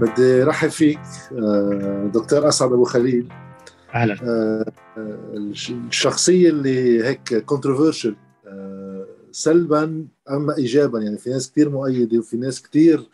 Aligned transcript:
بدي 0.00 0.42
رحب 0.42 0.68
فيك 0.68 1.00
دكتور 2.14 2.48
أسعد 2.48 2.72
أبو 2.72 2.84
خليل. 2.84 3.28
أهلا. 3.94 4.16
الشخصية 4.98 6.50
اللي 6.50 7.04
هيك 7.04 7.34
كونتروفيرشل 7.34 8.16
سلبا 9.32 10.06
اما 10.30 10.56
ايجابا؟ 10.56 11.00
يعني 11.00 11.18
في 11.18 11.30
ناس 11.30 11.50
كثير 11.52 11.70
مؤيدة 11.70 12.18
وفي 12.18 12.36
ناس 12.36 12.62
كثير 12.62 13.08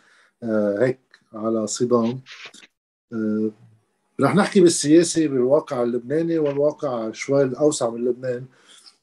هيك 0.79 1.01
على 1.35 1.67
صدام. 1.67 2.21
رح 4.21 4.35
نحكي 4.35 4.61
بالسياسي 4.61 5.29
بالواقع 5.29 5.83
اللبناني 5.83 6.39
والواقع 6.39 7.11
شوي 7.13 7.43
الأوسع 7.43 7.91
من 7.91 8.05
لبنان 8.05 8.45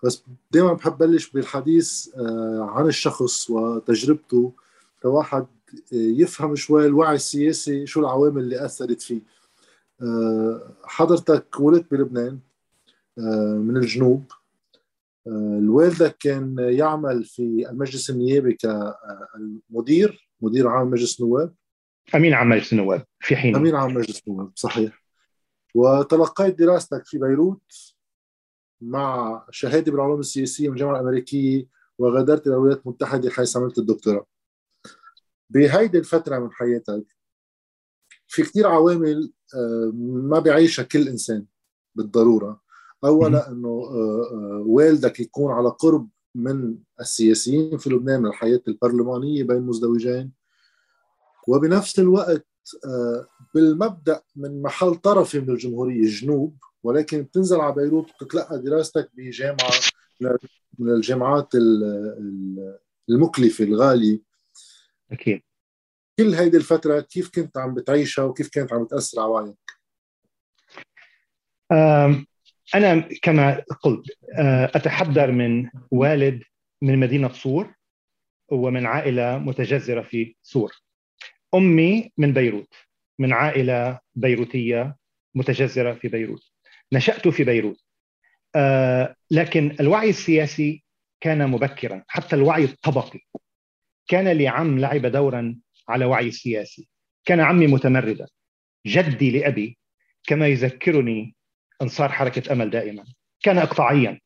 بس 0.04 0.24
دائما 0.52 0.74
بحب 0.74 0.98
بلش 0.98 1.30
بالحديث 1.30 2.10
عن 2.60 2.86
الشخص 2.88 3.50
وتجربته 3.50 4.52
كواحد 5.02 5.46
يفهم 5.92 6.56
شوي 6.56 6.86
الوعي 6.86 7.16
السياسي 7.16 7.86
شو 7.86 8.00
العوامل 8.00 8.42
اللي 8.42 8.66
أثرت 8.66 9.02
فيه. 9.02 9.22
حضرتك 10.84 11.60
ولدت 11.60 11.92
بلبنان 11.92 12.40
من 13.58 13.78
الجنوب. 13.78 14.32
الوالدك 15.28 16.18
كان 16.20 16.56
يعمل 16.60 17.24
في 17.24 17.70
المجلس 17.70 18.10
النيابي 18.10 18.54
كمدير 18.54 20.30
مدير 20.42 20.68
عام 20.68 20.90
مجلس 20.90 21.22
النواب. 21.22 21.54
أمين 22.16 22.34
عام 22.34 22.50
مجلس 22.50 22.74
النواب 22.74 23.06
في 23.20 23.36
حين. 23.36 23.56
أمين 23.56 23.76
عام 23.76 23.94
مجلس 23.94 24.22
النواب 24.28 24.52
صحيح. 24.56 25.04
وتلقيت 25.76 26.60
دراستك 26.60 27.06
في 27.06 27.18
بيروت 27.18 27.96
مع 28.82 29.46
شهادة 29.52 29.92
بالعلوم 29.92 30.20
السياسية 30.20 30.68
من 30.68 30.74
الجامعة 30.74 30.96
الأمريكية 30.96 31.68
وغادرت 31.98 32.48
الولايات 32.48 32.82
المتحدة 32.86 33.30
حيث 33.30 33.58
عملت 33.58 33.78
الدكتوراه. 33.78 34.26
بهيدي 35.50 35.98
الفترة 35.98 36.40
من 36.40 36.52
حياتك 36.52 37.06
في 38.28 38.44
كثير 38.44 38.68
عوامل 38.68 39.32
ما 39.94 40.40
بيعيشها 40.40 40.84
كل 40.84 41.08
إنسان 41.08 41.46
بالضرورة. 41.96 42.62
اولا 43.04 43.52
إنه 43.52 43.70
والدك 44.66 45.20
يكون 45.20 45.52
على 45.52 45.70
قرب 45.70 46.10
من 46.36 46.78
السياسيين 47.00 47.78
في 47.78 47.90
لبنان 47.90 48.22
من 48.22 48.28
الحياة 48.30 48.62
البرلمانية 48.68 49.44
بين 49.44 49.62
مزدوجين. 49.62 50.32
وبنفس 51.48 52.00
الوقت 52.00 52.48
بالمبدأ 53.56 54.22
من 54.36 54.62
محل 54.62 54.96
طرفي 54.96 55.40
من 55.40 55.50
الجمهورية 55.50 56.02
الجنوب 56.02 56.58
ولكن 56.84 57.22
بتنزل 57.22 57.60
على 57.60 57.76
بيروت 57.76 58.08
بتتلقى 58.14 58.62
دراستك 58.62 59.12
بجامعة 59.14 59.72
من 60.80 60.90
الجامعات 60.90 61.50
المكلفة 63.10 63.64
الغالية. 63.64 64.27
أكيد. 65.12 65.42
كل 66.20 66.34
هيدي 66.34 66.58
الفترة 66.58 67.00
كيف 67.00 67.30
كنت 67.36 67.58
عم 67.58 67.74
بتعيشها 67.74 68.26
وكيف 68.26 68.50
كانت 68.50 68.74
عم 68.74 68.84
بتأثر 68.84 69.22
على 69.22 69.30
وعيك؟ 69.30 69.58
أنا 72.76 73.10
كما 73.22 73.64
قلت 73.82 74.06
اتحضر 74.76 75.32
من 75.32 75.70
والد 75.92 76.44
من 76.82 77.00
مدينة 77.00 77.34
صور 77.34 77.74
ومن 78.50 78.86
عائلة 78.86 79.38
متجذرة 79.38 80.02
في 80.02 80.36
صور 80.44 80.74
أمي 81.56 82.12
من 82.18 82.34
بيروت 82.34 82.74
من 83.20 83.34
عائلة 83.34 84.00
بيروتية 84.16 84.96
متجذرة 85.36 85.94
في 85.94 86.08
بيروت. 86.08 86.52
نشأت 86.94 87.28
في 87.28 87.44
بيروت. 87.44 87.84
لكن 89.32 89.76
الوعي 89.80 90.10
السياسي 90.10 90.84
كان 91.22 91.50
مبكرا 91.50 92.04
حتى 92.08 92.36
الوعي 92.36 92.64
الطبقي. 92.64 93.20
كان 94.08 94.28
لي 94.28 94.48
عم 94.48 94.80
لعب 94.80 95.06
دورا 95.06 95.60
على 95.90 96.06
وعي 96.06 96.28
السياسي 96.28 96.88
كان 97.26 97.40
عمي 97.40 97.68
متمردا. 97.68 98.28
جدي 98.88 99.32
لأبي 99.32 99.78
كما 100.28 100.48
يذكرني 100.48 101.36
أنصار 101.82 102.10
حركة 102.10 102.54
أمل 102.54 102.70
دائما. 102.70 103.06
كان 103.44 103.58
إقطاعيا 103.58 104.20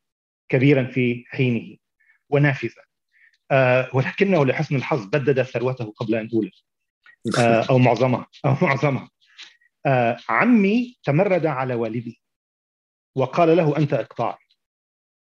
كبيرا 0.50 0.84
في 0.84 1.25
حينه 1.28 1.78
ونافذا 2.30 2.81
آه 3.52 3.90
ولكنه 3.94 4.46
لحسن 4.46 4.75
الحظ 4.75 5.06
بدد 5.06 5.41
ثروته 5.41 5.91
قبل 5.91 6.16
أن 6.16 6.30
تولد. 6.30 6.52
آه 7.40 7.66
أو 7.70 7.78
معظمها 7.78 8.28
أو 8.46 8.56
معظمها 8.62 9.09
آه 9.86 10.18
عمي 10.30 10.97
تمرد 11.03 11.46
على 11.46 11.74
والدي 11.74 12.22
وقال 13.16 13.58
له 13.58 13.78
أنت 13.78 13.94
إقطاع. 13.94 14.40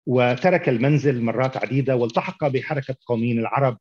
وترك 0.07 0.69
المنزل 0.69 1.23
مرات 1.23 1.57
عديدة 1.57 1.97
والتحق 1.97 2.47
بحركة 2.47 2.97
قوميين 3.07 3.39
العرب 3.39 3.79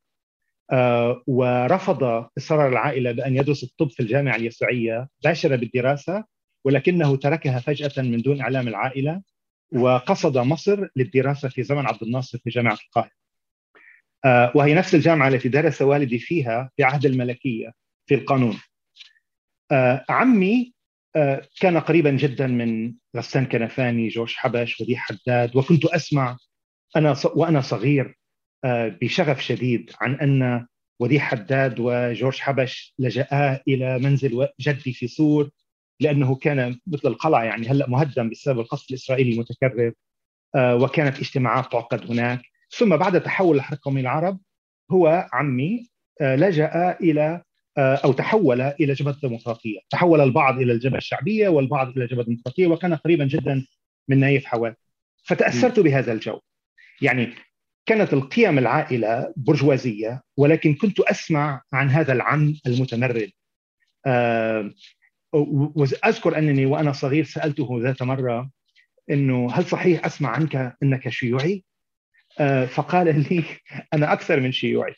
ورفض 1.28 2.04
إصرار 2.38 2.68
العائلة 2.68 3.12
بأن 3.12 3.36
يدرس 3.36 3.64
الطب 3.64 3.90
في 3.90 4.00
الجامعة 4.00 4.36
اليسوعيه 4.36 5.08
باشر 5.24 5.56
بالدراسة 5.56 6.24
ولكنه 6.66 7.16
تركها 7.16 7.60
فجأة 7.60 8.04
من 8.04 8.18
دون 8.18 8.42
إعلام 8.42 8.68
العائلة 8.68 9.22
وقصد 9.74 10.38
مصر 10.38 10.88
للدراسة 10.96 11.50
في 11.50 11.64
زمن 11.64 11.86
عبد 11.88 12.04
الناصر 12.04 12.38
في 12.38 12.50
جامعة 12.50 12.78
القاهرة. 12.86 13.12
آه 14.26 14.52
وهي 14.56 14.74
نفس 14.74 14.96
الجامعة 14.96 15.28
التي 15.28 15.50
درس 15.50 15.82
والدي 15.82 16.20
فيها 16.20 16.72
في 16.78 16.84
عهد 16.84 17.06
الملكية 17.06 17.72
في 18.06 18.16
القانون. 18.16 18.60
آه 19.72 20.06
عمي 20.10 20.74
كان 21.60 21.78
قريبا 21.80 22.12
جدا 22.12 22.48
من 22.48 22.94
غسان 23.18 23.46
كنفاني، 23.46 24.08
جورج 24.08 24.34
حبش، 24.36 24.82
وديع 24.82 25.00
حداد 25.00 25.56
وكنت 25.56 25.86
أسمع 25.86 26.38
أنا 26.96 27.16
وأنا 27.36 27.62
صغير 27.62 28.18
بشغف 29.02 29.42
شديد 29.42 29.92
عن 30.02 30.16
أن 30.16 30.68
وديع 31.00 31.22
حداد 31.22 31.80
وجورج 31.80 32.40
حبش 32.40 32.94
لجأا 33.00 33.62
إلى 33.68 34.00
منزل 34.00 34.48
جدي 34.60 34.94
في 34.94 35.08
سور 35.08 35.50
لأنه 36.00 36.36
كان 36.36 36.80
مثل 36.88 37.08
القلعة 37.08 37.44
يعني 37.44 37.68
هلأ 37.68 37.90
مهدم 37.90 38.30
بسبب 38.30 38.60
القصف 38.60 38.90
الإسرائيلي 38.90 39.34
المتكرر 39.34 39.94
وكانت 40.58 41.20
اجتماعات 41.20 41.72
تعقد 41.72 42.12
هناك 42.12 42.42
ثم 42.70 42.96
بعد 42.96 43.22
تحول 43.24 43.56
الحركه 43.56 43.92
من 43.92 44.02
العرب 44.02 44.40
هو 44.92 45.30
عمي 45.34 45.90
لجأ 46.22 46.98
إلى 47.02 47.42
أو 47.78 48.14
تحول 48.14 48.62
إلى 48.62 48.94
جبهة 48.94 49.12
الديمقراطية، 49.12 49.80
تحول 49.90 50.22
البعض 50.22 50.60
إلى 50.60 50.74
الجبهة 50.74 50.98
الشعبية 50.98 51.50
والبعض 51.50 51.88
إلى 51.88 52.04
الجبهه 52.04 52.22
الديمقراطية 52.22 52.68
وكان 52.68 52.96
قريبا 52.96 53.26
جدا 53.26 53.66
من 54.08 54.20
نايف 54.20 54.46
حواد. 54.46 54.76
فتأثرت 55.24 55.80
بهذا 55.80 56.14
الجو. 56.14 56.40
يعني 57.02 57.34
كانت 57.88 58.14
القيم 58.14 58.58
العائلة 58.58 59.34
برجوازية 59.36 60.22
ولكن 60.38 60.74
كنت 60.74 61.00
أسمع 61.00 61.62
عن 61.74 61.90
هذا 61.90 62.14
العم 62.14 62.56
المتمرد 62.68 63.32
أه 64.06 64.72
وأذكر 65.76 66.38
أنني 66.38 66.66
وأنا 66.66 66.92
صغير 66.92 67.24
سألته 67.24 67.80
ذات 67.82 68.04
مرة 68.04 68.50
أنه 69.10 69.52
هل 69.54 69.66
صحيح 69.66 70.06
أسمع 70.06 70.30
عنك 70.30 70.78
أنك 70.84 71.10
شيوعي؟ 71.10 71.64
أه 72.40 72.66
فقال 72.66 73.26
لي 73.30 73.44
أنا 73.94 74.14
أكثر 74.14 74.40
من 74.40 74.52
شيوعي 74.52 74.96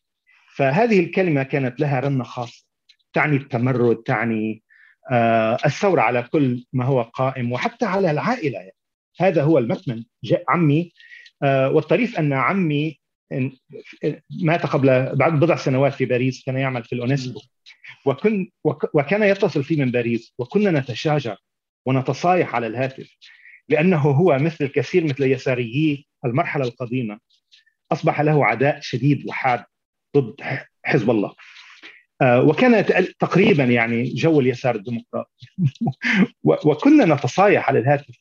فهذه 0.55 0.99
الكلمة 0.99 1.44
كانت 1.44 1.79
لها 1.79 1.99
رنة 1.99 2.23
خاصة 2.23 2.66
تعني 3.13 3.35
التمرد 3.35 3.95
تعني 3.95 4.63
أه 5.11 5.57
الثورة 5.66 6.01
على 6.01 6.23
كل 6.23 6.66
ما 6.73 6.85
هو 6.85 7.01
قائم 7.01 7.51
وحتى 7.51 7.85
على 7.85 8.11
العائلة. 8.11 8.72
هذا 9.19 9.44
هو 9.44 9.57
المكمن 9.57 10.03
عمي 10.49 10.81
آه 10.81 11.09
والطريف 11.44 12.19
أن 12.19 12.33
عمي 12.33 13.00
مات 14.44 14.66
قبل 14.66 15.16
بعد 15.16 15.39
بضع 15.39 15.55
سنوات 15.55 15.94
في 15.94 16.05
باريس 16.05 16.44
كان 16.45 16.57
يعمل 16.57 16.83
في 16.83 16.95
الأونسكو 16.95 17.41
وكن 18.05 18.50
وكان 18.94 19.23
يتصل 19.23 19.63
في 19.63 19.75
من 19.75 19.91
باريس. 19.91 20.33
وكنا 20.38 20.72
نتشاجر 20.72 21.38
ونتصايح 21.85 22.55
على 22.55 22.67
الهاتف 22.67 23.16
لأنه 23.69 23.97
هو 23.97 24.38
مثل 24.39 24.66
الكثير 24.66 25.03
مثل 25.03 25.23
يساريي 25.23 26.07
المرحلة 26.25 26.66
القديمة. 26.66 27.19
أصبح 27.91 28.22
له 28.22 28.45
عداء 28.45 28.79
شديد 28.81 29.28
وحاد 29.28 29.64
ضد 30.17 30.35
حزب 30.84 31.09
الله. 31.09 31.34
آه 32.22 32.41
وكان 32.41 32.85
تقريبا 33.19 33.64
يعني 33.64 34.03
جو 34.03 34.40
اليسار 34.40 34.75
الديمقراطي. 34.75 35.47
وكنا 36.43 37.05
نتصايح 37.05 37.69
على 37.69 37.79
الهاتف. 37.79 38.16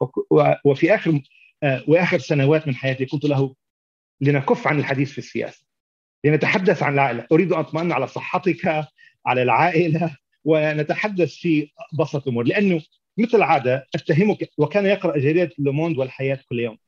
وفي 0.64 0.94
آخر 0.94 1.20
وآخر 1.62 2.19
سنوات 2.19 2.66
من 2.66 2.75
حياتي 2.75 3.05
قلت 3.05 3.25
له 3.25 3.55
لنكف 4.20 4.66
عن 4.66 4.78
الحديث 4.78 5.12
في 5.12 5.19
السياسة 5.19 5.69
لنتحدث 6.25 6.82
عن 6.82 6.94
العائلة. 6.94 7.26
أريد 7.32 7.52
أن 7.52 7.58
أطمئن 7.58 7.93
على 7.93 8.06
صحتك 8.06 8.87
على 9.26 9.43
العائلة 9.43 10.16
ونتحدث 10.44 11.34
في 11.34 11.70
بسط 11.99 12.22
الأمور 12.22 12.44
لأنه 12.44 12.81
مثل 13.19 13.37
العادة 13.37 13.87
أتهكم 13.94 14.50
وكان 14.58 14.87
يقرأ 14.87 15.19
جريدة 15.19 15.50
لوموند 15.58 15.99
والحياة 15.99 16.40
كل 16.49 16.60
يوم. 16.60 16.78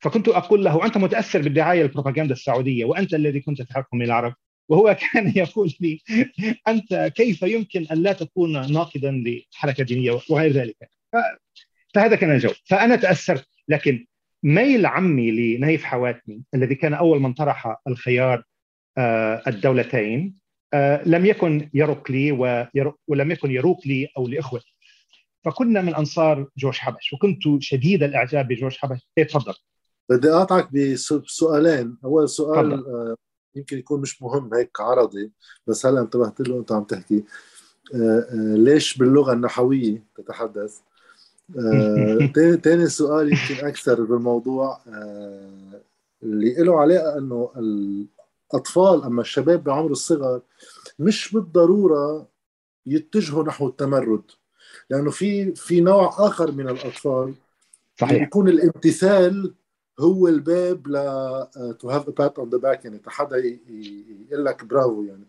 فكنت 0.00 0.28
أقول 0.28 0.64
له 0.64 0.86
أنت 0.86 0.98
متأثر 0.98 1.42
بالدعاية 1.42 1.82
البروباغندا 1.82 2.32
السعودية 2.32 2.84
وأنت 2.84 3.14
الذي 3.14 3.40
كنت 3.40 3.62
تحكم 3.62 4.02
العرب؟ 4.02 4.34
وهو 4.68 4.96
كان 5.12 5.32
يقول 5.36 5.72
لي 5.80 6.00
أنت 6.68 7.12
كيف 7.16 7.42
يمكن 7.42 7.86
أن 7.92 8.02
لا 8.02 8.12
تكون 8.12 8.72
ناقدا 8.72 9.24
لحركة 9.26 9.84
دينية 9.84 10.20
وغير 10.30 10.52
ذلك؟ 10.52 10.76
فهذا 11.94 12.16
كان 12.16 12.30
الجو 12.30 12.50
فأنا 12.64 12.96
تأثرت. 12.96 13.53
لكن 13.68 14.06
ميل 14.42 14.86
عمي 14.86 15.56
لنايف 15.56 15.84
حواتمة 15.84 16.42
الذي 16.54 16.74
كان 16.74 16.94
أول 16.94 17.20
من 17.20 17.32
طرح 17.32 17.80
الخيار 17.88 18.44
الدولتين 19.46 20.34
لم 21.06 21.26
يكن 21.26 21.70
يرق 21.74 22.10
لي 22.10 22.32
ولم 23.08 23.30
يكن 23.30 23.50
يروق 23.50 23.86
لي 23.86 24.08
أو 24.16 24.28
لإخوتي. 24.28 24.76
فكنا 25.44 25.80
من 25.82 25.94
أنصار 25.94 26.48
جورج 26.56 26.74
حبش 26.74 27.12
وكنت 27.12 27.42
شديد 27.60 28.02
الإعجاب 28.02 28.48
بجورج 28.48 28.76
حبش. 28.76 29.08
إيه 29.18 29.24
تفضل. 29.24 29.54
بدي 30.10 30.30
اقاطعك 30.30 30.68
بسؤالين. 30.72 31.96
أول 32.04 32.28
سؤال 32.28 32.72
آه 32.72 33.16
يمكن 33.56 33.78
يكون 33.78 34.00
مش 34.00 34.22
مهم 34.22 34.54
هيك 34.54 34.80
عرضي 34.80 35.32
بس 35.66 35.86
هلا 35.86 36.00
انتبهت 36.00 36.40
له 36.40 36.58
انت 36.58 36.72
عم 36.72 36.84
تحكي. 36.84 37.24
آه 37.94 38.26
آه 38.30 38.54
ليش 38.56 38.98
باللغة 38.98 39.32
النحوية 39.32 40.04
تتحدث؟ 40.16 40.80
ثاني 41.52 42.84
آه 42.84 42.86
سؤال 43.00 43.32
يمكن 43.32 43.66
أكثر 43.66 44.04
بالموضوع 44.04 44.80
آه 44.88 45.80
اللي 46.22 46.54
له 46.54 46.80
علاقه 46.80 47.18
إنه 47.18 47.50
الأطفال 47.56 49.04
أما 49.04 49.20
الشباب 49.20 49.64
بعمر 49.64 49.90
الصغر 49.90 50.40
مش 50.98 51.32
بالضرورة 51.32 52.28
يتجهوا 52.86 53.44
نحو 53.44 53.68
التمرد 53.68 54.22
لأنه 54.90 55.10
في 55.10 55.54
في 55.54 55.80
نوع 55.80 56.26
آخر 56.26 56.52
من 56.52 56.68
الأطفال 56.68 57.34
صحيح 58.00 58.22
يكون 58.22 58.48
الامتثال 58.48 59.54
هو 60.00 60.28
الباب 60.28 60.88
ل 60.88 60.94
to 61.76 61.90
have 61.90 62.10
pat 62.10 62.38
on 62.38 62.50
the 62.50 62.58
back 62.58 62.84
يعني 62.84 63.00
حدا 63.06 63.36
يقول 63.36 64.44
لك 64.44 64.64
برافو 64.64 65.02
يعني 65.02 65.24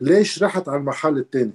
ليش 0.00 0.42
رحت 0.42 0.68
على 0.68 0.78
المحل 0.78 1.18
الثاني؟ 1.18 1.52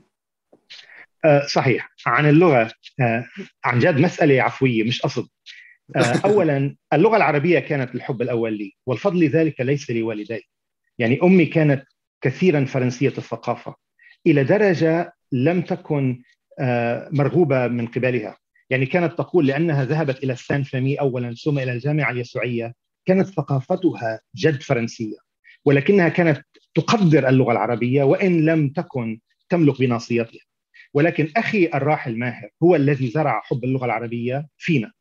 آه 1.25 1.45
صحيح. 1.45 1.91
عن 2.05 2.29
اللغة 2.29 2.71
آه 2.99 3.25
عن 3.65 3.79
جد 3.79 3.97
مسألة 3.99 4.41
عفوية 4.41 4.83
مش 4.83 5.01
قصد. 5.01 5.27
آه 5.95 6.21
اولا 6.25 6.75
اللغة 6.93 7.17
العربية 7.17 7.59
كانت 7.59 7.95
الحب 7.95 8.21
الأول 8.21 8.57
لي 8.57 8.73
والفضل 8.85 9.27
ذلك 9.27 9.61
ليس 9.61 9.91
لوالدي 9.91 10.41
يعني 10.99 11.19
أمي 11.23 11.45
كانت 11.45 11.83
كثيرا 12.21 12.65
فرنسية 12.65 13.13
الثقافة 13.17 13.75
إلى 14.27 14.43
درجة 14.43 15.13
لم 15.31 15.61
تكن 15.61 16.21
مرغوبة 17.11 17.67
من 17.67 17.87
قبلها. 17.87 18.37
يعني 18.69 18.85
كانت 18.85 19.17
تقول 19.17 19.47
لأنها 19.47 19.85
ذهبت 19.85 20.23
إلى 20.23 20.33
السان 20.33 20.63
فامي 20.63 20.99
اولا 20.99 21.35
ثم 21.43 21.59
إلى 21.59 21.71
الجامعة 21.71 22.11
اليسوعية. 22.11 22.73
كانت 23.05 23.27
ثقافتها 23.27 24.19
جد 24.35 24.61
فرنسية 24.61 25.17
ولكنها 25.65 26.09
كانت 26.09 26.41
تقدر 26.75 27.29
اللغة 27.29 27.51
العربية 27.51 28.03
وإن 28.03 28.45
لم 28.45 28.69
تكن 28.69 29.19
تملك 29.49 29.79
بناصيتها. 29.79 30.39
ولكن 30.93 31.31
أخي 31.37 31.69
الراحل 31.73 32.17
ماهر 32.17 32.49
هو 32.63 32.75
الذي 32.75 33.07
زرع 33.07 33.41
حب 33.43 33.63
اللغة 33.63 33.85
العربية 33.85 34.47
فينا. 34.57 34.91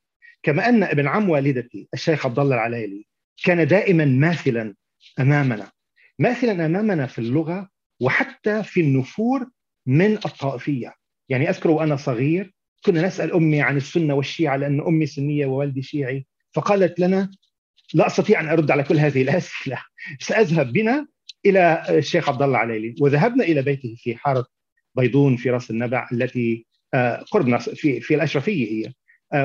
كما 0.42 0.68
أن 0.68 0.82
ابن 0.82 1.06
عم 1.06 1.30
والدتي 1.30 1.88
الشيخ 1.94 2.26
عبد 2.26 2.38
الله 2.38 2.54
العلايلي 2.54 3.06
كان 3.44 3.66
دائما 3.66 4.04
ماثلا 4.04 4.74
أمامنا. 5.20 5.70
ماثلا 6.18 6.66
أمامنا 6.66 7.06
في 7.06 7.18
اللغة 7.18 7.68
وحتى 8.00 8.62
في 8.62 8.80
النفور 8.80 9.46
من 9.86 10.14
الطائفية. 10.14 10.94
يعني 11.28 11.50
أذكر 11.50 11.70
وأنا 11.70 11.96
صغير 11.96 12.54
كنا 12.84 13.06
نسأل 13.06 13.32
أمي 13.32 13.62
عن 13.62 13.76
السنة 13.76 14.14
والشيعة 14.14 14.56
لأن 14.56 14.80
أمي 14.80 15.06
سنية 15.06 15.46
ووالدي 15.46 15.82
شيعي. 15.82 16.26
فقالت 16.52 17.00
لنا 17.00 17.30
لا 17.94 18.06
أستطيع 18.06 18.40
أن 18.40 18.48
أرد 18.48 18.70
على 18.70 18.82
كل 18.82 18.98
هذه 18.98 19.22
الأسئلة. 19.22 19.82
سأذهب 20.20 20.72
بنا 20.72 21.06
إلى 21.46 21.82
الشيخ 21.90 22.28
عبد 22.28 22.42
الله 22.42 22.58
عليلي 22.58 22.94
وذهبنا 23.00 23.44
إلى 23.44 23.62
بيته 23.62 23.94
في 23.98 24.16
حارة 24.16 24.46
بيضون 24.96 25.36
في 25.36 25.50
راس 25.50 25.70
النبع 25.70 26.08
التي 26.12 26.66
قربنا 27.30 27.58
في 27.58 28.00
في 28.00 28.14
الأشرفية 28.14 28.66
هي 28.72 28.92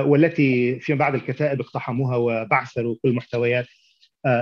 والتي 0.02 0.80
فيما 0.80 1.00
بعد 1.00 1.16
الكتائب 1.16 1.62
اقتحموها 1.62 2.16
وبعثروا 2.16 2.96
كل 3.04 3.14
محتويات 3.14 3.68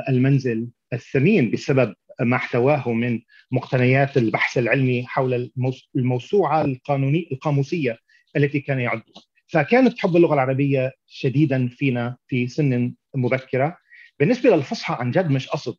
المنزل 0.09 0.67
الثمين 0.93 1.51
بسبب 1.51 1.93
ما 2.21 2.35
احتواه 2.35 2.93
من 2.93 3.19
مقتنيات 3.51 4.17
البحث 4.17 4.57
العلمي 4.57 5.05
حول 5.07 5.51
الموسوعة 5.95 6.61
القانوني 6.61 7.29
القاموسية 7.31 7.97
التي 8.35 8.59
كان 8.59 8.79
يعدها 8.79 9.23
فكانت 9.47 9.99
حب 9.99 10.15
اللغة 10.15 10.33
العربية 10.33 10.91
شديدا 11.07 11.67
فينا 11.67 12.17
في 12.27 12.47
سن 12.47 12.93
مبكرة. 13.15 13.77
بالنسبة 14.19 14.55
للفصحى 14.55 14.93
عن 14.99 15.11
جد 15.11 15.29
مش 15.29 15.49
قصد. 15.49 15.75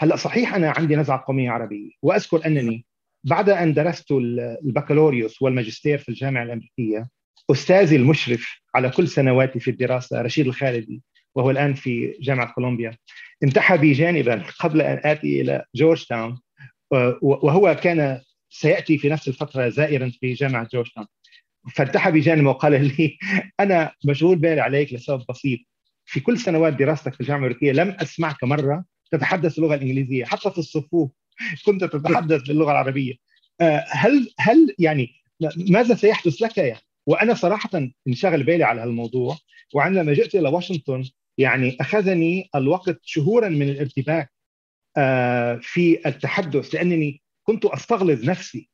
هلأ 0.00 0.16
صحيح 0.16 0.54
أنا 0.54 0.70
عندي 0.70 0.96
نزعة 0.96 1.24
قومية 1.26 1.50
عربية 1.50 1.90
وأذكر 2.02 2.46
أنني 2.46 2.86
بعد 3.24 3.50
أن 3.50 3.74
درست 3.74 4.12
البكالوريوس 4.12 5.42
والماجستير 5.42 5.98
في 5.98 6.08
الجامعة 6.08 6.42
الأمريكية 6.42 7.08
أستاذي 7.50 7.96
المشرف 7.96 8.60
على 8.74 8.90
كل 8.90 9.08
سنواتي 9.08 9.60
في 9.60 9.70
الدراسة 9.70 10.22
رشيد 10.22 10.46
الخالدي 10.46 11.02
وهو 11.34 11.50
الآن 11.50 11.74
في 11.74 12.16
جامعة 12.20 12.52
كولومبيا 12.52 12.96
انتحى 13.42 13.78
بي 13.78 13.92
جانبا 13.92 14.42
قبل 14.58 14.80
أن 14.80 15.00
آتي 15.04 15.40
إلى 15.40 15.64
جورج 15.74 16.04
تاون 16.04 16.40
وهو 17.22 17.76
كان 17.82 18.20
سيأتي 18.50 18.98
في 18.98 19.08
نفس 19.08 19.28
الفترة 19.28 19.68
زائرا 19.68 20.12
في 20.20 20.32
جامعة 20.32 20.68
جورج 20.72 20.90
تاون 20.94 21.06
فانتحى 21.74 22.12
بي 22.12 22.27
جانبا 22.27 22.50
وقال 22.50 22.72
لي 22.72 23.18
أنا 23.60 23.92
مشغول 24.04 24.36
بالي 24.36 24.60
عليك 24.60 24.92
لسبب 24.92 25.24
بسيط. 25.28 25.58
في 26.04 26.20
كل 26.20 26.38
سنوات 26.38 26.72
دراستك 26.72 27.14
في 27.14 27.20
الجامعة 27.20 27.38
الأمريكية 27.38 27.72
لم 27.72 27.96
أسمعك 28.00 28.44
مرة 28.44 28.84
تتحدث 29.10 29.58
اللغة 29.58 29.74
الإنجليزية 29.74 30.24
حتى 30.24 30.50
في 30.50 30.58
الصفوف 30.58 31.10
كنت 31.66 31.84
تتحدث 31.84 32.42
باللغة 32.42 32.70
العربية. 32.70 33.14
هل 33.90 34.28
هل 34.38 34.74
يعني 34.78 35.10
ماذا 35.56 35.94
سيحدث 35.94 36.42
لك 36.42 36.58
يعني 36.58 36.78
وأنا 37.06 37.34
صراحة 37.34 37.70
انشغل 38.08 38.42
بالي 38.42 38.64
على 38.64 38.80
هالموضوع 38.80 39.36
وعندما 39.74 40.12
جئت 40.12 40.34
إلى 40.34 40.48
واشنطن 40.48 41.04
يعني 41.38 41.76
أخذني 41.80 42.48
الوقت 42.54 43.00
شهورا 43.02 43.48
من 43.48 43.68
الارتباك 43.68 44.32
في 45.60 45.98
التحدث 46.06 46.74
لأنني 46.74 47.22
كنت 47.42 47.64
أستغلظ 47.64 48.24
نفسي 48.24 48.68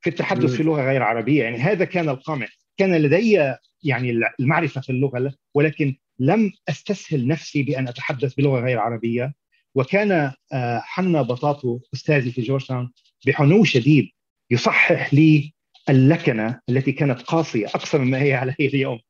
في 0.00 0.10
التحدث 0.10 0.50
في 0.54 0.62
لغة 0.62 0.82
غير 0.82 1.02
عربية. 1.02 1.42
يعني 1.42 1.56
هذا 1.56 1.84
كان 1.84 2.08
القمع. 2.08 2.46
كان 2.76 2.96
لدي 2.96 3.52
يعني 3.82 4.20
المعرفة 4.40 4.80
في 4.80 4.90
اللغة 4.90 5.34
ولكن 5.54 5.96
لم 6.18 6.52
أستسهل 6.68 7.26
نفسي 7.26 7.62
بأن 7.62 7.88
أتحدث 7.88 8.34
بلغة 8.34 8.60
غير 8.60 8.78
عربية. 8.78 9.34
وكان 9.74 10.32
حنا 10.80 11.22
بطاطو 11.22 11.80
أستاذي 11.94 12.32
في 12.32 12.42
جورج 12.42 12.66
تاون 12.66 12.92
بحنو 13.26 13.64
شديد 13.64 14.10
يصحح 14.50 15.14
لي 15.14 15.54
اللكنة 15.88 16.60
التي 16.68 16.92
كانت 16.92 17.22
قاسية 17.22 17.66
أكثر 17.66 17.98
مما 17.98 18.22
هي 18.22 18.34
عليه 18.34 18.54
اليوم. 18.60 19.00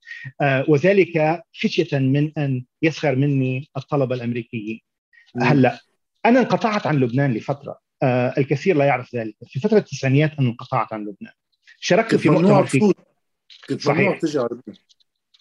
وذلك 0.69 1.43
خشية 1.62 1.99
من 1.99 2.32
أن 2.38 2.64
يسخر 2.82 3.16
مني 3.16 3.69
الطلبه 3.76 4.14
الامريكيين 4.14 4.81
هلأ 5.43 5.81
أنا 6.26 6.40
انقطعت 6.40 6.87
عن 6.87 6.96
لبنان 6.96 7.34
لفترة. 7.34 7.78
الكثير 8.38 8.76
لا 8.76 8.85
يعرف 8.85 9.14
ذلك. 9.14 9.37
في 9.47 9.61
فترة 9.61 9.78
التسعينيات 9.78 10.33
أنا 10.38 10.49
انقطعت 10.49 10.92
عن 10.92 11.00
لبنان. 11.00 11.33
شاركت 11.80 12.14
في 12.14 12.30
مؤتمر 12.30 12.66
في 12.66 12.94
صحيح. 13.78 14.21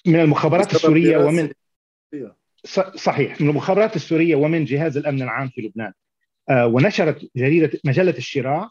من 0.06 0.20
المخابرات 0.20 0.76
السورية 0.76 1.18
ومن 1.18 1.50
صحيح. 2.96 3.42
من 3.42 3.50
المخابرات 3.50 3.96
السورية 3.96 4.36
ومن 4.36 4.66
جهاز 4.66 4.98
الأمن 4.98 5.22
العام 5.22 5.50
في 5.50 5.62
لبنان 5.62 5.94
ونشرت 6.52 7.30
جريده 7.36 7.80
مجلة 7.84 8.18
الشراع 8.18 8.70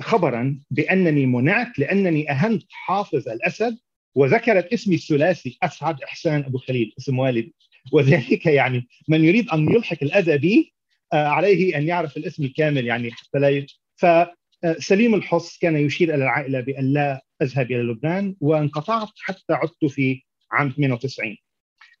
خبرا 0.00 0.60
بأنني 0.70 1.26
منعت 1.26 1.78
لأنني 1.78 2.30
اهنت 2.30 2.62
حافظ 2.70 3.28
الأسد 3.28 3.78
وذكرت 4.14 4.72
اسمي 4.72 4.94
الثلاثي 4.94 5.58
أسعد 5.62 6.02
إحسان 6.02 6.44
أبو 6.44 6.58
خليل 6.58 6.94
اسم 6.98 7.18
والدي. 7.18 7.54
وذلك 7.92 8.46
يعني 8.46 8.88
من 9.08 9.24
يريد 9.24 9.48
أن 9.48 9.72
يلحق 9.72 9.96
الأذى 10.02 10.38
بي 10.38 10.74
عليه 11.12 11.76
أن 11.78 11.88
يعرف 11.88 12.16
الاسم 12.16 12.44
الكامل 12.44 12.86
يعني 12.86 13.10
حتى 13.10 13.38
لا 13.38 13.66
فسليم 13.96 15.14
الحص 15.14 15.58
كان 15.58 15.76
يشير 15.76 16.14
إلى 16.14 16.24
العائلة 16.24 16.60
بأن 16.60 16.92
لا 16.92 17.24
أذهب 17.42 17.70
إلى 17.70 17.82
لبنان 17.82 18.36
وانقطعت 18.40 19.08
حتى 19.16 19.52
عدت 19.52 19.84
في 19.84 20.22
عام 20.52 20.70
98 20.70 21.36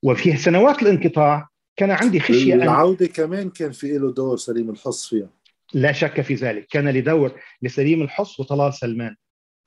وفي 0.02 0.36
سنوات 0.36 0.82
الانقطاع 0.82 1.48
كان 1.76 1.90
عندي 1.90 2.20
خشية 2.20 2.54
العودة 2.54 3.06
أن... 3.06 3.12
كمان 3.12 3.50
كان 3.50 3.72
في 3.72 3.98
له 3.98 4.12
دور 4.12 4.36
سليم 4.36 4.70
الحص 4.70 5.08
فيها. 5.08 5.30
لا 5.74 5.92
شك 5.92 6.20
في 6.20 6.34
ذلك. 6.34 6.66
كان 6.66 6.88
لدور 6.88 7.40
لسليم 7.62 8.02
الحص 8.02 8.40
وطلال 8.40 8.74
سلمان. 8.74 9.16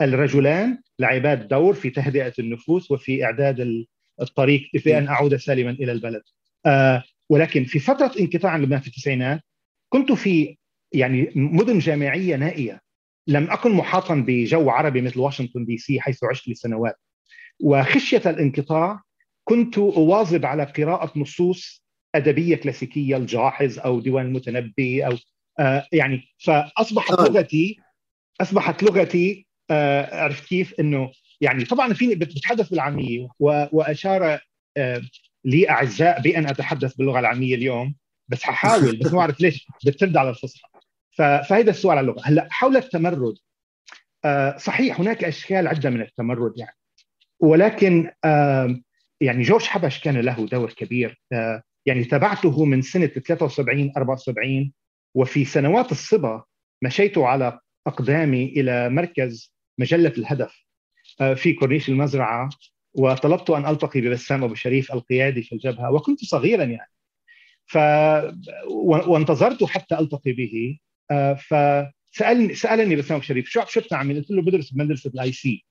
الرجلان 0.01 0.77
لعبا 0.99 1.33
دور 1.33 1.73
في 1.73 1.89
تهدئة 1.89 2.33
النفوس 2.39 2.91
وفي 2.91 3.25
إعداد 3.25 3.85
الطريق 4.21 4.61
في 4.77 4.97
أن 4.97 5.07
أعود 5.07 5.35
سالما 5.35 5.71
إلى 5.71 5.91
البلد. 5.91 6.21
آه 6.65 7.03
ولكن 7.29 7.63
في 7.63 7.79
فترة 7.79 8.11
انقطاع 8.19 8.57
لبنان 8.57 8.79
في 8.79 8.87
التسعينات 8.87 9.41
كنت 9.89 10.11
في 10.11 10.57
يعني 10.93 11.31
مدن 11.35 11.79
جامعية 11.79 12.35
نائية. 12.35 12.81
لم 13.27 13.51
أكن 13.51 13.71
محاطا 13.71 14.15
بجو 14.27 14.69
عربي 14.69 15.01
مثل 15.01 15.19
واشنطن 15.19 15.65
دي 15.65 15.77
سي 15.77 16.01
حيث 16.01 16.23
عشت 16.23 16.49
لسنوات. 16.49 16.95
وخشية 17.63 18.21
الانقطاع 18.25 19.01
كنت 19.43 19.77
أواظب 19.77 20.45
على 20.45 20.63
قراءة 20.63 21.19
نصوص 21.19 21.83
أدبية 22.15 22.55
كلاسيكية 22.55 23.17
الجاحظ 23.17 23.79
أو 23.79 23.99
ديوان 23.99 24.25
المتنبي 24.25 25.05
أو 25.05 25.17
آه 25.59 25.87
يعني 25.91 26.23
فأصبحت 26.37 27.11
لغتي 27.11 27.77
أصبحت 28.41 28.83
لغتي 28.83 29.47
آه 29.69 30.23
عرفت 30.23 30.45
كيف؟ 30.45 30.73
إنه 30.79 31.11
يعني 31.41 31.65
طبعا 31.65 31.93
فيني 31.93 32.15
بتحدث 32.15 32.69
بالعامية 32.69 33.27
وأشار 33.39 34.39
آه 34.77 35.01
لي 35.45 35.69
أعزاء 35.69 36.21
بأن 36.21 36.45
أتحدث 36.47 36.95
باللغة 36.95 37.19
العامية 37.19 37.55
اليوم 37.55 37.95
بس 38.27 38.43
ححاول 38.43 38.95
بس 38.97 39.13
ما 39.13 39.21
أعرف 39.21 39.41
ليش 39.41 39.67
بترد 39.85 40.17
على 40.17 40.29
الفصحى. 40.29 40.67
فهذا 41.17 41.69
السؤال 41.69 41.97
على 41.97 42.05
اللغة. 42.05 42.21
هلأ 42.25 42.47
حول 42.51 42.77
التمرد 42.77 43.33
صحيح 44.57 44.99
هناك 44.99 45.23
أشكال 45.23 45.67
عدة 45.67 45.89
من 45.89 46.01
التمرد 46.01 46.57
يعني 46.57 46.77
ولكن 47.39 48.11
يعني 49.21 49.43
جورج 49.43 49.63
حبش 49.63 49.99
كان 49.99 50.17
له 50.17 50.45
دور 50.45 50.73
كبير. 50.73 51.21
يعني 51.85 52.03
تابعته 52.03 52.65
من 52.65 52.81
سنة 52.81 53.05
73 53.05 53.93
74 53.97 54.73
وفي 55.15 55.45
سنوات 55.45 55.91
الصبا 55.91 56.43
مشيت 56.81 57.17
على 57.17 57.59
أقدامي 57.87 58.45
إلى 58.45 58.89
مركز 58.89 59.53
مجلة 59.77 60.13
الهدف 60.17 60.65
في 61.35 61.53
كورنيش 61.53 61.89
المزرعة 61.89 62.49
وطلبت 62.93 63.49
أن 63.49 63.65
ألتقي 63.65 64.01
ببسام 64.01 64.43
أبو 64.43 64.55
شريف 64.55 64.93
القيادي 64.93 65.43
في 65.43 65.55
الجبهة 65.55 65.91
وكنت 65.91 66.25
صغيرا 66.25 66.63
يعني. 66.63 66.91
ف 67.65 67.77
وانتظرت 68.85 69.63
حتى 69.63 69.99
ألتقي 69.99 70.31
به. 70.31 70.79
فسالني 71.35 72.55
سألني 72.55 72.95
بسام 72.95 73.15
أبو 73.15 73.25
شريف 73.25 73.49
شو 73.49 73.61
شو 73.65 73.81
بتعمل؟ 73.81 74.15
قلت 74.15 74.31
له 74.31 74.41
بدرس 74.41 74.73
بمدرسه 74.73 75.11
ال 75.15 75.31
IC 75.31 75.65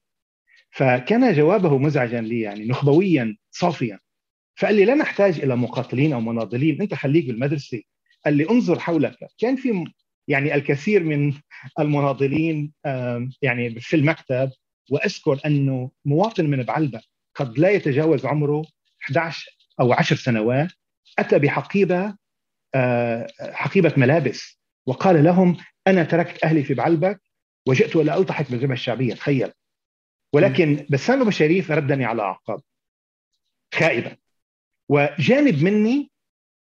فكان 0.70 1.32
جوابه 1.34 1.78
مزعجا 1.78 2.20
لي 2.20 2.40
يعني 2.40 2.64
نخبويا 2.66 3.36
صافيا. 3.50 3.98
فقال 4.56 4.74
لي 4.74 4.84
لا 4.84 4.94
نحتاج 4.94 5.40
إلى 5.40 5.56
مقاتلين 5.56 6.12
أو 6.12 6.20
مناضلين 6.20 6.82
أنت 6.82 6.94
خليك 6.94 7.26
بالمدرسة. 7.26 7.82
قال 8.24 8.36
لي 8.36 8.50
انظر 8.50 8.78
حولك. 8.78 9.16
كان 9.38 9.56
في 9.56 9.84
يعني 10.28 10.54
الكثير 10.54 11.04
من 11.04 11.32
المناضلين 11.80 12.72
يعني 13.42 13.80
في 13.80 13.96
المكتب 13.96 14.50
وأذكر 14.90 15.40
أنه 15.46 15.90
مواطن 16.04 16.46
من 16.46 16.62
بعلبك 16.62 17.02
قد 17.34 17.58
لا 17.58 17.70
يتجاوز 17.70 18.26
عمره 18.26 18.64
11 19.02 19.56
أو 19.80 19.92
10 19.92 20.16
سنوات 20.16 20.68
أتى 21.18 21.38
بحقيبة 21.38 22.14
حقيبة 23.52 23.94
ملابس 23.96 24.60
وقال 24.86 25.24
لهم 25.24 25.56
أنا 25.86 26.04
تركت 26.04 26.44
أهلي 26.44 26.62
في 26.62 26.74
بعلبك 26.74 27.20
وجئت 27.68 27.96
إلى 27.96 28.16
التحق 28.16 28.50
بالجبهه 28.50 28.74
الشعبية. 28.74 29.14
تخيل. 29.14 29.52
ولكن 30.32 30.86
بسام 30.90 31.20
أبو 31.20 31.30
شريف 31.30 31.70
ردني 31.70 32.04
على 32.04 32.22
أعقاب. 32.22 32.60
خائبا. 33.74 34.16
وجانب 34.88 35.62
مني 35.62 36.10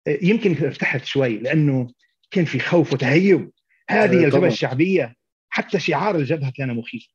يمكن 0.07 0.65
ارتحت 0.65 1.05
شوي 1.05 1.37
لأنه 1.37 1.93
كان 2.31 2.45
في 2.45 2.59
خوف 2.59 2.93
وتهيب. 2.93 3.51
هذه 3.89 4.25
الجبهة 4.25 4.47
الشعبية 4.47 5.15
حتى 5.49 5.79
شعار 5.79 6.15
الجبهة 6.15 6.51
كان 6.55 6.75
مخيف. 6.75 7.07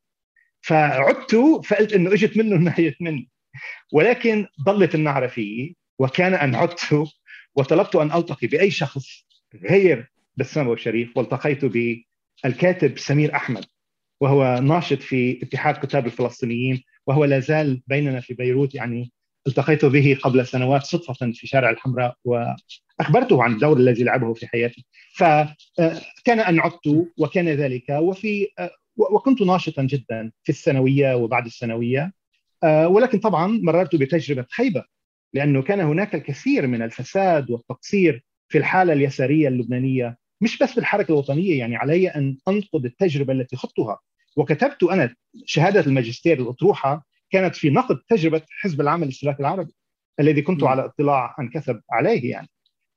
فعدت 0.60 1.36
فقلت 1.64 1.92
إنه 1.92 2.12
إجت 2.12 2.36
منه 2.36 2.56
النهاية 2.56 2.96
مني. 3.00 3.28
ولكن 3.92 4.46
ضلت 4.62 4.94
النعرة 4.94 5.26
فيي 5.26 5.76
وكان 5.98 6.34
أن 6.34 6.54
عدت 6.54 7.08
وطلبت 7.54 7.96
أن 7.96 8.12
ألتقي 8.12 8.46
بأي 8.46 8.70
شخص 8.70 9.06
غير 9.54 10.12
بسام 10.36 10.64
أبو 10.66 10.76
شريف 10.76 11.16
والتقيت 11.16 11.64
بالكاتب 11.64 12.98
سمير 12.98 13.36
أحمد. 13.36 13.64
وهو 14.20 14.60
ناشط 14.62 14.98
في 14.98 15.42
اتحاد 15.42 15.74
كتاب 15.74 16.06
الفلسطينيين 16.06 16.82
وهو 17.06 17.24
لا 17.24 17.40
زال 17.40 17.82
بيننا 17.86 18.20
في 18.20 18.34
بيروت 18.34 18.74
يعني 18.74 19.12
التقيت 19.46 19.84
به 19.84 20.18
قبل 20.22 20.46
سنوات 20.46 20.82
صدفة 20.82 21.32
في 21.32 21.46
شارع 21.46 21.70
الحمراء 21.70 22.14
وأخبرته 22.24 23.42
عن 23.42 23.52
الدور 23.52 23.76
الذي 23.76 24.04
لعبه 24.04 24.34
في 24.34 24.46
حياتي 24.46 24.86
فكان 25.16 26.40
أن 26.40 26.60
عدت 26.60 27.08
وكان 27.18 27.48
ذلك. 27.48 27.84
وفي 27.90 28.48
وكنت 28.96 29.42
ناشطا 29.42 29.82
جدا 29.82 30.32
في 30.42 30.52
الثانوية 30.52 31.14
وبعد 31.14 31.46
الثانوية 31.46 32.12
ولكن 32.64 33.18
طبعا 33.18 33.46
مررت 33.62 33.96
بتجربة 33.96 34.46
خيبة 34.50 34.84
لأنه 35.34 35.62
كان 35.62 35.80
هناك 35.80 36.14
الكثير 36.14 36.66
من 36.66 36.82
الفساد 36.82 37.50
والتقصير 37.50 38.24
في 38.48 38.58
الحالة 38.58 38.92
اليسارية 38.92 39.48
اللبنانية 39.48 40.16
مش 40.40 40.58
بس 40.58 40.74
بالحركة 40.74 41.12
الوطنية 41.12 41.58
يعني 41.58 41.76
علي 41.76 42.08
أن 42.08 42.38
أنقد 42.48 42.84
التجربة 42.84 43.32
التي 43.32 43.56
خضتها. 43.56 43.98
وكتبت 44.36 44.82
أنا 44.82 45.14
شهادة 45.44 45.80
الماجستير 45.80 46.40
الأطروحة 46.40 47.06
كانت 47.30 47.56
في 47.56 47.70
نقد 47.70 47.98
تجربة 48.08 48.42
حزب 48.50 48.80
العمل 48.80 49.02
الاشتراكي 49.02 49.40
العربي 49.40 49.72
الذي 50.20 50.42
كنت. 50.42 50.64
على 50.64 50.84
اطلاع 50.84 51.34
عن 51.38 51.48
كثب 51.48 51.80
عليه 51.90 52.30
يعني. 52.30 52.48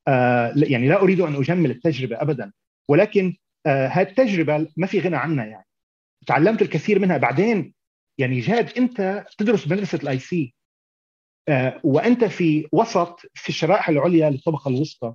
آه 0.08 0.54
يعني 0.56 0.88
لا 0.88 1.02
أريد 1.02 1.20
أن 1.20 1.34
أجمل 1.34 1.70
التجربة 1.70 2.22
أبدا. 2.22 2.52
ولكن 2.88 3.36
آه 3.66 3.86
هذه 3.86 4.08
التجربة 4.08 4.66
ما 4.76 4.86
في 4.86 5.00
غنى 5.00 5.16
عنها 5.16 5.44
يعني. 5.44 5.66
تعلمت 6.26 6.62
الكثير 6.62 6.98
منها. 6.98 7.16
بعدين 7.16 7.74
يعني 8.18 8.40
جاد 8.40 8.72
أنت 8.78 9.26
تدرس 9.38 9.66
مدرسة 9.66 9.98
الآي 10.02 10.18
سي. 10.18 10.54
آه 11.48 11.80
وأنت 11.84 12.24
في 12.24 12.68
وسط 12.72 13.20
في 13.34 13.48
الشرائح 13.48 13.88
العليا 13.88 14.30
للطبقة 14.30 14.68
الوسطى. 14.68 15.14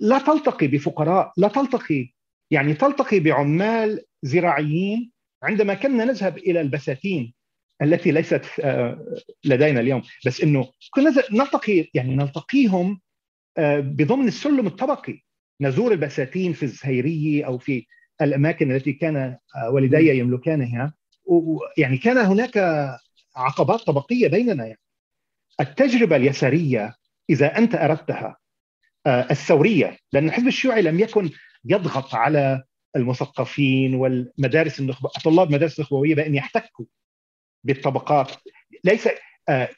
لا 0.00 0.18
تلتقي 0.18 0.66
بفقراء 0.66 1.32
لا 1.36 1.48
تلتقي 1.48 2.08
يعني 2.50 2.74
تلتقي 2.74 3.20
بعمال 3.20 4.04
زراعيين 4.22 5.12
عندما 5.42 5.74
كنا 5.74 6.04
نذهب 6.04 6.38
إلى 6.38 6.60
البساتين 6.60 7.34
التي 7.82 8.10
ليست 8.10 8.44
لدينا 9.44 9.80
اليوم. 9.80 10.02
بس 10.26 10.40
إنه 10.40 10.68
كنا 10.90 11.12
نلتقي 11.32 11.90
يعني 11.94 12.16
نلتقيهم 12.16 13.00
بضمن 13.58 14.28
السلم 14.28 14.66
الطبقي. 14.66 15.22
نزور 15.60 15.92
البساتين 15.92 16.52
في 16.52 16.62
الزهيرية 16.62 17.46
أو 17.46 17.58
في 17.58 17.86
الأماكن 18.22 18.72
التي 18.72 18.92
كان 18.92 19.36
والدي 19.70 20.18
يملكانها. 20.18 20.94
يعني 21.78 21.98
كان 21.98 22.18
هناك 22.18 22.58
عقبات 23.36 23.80
طبقية 23.80 24.28
بيننا. 24.28 24.66
يعني 24.66 24.80
التجربة 25.60 26.16
اليسارية 26.16 26.94
إذا 27.30 27.58
أنت 27.58 27.74
أردتها 27.74 28.36
الثورية 29.06 29.98
لأن 30.12 30.28
الحزب 30.28 30.46
الشيوعي 30.46 30.82
لم 30.82 31.00
يكن 31.00 31.30
يضغط 31.64 32.14
على 32.14 32.62
المثقفين 32.96 33.94
والمدارس 33.94 34.80
النخبه 34.80 35.10
طلاب 35.24 35.48
المدارس 35.48 35.78
النخبويه 35.78 36.14
بأن 36.14 36.34
يحتكوا 36.34 36.84
بالطبقات 37.64 38.32
ليس 38.84 39.08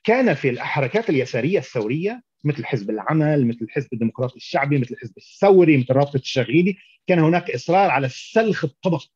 كان 0.05 0.35
في 0.35 0.51
الحركات 0.51 1.11
اليسارية 1.11 1.59
الثورية 1.59 2.23
مثل 2.45 2.65
حزب 2.65 2.91
العمل 2.91 3.47
مثل 3.49 3.59
الحزب 3.63 3.89
الديمقراطي 3.93 4.37
الشعبي 4.37 4.79
مثل 4.79 4.95
الحزب 4.95 5.19
الثوري 5.19 5.77
مثل 5.77 5.93
رابطه 5.93 6.17
الشغيلي 6.17 6.77
كان 7.07 7.19
هناك 7.19 7.51
إصرار 7.51 7.91
على 7.91 8.07
السلخ 8.07 8.65
الطبقي 8.65 9.07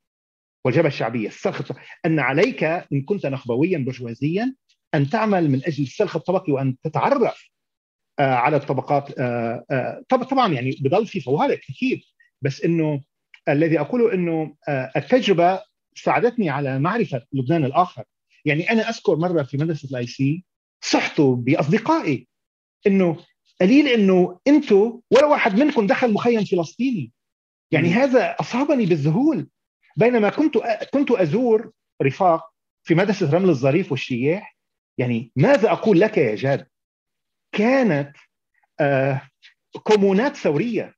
والجبهة 0.65 0.89
الشعبية 0.89 1.29
السلخ 1.29 1.61
الطبقي. 1.61 1.83
أن 2.07 2.19
عليك 2.19 2.65
إن 2.65 3.03
كنت 3.03 3.27
نخبويا 3.27 3.79
برجوازيا 3.79 4.55
أن 4.95 5.11
تعمل 5.11 5.51
من 5.51 5.65
أجل 5.65 5.83
السلخ 5.83 6.17
الطبقي 6.17 6.53
وأن 6.53 6.77
تتعرف 6.83 7.51
على 8.19 8.57
الطبقات 8.57 9.13
طبعا 10.11 10.53
يعني 10.53 10.77
بضل 10.81 11.07
في 11.07 11.21
فوارق 11.21 11.59
كثير 11.59 12.15
بس 12.43 12.65
إنه 12.65 13.01
الذي 13.49 13.81
أقوله 13.81 14.15
إنه 14.15 14.55
التجربة 14.97 15.63
ساعدتني 15.97 16.51
على 16.51 16.79
معرفة 16.79 17.23
لبنان 17.33 17.65
الآخر. 17.65 18.05
يعني 18.45 18.71
أنا 18.71 18.89
أذكر 18.89 19.17
مرة 19.17 19.43
في 19.43 19.57
مدرسة 19.57 19.89
ال 19.89 20.07
IC 20.07 20.45
صحت 20.81 21.21
بأصدقائي 21.21 22.29
إنه 22.87 23.17
قليل 23.61 23.89
إنه 23.89 24.39
أنتم 24.47 25.01
ولا 25.11 25.27
واحد 25.27 25.61
منكم 25.61 25.87
دخل 25.87 26.13
مخيم 26.13 26.45
فلسطيني. 26.45 27.13
يعني 27.71 27.89
م. 27.89 27.93
هذا 27.93 28.37
أصابني 28.41 28.87
بالذهول. 28.87 29.49
بينما 29.97 30.31
كنت 30.31 30.59
كنت 30.93 31.11
أزور 31.11 31.73
رفاق 32.03 32.43
في 32.83 32.95
مدرسة 32.95 33.33
رمل 33.33 33.49
الظريف 33.49 33.93
والشياح. 33.93 34.57
يعني 34.99 35.33
ماذا 35.37 35.73
أقول 35.73 36.01
لك 36.01 36.19
يا 36.19 36.35
جاد؟ 36.35 36.67
كانت 37.57 38.13
آه 38.81 39.23
كومونات 39.83 40.37
ثورية. 40.37 40.95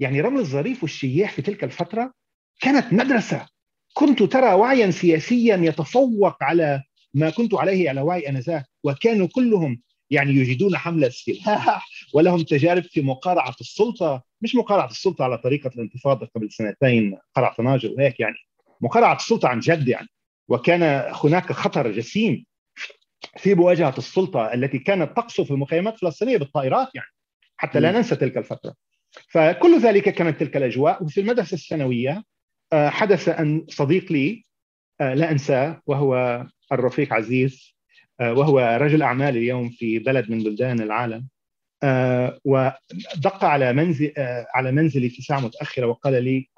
يعني 0.00 0.20
رمل 0.20 0.40
الظريف 0.40 0.82
والشياح 0.82 1.32
في 1.32 1.42
تلك 1.42 1.64
الفترة 1.64 2.12
كانت 2.60 2.92
مدرسة. 2.92 3.46
كنت 3.94 4.22
ترى 4.22 4.52
وعيا 4.54 4.90
سياسيا 4.90 5.56
يتفوق 5.56 6.44
على 6.44 6.82
ما 7.14 7.30
كنت 7.30 7.54
عليه 7.54 7.88
على 7.88 8.00
وعي 8.00 8.28
آنذاك 8.28 8.64
وكانوا 8.84 9.28
كلهم 9.34 9.82
يعني 10.10 10.30
يجيدون 10.30 10.76
حمل 10.76 11.04
السلاح 11.04 11.88
ولهم 12.14 12.42
تجارب 12.42 12.82
في 12.82 13.02
مقارعة 13.02 13.54
السلطة. 13.60 14.22
مش 14.42 14.54
مقارعة 14.54 14.90
السلطة 14.90 15.24
على 15.24 15.38
طريقة 15.38 15.70
الانتفاضة 15.74 16.26
قبل 16.36 16.52
سنتين 16.52 17.18
قرع 17.34 17.52
طناجر 17.52 17.90
وهيك 17.90 18.20
يعني. 18.20 18.36
مقارعة 18.80 19.16
السلطة 19.16 19.48
عن 19.48 19.60
جد 19.60 19.88
يعني. 19.88 20.08
وكان 20.48 21.12
هناك 21.24 21.52
خطر 21.52 21.92
جسيم 21.92 22.44
في 23.36 23.54
مواجهة 23.54 23.94
السلطة 23.98 24.54
التي 24.54 24.78
كانت 24.78 25.16
تقصف 25.16 25.50
المخيمات 25.50 25.94
الفلسطينية 25.94 26.36
بالطائرات 26.36 26.88
يعني 26.94 27.08
حتى 27.56 27.80
لا 27.80 27.92
ننسى 27.92 28.16
تلك 28.16 28.38
الفترة. 28.38 28.74
فكل 29.28 29.80
ذلك 29.80 30.08
كانت 30.08 30.40
تلك 30.40 30.56
الأجواء. 30.56 31.04
وفي 31.04 31.20
المدرسة 31.20 31.54
الثانوية 31.54 32.24
حدث 32.72 33.28
أن 33.28 33.66
صديق 33.68 34.12
لي 34.12 34.44
لا 35.00 35.30
أنساه 35.30 35.82
وهو 35.86 36.46
الرفيق 36.72 37.12
عزيز 37.14 37.76
وهو 38.20 38.78
رجل 38.80 39.02
أعمال 39.02 39.36
اليوم 39.36 39.68
في 39.68 39.98
بلد 39.98 40.30
من 40.30 40.38
بلدان 40.38 40.80
العالم 40.80 41.28
ودق 42.44 43.44
على 43.44 43.72
منزل 43.72 44.12
على 44.54 44.72
منزلي 44.72 45.08
في 45.08 45.22
ساعه 45.22 45.40
متاخره 45.40 45.86
وقال 45.86 46.24
لي 46.24 46.48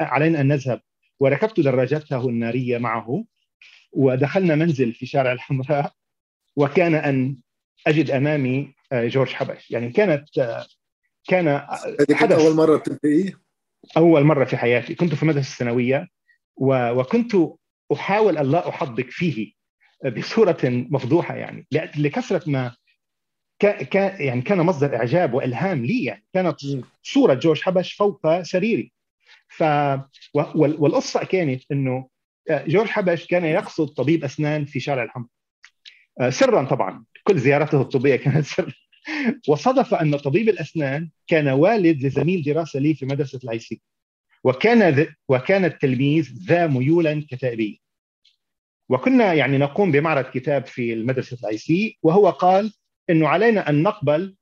علينا 0.00 0.40
أن 0.40 0.48
نذهب. 0.48 0.80
وركبت 1.20 1.60
دراجته 1.60 2.28
النارية 2.28 2.78
معه 2.78 3.24
ودخلنا 3.92 4.54
منزل 4.54 4.92
في 4.92 5.06
شارع 5.06 5.32
الحمراء. 5.32 5.92
وكان 6.56 6.94
أن 6.94 7.36
أجد 7.86 8.10
أمامي 8.10 8.74
جورج 8.92 9.28
حبش. 9.28 9.70
يعني 9.70 9.90
كانت 9.90 10.24
كان 11.28 11.48
هذه 11.48 12.04
كانت 12.18 12.32
أول 12.32 12.54
مرة 12.54 12.76
بتلتقيه؟ 12.76 13.40
أول 13.96 14.24
مرة 14.24 14.44
في 14.44 14.56
حياتي. 14.56 14.94
كنت 14.94 15.14
في 15.14 15.22
المدرسة 15.22 15.52
الثانوية 15.52 16.08
وكنت 16.60 17.32
أحاول 17.92 18.38
أن 18.38 18.50
لا 18.50 18.68
احضق 18.68 19.06
فيه 19.08 19.52
بصورة 20.16 20.58
مفضوحة 20.64 21.36
يعني. 21.36 21.66
لكثرة 21.72 22.50
ما 22.50 22.76
كان 23.58 24.16
يعني 24.26 24.42
كان 24.42 24.58
مصدر 24.58 24.96
إعجاب 24.96 25.34
وإلهام 25.34 25.84
لي 25.84 26.04
يعني. 26.04 26.24
كانت 26.32 26.56
صورة 27.02 27.34
جورج 27.34 27.60
حبش 27.60 27.92
فوق 27.92 28.42
سريري. 28.42 28.92
ف 29.48 29.64
والقصة 30.54 31.24
كانت 31.24 31.62
إنه 31.72 32.08
جورج 32.50 32.88
حبش 32.88 33.26
كان 33.26 33.44
يقصد 33.44 33.88
طبيب 33.88 34.24
أسنان 34.24 34.64
في 34.64 34.80
شارع 34.80 35.02
الحمراء. 35.02 35.28
سرا 36.28 36.64
طبعا. 36.64 37.04
كل 37.24 37.38
زيارته 37.38 37.80
الطبية 37.80 38.16
كانت 38.24 38.46
سرا. 38.46 38.72
وصدف 39.48 39.94
أن 39.94 40.16
طبيب 40.16 40.48
الأسنان 40.48 41.10
كان 41.26 41.48
والد 41.48 42.04
لزميل 42.04 42.42
دراسة 42.42 42.80
لي 42.80 42.94
في 42.94 43.06
مدرسة 43.06 43.40
ال 43.44 43.58
IC 43.58 43.80
وكان 44.44 45.06
وكان 45.28 45.64
التلميذ 45.64 46.32
ذا 46.48 46.66
ميولا 46.66 47.26
كتائبيه 47.30 47.76
وكنا 48.88 49.32
يعني 49.32 49.58
نقوم 49.58 49.92
بمعرض 49.92 50.24
كتاب 50.24 50.66
في 50.66 50.92
المدرسة 50.92 51.36
ال 51.42 51.58
IC 51.58 51.98
وهو 52.02 52.30
قال 52.30 52.72
إنه 53.10 53.28
علينا 53.28 53.68
أن 53.68 53.82
نقبل 53.82 54.36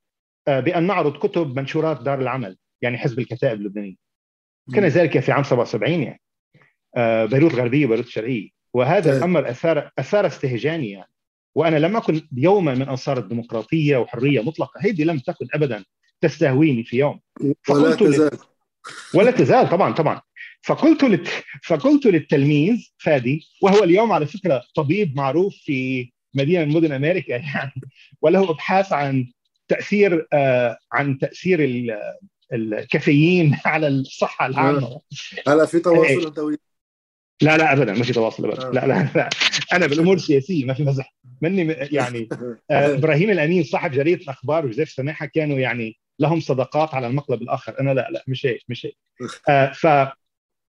بأن 0.47 0.87
نعرض 0.87 1.17
كتب 1.17 1.59
منشورات 1.59 2.01
دار 2.01 2.21
العمل 2.21 2.57
يعني 2.81 2.97
حزب 2.97 3.19
الكتائب 3.19 3.59
اللبناني. 3.59 3.97
كان 4.73 4.85
ذلك 4.85 5.19
في 5.19 5.31
عام 5.31 5.43
77 5.43 6.03
يعني. 6.03 6.21
بيروت 7.27 7.55
غربية 7.55 7.85
وبيروت 7.85 8.07
شرقية. 8.07 8.49
وهذا 8.73 9.17
الأمر 9.17 9.49
اثار 9.49 9.91
أثار 9.99 10.27
استهجاني 10.27 10.89
يعني. 10.91 11.09
وأنا 11.55 11.75
لم 11.77 11.97
أكن 11.97 12.21
يوما 12.37 12.75
من 12.75 12.89
أنصار 12.89 13.17
الديمقراطية 13.17 13.97
وحرية 13.97 14.43
مطلقة. 14.43 14.79
هذه 14.79 15.03
لم 15.03 15.19
تكن 15.19 15.47
ابدا 15.53 15.85
تستهويني 16.21 16.83
في 16.83 16.97
يوم. 16.97 17.19
ولا 17.69 17.95
تزال. 17.95 18.37
ولا 19.13 19.31
تزال 19.31 19.69
طبعا 19.69 19.93
طبعا. 19.93 20.21
فقلت 20.63 21.03
لت... 21.03 21.27
فقلت 21.63 22.05
للتلميذ 22.05 22.89
فادي 22.97 23.47
وهو 23.61 23.83
اليوم 23.83 24.11
على 24.11 24.25
فكرة 24.25 24.63
طبيب 24.75 25.15
معروف 25.15 25.55
في 25.55 26.11
مدينة 26.33 26.65
من 26.65 26.73
مدن 26.73 26.91
أمريكا 26.91 27.35
يعني 27.53 27.73
وله 28.21 28.49
أبحاث 28.49 28.93
عن 28.93 29.31
تأثير 29.67 30.27
آه 30.33 30.77
عن 30.91 31.17
تأثير 31.17 31.63
ال... 31.63 31.97
الكافيين 32.53 33.57
على 33.65 33.87
الصحة 33.87 34.45
العامة. 34.45 35.01
هلا 35.47 35.65
في 35.65 35.79
تواصل 35.79 36.25
انت 36.27 36.39
لا 37.41 37.57
لا 37.57 37.73
ابدا 37.73 37.93
ما 37.93 38.03
في 38.03 38.13
تواصل 38.13 38.51
ابدا. 38.51 38.69
لا 38.69 38.87
لا 38.87 39.09
لا 39.15 39.29
أنا 39.73 39.87
بالأمور 39.87 40.15
السياسية 40.15 40.65
ما 40.65 40.73
في 40.73 40.83
مزح. 40.83 41.15
مني 41.41 41.73
يعني 41.97 42.29
آه 42.71 42.93
إبراهيم 42.93 43.29
الأمين 43.29 43.63
صاحب 43.63 43.91
جريدة 43.91 44.23
الأخبار 44.23 44.65
وجزيف 44.65 44.89
سماحه 44.89 45.25
كانوا 45.25 45.59
يعني 45.59 45.97
لهم 46.19 46.39
صداقات 46.39 46.93
على 46.93 47.07
المقلب 47.07 47.41
الآخر. 47.41 47.79
أنا 47.79 47.93
لا 47.93 48.07
لا 48.11 48.23
مش 48.27 48.45
هيك 48.45 48.61
مش 48.69 48.85
هيك. 48.85 48.97
آه 49.49 49.71
ف 49.71 49.87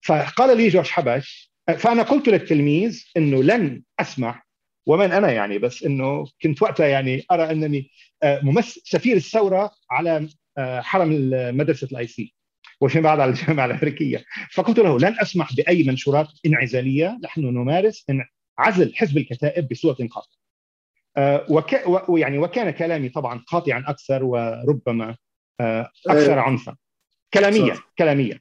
فقال 0.02 0.56
لي 0.56 0.68
جورج 0.68 0.86
حبش 0.86 1.52
فأنا 1.78 2.02
قلت 2.02 2.28
للتلميذ 2.28 3.04
إنه 3.16 3.42
لن 3.42 3.82
اسمح 4.00 4.46
ومن 4.86 5.12
أنا 5.12 5.32
يعني 5.32 5.58
بس 5.58 5.82
إنه 5.82 6.26
كنت 6.42 6.62
وقتها 6.62 6.86
يعني 6.86 7.24
أرى 7.30 7.50
أنني 7.50 7.90
ممثل 8.24 8.80
سفير 8.84 9.16
الثورة 9.16 9.70
على 9.90 10.28
حرم 10.58 11.30
مدرسة 11.32 11.88
ال 11.92 12.06
IC. 12.06 12.34
وفيما 12.80 13.02
بعد 13.02 13.20
على 13.20 13.30
الجامعة 13.30 13.64
الأمريكية. 13.64 14.24
فقلت 14.52 14.78
له 14.78 14.98
لن 14.98 15.16
أسمح 15.20 15.54
بأي 15.54 15.82
منشورات 15.82 16.28
انعزالية 16.46 17.18
نحن 17.24 17.40
نمارس 17.40 18.06
عزل 18.58 18.96
حزب 18.96 19.18
الكتائب 19.18 19.68
بصورة 19.68 19.96
قاطعة. 20.10 20.38
وك... 21.50 22.08
ويعني 22.08 22.38
وكان 22.38 22.70
كلامي 22.70 23.08
طبعا 23.08 23.44
قاطعا 23.46 23.84
أكثر 23.86 24.24
وربما 24.24 25.16
أكثر 26.06 26.38
عنفا. 26.38 26.76
كلاميا 27.34 27.76
كلاميا. 27.98 28.40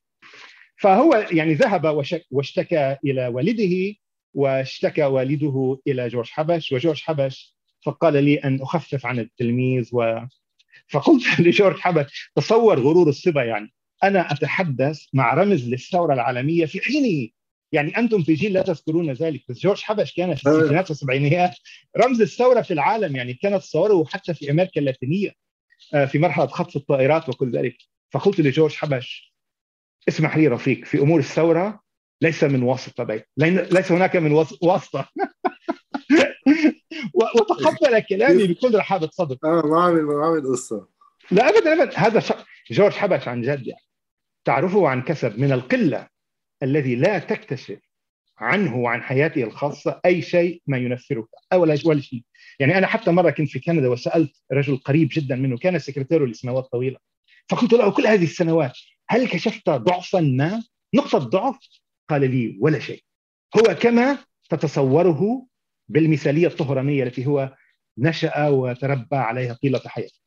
فهو 0.75 1.27
يعني 1.31 1.53
ذهب 1.53 2.05
واشتكى 2.31 2.97
إلى 3.05 3.27
والده 3.27 3.95
واشتكى 4.33 5.03
والده 5.03 5.79
إلى 5.87 6.07
جورج 6.07 6.29
حبش 6.29 6.71
وجورج 6.71 7.01
حبش 7.01 7.57
فقال 7.85 8.23
لي 8.23 8.35
أن 8.37 8.61
أخفف 8.61 9.05
عن 9.05 9.19
التلميذ 9.19 9.89
و 9.93 10.19
فقلت 10.87 11.23
لجورج 11.39 11.79
حبش 11.79 12.31
تصور 12.35 12.79
غرور 12.79 13.09
الصبا 13.09 13.43
يعني. 13.43 13.73
أنا 14.03 14.31
أتحدث 14.31 15.05
مع 15.13 15.33
رمز 15.33 15.69
للثورة 15.69 16.13
العالمية 16.13 16.65
في 16.65 16.81
حينه. 16.81 17.29
يعني 17.71 17.97
أنتم 17.97 18.23
في 18.23 18.33
جيل 18.33 18.53
لا 18.53 18.61
تذكرون 18.61 19.11
ذلك 19.11 19.41
بس 19.49 19.59
جورج 19.59 19.81
حبش 19.81 20.13
كان 20.13 20.35
في 20.35 20.49
الستينات 20.49 20.89
والسبعينيات 20.89 21.55
رمز 21.97 22.21
الثورة 22.21 22.61
في 22.61 22.73
العالم 22.73 23.15
يعني 23.15 23.33
كانت 23.33 23.61
تصوره 23.61 24.05
حتى 24.05 24.33
في 24.33 24.51
أمريكا 24.51 24.79
اللاتينية 24.81 25.31
في 26.07 26.19
مرحلة 26.19 26.47
خطف 26.47 26.75
الطائرات 26.75 27.29
وكل 27.29 27.51
ذلك. 27.51 27.77
فقلت 28.11 28.39
لجورج 28.39 28.73
حبش 28.73 29.33
اسمح 30.07 30.37
لي 30.37 30.47
رفيق 30.47 30.85
في 30.85 30.99
أمور 30.99 31.19
الثورة 31.19 31.81
ليس 32.21 32.43
من 32.43 32.63
واسطة 32.63 33.03
بين 33.03 33.23
ليس 33.59 33.91
هناك 33.91 34.15
من 34.15 34.31
واسطة. 34.61 35.09
وتقبل 37.13 37.99
كلامي 37.99 38.47
بكل 38.47 38.75
رحابة 38.75 39.09
صدر 39.11 39.37
آه 39.43 39.61
ما 39.65 39.81
عامل 39.81 40.01
ما 40.01 40.25
عامل 40.25 40.51
قصة. 40.51 40.87
لا 41.31 41.49
ابدا 41.49 41.83
ابدا. 41.83 41.99
هذا. 41.99 42.23
جورج 42.71 42.93
حبش 42.93 43.27
عن 43.27 43.41
جد 43.41 43.67
يعني. 43.67 43.86
تعرفه 44.47 44.87
عن 44.87 45.01
كسب 45.01 45.39
من 45.39 45.51
القلة 45.51 46.07
الذي 46.63 46.95
لا 46.95 47.19
تكتشف 47.19 47.79
عنه 48.37 48.77
وعن 48.77 49.01
حياته 49.01 49.43
الخاصة 49.43 50.01
أي 50.05 50.21
شيء 50.21 50.61
ما 50.67 50.77
ينفرك 50.77 51.25
ولا 51.53 51.77
ولا 51.85 52.01
شيء. 52.01 52.23
يعني 52.59 52.77
أنا 52.77 52.87
حتى 52.87 53.11
مرة 53.11 53.29
كنت 53.29 53.49
في 53.49 53.59
كندا 53.59 53.87
وسألت 53.87 54.31
رجل 54.51 54.77
قريب 54.77 55.09
جدا 55.11 55.35
منه 55.35 55.57
كان 55.57 55.79
سكرتيره 55.79 56.25
لسنوات 56.25 56.63
طويلة. 56.63 56.97
فقلت 57.49 57.73
له 57.73 57.91
كل 57.91 58.07
هذه 58.07 58.23
السنوات 58.23 58.77
هل 59.09 59.27
كشفت 59.27 59.69
ضعفا 59.69 60.19
ما؟ 60.19 60.63
نقطة 60.93 61.17
ضعف؟ 61.17 61.57
قال 62.09 62.31
لي 62.31 62.57
ولا 62.61 62.79
شيء. 62.79 63.03
هو 63.57 63.75
كما 63.75 64.17
تتصوره 64.49 65.47
بالمثالية 65.87 66.47
الطهرانية 66.47 67.03
التي 67.03 67.25
هو 67.25 67.55
نشأ 67.97 68.47
وتربى 68.47 69.15
عليها 69.15 69.53
طيلة 69.53 69.81
حياته. 69.85 70.19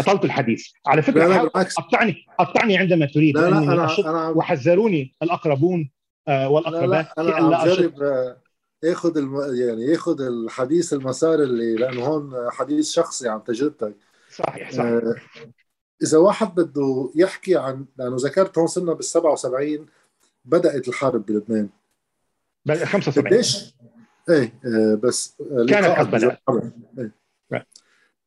أطلت 0.00 0.24
الحديث. 0.24 0.66
على 0.86 1.02
فكرة 1.02 1.24
لا 1.24 1.28
لا 1.28 1.42
بالعكس. 1.44 1.74
قطعني 1.76 2.26
قطعني 2.38 2.78
عندما 2.78 3.06
تريد 3.06 3.36
لا 3.36 3.50
لا 3.50 3.58
أنا 3.58 3.98
أنا 3.98 4.28
وحذروني 4.28 5.14
الأقربون 5.22 5.90
آه، 6.28 6.42
لا 6.42 6.46
والاقربات 6.46 7.06
لا 7.18 7.22
أنا 7.22 7.32
في 7.32 7.38
ألا 7.38 7.56
عم 7.56 7.68
أشك. 7.68 7.80
جرب 7.80 8.02
آه، 8.02 8.36
اخذ 8.84 9.18
الم... 9.18 9.36
يعني 9.36 9.84
ياخذ 9.84 10.20
الحديث 10.20 10.92
المسار 10.92 11.42
اللي 11.42 11.74
لأنه 11.74 12.04
هون 12.04 12.50
حديث 12.50 12.90
شخصي 12.90 13.28
عن 13.28 13.44
تجربتك. 13.44 13.94
صحيح 14.36 14.70
صحيح. 14.70 14.86
آه، 14.86 15.14
إذا 16.02 16.18
واحد 16.18 16.54
بده 16.54 17.10
يحكي 17.14 17.56
عن 17.56 17.84
لأنه 17.98 18.16
ذكرت 18.18 18.58
هون 18.58 18.66
صرنا 18.66 18.92
بال 18.92 19.04
77 19.04 19.86
بدأت 20.44 20.88
الحرب 20.88 21.26
بلبنان. 21.26 21.68
بل 22.66 22.86
75 22.86 23.26
قديش؟ 23.26 23.74
إيه 24.28 24.54
آه، 24.64 24.94
بس 25.02 25.36
آه، 25.40 25.66
كانت 25.68 25.86
قد. 25.86 26.38
إيه. 26.98 27.12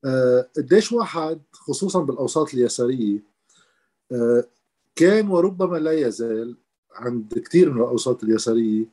آه، 0.06 0.50
قديش 0.58 0.91
واحد 0.91 1.41
خصوصا 1.52 2.00
بالأوساط 2.00 2.54
اليسارية 2.54 3.20
آه، 4.12 4.44
كان 4.96 5.28
وربما 5.28 5.78
لا 5.78 5.91
يزال 5.91 6.56
عند 6.96 7.34
كثير 7.46 7.72
من 7.72 7.82
الأوساط 7.82 8.24
اليسارية 8.24 8.86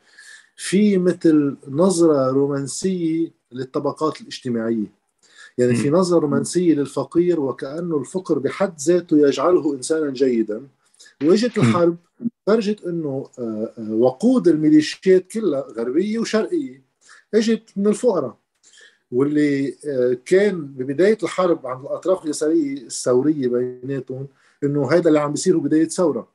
في 0.56 0.98
مثل 0.98 1.56
نظرة 1.68 2.30
رومانسية 2.30 3.30
للطبقات 3.52 4.20
الاجتماعية. 4.20 5.02
يعني 5.58 5.74
في 5.74 5.90
نظرة 5.90 6.18
رومانسية 6.18 6.74
للفقير 6.74 7.40
وكأنه 7.40 7.96
الفقر 7.98 8.38
بحد 8.38 8.80
ذاته 8.80 9.18
يجعله 9.18 9.74
انسانا 9.74 10.10
جيدا. 10.10 10.68
وإجت 11.22 11.58
الحرب 11.58 11.96
فرجت 12.46 12.84
إنه 12.84 13.28
آه، 13.38 13.72
وقود 13.90 14.48
الميليشيات 14.48 15.26
كلها 15.26 15.60
غربية 15.60 16.18
وشرقية. 16.18 16.82
إجت 17.34 17.62
من 17.76 17.86
الفقراء. 17.86 18.41
واللي 19.12 19.68
آه، 19.68 20.16
كان 20.26 20.66
ببداية 20.66 21.18
الحرب 21.22 21.66
عند 21.66 21.80
الأطراف 21.80 22.24
اليسارية 22.24 22.72
الثورية 22.72 23.48
بيناتهم 23.48 24.28
إنه 24.64 24.92
هذا 24.92 25.08
اللي 25.08 25.20
عم 25.20 25.30
بيصير 25.30 25.56
هو 25.56 25.60
بداية 25.60 25.88
ثورة. 25.88 26.32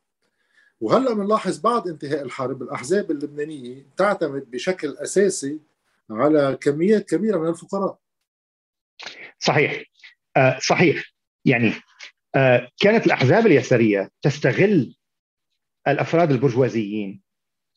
وهلأ 0.81 1.13
بنلاحظ 1.13 1.59
بعد 1.59 1.87
انتهاء 1.87 2.21
الحرب 2.23 2.61
الأحزاب 2.61 3.11
اللبنانية 3.11 3.85
تعتمد 3.97 4.51
بشكل 4.51 4.95
أساسي 4.97 5.59
على 6.09 6.57
كميات 6.61 7.09
كبيرة 7.09 7.37
من 7.37 7.49
الفقراء. 7.49 7.99
صحيح. 9.39 9.83
آه 10.37 10.59
صحيح. 10.59 11.13
يعني 11.45 11.73
آه 12.35 12.69
كانت 12.79 13.05
الأحزاب 13.05 13.47
اليسارية 13.47 14.11
تستغل 14.21 14.95
الأفراد 15.87 16.31
البرجوازيين 16.31 17.21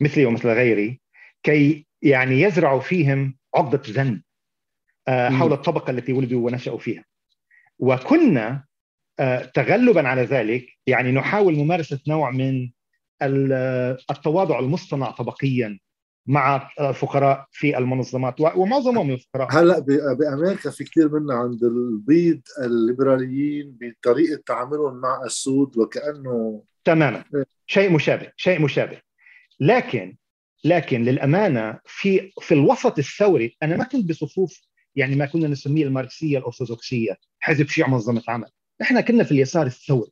مثلي 0.00 0.26
ومثل 0.26 0.48
غيري 0.48 1.00
كي 1.42 1.86
يعني 2.02 2.40
يزرعوا 2.40 2.80
فيهم 2.80 3.38
عقدة 3.54 3.82
ذنب. 3.86 4.22
حول 5.08 5.52
الطبقة 5.52 5.90
التي 5.90 6.12
ولدوا 6.12 6.46
ونشأوا 6.46 6.78
فيها. 6.78 7.04
وكنا 7.78 8.64
آه 9.20 9.44
تغلبا 9.54 10.08
على 10.08 10.22
ذلك 10.22 10.66
يعني 10.86 11.12
نحاول 11.12 11.56
ممارسة 11.56 12.00
نوع 12.08 12.30
من 12.30 12.70
ال- 13.22 13.98
التواضع 14.10 14.58
المصطنع 14.58 15.10
طبقيا 15.10 15.78
مع 16.26 16.70
الفقراء 16.80 17.46
في 17.50 17.78
المنظمات. 17.78 18.40
ومعظمهم 18.40 19.06
من 19.06 19.14
الفقراء. 19.14 19.48
هلأ 19.52 19.78
بأمريكا 20.14 20.70
في 20.70 20.84
كثير 20.84 21.08
منا 21.20 21.34
عند 21.34 21.64
البيض 21.64 22.40
الليبراليين 22.62 23.78
بطريقة 23.80 24.42
تعاملهم 24.46 25.00
مع 25.00 25.22
السود 25.24 25.78
وكأنه 25.78 26.62
تماما. 26.84 27.24
شيء 27.66 27.92
مشابه 27.92 28.32
شيء 28.36 28.60
مشابه. 28.62 29.00
لكن 29.60 30.16
لكن 30.64 31.02
للأمانة 31.02 31.78
في 31.86 32.30
في 32.40 32.54
الوسط 32.54 32.98
الثوري 32.98 33.56
أنا 33.62 33.76
ما 33.76 33.84
كنت 33.84 34.08
بصفوف 34.08 34.60
يعني 34.96 35.16
ما 35.16 35.26
كنا 35.26 35.48
نسميه 35.48 35.84
الماركسية 35.84 36.38
الأرثوذكسية 36.38 37.16
حزب 37.40 37.68
شيع 37.68 37.88
منظمة 37.88 38.22
عمل. 38.28 38.48
إحنا 38.82 39.00
كنا 39.00 39.24
في 39.24 39.32
اليسار 39.32 39.66
الثوري 39.66 40.10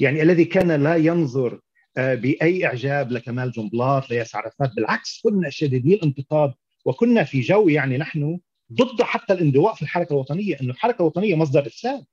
يعني 0.00 0.22
الذي 0.22 0.44
كان 0.44 0.72
لا 0.72 0.96
ينظر 0.96 1.60
آه، 1.96 2.14
بأي 2.14 2.66
إعجاب 2.66 3.12
لكمال 3.12 3.50
جنبلاط 3.50 4.10
لياسر 4.10 4.38
عرفات 4.38 4.74
بالعكس 4.76 5.20
كنا 5.24 5.50
شديدي 5.50 5.94
الانتقاد 5.94 6.54
وكنا 6.84 7.24
في 7.24 7.40
جو 7.40 7.68
يعني 7.68 7.98
نحن 7.98 8.38
ضد 8.72 9.02
حتى 9.02 9.32
الاندواء 9.32 9.74
في 9.74 9.82
الحركة 9.82 10.12
الوطنية 10.12 10.56
إنه 10.60 10.70
الحركة 10.70 11.02
الوطنية 11.02 11.34
مصدر 11.34 11.66
افساد 11.66 12.04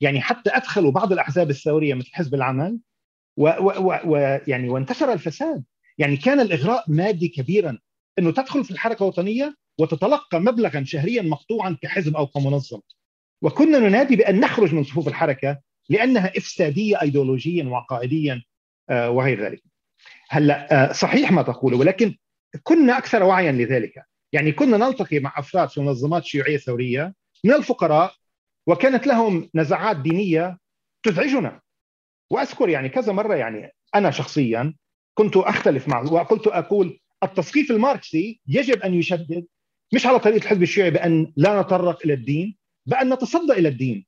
يعني 0.00 0.20
حتى 0.20 0.50
ادخلوا 0.50 0.90
بعض 0.90 1.12
الأحزاب 1.12 1.50
الثورية 1.50 1.94
مثل 1.94 2.10
حزب 2.12 2.34
العمل 2.34 2.78
ويعني 3.36 4.68
وانتشر 4.68 5.12
الفساد. 5.12 5.64
يعني 5.98 6.16
كان 6.16 6.40
الإغراء 6.40 6.84
مادي 6.88 7.28
كبيرا 7.28 7.78
إنه 8.18 8.30
تدخل 8.30 8.64
في 8.64 8.70
الحركة 8.70 9.02
الوطنية 9.02 9.54
وتتلقى 9.80 10.40
مبلغا 10.40 10.84
شهريا 10.84 11.22
مقطوعا 11.22 11.76
كحزب 11.82 12.16
أو 12.16 12.26
كمنظمه 12.26 12.82
وكنا 13.42 13.78
ننادي 13.78 14.16
بأن 14.16 14.40
نخرج 14.40 14.74
من 14.74 14.84
صفوف 14.84 15.08
الحركة 15.08 15.60
لأنها 15.88 16.32
إفسادية 16.36 17.02
ايديولوجيا 17.02 17.64
وعقائديا 17.64 18.42
آه، 18.90 19.10
وغير 19.10 19.44
ذلك. 19.44 19.62
هلأ 20.28 20.90
آه، 20.90 20.92
صحيح 20.92 21.32
ما 21.32 21.42
تقوله 21.42 21.78
ولكن 21.78 22.16
كنا 22.62 22.98
أكثر 22.98 23.22
وعيا 23.22 23.52
لذلك، 23.52 24.04
يعني 24.32 24.52
كنا 24.52 24.76
نلتقي 24.76 25.18
مع 25.18 25.34
أفراد 25.36 25.68
في 25.68 25.80
منظمات 25.80 26.24
شيوعية 26.24 26.56
ثورية 26.56 27.14
من 27.44 27.52
الفقراء 27.52 28.14
وكانت 28.66 29.06
لهم 29.06 29.50
نزعات 29.54 29.96
دينية 29.96 30.58
تزعجنا. 31.02 31.60
وأذكر 32.30 32.68
يعني 32.68 32.88
كذا 32.88 33.12
مرة 33.12 33.34
يعني 33.34 33.70
أنا 33.94 34.10
شخصيا 34.10 34.74
كنت 35.14 35.36
أختلف 35.36 35.88
معه 35.88 36.12
وكنت 36.12 36.46
أقول 36.46 37.00
التثقيف 37.22 37.70
الماركسي 37.70 38.40
يجب 38.46 38.82
أن 38.82 38.94
يشدد 38.94 39.46
مش 39.92 40.06
على 40.06 40.18
طريقة 40.18 40.36
الحزب 40.36 40.62
الشيوعي 40.62 40.90
بأن 40.90 41.32
لا 41.36 41.60
نتطرق 41.60 41.98
إلى 42.04 42.12
الدين 42.14 42.56
بأن 42.86 43.12
نتصدى 43.12 43.52
إلى 43.52 43.68
الدين 43.68 44.06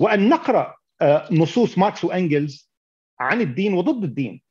وأن 0.00 0.28
نقرأ 0.28 0.74
آه، 1.00 1.28
نصوص 1.30 1.78
ماركس 1.78 2.04
وإنجلز 2.04 2.70
عن 3.20 3.40
الدين 3.40 3.74
وضد 3.74 4.04
الدين. 4.04 4.42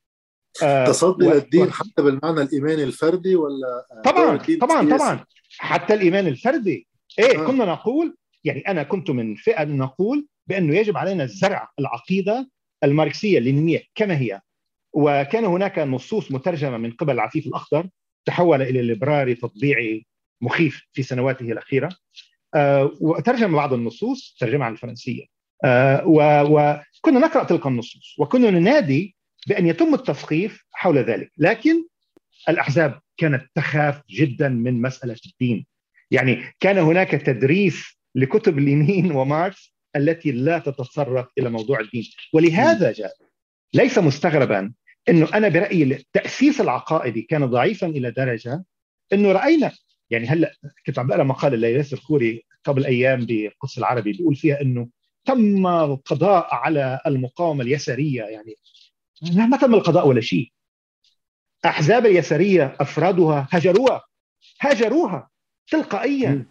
آه، 0.64 0.86
تصدي 0.86 1.26
للدين 1.26 1.72
حتى 1.72 2.02
بالمعنى 2.02 2.42
الإيماني 2.42 2.84
الفردي 2.84 3.36
ولا 3.36 3.88
طبعا 4.06 4.38
طبعا 4.62 4.98
طبعا. 4.98 5.26
حتى 5.58 5.94
الايمان 5.94 6.28
الفردي. 6.28 6.88
إيه 7.20 7.42
آه. 7.44 7.48
كنا 7.48 7.66
نقول 7.66 8.16
يعني 8.44 8.60
أنا 8.60 8.84
كنت 8.84 9.10
من 9.10 9.36
فئة 9.36 9.64
نقول 9.64 10.28
بأنه 10.48 10.76
يجب 10.76 10.98
علينا 10.98 11.26
زرع 11.26 11.70
العقيدة 11.80 12.50
الماركسية 12.84 13.38
اللينينيه 13.38 13.84
كما 13.96 14.18
هي. 14.18 14.42
وكان 14.94 15.46
هناك 15.46 15.80
نصوص 15.80 16.32
مترجمة 16.32 16.78
من 16.78 16.92
قبل 16.92 17.14
العفيف 17.14 17.48
الأخضر 17.48 17.90
تحول 18.26 18.62
إلى 18.62 18.82
ليبرالي 18.82 19.36
تطبيعي 19.36 20.06
مخيف 20.42 20.82
في 20.94 21.04
سنواته 21.04 21.52
الأخيرة. 21.52 21.90
آه، 22.56 22.92
وترجم 23.02 23.56
بعض 23.56 23.74
النصوص 23.74 24.38
ترجمها 24.40 24.66
عن 24.66 24.74
الفرنسية. 24.74 25.26
آه، 25.66 26.04
وكنا 26.08 27.20
نقرأ 27.20 27.44
تلك 27.44 27.68
النصوص 27.68 28.16
وكنا 28.20 28.50
ننادي 28.52 29.16
بأن 29.48 29.68
يتم 29.68 29.94
التثقيف 29.94 30.64
حول 30.72 30.98
ذلك. 30.98 31.32
لكن 31.38 31.86
الأحزاب 32.50 33.00
كانت 33.18 33.46
تخاف 33.56 34.02
جدا 34.10 34.50
من 34.50 34.82
مسألة 34.82 35.18
الدين. 35.26 35.66
يعني 36.12 36.54
كان 36.60 36.78
هناك 36.78 37.12
تدريس 37.12 37.98
لكتب 38.16 38.60
لينين 38.60 39.12
وماركس 39.12 39.76
التي 39.96 40.32
لا 40.32 40.60
تتطرق 40.60 41.32
إلى 41.38 41.50
موضوع 41.50 41.80
الدين. 41.80 42.04
ولهذا 42.34 42.92
جاء 42.92 43.12
ليس 43.74 43.98
مستغربا 43.98 44.74
إنه 45.10 45.28
أنا 45.34 45.50
برأيي 45.50 45.84
التاسيس 45.84 46.62
العقائدي 46.62 47.22
كان 47.22 47.46
ضعيفا 47.46 47.88
إلى 47.88 48.12
درجة 48.12 48.64
إنه 49.14 49.32
رأينا 49.32 49.72
يعني 50.10 50.28
هلا 50.28 50.56
كنت 50.86 51.00
عم 51.00 51.08
بقرأ 51.08 51.24
مقال 51.24 51.60
لياسر 51.60 51.98
الخوري 51.98 52.46
قبل 52.64 52.86
أيام 52.86 53.26
بالقدس 53.26 53.78
العربي 53.78 54.12
بيقول 54.12 54.36
فيها 54.36 54.62
إنه 54.62 54.88
تم 55.26 55.68
القضاء 55.68 56.48
على 56.52 57.00
المقاومة 57.08 57.64
اليسارية 57.64 58.24
يعني 58.24 58.56
ما 59.34 59.58
تم 59.58 59.74
القضاء 59.74 60.08
ولا 60.08 60.22
شيء. 60.22 60.52
أحزاب 61.66 62.06
اليسارية 62.06 62.78
أفرادها 62.80 63.48
هجروها 63.52 64.04
هجروها 64.60 65.30
تلقائيا. 65.68 66.46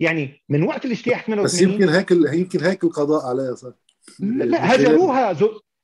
يعني 0.00 0.42
من 0.48 0.62
وقت 0.62 0.84
الاجتياح 0.84 1.26
88 1.26 1.44
بس 1.44 1.62
يمكن 1.62 1.88
هيك 1.88 2.10
يمكن 2.10 2.64
هيك 2.64 2.84
القضاء 2.84 3.26
عليها 3.26 3.54
صح؟ 3.54 3.72
لا 4.20 4.74
هجروها 4.74 5.36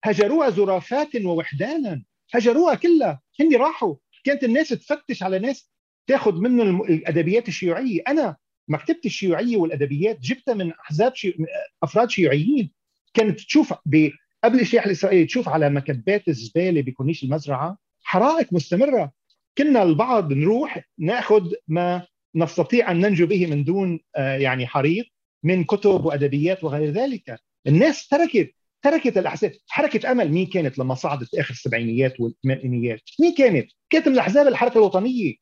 هجروها 0.04 0.50
زرافات 0.50 1.16
ووحدانا 1.24 2.02
هجروها 2.34 2.74
كلها. 2.74 3.20
هن 3.40 3.56
راحوا. 3.56 3.94
كانت 4.24 4.44
الناس 4.44 4.68
تفتش 4.68 5.22
على 5.22 5.38
ناس 5.38 5.71
تاخذ 6.06 6.34
منه 6.34 6.84
الأدبيات 6.84 7.48
الشيوعية. 7.48 8.02
أنا 8.08 8.36
مكتبتي 8.68 9.08
الشيوعية 9.08 9.56
والأدبيات 9.56 10.20
جبتها 10.20 10.54
من 10.54 10.72
أحزاب 10.72 11.14
شي... 11.14 11.36
أفراد 11.82 12.10
شيوعيين. 12.10 12.70
كانت 13.14 13.40
تشوف 13.40 13.74
ب... 13.86 14.10
قبل 14.44 14.54
الاجتياح 14.54 14.86
الإسرائيلي 14.86 15.24
تشوف 15.24 15.48
على 15.48 15.70
مكبات 15.70 16.28
الزبالة 16.28 16.80
بكورنيش 16.80 17.24
المزرعة 17.24 17.78
حرائق 18.02 18.52
مستمرة. 18.52 19.12
كنا 19.58 19.82
البعض 19.82 20.32
نروح 20.32 20.88
ناخذ 20.98 21.52
ما 21.68 22.06
نستطيع 22.34 22.90
أن 22.90 23.00
ننجو 23.00 23.26
به 23.26 23.46
من 23.46 23.64
دون 23.64 24.00
آه، 24.16 24.36
يعني 24.36 24.66
حريق 24.66 25.06
من 25.42 25.64
كتب 25.64 26.04
وأدبيات 26.04 26.64
وغير 26.64 26.90
ذلك. 26.90 27.40
الناس 27.66 28.08
تركت 28.08 28.54
تركت 28.82 29.18
الأحزاب. 29.18 29.52
حركة 29.68 30.12
أمل. 30.12 30.32
مين 30.32 30.46
كانت 30.46 30.78
لما 30.78 30.94
صعدت 30.94 31.34
آخر 31.34 31.50
السبعينيات 31.50 32.20
والثمانينيات؟ 32.20 33.00
مين 33.20 33.34
كانت؟ 33.34 33.70
كانت 33.90 34.08
من 34.08 34.14
الأحزاب 34.14 34.46
الحركة 34.46 34.78
الوطنية. 34.78 35.34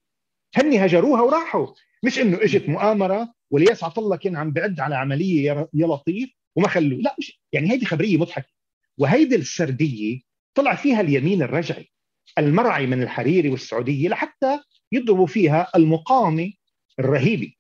هني 0.55 0.85
هجروها 0.87 1.23
وراحوا. 1.23 1.67
مش 2.03 2.19
إنه 2.19 2.39
إجت 2.43 2.69
مؤامرة 2.69 3.35
والياس 3.51 3.85
الله 3.99 4.17
كان 4.17 4.37
عم 4.37 4.51
بعد 4.51 4.81
على 4.81 4.97
عملية 4.97 5.45
يا 5.75 5.87
لطيف 5.87 6.31
وما 6.57 6.69
خلوه. 6.69 7.01
لا 7.01 7.17
مش 7.19 7.41
يعني 7.53 7.71
هيدي 7.71 7.87
خبرية 7.87 8.17
مضحكة. 8.17 8.53
وهيدي 8.99 9.37
السردية 9.37 10.21
طلع 10.55 10.75
فيها 10.75 11.01
اليمين 11.01 11.43
الرجعي 11.43 11.91
المرعي 12.39 12.87
من 12.87 13.03
الحريري 13.03 13.49
والسعودية 13.49 14.09
لحتى 14.09 14.61
يضربوا 14.93 15.27
فيها 15.27 15.69
المقاومه 15.77 16.53
الرهيبه 16.99 17.53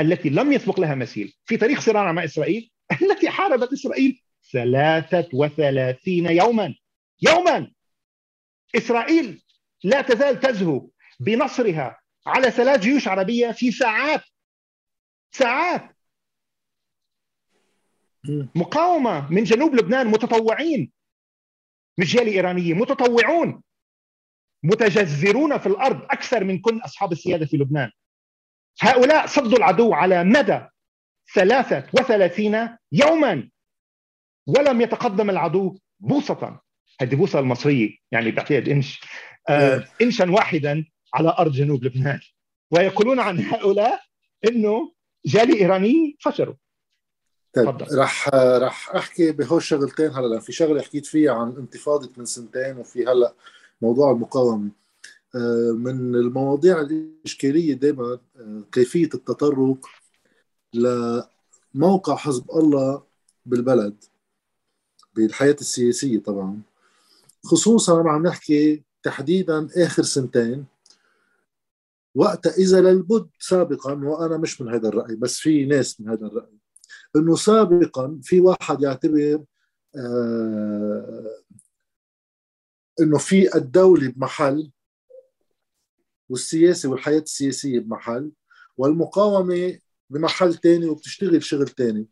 التي 0.00 0.30
لم 0.30 0.52
يسبق 0.52 0.80
لها 0.80 0.94
مثيل. 0.94 1.34
في 1.44 1.56
تاريخ 1.56 1.80
صراعنا 1.80 2.12
مع 2.12 2.24
إسرائيل 2.24 2.70
التي 3.02 3.30
حاربت 3.30 3.72
إسرائيل 3.72 4.20
33 4.52 6.06
يوما. 6.26 6.74
يوما! 7.22 7.70
إسرائيل 8.76 9.42
لا 9.84 10.00
تزال 10.02 10.40
تزهو 10.40 10.88
بنصرها 11.20 12.01
على 12.26 12.50
ثلاث 12.50 12.80
جيوش 12.80 13.08
عربية 13.08 13.52
في 13.52 13.72
ساعات 13.72 14.20
ساعات. 15.34 15.96
مقاومة 18.54 19.32
من 19.32 19.44
جنوب 19.44 19.74
لبنان 19.74 20.06
متطوعين 20.06 20.92
مش 21.98 22.14
جالي 22.14 22.30
إيرانية 22.30 22.74
متطوعون 22.74 23.62
متجذرون 24.62 25.58
في 25.58 25.66
الأرض 25.66 26.02
أكثر 26.02 26.44
من 26.44 26.58
كل 26.58 26.80
أصحاب 26.84 27.12
السيادة 27.12 27.46
في 27.46 27.56
لبنان. 27.56 27.90
هؤلاء 28.80 29.26
صدوا 29.26 29.58
العدو 29.58 29.94
على 29.94 30.24
مدى 30.24 30.60
33 31.34 32.76
يوما 32.92 33.50
ولم 34.46 34.80
يتقدم 34.80 35.30
العدو 35.30 35.78
بوصة 36.00 36.60
هذه 37.00 37.14
بوصة 37.14 37.38
المصرية 37.38 37.96
يعني 38.12 38.30
بعتقد 38.30 38.68
إنش. 38.68 39.00
آه 39.48 39.88
انشا 40.02 40.30
واحدا 40.30 40.84
على 41.14 41.34
أرض 41.38 41.52
جنوب 41.52 41.84
لبنان. 41.84 42.20
ويقولون 42.70 43.20
عن 43.20 43.38
هؤلاء 43.40 44.00
إنه 44.48 44.92
جالي 45.26 45.60
إيراني 45.60 46.16
فشلوا. 46.20 46.54
طيب 47.52 47.82
رح 47.92 48.28
رح 48.34 48.90
أحكي 48.96 49.32
بهول 49.32 49.62
شغلتين 49.62 50.10
هلا. 50.10 50.40
في 50.40 50.52
شغلة 50.52 50.82
حكيت 50.82 51.06
فيها 51.06 51.32
عن 51.32 51.56
انتفاضة 51.56 52.10
من 52.16 52.24
سنتين 52.24 52.76
وفي 52.76 53.06
هلا 53.06 53.34
موضوع 53.82 54.10
المقاومة. 54.10 54.70
آه، 55.34 55.72
من 55.76 56.14
المواضيع 56.14 56.80
الإشكالية 56.80 57.74
دائما 57.74 58.18
آه، 58.36 58.62
كيفية 58.72 59.08
التطرق 59.14 59.86
لموقع 60.74 62.16
حزب 62.16 62.50
الله 62.50 63.02
بالبلد 63.46 64.04
بالحياة 65.14 65.56
السياسية 65.60 66.18
طبعا. 66.18 66.60
خصوصا 67.44 68.10
عم 68.10 68.26
نحكي 68.26 68.82
تحديدا 69.02 69.68
آخر 69.76 70.02
سنتين 70.02 70.64
وقتها 72.14 72.52
إذا 72.52 72.80
للبد 72.80 73.30
سابقا 73.38 73.92
وأنا 73.92 74.36
مش 74.36 74.60
من 74.60 74.74
هذا 74.74 74.88
الرأي 74.88 75.16
بس 75.16 75.38
في 75.38 75.66
ناس 75.66 76.00
من 76.00 76.08
هذا 76.08 76.26
الرأي 76.26 76.58
إنه 77.16 77.36
سابقا 77.36 78.20
في 78.22 78.40
واحد 78.40 78.82
يعتبر 78.82 79.44
آه 79.96 81.42
إنه 83.00 83.18
في 83.18 83.56
الدولة 83.56 84.08
بمحل 84.08 84.72
والسياسة 86.28 86.88
والحياة 86.88 87.20
السياسية 87.20 87.80
بمحل 87.80 88.32
والمقاومة 88.76 89.78
بمحل 90.10 90.54
تاني 90.54 90.86
وبتشتغل 90.86 91.42
شغل 91.42 91.68
تاني. 91.68 92.08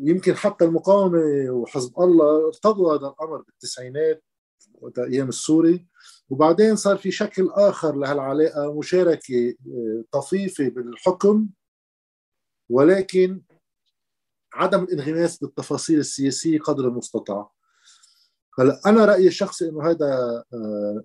يمكن 0.00 0.34
حتى 0.34 0.64
المقاومة 0.64 1.50
وحزب 1.50 2.00
الله 2.00 2.46
ارتضوا 2.46 2.94
هذا 2.94 3.06
الأمر 3.06 3.42
بالتسعينات 3.42 4.24
وقت 4.74 4.98
أيام 4.98 5.28
السوري 5.28 5.86
وبعدين 6.30 6.76
صار 6.76 6.96
في 6.96 7.10
شكل 7.10 7.50
آخر 7.50 7.96
لهالعلاقة 7.96 8.78
مشاركة 8.78 9.54
آه، 9.66 10.04
طفيفة 10.12 10.68
بالحكم 10.68 11.48
ولكن 12.68 13.42
عدم 14.54 14.82
الانغماس 14.84 15.38
بالتفاصيل 15.38 15.98
السياسية 15.98 16.58
قدر 16.58 16.88
المستطاع. 16.88 17.50
هلا 18.58 18.80
أنا 18.86 19.04
رأيي 19.04 19.28
الشخصي 19.28 19.68
إنه 19.68 19.90
هذا 19.90 20.44
آه، 20.54 21.04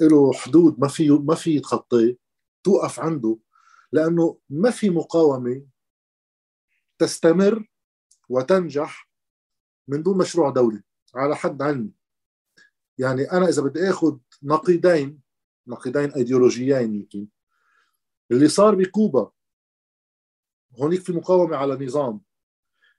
له 0.00 0.32
حدود 0.32 0.80
ما 0.80 0.88
في 0.88 1.10
ما 1.10 1.34
في 1.34 1.56
يتخطيه 1.56 2.16
توقف 2.64 3.00
عنده 3.00 3.38
لأنه 3.92 4.38
ما 4.50 4.70
في 4.70 4.90
مقاومة 4.90 5.66
تستمر 6.98 7.68
وتنجح 8.28 9.08
من 9.88 10.02
دون 10.02 10.18
مشروع 10.18 10.50
دولي 10.50 10.82
على 11.14 11.36
حد 11.36 11.62
علمي. 11.62 11.92
يعني 12.98 13.32
أنا 13.32 13.48
إذا 13.48 13.62
بدي 13.62 13.90
آخذ 13.90 14.18
نقيضين 14.42 15.20
نقيضين 15.66 16.12
ايديولوجيين 16.12 16.94
يمكن. 16.94 17.28
اللي 18.30 18.48
صار 18.48 18.74
بكوبا 18.74 19.30
هونيك 20.80 21.00
في 21.00 21.12
مقاومة 21.12 21.56
على 21.56 21.86
نظام. 21.86 22.20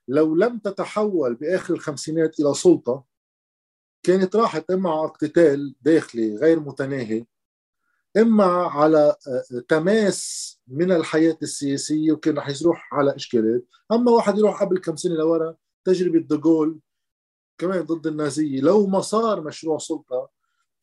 لو 0.08 0.34
لم 0.34 0.58
تتحول 0.58 1.34
بآخر 1.34 1.74
الخمسينات 1.74 2.40
إلى 2.40 2.54
سلطة 2.54 3.04
كانت 4.02 4.36
راحت 4.36 4.70
إما 4.70 4.90
على 4.90 5.04
اقتتال 5.04 5.74
داخلي 5.80 6.36
غير 6.36 6.60
متناهي 6.60 7.26
إما 8.16 8.44
على 8.44 9.16
آه، 9.28 9.60
تماس 9.68 10.50
من 10.68 10.92
الحياة 10.92 11.38
السياسية 11.42 12.12
وكان 12.12 12.38
رح 12.38 12.48
يروح 12.48 12.94
على 12.94 13.16
إشكالات. 13.16 13.64
أما 13.92 14.12
واحد 14.12 14.38
يروح 14.38 14.62
قبل 14.62 14.78
كم 14.78 14.96
سنة 14.96 15.14
لورا 15.14 15.56
تجربة 15.84 16.18
دغول 16.18 16.80
كمان 17.58 17.82
ضد 17.82 18.06
النازية. 18.06 18.60
لو 18.60 18.86
ما 18.86 19.00
صار 19.00 19.40
مشروع 19.40 19.78
سلطة 19.78 20.30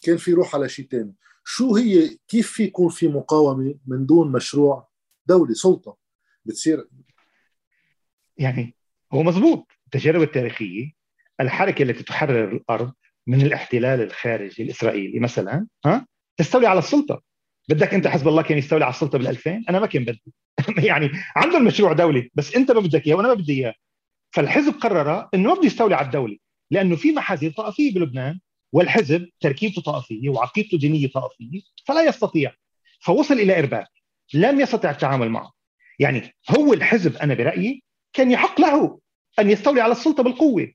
كان 0.08 0.18
في 0.18 0.32
يروح 0.32 0.56
على 0.56 0.70
شيء 0.70 0.88
ثاني 0.92 1.14
شو 1.46 1.76
هي 1.76 2.18
كيف 2.28 2.52
في 2.52 2.64
يكون 2.64 2.90
في 2.90 3.08
مقاومة 3.08 3.76
من 3.88 4.06
دون 4.06 4.32
مشروع 4.32 4.90
دولي 5.26 5.54
سلطة؟ 5.54 5.98
بتصير 6.46 6.88
يعني 8.38 8.76
هو 9.14 9.24
مضبوط. 9.24 9.72
التجارب 9.86 10.22
التاريخية 10.22 10.92
الحركة 11.40 11.84
التي 11.84 12.04
تحرر 12.04 12.52
الأرض 12.52 12.94
من 13.28 13.42
الاحتلال 13.42 14.02
الخارجي 14.02 14.64
الإسرائيلي 14.64 15.20
مثلا 15.20 15.68
ها 15.86 16.08
تستولي 16.38 16.68
على 16.68 16.80
السلطة. 16.80 17.22
بدك 17.70 17.94
أنت 17.94 18.08
حزب 18.08 18.28
الله 18.28 18.42
كان 18.42 18.58
يستولي 18.58 18.86
على 18.86 18.94
السلطة 18.94 19.18
بال 19.18 19.28
2000 19.28 19.64
أنا 19.70 19.80
ما 19.80 19.88
كان 19.88 20.06
بدي. 20.06 20.34
يعني 20.88 21.12
عندهم 21.36 21.66
مشروع 21.66 21.94
دولي 21.94 22.32
بس 22.36 22.56
أنت 22.56 22.72
ما 22.72 22.80
بدك 22.80 23.08
إياه 23.08 23.16
وأنا 23.16 23.28
ما 23.28 23.34
بدي 23.34 23.54
إياه. 23.54 23.74
فالحزب 24.32 24.74
قرر 24.74 25.30
إنه 25.34 25.50
ما 25.50 25.56
بده 25.56 25.66
يستولي 25.66 25.96
على 25.96 26.06
الدولة 26.06 26.38
لأنه 26.72 26.96
في 26.96 27.12
محاذير 27.12 27.52
طائفية 27.52 27.94
بلبنان 27.94 28.40
والحزب 28.72 29.30
تركيبته 29.40 29.82
طائفية 29.82 30.30
وعقيدته 30.30 30.78
دينية 30.78 31.08
طائفية 31.08 31.62
فلا 31.86 32.02
يستطيع. 32.04 32.54
فوصل 33.00 33.34
إلى 33.34 33.60
ارباك 33.60 33.88
لم 34.34 34.60
يستطع 34.60 34.90
التعامل 34.90 35.30
معه. 35.30 35.52
يعني 36.00 36.36
هو 36.58 36.74
الحزب 36.74 37.18
أنا 37.18 37.34
برأيي 37.34 37.84
كان 38.14 38.32
يحق 38.32 38.62
له 38.62 39.00
أن 39.40 39.50
يستولي 39.50 39.82
على 39.82 39.92
السلطة 39.92 40.24
بالقوة 40.24 40.74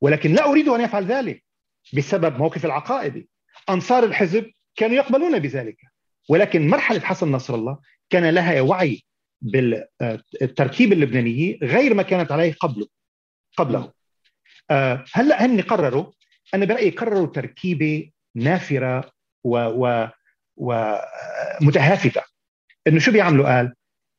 ولكن 0.00 0.34
لا 0.34 0.50
أريد 0.50 0.68
أن 0.68 0.80
يفعل 0.80 1.04
ذلك 1.04 1.44
بسبب 1.92 2.38
موقف 2.38 2.64
العقائدي 2.64 3.28
أنصار 3.68 4.04
الحزب 4.04 4.50
كانوا 4.76 4.96
يقبلون 4.96 5.38
بذلك 5.38 5.76
ولكن 6.28 6.68
مرحلة 6.68 7.00
حسن 7.00 7.32
نصر 7.32 7.54
الله 7.54 7.78
كان 8.10 8.30
لها 8.30 8.60
وعي 8.60 9.02
بالتركيب 9.42 10.92
اللبناني 10.92 11.58
غير 11.62 11.94
ما 11.94 12.02
كانت 12.02 12.32
عليه 12.32 12.54
قبله 12.60 12.86
قبله. 13.56 13.92
آه، 14.70 15.04
هلأ 15.12 15.46
هن 15.46 15.60
قرروا 15.60 16.12
أنا 16.54 16.64
برأيي 16.64 16.90
قرروا 16.90 17.26
تركيبة 17.26 18.10
نافرة 18.34 19.12
و, 19.44 19.58
و 19.58 20.08
ومتهافته 20.56 22.22
إنه 22.86 22.98
شو 22.98 23.12
بيعملوا؟ 23.12 23.56
قال 23.56 23.74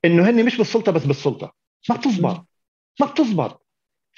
إنه 0.06 0.30
هن 0.30 0.46
مش 0.46 0.58
بالسلطة 0.58 0.92
بس 0.92 1.06
بالسلطة. 1.06 1.56
ما 1.90 1.96
بتزبط. 1.96 2.46
ما 3.00 3.08
بتزبط. 3.08 3.66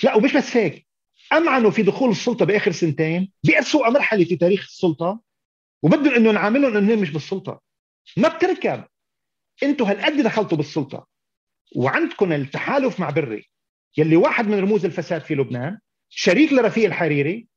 لا 0.03 0.15
ومش 0.15 0.33
بس 0.33 0.57
هيك. 0.57 0.87
امعنوا 1.33 1.71
في 1.71 1.83
دخول 1.83 2.09
السلطة 2.09 2.45
بآخر 2.45 2.71
سنتين؟ 2.71 3.31
باسوء 3.43 3.89
مرحله 3.89 4.25
في 4.25 4.35
تاريخ 4.35 4.65
السلطة 4.67 5.21
وبدهم 5.83 6.13
انه 6.13 6.31
نعاملهم 6.31 6.77
إنهم 6.77 7.01
مش 7.01 7.09
بالسلطة. 7.09 7.61
ما 8.17 8.27
بتركب. 8.29 8.83
أنتم 9.63 9.85
هالقد 9.85 10.21
دخلتوا 10.21 10.57
بالسلطة. 10.57 11.07
وعندكم 11.75 12.31
التحالف 12.31 12.99
مع 12.99 13.09
بري. 13.09 13.49
يلي 13.97 14.15
واحد 14.15 14.47
من 14.47 14.59
رموز 14.59 14.85
الفساد 14.85 15.21
في 15.21 15.35
لبنان 15.35 15.79
شريك 16.09 16.53
لرفيق 16.53 16.85
الحريري 16.85 17.47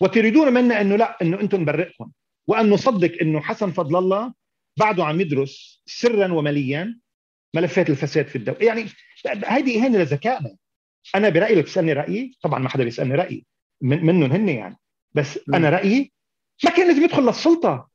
وتريدون 0.00 0.52
منا 0.52 0.80
إنه 0.80 0.96
لا 0.96 1.16
إنه 1.22 1.40
أنتم 1.40 1.60
نبرئكم. 1.60 2.10
وأن 2.46 2.70
نصدق 2.70 3.12
إنه 3.22 3.40
حسن 3.40 3.70
فضل 3.70 3.96
الله 3.96 4.34
بعده 4.78 5.04
عم 5.04 5.20
يدرس 5.20 5.82
سرا 5.86 6.32
ومليا 6.32 6.98
ملفات 7.54 7.90
الفساد 7.90 8.26
في 8.26 8.36
الدولة. 8.36 8.58
يعني 8.60 8.86
هيدي 9.26 9.78
اهانه 9.78 9.98
لذكائنا 9.98 10.56
أنا 11.14 11.28
برأيي 11.28 11.54
لو 11.54 11.62
تسألني 11.62 11.92
رأيي 11.92 12.36
طبعا 12.42 12.58
ما 12.58 12.68
حدا 12.68 12.84
بيسألني 12.84 13.14
رأيي 13.14 13.46
من 13.80 14.06
منهم 14.06 14.32
هن 14.32 14.48
يعني. 14.48 14.76
بس 15.14 15.40
أنا 15.54 15.70
رأيي 15.70 16.12
ما 16.64 16.70
كان 16.70 16.88
لازم 16.88 17.02
يدخل 17.02 17.22
للسلطة. 17.22 17.88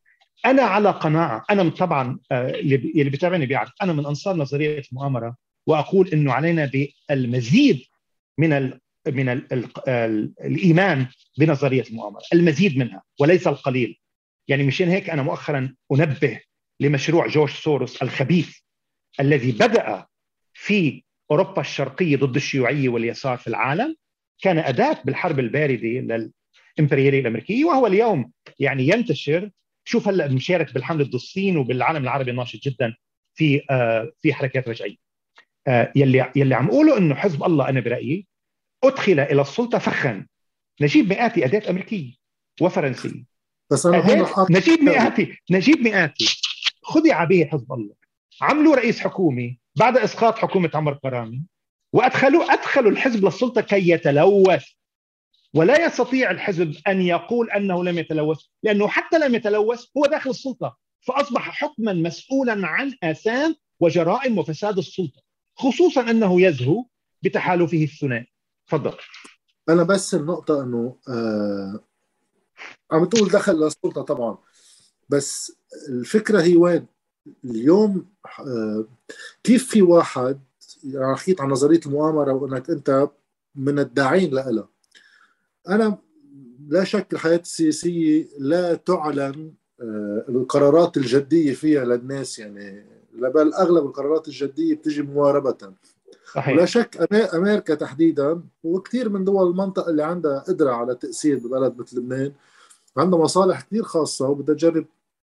أنا 0.46 0.62
على 0.62 0.90
قناعة. 0.92 1.46
أنا 1.50 1.70
طبعا 1.70 2.20
آه، 2.32 2.50
اللي 2.50 3.10
بيتابعني 3.10 3.46
بيعرف. 3.46 3.72
أنا 3.82 3.94
من 3.94 4.06
أنصار 4.06 4.36
نظرية 4.36 4.84
المؤامرة 4.92 5.36
وأقول 5.68 6.08
إنه 6.08 6.34
علينا 6.34 6.72
بالمزيد 7.10 7.82
من 8.38 8.80
من 9.08 9.30
ال 9.30 9.54
ال 9.54 9.66
ال 9.88 10.34
الإيمان 10.42 11.08
بنظرية 11.38 11.84
المؤامرة، 11.90 12.22
المزيد 12.34 12.78
منها 12.78 13.04
وليس 13.20 13.48
القليل. 13.48 14.00
يعني 14.48 14.64
مشان 14.64 14.90
هيك 14.90 15.10
أنا 15.10 15.24
مؤخرا 15.24 15.76
أنبه 15.92 16.40
لمشروع 16.80 17.28
جورج 17.28 17.50
سوروس 17.52 18.04
الخبيث 18.04 18.58
الذي 19.20 19.52
بدأ 19.52 20.06
في 20.54 21.04
أوروبا 21.32 21.62
الشرقية 21.62 22.18
ضد 22.18 22.36
الشيوعية 22.36 22.90
واليسار 22.90 23.38
في 23.38 23.48
العالم 23.48 23.96
كان 24.42 24.58
أداة 24.58 24.98
بالحرب 25.06 25.40
الباردة 25.40 26.32
للإمبريالية 26.80 27.20
الأمريكية 27.20 27.66
وهو 27.66 27.88
اليوم 27.88 28.32
يعني 28.60 28.88
ينتشر 28.88 29.50
شوف 29.84 30.08
هلأ 30.08 30.28
مشارك 30.28 30.74
بالحملة 30.74 31.04
ضد 31.06 31.14
الصين 31.14 31.58
وبالعالم 31.58 32.04
العربي 32.04 32.32
ناشط 32.32 32.60
جدا 32.64 32.96
في 33.36 33.62
آه 33.70 34.12
في 34.22 34.34
حركات 34.34 34.68
رجعية 34.70 34.96
آه 35.68 35.92
يلي 35.96 36.32
يلي 36.36 36.56
عم 36.56 36.68
أقوله 36.68 36.98
إنه 36.98 37.16
حزب 37.16 37.44
الله 37.44 37.70
أنا 37.70 37.80
برأيي 37.80 38.28
أدخل 38.84 39.20
إلى 39.20 39.42
السلطة 39.42 39.78
فخا. 39.78 40.26
نجيب 40.82 41.10
مئاتي 41.10 41.46
أداة 41.46 41.70
أمريكية 41.70 42.14
وفرنسية. 42.62 43.24
بس 43.72 43.86
أنا 43.86 44.26
نجيب 44.50 44.84
مئاتي 44.84 45.38
نجيب 45.52 45.82
مئاتي 45.82 46.42
خذي 46.84 47.12
عبية 47.12 47.46
حزب 47.46 47.74
الله. 47.74 47.96
عملوا 48.42 48.76
رئيس 48.76 49.00
حكومه 49.00 49.56
بعد 49.76 49.98
إسقاط 49.98 50.38
حكومة 50.38 50.70
عمر 50.74 50.94
كرامي 50.94 51.42
وأدخلوا 51.94 52.54
أدخلوا 52.54 52.92
الحزب 52.92 53.26
للسلطة 53.26 53.62
كي 53.62 53.90
يتلوث. 53.90 54.66
ولا 55.54 55.86
يستطيع 55.86 56.32
الحزب 56.32 56.76
أن 56.88 57.02
يقول 57.02 57.52
أنه 57.52 57.84
لم 57.84 57.98
يتلوث 57.98 58.40
لأنه 58.64 58.88
حتى 58.88 59.18
لم 59.20 59.36
يتلوث 59.36 59.86
هو 59.98 60.06
داخل 60.06 60.30
السلطة. 60.30 60.78
فأصبح 61.02 61.50
حكما 61.50 61.94
مسؤولا 61.94 62.68
عن 62.68 62.96
آثام 63.04 63.56
وجرائم 63.80 64.38
وفساد 64.38 64.78
السلطة 64.78 65.22
خصوصا 65.56 66.02
أنه 66.02 66.42
يزهو 66.42 66.86
بتحالفه 67.22 67.84
الثنائي. 67.84 68.32
تفضل 68.70 68.94
أنا 69.70 69.84
بس 69.84 70.16
النقطة 70.16 70.64
إنه 70.64 70.96
آه 71.10 71.80
عم 72.92 73.06
تقول 73.06 73.30
دخل 73.30 73.54
للسلطة 73.54 74.02
طبعا 74.02 74.38
بس 75.10 75.58
الفكرة 75.90 76.42
هي 76.42 76.56
وين؟ 76.56 76.86
اليوم 77.46 78.06
آه 78.40 78.86
كيف 79.44 79.70
في 79.70 79.82
واحد 79.82 80.40
حكيت 81.16 81.42
عن 81.42 81.50
نظرية 81.50 81.80
المؤامرة 81.86 82.34
وإنك 82.34 82.70
أنت 82.70 83.10
من 83.56 83.80
الداعين 83.80 84.32
لها؟ 84.32 84.70
أنا 85.70 85.98
لا 86.68 86.84
شك 86.84 87.14
الحياة 87.14 87.40
السياسية 87.40 88.28
لا 88.40 88.76
تعلن 88.76 89.54
آه، 89.82 90.26
القرارات 90.30 90.98
الجدية 90.98 91.54
فيها 91.54 91.86
للناس 91.86 92.40
يعني 92.40 92.86
بل 93.14 93.54
أغلب 93.54 93.86
القرارات 93.86 94.28
الجدية 94.28 94.76
بتجي 94.76 95.02
مواربه 95.02 95.52
صحيح. 96.34 96.56
ولا 96.56 96.66
شك 96.66 97.14
أمريكا 97.36 97.76
تحديدا 97.76 98.42
وكثير 98.64 99.10
من 99.10 99.24
دول 99.24 99.48
المنطقة 99.48 99.90
اللي 99.90 100.04
عندها 100.04 100.40
قدرة 100.40 100.72
على 100.72 100.92
التاثير 100.92 101.38
ببلد 101.38 101.80
مثل 101.80 101.98
لبنان 101.98 102.32
عندها 102.98 103.20
مصالح 103.20 103.62
كثير 103.62 103.84
خاصة 103.84 104.30
وبدها 104.30 104.56
تجرب 104.56 104.86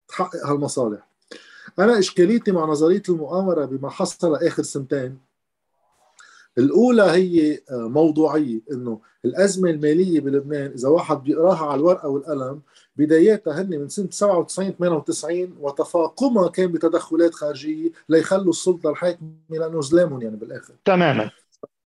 تحقق 0.07 0.45
هالمصالح 0.45 1.07
أنا 1.79 1.99
إشكاليتي 1.99 2.51
مع 2.51 2.65
نظرية 2.65 3.03
المؤامرة 3.09 3.65
بما 3.65 3.89
حصل 3.89 4.35
آخر 4.35 4.63
سنتين 4.63 5.17
الأولى 6.57 7.03
هي 7.03 7.59
آه، 7.71 7.87
موضوعية 7.87 8.59
إنه 8.71 8.99
الأزمة 9.25 9.69
المالية 9.69 10.19
بلبنان 10.19 10.71
إذا 10.71 10.89
واحد 10.89 11.23
بيقراها 11.23 11.65
على 11.65 11.79
الورقة 11.79 12.09
والقلم 12.09 12.61
بداياتها 13.05 13.61
هن 13.61 13.69
من 13.69 13.89
سنة 13.89 14.09
97 14.11 14.71
98 14.71 15.55
وتفاقمها 15.59 16.49
كان 16.49 16.71
بتدخلات 16.71 17.33
خارجية 17.33 17.91
ليخلوا 18.09 18.49
السلطة 18.49 18.89
الحاكمه 18.89 19.31
لأنه 19.49 19.81
زلامهم 19.81 20.21
يعني 20.21 20.35
بالآخر. 20.35 20.73
تماما. 20.85 21.31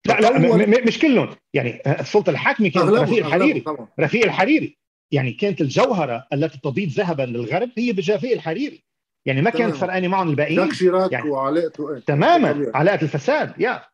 لا 0.07 0.19
لا 0.21 0.85
مش 0.87 0.99
كلهم. 0.99 1.35
يعني 1.53 1.81
السلطة 1.99 2.29
الحاكمة 2.29 2.69
كان 2.69 2.89
رفيق 2.89 3.25
الحريري. 3.25 3.63
رفيق 3.99 4.23
الحريري. 4.25 4.77
يعني 5.11 5.31
كانت 5.31 5.61
الجوهرة 5.61 6.27
التي 6.33 6.59
تضيد 6.63 6.89
ذهبا 6.89 7.23
للغرب 7.23 7.69
هي 7.77 7.91
بجافي 7.91 8.33
الحريري. 8.33 8.83
يعني 9.25 9.41
ما 9.41 9.49
كانت 9.49 9.75
فرقانه 9.75 10.07
معهم 10.07 10.29
الباقيين 10.29 10.69
يعني 11.11 11.29
وعلاقته 11.29 11.99
تماما. 11.99 12.71
علاقه 12.75 13.01
الفساد 13.01 13.61
يا. 13.61 13.85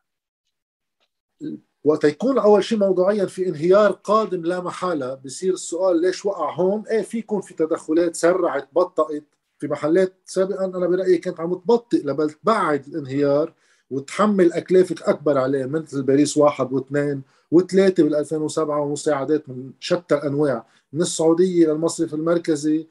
وقت 1.88 2.04
يكون 2.04 2.38
أول 2.38 2.64
شيء 2.64 2.78
موضوعيا 2.78 3.26
في 3.26 3.48
انهيار 3.48 3.90
قادم 3.90 4.42
لا 4.42 4.60
محالة 4.60 5.14
بصير 5.14 5.52
السؤال 5.52 6.00
ليش 6.00 6.26
وقع 6.26 6.54
هون؟ 6.54 6.84
إيه 6.90 7.02
في 7.02 7.18
يكون 7.18 7.40
في 7.40 7.54
تدخلات 7.54 8.16
سرعت 8.16 8.68
بطأت 8.72 9.24
في 9.58 9.68
محلات 9.68 10.14
سابقا 10.24 10.64
أنا 10.64 10.86
برأيي 10.86 11.18
كانت 11.18 11.40
عم 11.40 11.54
تبطئ 11.54 12.06
لبل 12.06 12.30
تبعد 12.30 12.86
الانهيار 12.86 13.54
وتحمل 13.90 14.52
أكلافك 14.52 15.02
أكبر 15.02 15.38
عليه 15.38 15.66
مثل 15.66 16.02
باريس 16.02 16.36
واحد 16.36 16.72
واثنين 16.72 17.22
وثلاثة 17.50 18.02
بال 18.02 18.16
2007 18.16 18.80
ومساعدات 18.80 19.48
من 19.48 19.72
شتى 19.80 20.14
الأنواع. 20.14 20.66
من 20.92 21.00
السعودية 21.00 21.66
للمصرف 21.66 22.14
المركزي 22.14 22.86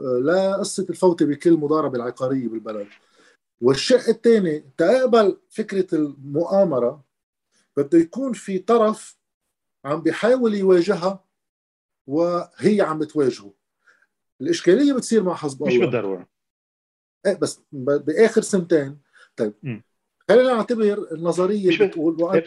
آه، 0.00 0.18
لقصه 0.24 0.86
الفوتة 0.90 1.26
بكل 1.26 1.52
مضاربة 1.52 1.96
العقارية 1.96 2.48
بالبلد. 2.48 2.86
والشق 3.60 4.08
الثاني 4.08 4.64
تقبل 4.78 5.36
فكرة 5.50 5.86
المؤامرة. 5.92 7.05
بده 7.76 7.98
يكون 7.98 8.32
في 8.32 8.58
طرف 8.58 9.18
عم 9.84 10.02
بيحاول 10.02 10.54
يواجهها 10.54 11.24
وهي 12.06 12.80
عم 12.80 12.98
بتواجهه. 12.98 13.54
الإشكالية 14.40 14.92
بتصير 14.92 15.22
مع 15.22 15.34
حزب 15.34 15.62
الله 15.62 15.74
مش 15.74 15.80
بالضرورة. 15.80 16.28
إيه 17.26 17.34
بس 17.34 17.62
بآخر 17.72 18.40
سنتين. 18.42 18.98
طيب 19.36 19.82
خلينا 20.28 20.54
نعتبر 20.54 21.12
النظرية 21.12 21.68
اللي 21.68 21.86
بتقول 21.86 22.22
وأنا... 22.22 22.42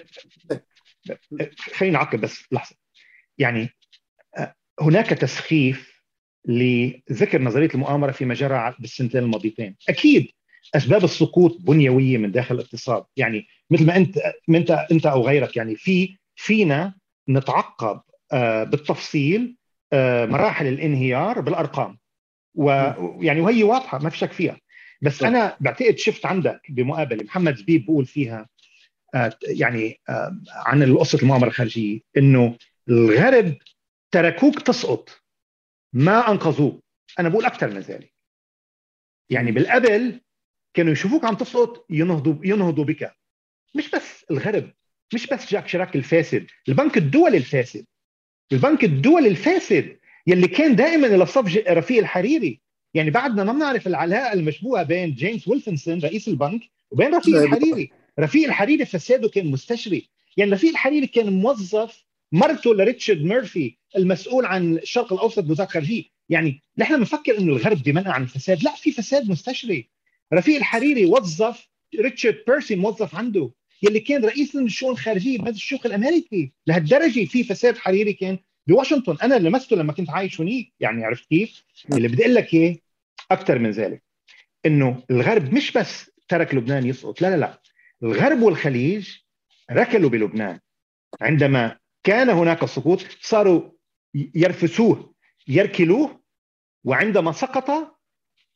خلينا 1.74 1.98
نعقب 1.98 2.22
بس 2.22 2.44
لحظة. 2.52 2.76
يعني 3.38 3.70
آه، 4.38 4.56
هناك 4.82 5.10
تسخيف 5.10 6.04
لذكر 6.46 7.42
نظرية 7.42 7.70
المؤامرة 7.74 8.12
فيما 8.12 8.34
جرى 8.34 8.76
بالسنتين 8.80 9.24
الماضيتين. 9.24 9.76
أكيد 9.90 10.32
أسباب 10.76 11.04
السقوط 11.04 11.58
بنيوية 11.62 12.18
من 12.18 12.32
داخل 12.32 12.56
الاقتصاد. 12.56 13.04
يعني 13.18 13.48
مثل 13.70 13.86
ما 13.86 13.96
انت 13.96 14.18
انت 14.50 14.72
أنت 14.92 15.06
أو 15.06 15.28
غيرك 15.28 15.58
يعني 15.58 15.76
في 15.76 16.18
فينا 16.36 16.94
نتعقب 17.30 18.02
آه، 18.34 18.64
بالتفصيل 18.64 19.56
آه، 19.94 20.26
مراحل 20.26 20.68
الانهيار 20.68 21.42
بالأرقام. 21.42 21.98
ويعني 22.56 23.42
وهي 23.42 23.64
واضحة 23.64 24.00
ما 24.00 24.10
في 24.10 24.18
شك 24.18 24.32
فيها. 24.32 24.60
بس 25.02 25.24
أنا 25.24 25.58
بعتقد 25.60 25.98
شفت 25.98 26.26
عندك 26.26 26.62
بمقابلة 26.70 27.24
محمد 27.24 27.56
زبيب 27.56 27.86
بقول 27.86 28.06
فيها 28.06 28.48
آه، 29.16 29.34
يعني 29.42 30.00
عن 30.50 30.98
قصه 30.98 31.20
المؤامرة 31.20 31.48
الخارجية 31.48 32.00
إنه 32.18 32.56
الغرب 32.90 33.58
تركوك 34.12 34.62
تسقط 34.62 35.10
ما 35.94 36.32
أنقذوك. 36.32 36.84
أنا 37.20 37.30
بقول 37.30 37.46
أكثر 37.46 37.68
من 37.68 37.80
ذلك. 37.80 38.14
يعني 39.30 39.52
بالقبل 39.52 40.22
كانوا 40.80 40.94
يشوفوك 40.94 41.26
عم 41.26 41.36
تسقط 41.36 41.86
ينهضوا 41.90 42.36
ينهضوا 42.44 42.84
بك. 42.84 43.12
مش 43.76 43.90
بس 43.90 44.26
الغرب 44.32 44.72
مش 45.14 45.28
بس 45.28 45.52
جاك 45.52 45.68
شيراك 45.68 45.96
الفاسد 45.96 46.48
البنك 46.70 46.98
الدولي 46.98 47.38
الفاسد. 47.38 47.86
البنك 48.52 48.84
الدولي 48.84 49.28
الفاسد 49.28 49.98
يلي 50.28 50.48
كان 50.48 50.76
دائما 50.76 51.08
إلى 51.08 51.26
صف 51.26 51.58
رفيق 51.70 51.98
الحريري. 51.98 52.62
يعني 52.94 53.12
بعدنا 53.12 53.44
ما 53.44 53.54
بنعرف 53.54 53.88
العلاقة 53.88 54.34
المشبوهة 54.34 54.84
بين 54.84 55.14
جيمس 55.14 55.48
ويلفنسون 55.48 56.00
رئيس 56.00 56.28
البنك 56.28 56.62
وبين 56.92 57.16
رفيق 57.16 57.42
الحريري. 57.42 57.92
رفيق 58.20 58.48
الحريري 58.48 58.86
فساده 58.86 59.30
كان 59.30 59.48
مستشري. 59.48 60.10
يعني 60.38 60.52
رفيق 60.52 60.70
الحريري 60.70 61.08
كان 61.08 61.34
موظف 61.34 62.06
مرته 62.32 62.76
لريتشارد 62.76 63.24
ميرفي 63.24 63.78
المسؤول 63.96 64.46
عن 64.46 64.78
الشرق 64.78 65.14
الأوسط 65.14 65.44
بوزاره 65.44 65.68
الخارجيه 65.68 66.04
يعني 66.30 66.62
نحن 66.78 66.98
بنفكر 66.98 67.38
إنه 67.38 67.54
الغرب 67.54 67.84
بمنع 67.84 68.12
عن 68.12 68.24
الفساد. 68.24 68.64
لا 68.64 68.76
في 68.76 68.92
فساد 68.92 69.30
مستشري. 69.30 69.90
رفيق 70.34 70.56
الحريري 70.56 71.06
وظف 71.06 71.68
ريتشارد 72.00 72.44
بيرسي 72.48 72.76
موظف 72.76 73.16
عنده 73.16 73.52
يلي 73.84 74.00
كان 74.00 74.26
رئيس 74.26 74.56
الشؤون 74.56 74.92
الخارجية 74.92 75.38
بمجلس 75.38 75.56
الشيوخ 75.56 75.86
الأمريكي. 75.86 76.54
لهالدرجة 76.68 77.26
في 77.26 77.44
فساد 77.44 77.78
حريري 77.78 78.14
كان 78.14 78.38
بواشنطن. 78.68 79.18
أنا 79.24 79.36
لمسته 79.36 79.76
لما 79.76 79.94
كنت 79.94 80.10
عايش 80.10 80.42
هنيك 80.42 80.74
يعني 80.80 81.06
عرفت 81.06 81.30
كيف؟ 81.30 81.64
اللي 81.94 82.08
بدي 82.08 82.24
أقول 82.24 82.36
لك 82.36 82.54
اياه 82.54 82.76
أكثر 83.32 83.60
من 83.60 83.72
ذلك. 83.72 84.04
إنه 84.66 85.04
الغرب 85.12 85.54
مش 85.54 85.72
بس 85.72 86.12
ترك 86.28 86.56
لبنان 86.56 86.86
يسقط. 86.86 87.22
لا 87.22 87.30
لا 87.30 87.36
لا. 87.36 87.62
الغرب 88.04 88.42
والخليج 88.42 89.10
ركلوا 89.72 90.10
بلبنان. 90.10 90.60
عندما 91.22 91.78
كان 92.04 92.30
هناك 92.30 92.66
سقوط 92.66 93.06
صاروا 93.22 93.72
يرفسوه 94.16 95.14
يركلوه 95.48 96.22
وعندما 96.84 97.32
سقط 97.32 97.99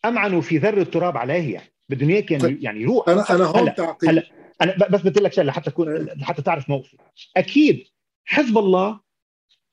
امعنوا 0.06 0.42
في 0.42 0.58
ذر 0.58 0.82
التراب 0.82 1.18
عليه 1.18 1.62
بدهم 1.90 2.10
اياه 2.10 2.22
كان 2.22 2.58
يعني 2.62 2.82
يروح 2.82 3.10
أنا 3.10 3.36
أنا 3.36 3.46
هون 3.46 3.76
تعقيب. 3.76 4.10
هلا 4.10 4.24
أنا 4.62 4.76
بس 4.88 5.02
بدي 5.02 5.20
لك 5.20 5.34
شغلة 5.34 5.52
حتى 5.52 5.72
تكون 5.72 6.08
حتى 6.24 6.42
تعرف 6.42 6.70
موقفي. 6.70 6.98
أكيد 7.38 7.88
حزب 8.26 8.58
الله 8.58 9.00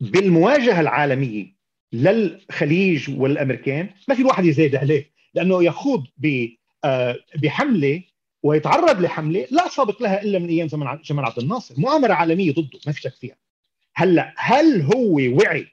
بالمواجهة 0.00 0.80
العالمية 0.80 1.54
للخليج 1.92 3.20
والأمريكان 3.20 3.88
ما 4.08 4.14
في 4.14 4.24
واحد 4.24 4.44
يزايد 4.44 4.76
عليه 4.76 5.10
لأنه 5.34 5.64
يخوض 5.64 6.06
آه، 6.84 7.16
بحملة 7.36 8.02
ويتعرض 8.42 9.00
لحملة 9.00 9.46
لا 9.50 9.68
سابق 9.68 10.02
لها 10.02 10.22
إلا 10.22 10.38
من 10.38 10.48
أيام 10.48 10.68
زمن 10.68 10.98
جمال 11.04 11.24
عبد 11.24 11.38
الناصر. 11.38 11.74
مؤامرة 11.78 12.12
عالمية 12.12 12.52
ضده 12.52 12.78
ما 12.86 12.92
في 12.92 13.00
شك 13.00 13.14
فيها. 13.14 13.36
هلا 13.94 14.34
هل 14.36 14.82
هو 14.82 15.20
وعي 15.38 15.66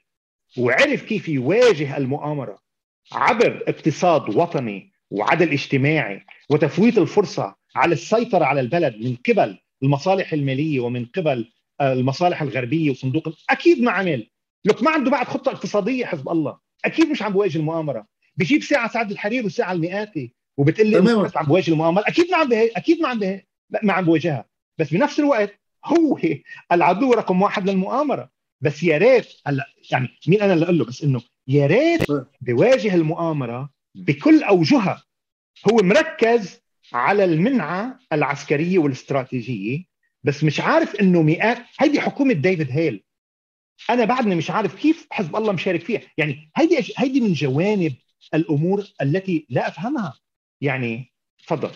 وعرف 0.58 1.02
كيف 1.02 1.28
يواجه 1.28 1.96
المؤامرة 1.96 2.67
عبر 3.12 3.64
اقتصاد 3.68 4.36
وطني 4.36 4.92
وعدل 5.10 5.52
اجتماعي 5.52 6.26
وتفويت 6.50 6.98
الفرصة 6.98 7.54
على 7.76 7.92
السيطرة 7.92 8.44
على 8.44 8.60
البلد 8.60 8.96
من 8.96 9.16
قبل 9.28 9.58
المصالح 9.82 10.32
المالية 10.32 10.80
ومن 10.80 11.04
قبل 11.04 11.52
آه، 11.80 11.92
المصالح 11.92 12.42
الغربية 12.42 12.90
وصندوق 12.90 13.28
أكيد 13.50 13.82
ما 13.82 13.90
عمل. 13.90 14.30
لك 14.64 14.82
ما 14.82 14.90
عنده 14.90 15.10
بعد 15.10 15.26
خطة 15.26 15.52
اقتصادية 15.52 16.06
حزب 16.06 16.28
الله. 16.28 16.58
أكيد 16.84 17.08
مش 17.08 17.22
عم 17.22 17.32
بواجه 17.32 17.58
المؤامرة. 17.58 18.06
بيجيب 18.36 18.62
ساعة 18.62 18.88
سعد 18.88 19.10
الحرير 19.10 19.46
وساعه 19.46 19.72
المئاتي 19.72 20.34
وبتقول 20.56 20.86
لي 20.86 21.00
بس 21.00 21.36
عم 21.36 21.46
بواجه 21.46 21.70
المؤامرة. 21.70 22.04
أكيد 22.06 22.30
ما 22.30 22.36
عم 22.36 22.48
بيه... 22.48 22.70
أكيد 22.76 23.00
ما 23.00 23.08
عم 23.08 23.18
بيه... 23.18 23.46
ما 23.82 23.92
عم 23.92 24.04
بواجهها. 24.04 24.44
بس 24.78 24.90
بنفس 24.90 25.20
الوقت 25.20 25.60
هو 25.84 26.18
العدو 26.72 27.12
رقم 27.12 27.42
واحد 27.42 27.70
للمؤامرة. 27.70 28.30
بس 28.60 28.82
يا 28.82 28.98
ريت 28.98 29.26
هلا 29.46 29.66
يعني 29.90 30.08
مين 30.28 30.42
أنا 30.42 30.54
اللي 30.54 30.64
أقول 30.64 30.78
له 30.78 30.84
بس 30.84 31.02
إنه 31.04 31.20
يا 31.48 31.66
ريت 31.66 32.02
بواجه 32.40 32.94
المؤامرة 32.94 33.70
بكل 33.94 34.42
أوجهها. 34.42 35.04
هو 35.70 35.76
مركز 35.76 36.60
على 36.92 37.24
المنعة 37.24 37.98
العسكرية 38.12 38.78
والاستراتيجية 38.78 39.84
بس 40.24 40.44
مش 40.44 40.60
عارف 40.60 40.94
إنه 40.94 41.22
مئات 41.22 41.58
هيدي 41.78 42.00
حكومة 42.00 42.32
ديفيد 42.34 42.70
هيل. 42.70 43.04
أنا 43.90 44.04
بعدني 44.04 44.34
مش 44.34 44.50
عارف 44.50 44.74
كيف 44.74 45.06
حزب 45.10 45.36
الله 45.36 45.52
مشارك 45.52 45.80
فيها. 45.80 46.00
يعني 46.18 46.50
هيدي 46.56 46.92
هيدي 46.96 47.20
من 47.20 47.32
جوانب 47.32 47.92
الأمور 48.34 48.84
التي 49.02 49.46
لا 49.48 49.68
أفهمها. 49.68 50.18
يعني 50.60 51.12
تفضل. 51.46 51.70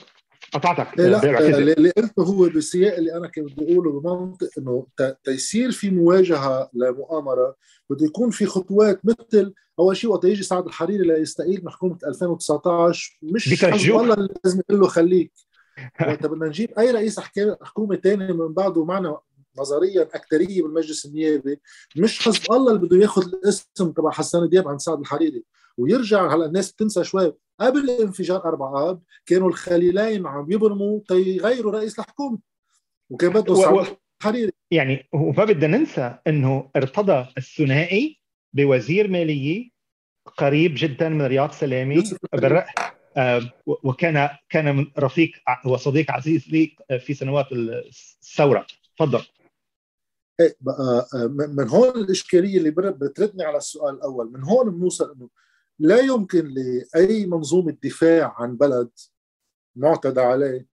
قطعتك. 0.53 1.01
إيه، 1.01 1.07
لا 1.07 1.73
اللي 1.73 1.91
قلته 1.91 2.23
هو 2.23 2.49
بالسياق 2.49 2.97
اللي 2.97 3.17
أنا 3.17 3.29
كنت 3.29 3.53
بقوله 3.61 4.01
بمنطق 4.01 4.49
إنه 4.59 4.87
تيصير 5.25 5.71
في 5.71 5.91
مواجهة 5.91 6.71
لمؤامرة 6.75 7.57
بده 7.91 8.07
يكون 8.07 8.31
في 8.31 8.47
خطوات 8.47 9.01
مثل 9.05 9.55
أول 9.79 9.97
شيء 9.97 10.11
وقت 10.11 10.25
يجي 10.25 10.43
سعد 10.43 10.67
الحريري 10.67 11.07
ليستقيل 11.07 11.65
محكومة 11.65 11.99
2019 12.07 13.19
مش 13.23 13.65
والله 13.89 14.29
لازم 14.45 14.61
يقول 14.69 14.81
له 14.81 14.89
خليك. 14.89 15.33
وقت 16.09 16.27
بدنا 16.27 16.47
نجيب 16.47 16.79
أي 16.79 16.91
رئيس 16.91 17.21
حكومة 17.63 17.97
ثاني 17.97 18.33
من 18.33 18.53
بعده 18.53 18.85
معنا 18.85 19.19
نظريا 19.59 20.03
اكثريه 20.03 20.63
بالمجلس 20.63 21.07
النيابي 21.07 21.61
مش 21.97 22.19
حزب 22.19 22.53
الله 22.53 22.73
اللي 22.73 22.87
بده 22.87 22.97
ياخذ 22.97 23.23
الاسم 23.23 23.93
تبع 23.93 24.11
حسان 24.11 24.49
دياب 24.49 24.69
عن 24.69 24.79
سعد 24.79 25.01
الحريري. 25.01 25.45
ويرجع 25.79 26.35
هلا 26.35 26.47
الناس 26.47 26.73
بتنسى 26.73 27.05
شوي 27.05 27.33
قبل 27.61 27.91
انفجار 27.91 28.45
4 28.45 28.91
آب 28.91 29.03
كانوا 29.27 29.49
الخليلين 29.49 30.27
عم 30.27 30.53
يبرموا 30.53 31.01
تيغيروا 31.09 31.73
رئيس 31.73 31.99
الحكومة 31.99 32.39
وكان 33.11 33.33
بده 33.33 33.55
سعد 33.55 33.97
الحريري 34.23 34.53
يعني 34.71 35.09
وما 35.13 35.45
بدنا 35.45 35.77
ننسى 35.79 36.19
إنه 36.27 36.71
ارتضى 36.77 37.27
الثنائي 37.39 38.21
بوزير 38.53 39.09
مالية 39.09 39.71
قريب 40.37 40.73
جدا 40.77 41.09
من 41.09 41.23
رياض 41.27 41.51
سلامي 41.51 42.03
آه، 43.17 43.53
وكان 43.67 44.29
كان 44.49 44.77
من 44.77 44.87
رفيق 44.99 45.31
وصديق 45.67 46.11
عزيز 46.11 46.49
لي 46.49 46.77
في 46.99 47.15
سنوات 47.15 47.47
الثورة. 47.53 48.67
تفضل. 48.99 49.23
إيه 50.41 50.57
بقى 50.61 51.09
آه، 51.15 51.27
من 51.27 51.69
هون 51.69 51.91
الإشكالية 51.91 52.59
اللي 52.59 52.71
بتردني 52.71 53.45
على 53.45 53.57
السؤال 53.57 53.95
الأول 53.95 54.33
من 54.33 54.43
هون 54.43 54.71
بنوصل 54.71 55.13
إنه 55.17 55.29
لا 55.79 56.01
يمكن 56.01 56.55
لأي 56.55 57.27
منظومة 57.27 57.77
دفاع 57.85 58.35
عن 58.39 58.57
بلد 58.57 58.91
معتدى 59.77 60.21
عليه 60.21 60.67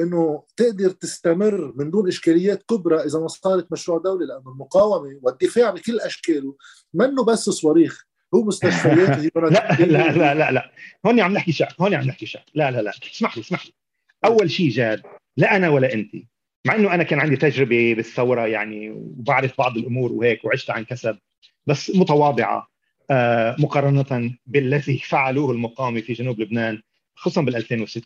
إنه 0.00 0.42
تقدر 0.56 0.90
تستمر 0.90 1.72
من 1.76 1.90
دون 1.90 2.08
إشكاليات 2.08 2.62
كبرى 2.62 2.96
إذا 2.96 3.18
ما 3.18 3.28
صارت 3.28 3.72
مشروع 3.72 3.98
دولي 3.98 4.26
لأنه 4.26 4.50
المقاومة 4.50 5.20
والدفاع 5.22 5.70
بكل 5.70 6.00
أشكاله 6.00 6.56
منه 6.94 7.24
بس 7.24 7.50
صواريخ 7.50 8.08
هو 8.34 8.44
مستشفيات 8.44 9.18
لا 9.36 9.72
لا 9.72 10.12
لا 10.12 10.34
لا 10.34 10.50
لا. 10.50 10.70
هون 11.06 11.20
عم 11.20 11.32
نحكي 11.32 11.52
شعب 11.52 11.72
هون 11.80 11.94
عم 11.94 12.04
نحكي 12.04 12.26
شعب. 12.26 12.42
لا 12.54 12.70
لا 12.70 12.82
لا. 12.82 12.90
اسمح 13.14 13.36
لي 13.36 13.42
اسمح 13.42 13.66
لي. 13.66 13.72
أول 14.24 14.50
شيء 14.50 14.70
جاد 14.70 15.02
لا 15.36 15.56
أنا 15.56 15.68
ولا 15.68 15.94
أنت. 15.94 16.10
مع 16.66 16.74
إنه 16.74 16.94
أنا 16.94 17.02
كان 17.02 17.20
عندي 17.20 17.36
تجربة 17.36 17.94
بالثورة 17.94 18.46
يعني 18.46 18.90
وبعرف 18.90 19.58
بعض 19.58 19.76
الأمور 19.76 20.12
وهيك 20.12 20.44
وعشت 20.44 20.70
عن 20.70 20.84
كسب 20.84 21.18
بس 21.66 21.90
متواضعة. 21.96 22.68
مقارنة 23.58 24.34
بالذي 24.46 24.98
فعلوه 24.98 25.52
المقاومه 25.52 26.00
في 26.00 26.12
جنوب 26.12 26.40
لبنان 26.40 26.82
خصوصا 27.14 27.42
بال 27.42 27.56
2006 27.56 28.02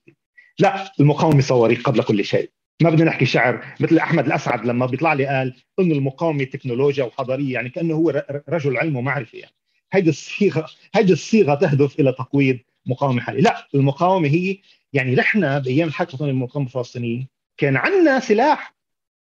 لا 0.58 0.92
المقاومه 1.00 1.40
صواريخ 1.40 1.82
قبل 1.82 2.02
كل 2.02 2.24
شيء. 2.24 2.50
ما 2.82 2.90
بدنا 2.90 3.04
نحكي 3.04 3.24
شعر 3.24 3.74
مثل 3.80 3.98
أحمد 3.98 4.26
الأسعد 4.26 4.66
لما 4.66 4.86
بيطلع 4.86 5.12
لي 5.12 5.26
قال 5.26 5.54
إنه 5.80 5.94
المقاومه 5.94 6.44
تكنولوجيا 6.44 7.04
وحضارية 7.04 7.54
يعني 7.54 7.68
كأنه 7.68 7.94
هو 7.94 8.24
رجل 8.48 8.76
علم 8.76 8.96
ومعرفه 8.96 9.38
يعني 9.38 9.54
هيدي 9.92 10.10
الصيغة 10.10 10.66
هيدي 10.94 11.12
الصيغة 11.12 11.54
تهدف 11.54 12.00
إلى 12.00 12.12
تقويض 12.12 12.58
مقاومة 12.86 13.20
حالية. 13.20 13.40
لا 13.40 13.68
المقاومة 13.74 14.28
هي 14.28 14.58
يعني 14.92 15.14
نحن 15.14 15.58
بأيام 15.58 15.88
الحركه 15.88 16.08
الوطنيه 16.10 16.30
المقاومة 16.30 16.66
الفلسطينيه 16.66 17.28
كان 17.56 17.76
عندنا 17.76 18.20
سلاح 18.20 18.74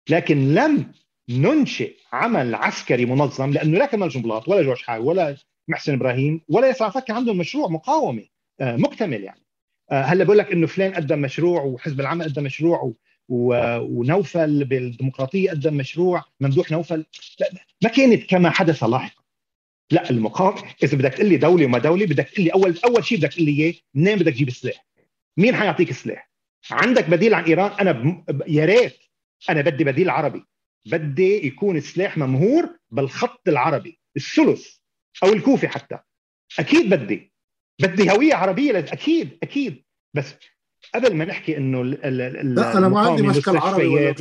لكن 0.08 0.54
لم 0.54 0.92
ننشئ 1.28 1.92
عمل 2.12 2.54
عسكري 2.54 3.06
منظم 3.06 3.50
لأنه 3.50 3.78
لا 3.78 3.86
كمال 3.86 4.08
جنبلاط 4.08 4.48
ولا 4.48 4.62
جورج 4.62 4.82
حاج 4.82 5.04
ولا 5.04 5.36
محسن 5.68 5.92
إبراهيم. 5.92 6.40
ولا 6.48 6.68
يسعى 6.68 6.90
فكي 6.90 7.12
عندهم 7.12 7.38
مشروع 7.38 7.68
مقاومة 7.68 8.24
آه، 8.60 8.76
مكتمل 8.76 9.24
يعني. 9.24 9.44
آه، 9.90 10.02
هلا 10.02 10.24
بقول 10.24 10.38
لك 10.38 10.52
إنه 10.52 10.66
فلان 10.66 10.94
قدم 10.94 11.18
مشروع 11.18 11.62
وحزب 11.62 12.00
العمل 12.00 12.24
قدم 12.24 12.44
مشروع 12.44 12.94
ونوفل 13.28 14.64
بالديمقراطية 14.64 15.50
قدم 15.50 15.74
مشروع 15.74 16.24
ممدوح 16.40 16.70
نوفل. 16.70 17.04
لا 17.40 17.48
ما 17.82 17.88
كانت 17.88 18.30
كما 18.30 18.50
حدث 18.50 18.84
لاحقا. 18.84 19.22
لا 19.90 20.10
المقاومة 20.10 20.62
إذا 20.82 20.96
بدك 20.96 21.14
تقول 21.14 21.28
لي 21.28 21.36
دولة 21.36 21.64
وما 21.64 21.78
دولة 21.78 22.06
بدك 22.06 22.28
تقول 22.28 22.44
لي 22.44 22.52
أول 22.52 22.78
أول 22.84 23.04
شيء 23.04 23.18
بدك 23.18 23.32
تقول 23.32 23.44
لي 23.44 23.62
إياه 23.62 23.74
منين 23.94 24.18
بدك 24.18 24.32
تجيب 24.32 24.48
السلاح؟ 24.48 24.86
مين 25.36 25.56
حيعطيك 25.56 25.90
السلاح؟ 25.90 26.30
عندك 26.70 27.10
بديل 27.10 27.34
عن 27.34 27.44
إيران؟ 27.44 27.70
أنا 27.80 27.92
ب... 27.92 28.42
يا 28.46 28.64
ريت. 28.64 28.96
أنا 29.50 29.60
بدي 29.60 29.84
بديل 29.84 30.10
عربي. 30.10 30.44
بدي 30.86 31.46
يكون 31.46 31.76
السلاح 31.76 32.18
ممهور 32.18 32.78
بالخط 32.90 33.48
العربي 33.48 33.98
الثلث. 34.16 34.77
أو 35.24 35.32
الكوفي 35.32 35.68
حتى. 35.68 35.98
أكيد 36.58 36.90
بدي. 36.90 37.32
بدي 37.82 38.10
هوية 38.10 38.34
عربية 38.34 38.78
أكيد 38.78 39.38
أكيد. 39.42 39.84
بس 40.14 40.34
قبل 40.94 41.14
ما 41.14 41.24
نحكي 41.24 41.56
إنه 41.56 41.84
لا 41.84 42.78
أنا 42.78 42.88
ما 42.88 43.00
عندي 43.00 43.22
مشكل 43.22 43.56
عربي 43.56 43.86
ولا 43.86 44.14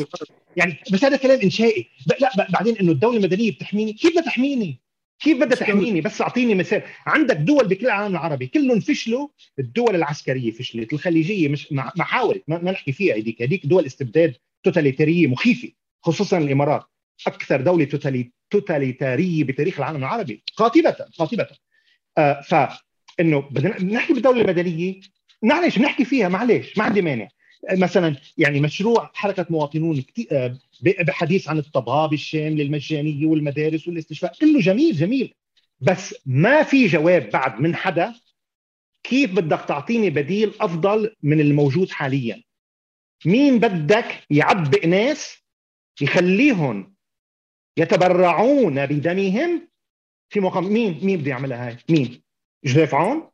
يعني 0.55 0.79
بس 0.91 1.03
هذا 1.03 1.17
كلام 1.17 1.39
إنشائي. 1.39 1.87
لا 2.19 2.47
بعدين 2.49 2.77
إنه 2.77 2.91
الدولة 2.91 3.17
المدنية 3.17 3.51
بتحميني. 3.51 3.93
كيف 3.93 4.11
بدها 4.11 4.23
تحميني؟ 4.23 4.79
كيف 5.19 5.37
بدها 5.37 5.57
تحميني؟ 5.57 6.01
بس 6.01 6.21
أعطيني 6.21 6.55
مثال. 6.55 6.81
عندك 7.05 7.35
دول 7.35 7.67
بكل 7.67 7.85
العالم 7.85 8.15
العربي 8.15 8.47
كلهم 8.47 8.79
فشلوا. 8.79 9.27
الدول 9.59 9.95
العسكرية 9.95 10.51
فشلت 10.51 10.93
الخليجية 10.93 11.47
مش 11.47 11.71
ما 11.73 12.03
حاولت 12.03 12.43
ما, 12.47 12.57
ما 12.57 12.71
نحكي 12.71 12.91
فيها 12.91 13.15
هذيك 13.15 13.41
هذيك 13.41 13.65
دول 13.65 13.85
استبداد 13.85 14.35
توتاليتارية 14.63 15.27
مخيفة 15.27 15.69
خصوصا 16.01 16.37
الإمارات. 16.37 16.85
أكثر 17.27 17.61
دولة 17.61 17.85
توتاليتاريه 18.49 19.43
بتاريخ 19.43 19.77
العالم 19.77 19.97
العربي. 19.97 20.43
قاطبه 20.55 20.95
قاطبه 21.17 21.47
آه 22.17 22.41
فانه 22.41 23.39
بدنا 23.39 23.83
نحكي 23.83 24.13
بالدولة 24.13 24.41
المدنية. 24.41 25.01
معلش 25.43 25.79
نحكي 25.79 26.05
فيها 26.05 26.29
معلش 26.29 26.77
ما 26.77 26.83
عندي 26.83 27.01
مانع. 27.01 27.27
مثلا 27.71 28.15
يعني 28.37 28.59
مشروع 28.61 29.11
حركة 29.13 29.45
مواطنون 29.49 30.03
آه، 30.31 30.57
بحديث 30.81 31.49
عن 31.49 31.57
الطباب 31.57 32.13
الشامله 32.13 32.63
المجانيه 32.63 33.25
والمدارس 33.25 33.87
والاستشفاء 33.87 34.33
كله 34.41 34.59
جميل 34.59 34.95
جميل. 34.95 35.33
بس 35.79 36.15
ما 36.25 36.63
في 36.63 36.87
جواب 36.87 37.29
بعد 37.29 37.59
من 37.59 37.75
حدا 37.75 38.13
كيف 39.03 39.31
بدك 39.31 39.61
تعطيني 39.67 40.09
بديل 40.09 40.53
أفضل 40.61 41.15
من 41.23 41.39
الموجود 41.39 41.89
حاليا. 41.89 42.43
مين 43.25 43.59
بدك 43.59 44.23
يعبئ 44.29 44.87
ناس 44.87 45.37
يخليهم 46.01 46.95
يتبرعون 47.77 48.85
بدمهم 48.85 49.67
في 50.29 50.39
مقام 50.39 50.73
مين 50.73 51.05
مين 51.05 51.19
بده 51.19 51.29
يعملها 51.29 51.67
هاي؟ 51.67 51.77
مين؟ 51.89 52.21
جوزيف 52.65 52.95
عون 52.95 53.29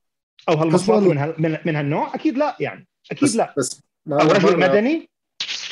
أو 0.50 0.54
هالمصادر 0.54 1.10
من, 1.10 1.18
هال... 1.18 1.36
من 1.38 1.58
من 1.66 1.76
هالنوع 1.76 2.16
أكيد 2.16 2.38
لا 2.38 2.58
يعني. 2.60 2.88
أكيد 3.12 3.24
بس 3.30 3.36
لا. 3.36 3.54
بس 3.58 3.82
أو 4.12 4.18
رجل 4.18 4.60
مدني؟ 4.60 5.10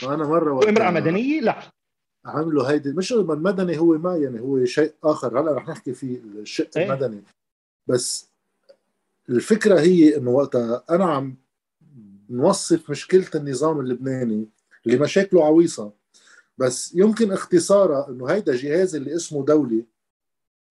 أنا 0.03 0.27
مرة 0.27 0.53
وامراه 0.53 0.91
مدنية؟ 0.91 1.41
لا. 1.41 1.61
عملوا 2.25 2.71
هيدي 2.71 2.91
مش 2.91 3.13
المدني 3.13 3.77
هو 3.77 3.97
ما 3.97 4.17
يعني 4.17 4.39
هو 4.39 4.65
شيء 4.65 4.93
آخر. 5.03 5.39
هلا 5.39 5.53
رح 5.53 5.67
نحكي 5.67 5.93
في 5.93 6.21
الشق 6.35 6.77
إيه؟ 6.77 6.85
المدني. 6.85 7.21
بس 7.87 8.31
الفكرة 9.29 9.79
هي 9.79 10.17
إنه 10.17 10.29
وقتها 10.29 10.83
أنا 10.89 11.05
عم 11.05 11.35
نوصف 12.29 12.89
مشكلة 12.89 13.29
النظام 13.35 13.79
اللبناني 13.79 14.47
اللي 14.85 14.97
مشاكله 14.97 15.45
عويصة. 15.45 15.91
بس 16.57 16.95
يمكن 16.95 17.31
اختصارها 17.31 18.09
إنه 18.09 18.27
هيدا 18.27 18.55
جهاز 18.55 18.95
اللي 18.95 19.15
اسمه 19.15 19.45
دولي 19.45 19.85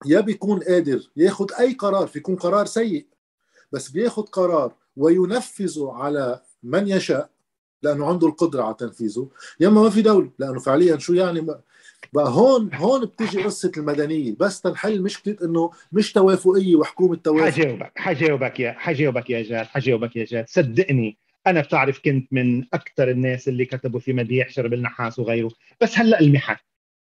يا 0.05 0.19
بيكون 0.19 0.59
قادر 0.59 0.99
ياخذ 1.15 1.47
أي 1.59 1.73
قرار 1.73 2.07
في 2.07 2.19
يكون 2.19 2.35
قرار 2.35 2.65
سيء 2.65 3.05
بس 3.71 3.89
بياخذ 3.89 4.21
قرار 4.23 4.73
وينفذه 4.97 5.91
على 5.93 6.41
من 6.63 6.87
يشاء 6.87 7.29
لأنه 7.83 8.05
عنده 8.05 8.27
القدرة 8.27 8.63
على 8.63 8.75
تنفيذه 8.79 9.29
يا 9.59 9.67
إما 9.67 9.81
ما 9.81 9.89
في 9.89 10.01
دوله 10.01 10.31
لأنه 10.39 10.59
فعليا 10.59 10.97
شو 10.97 11.13
يعني 11.13 11.41
بقى 12.13 12.29
هون 12.29 12.73
هون 12.73 13.05
بتيجي 13.05 13.43
قصة 13.43 13.71
المدنية. 13.77 14.35
بس 14.39 14.61
تنحل 14.61 15.01
مشكلة 15.01 15.37
إنه 15.43 15.71
مش 15.91 16.13
توافقية 16.13 16.75
وحكومة 16.75 17.15
توافق. 17.15 17.49
حجاوبك 17.49 17.91
حجاوبك 17.95 18.59
يا 18.59 18.71
حجاوبك 18.71 19.29
يا 19.29 19.41
جاد 19.43 19.65
حجاوبك 19.65 20.15
يا 20.15 20.25
جاد 20.25 20.49
صدقني. 20.49 21.17
أنا 21.47 21.61
بتعرف 21.61 21.99
كنت 22.05 22.27
من 22.33 22.65
أكثر 22.73 23.09
الناس 23.09 23.47
اللي 23.47 23.65
كتبوا 23.65 23.99
في 23.99 24.13
مديح 24.13 24.49
شرب 24.49 24.73
النحاس 24.73 25.19
وغيره 25.19 25.51
بس 25.81 25.97
هلأ 25.99 26.19
المحك. 26.19 26.59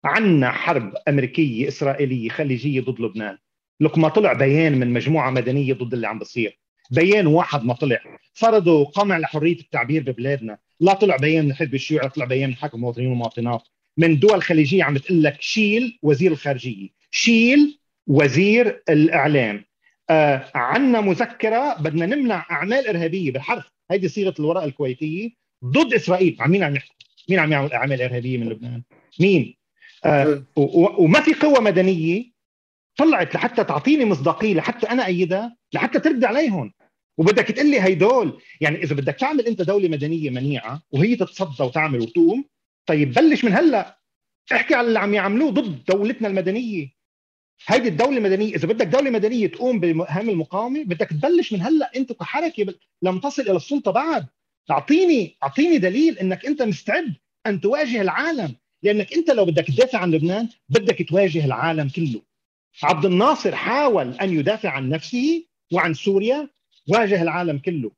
عنا 0.05 0.51
حرب 0.51 0.93
أمريكية 1.07 1.67
إسرائيلية 1.67 2.29
خليجية 2.29 2.81
ضد 2.81 3.01
لبنان. 3.01 3.37
لك 3.79 3.97
ما 3.97 4.09
طلع 4.09 4.33
بيان 4.33 4.77
من 4.77 4.93
مجموعة 4.93 5.29
مدنية 5.31 5.73
ضد 5.73 5.93
اللي 5.93 6.07
عم 6.07 6.19
بصير. 6.19 6.59
بيان 6.91 7.27
واحد 7.27 7.63
ما 7.65 7.73
طلع. 7.73 7.99
فرضوا 8.33 8.85
قمع 8.85 9.17
لحريه 9.17 9.59
التعبير 9.59 10.03
ببلادنا. 10.03 10.57
لا 10.79 10.93
طلع 10.93 11.17
بيان 11.17 11.45
من 11.45 11.51
الحزب 11.51 11.73
الشيوعي 11.73 12.09
طلع 12.09 12.25
بيان 12.25 12.49
من 12.49 12.55
حكم 12.55 12.77
المواطنين 12.77 13.07
والمواطنات 13.07 13.63
من 13.97 14.19
دول 14.19 14.43
خليجية 14.43 14.83
عم 14.83 14.97
تقول 14.97 15.23
لك 15.23 15.41
شيل 15.41 15.99
وزير 16.01 16.31
الخارجية. 16.31 16.89
شيل 17.11 17.79
وزير 18.07 18.83
الإعلام. 18.89 19.65
آه 20.09 20.51
عندنا 20.55 21.01
مذكرة 21.01 21.73
بدنا 21.81 22.05
نمنع 22.05 22.45
أعمال 22.51 22.87
إرهابية 22.87 23.31
بالحرف 23.31 23.71
هيدي 23.93 24.07
صيغة 24.07 24.33
الورقه 24.39 24.65
الكويتية 24.65 25.29
ضد 25.65 25.93
إسرائيل. 25.93 26.37
عن 26.39 26.51
مين 26.51 26.63
عم 26.63 26.75
يحكي 26.75 26.93
مين 27.29 27.39
عم 27.39 27.51
يعمل 27.51 27.73
اعمال 27.73 28.01
إرهابية 28.01 28.37
من 28.37 28.49
لبنان؟ 28.49 28.83
مين؟ 29.19 29.55
آه 30.05 30.43
وما 30.97 31.21
في 31.21 31.33
قوة 31.33 31.59
مدنية 31.59 32.33
طلعت 32.97 33.35
لحتى 33.35 33.63
تعطيني 33.63 34.05
مصداقية 34.05 34.53
لحتى 34.53 34.89
أنا 34.89 35.05
أيدها 35.05 35.57
لحتى 35.73 35.99
ترد 35.99 36.23
عليهم. 36.23 36.73
وبدك 37.17 37.47
تقول 37.47 37.71
لي 37.71 37.81
هيدول. 37.81 38.41
يعني 38.61 38.83
إذا 38.83 38.95
بدك 38.95 39.15
تعمل 39.15 39.47
أنت 39.47 39.61
دولة 39.61 39.89
مدنية 39.89 40.29
منيعة 40.29 40.81
وهي 40.91 41.15
تتصدى 41.15 41.63
وتعمل 41.63 42.01
وتقوم 42.01 42.45
طيب 42.85 43.13
بلش 43.13 43.43
من 43.45 43.53
هلأ. 43.53 43.99
احكي 44.51 44.75
على 44.75 44.87
اللي 44.87 44.99
عم 44.99 45.13
يعملوه 45.13 45.51
ضد 45.51 45.83
دولتنا 45.85 46.27
المدنية. 46.27 47.02
هيدي 47.67 47.87
الدولة 47.87 48.17
المدنية 48.17 48.55
إذا 48.55 48.67
بدك 48.67 48.87
دولة 48.87 49.09
مدنية 49.09 49.47
تقوم 49.47 49.79
بمهام 49.79 50.29
المقاومة 50.29 50.83
بدك 50.83 51.09
تبلش 51.09 51.53
من 51.53 51.61
هلأ 51.61 51.91
أنت 51.95 52.13
كحركة 52.13 52.73
لم 53.01 53.19
تصل 53.19 53.41
إلى 53.41 53.55
السلطة 53.55 53.91
بعد. 53.91 54.25
أعطيني 54.71 55.35
أعطيني 55.43 55.77
دليل 55.77 56.19
إنك 56.19 56.45
أنت 56.45 56.61
مستعد 56.61 57.13
أن 57.45 57.61
تواجه 57.61 58.01
العالم. 58.01 58.55
لأنك 58.83 59.13
أنت 59.13 59.31
لو 59.31 59.45
بدك 59.45 59.67
تدافع 59.67 59.99
عن 59.99 60.11
لبنان 60.11 60.49
بدك 60.69 61.09
تواجه 61.09 61.45
العالم 61.45 61.89
كله. 61.89 62.21
عبد 62.83 63.05
الناصر 63.05 63.55
حاول 63.55 64.13
أن 64.13 64.39
يدافع 64.39 64.69
عن 64.69 64.89
نفسه 64.89 65.45
وعن 65.71 65.93
سوريا 65.93 66.49
واجه 66.87 67.21
العالم 67.21 67.57
كله. 67.57 67.91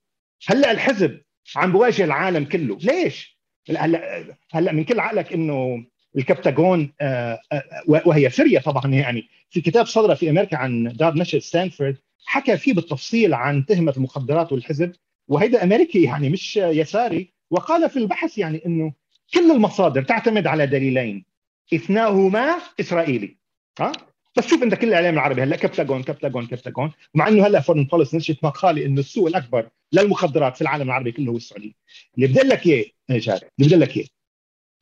هلأ 0.47 0.71
الحزب 0.71 1.21
عم 1.55 1.71
بواجه 1.71 2.03
العالم 2.03 2.45
كله. 2.45 2.77
ليش؟ 2.81 3.39
هلأ 3.69 4.35
هلأ 4.51 4.71
من 4.71 4.83
كل 4.83 4.99
عقلك 4.99 5.33
إنه 5.33 5.85
الكبتاغون 6.17 6.93
آه، 7.01 7.39
آه، 7.51 7.63
وهي 7.87 8.29
سوريا 8.29 8.59
طبعا 8.59 8.87
يعني. 8.87 9.29
في 9.49 9.61
كتاب 9.61 9.85
صدر 9.85 10.15
في 10.15 10.29
أمريكا 10.29 10.57
عن 10.57 10.83
دار 10.83 11.17
نشر 11.17 11.39
ستانفورد 11.39 11.97
حكى 12.25 12.57
فيه 12.57 12.73
بالتفصيل 12.73 13.33
عن 13.33 13.65
تهمة 13.65 13.93
المخدرات 13.97 14.51
والحزب 14.51 14.91
وهيدا 15.27 15.63
أمريكي 15.63 16.03
يعني 16.03 16.29
مش 16.29 16.57
يساري. 16.57 17.33
وقال 17.51 17.89
في 17.89 17.99
البحث 17.99 18.37
يعني 18.37 18.65
إنه 18.65 18.93
كل 19.33 19.51
المصادر 19.51 20.03
تعتمد 20.03 20.47
على 20.47 20.67
دليلين 20.67 21.25
إثناهما 21.73 22.55
إسرائيلي. 22.79 23.37
ها؟ 23.79 23.91
بس 24.37 24.47
شوف 24.47 24.63
انت 24.63 24.75
كل 24.75 24.87
الاعلام 24.87 25.13
العربي 25.13 25.43
هلا 25.43 25.55
كبتاغون 25.55 26.03
كبتاغون 26.03 26.47
كبتاغون 26.47 26.91
مع 27.13 27.27
إنه 27.27 27.47
هلا 27.47 27.59
فورن 27.59 27.83
بوليس 27.83 28.15
نشرت 28.15 28.43
مقالة 28.43 28.85
إنه 28.85 28.99
السوق 28.99 29.27
الأكبر 29.27 29.69
للمخدرات 29.93 30.55
في 30.55 30.61
العالم 30.61 30.87
العربي 30.87 31.11
كله 31.11 31.31
هو 31.31 31.37
السعوديه 31.37 31.71
اللي 32.15 32.27
بدي 32.27 32.39
لك 32.39 32.67
اياه 32.67 32.85
اللي 33.09 33.43
بدي 33.59 33.75
لك 33.75 33.97
اياه 33.97 34.05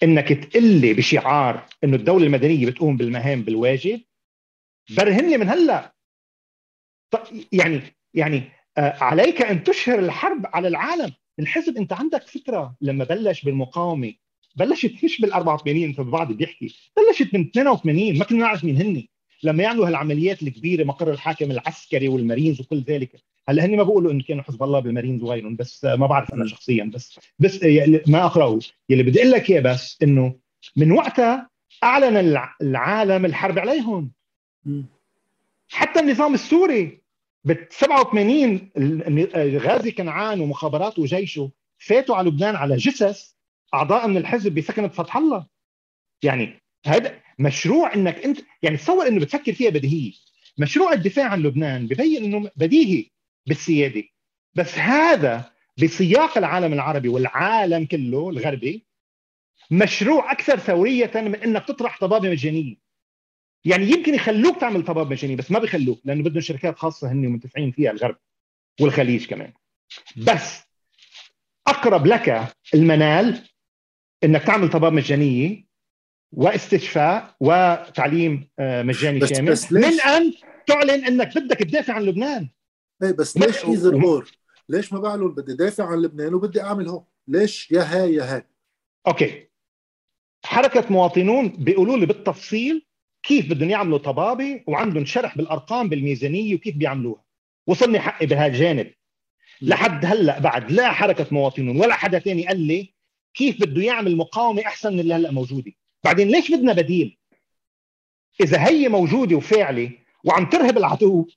إنك 0.03 0.27
تقول 0.33 0.63
لي 0.63 0.93
بشعار 0.93 1.65
إنه 1.83 1.95
الدولة 1.95 2.25
المدنية 2.25 2.65
بتقوم 2.65 2.97
بالمهام 2.97 3.41
بالواجب؟ 3.41 4.01
برهن 4.97 5.29
لي 5.29 5.37
من 5.37 5.49
هلأ. 5.49 5.95
يعني 7.51 7.81
يعني 8.13 8.43
آه، 8.77 9.03
عليك 9.03 9.41
أن 9.41 9.63
تشهر 9.63 9.99
الحرب 9.99 10.45
على 10.45 10.67
العالم. 10.67 11.13
الحزب 11.39 11.77
أنت 11.77 11.93
عندك 11.93 12.27
فكرة. 12.27 12.75
لما 12.81 13.03
بلش 13.03 13.43
بالمقاومة 13.43 14.13
بلشت 14.55 15.03
مش 15.03 15.21
بال 15.21 15.33
84 15.33 15.93
فبعض 15.93 16.31
بيحكي. 16.31 16.75
بلشت 16.97 17.33
من 17.33 17.41
82 17.41 18.17
ما 18.17 18.25
كنا 18.25 18.39
نعرف 18.39 18.63
مين 18.63 18.77
هن 18.81 19.07
لما 19.43 19.63
يعملوا 19.63 19.87
هالعمليات 19.87 20.43
الكبيرة 20.43 20.83
مقر 20.83 21.11
الحاكم 21.11 21.51
العسكري 21.51 22.07
والمارينز 22.07 22.61
وكل 22.61 22.79
ذلك. 22.81 23.23
هلا 23.49 23.65
هن 23.65 23.77
ما 23.77 23.83
بقولوا 23.83 24.11
انه 24.11 24.23
كانوا 24.23 24.43
حزب 24.43 24.63
الله 24.63 24.79
بالمارينز 24.79 25.23
وغيرهم 25.23 25.55
بس 25.55 25.85
ما 25.85 26.07
بعرف 26.07 26.33
أنا 26.33 26.47
شخصيا 26.47 26.91
بس 26.93 27.19
بس 27.39 27.63
ما 28.07 28.25
أقرأه. 28.25 28.59
يلي 28.89 29.03
بدي 29.03 29.19
أقول 29.19 29.31
لك 29.31 29.49
إياه 29.49 29.61
بس 29.61 29.97
إنه 30.03 30.35
من 30.75 30.91
وقتها 30.91 31.49
أعلن 31.83 32.37
العالم 32.61 33.25
الحرب 33.25 33.59
عليهم. 33.59 34.11
حتى 35.69 35.99
النظام 35.99 36.33
السوري 36.33 37.01
ب 37.43 37.55
87 37.69 38.69
غازي 39.57 39.91
كنعان 39.91 40.39
ومخابراته 40.39 41.01
وجيشه 41.01 41.51
فاتوا 41.77 42.15
على 42.15 42.29
لبنان 42.29 42.55
على 42.55 42.75
جثث 42.75 43.29
أعضاء 43.73 44.07
من 44.07 44.17
الحزب 44.17 44.53
بسكنة 44.55 44.87
فتح 44.87 45.17
الله. 45.17 45.45
يعني 46.23 46.61
هذا 46.85 47.19
مشروع 47.39 47.93
إنك 47.93 48.25
أنت 48.25 48.39
يعني 48.61 48.77
تصور 48.77 49.07
إنه 49.07 49.19
بتفكر 49.19 49.53
فيها 49.53 49.69
بديهيه 49.69 50.11
مشروع 50.57 50.93
الدفاع 50.93 51.25
عن 51.25 51.43
لبنان 51.43 51.87
ببين 51.87 52.23
إنه 52.23 52.51
بديهي. 52.55 53.12
بالسيادة. 53.45 54.03
بس 54.55 54.77
هذا 54.77 55.51
بسياق 55.77 56.37
العالم 56.37 56.73
العربي 56.73 57.09
والعالم 57.09 57.85
كله 57.85 58.29
الغربي 58.29 58.85
مشروع 59.71 60.31
أكثر 60.31 60.59
ثورية 60.59 61.11
من 61.15 61.35
إنك 61.35 61.65
تطرح 61.67 61.99
طبابة 61.99 62.29
مجانية. 62.29 62.75
يعني 63.65 63.85
يمكن 63.85 64.13
يخلوك 64.13 64.61
تعمل 64.61 64.83
طباب 64.83 65.11
مجاني 65.11 65.35
بس 65.35 65.51
ما 65.51 65.59
بيخلوك 65.59 65.99
لأنه 66.05 66.23
بدهم 66.23 66.41
شركات 66.41 66.77
خاصة 66.77 67.11
هن 67.11 67.17
منتفعين 67.17 67.71
فيها 67.71 67.91
الغرب 67.91 68.17
والخليج 68.81 69.25
كمان. 69.25 69.53
بس 70.17 70.63
أقرب 71.67 72.05
لك 72.07 72.55
المنال 72.73 73.41
إنك 74.23 74.43
تعمل 74.43 74.69
طباب 74.69 74.93
مجانية 74.93 75.63
واستشفاء 76.31 77.35
وتعليم 77.39 78.49
آه، 78.59 78.83
مجاني 78.83 79.19
بس 79.19 79.29
شامل 79.29 79.51
بس 79.51 79.71
من 79.71 80.01
أن 80.01 80.33
تعلن 80.67 81.05
إنك 81.05 81.37
بدك 81.37 81.57
تدافع 81.57 81.93
عن 81.93 82.01
لبنان. 82.03 82.49
إيه 83.03 83.11
بس 83.11 83.37
ليش 83.37 83.65
either 83.65 84.03
or 84.03 84.31
ليش 84.69 84.93
ما 84.93 84.99
بعلن 84.99 85.27
بدي 85.27 85.53
دافع 85.53 85.85
عن 85.85 86.01
لبنان 86.01 86.33
وبدي 86.33 86.61
أعمل 86.61 86.87
هون؟ 86.87 87.03
ليش 87.27 87.71
يا 87.71 87.81
هاي 87.81 88.13
يا 88.13 88.35
هاي؟ 88.35 88.47
أوكي. 89.07 89.47
حركة 90.45 90.85
مواطنون 90.89 91.49
بيقولوا 91.49 91.97
لي 91.97 92.05
بالتفصيل 92.05 92.85
كيف 93.23 93.49
بدهم 93.49 93.69
يعملوا 93.69 93.97
طبابة 93.97 94.63
وعندهم 94.67 95.05
شرح 95.05 95.37
بالأرقام 95.37 95.89
بالميزانية 95.89 96.55
وكيف 96.55 96.75
بيعملوها. 96.75 97.23
وصلني 97.67 97.99
حقي 97.99 98.25
بهالجانب. 98.25 98.93
لحد 99.61 100.05
هلأ 100.05 100.39
بعد 100.39 100.71
لا 100.71 100.91
حركة 100.91 101.27
مواطنون 101.31 101.79
ولا 101.79 101.93
حدا 101.93 102.19
ثاني 102.19 102.47
قال 102.47 102.59
لي 102.59 102.93
كيف 103.33 103.61
بده 103.61 103.81
يعمل 103.81 104.17
مقاومة 104.17 104.61
أحسن 104.61 104.93
من 104.93 104.99
اللي 104.99 105.13
هلأ 105.13 105.31
موجودة. 105.31 105.71
بعدين 106.03 106.27
ليش 106.27 106.51
بدنا 106.51 106.73
بديل؟ 106.73 107.17
إذا 108.41 108.67
هي 108.67 108.89
موجودة 108.89 109.35
وفاعلة 109.35 109.91
وعم 110.23 110.49
ترهب 110.49 110.77
العدو 110.77 111.27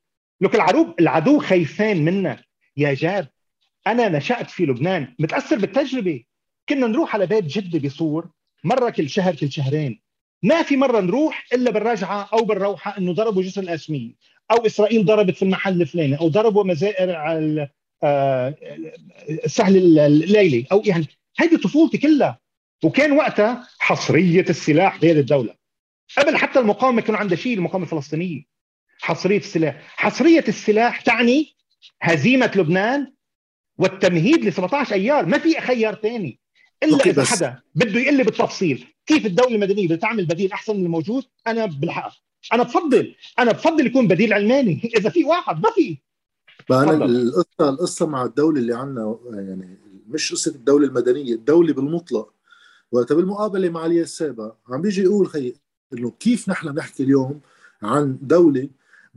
لك 0.40 0.54
العدو 0.54 0.94
العدو 1.00 1.38
خايفين 1.38 2.04
منك 2.04 2.44
يا 2.76 2.94
جاد 2.94 3.28
أنا 3.86 4.08
نشأت 4.08 4.50
في 4.50 4.66
لبنان 4.66 5.14
متأثر 5.18 5.58
بالتجربة. 5.58 6.24
كنا 6.68 6.86
نروح 6.86 7.14
على 7.14 7.26
بيت 7.26 7.44
جدي 7.44 7.78
بصور 7.78 8.28
مرة 8.64 8.90
كل 8.90 9.10
شهر 9.10 9.34
كل 9.34 9.52
شهرين. 9.52 10.00
ما 10.42 10.62
في 10.62 10.76
مرة 10.76 11.00
نروح 11.00 11.46
إلا 11.52 11.70
بالرجعة 11.70 12.28
أو 12.32 12.44
بالروحة 12.44 12.98
إنه 12.98 13.12
ضربوا 13.12 13.42
جسر 13.42 13.62
الآسمية 13.62 14.12
أو 14.50 14.66
إسرائيل 14.66 15.04
ضربت 15.04 15.36
في 15.36 15.42
المحل 15.42 15.82
الفلاني 15.82 16.20
أو 16.20 16.28
ضربوا 16.28 16.64
مزائر 16.64 17.16
على 17.16 17.68
آه، 18.02 18.54
السهل 19.44 19.98
الليلي 19.98 20.66
أو 20.72 20.82
يعني 20.84 21.06
هيدي 21.38 21.56
طفولتي 21.56 21.98
كلها. 21.98 22.38
وكان 22.84 23.12
وقتها 23.12 23.68
حصرية 23.78 24.44
السلاح 24.48 25.00
بيد 25.00 25.16
الدولة. 25.16 25.54
قبل 26.18 26.36
حتى 26.36 26.58
المقاومة 26.58 27.02
كانوا 27.02 27.20
عندها 27.20 27.36
شيء 27.36 27.54
المقاومة 27.54 27.84
الفلسطينية. 27.84 28.55
حصرية 28.98 29.38
السلاح. 29.38 29.94
حصرية 29.96 30.44
السلاح 30.48 31.00
تعني 31.00 31.56
هزيمة 32.02 32.50
لبنان 32.56 33.12
والتمهيد 33.78 34.44
ل 34.44 34.52
17 34.52 34.94
أيار. 34.94 35.26
ما 35.26 35.38
في 35.38 35.60
خيار 35.60 35.94
ثاني 35.94 36.40
إلا 36.82 37.04
إذا 37.06 37.24
حدا 37.24 37.60
بده 37.74 38.00
يقول 38.00 38.16
لي 38.16 38.22
بالتفصيل. 38.22 38.86
كيف 39.06 39.26
الدولة 39.26 39.54
المدنية 39.54 39.86
بدها 39.86 39.96
تعمل 39.96 40.26
بديل 40.26 40.52
أحسن 40.52 40.76
من 40.76 40.84
الموجود؟ 40.84 41.24
أنا 41.46 41.66
بالحق. 41.66 42.12
أنا 42.52 42.62
بفضل 42.62 43.14
أنا 43.38 43.52
بفضل 43.52 43.86
يكون 43.86 44.08
بديل 44.08 44.32
علماني. 44.32 44.80
إذا 44.98 45.10
في 45.10 45.24
واحد 45.24 45.62
ما 45.62 45.70
في. 45.70 45.98
أنا 46.70 47.04
القصة 47.04 47.68
القصة 47.68 48.06
مع 48.06 48.24
الدولة 48.24 48.60
اللي 48.60 48.74
عندنا 48.74 49.18
يعني 49.32 49.78
مش 50.08 50.32
قصة 50.32 50.50
الدولة 50.50 50.86
المدنية 50.86 51.34
الدولة 51.34 51.72
بالمطلق. 51.72 52.32
وقت 52.92 53.12
بالمقابلة 53.12 53.68
مع 53.68 53.86
اليسابة 53.86 54.54
عم 54.68 54.82
بيجي 54.82 55.02
يقول 55.02 55.26
خي 55.26 55.54
إنه 55.92 56.10
كيف 56.10 56.48
نحن 56.48 56.68
نحكي 56.68 57.02
اليوم 57.02 57.40
عن 57.82 58.18
دولة 58.22 58.68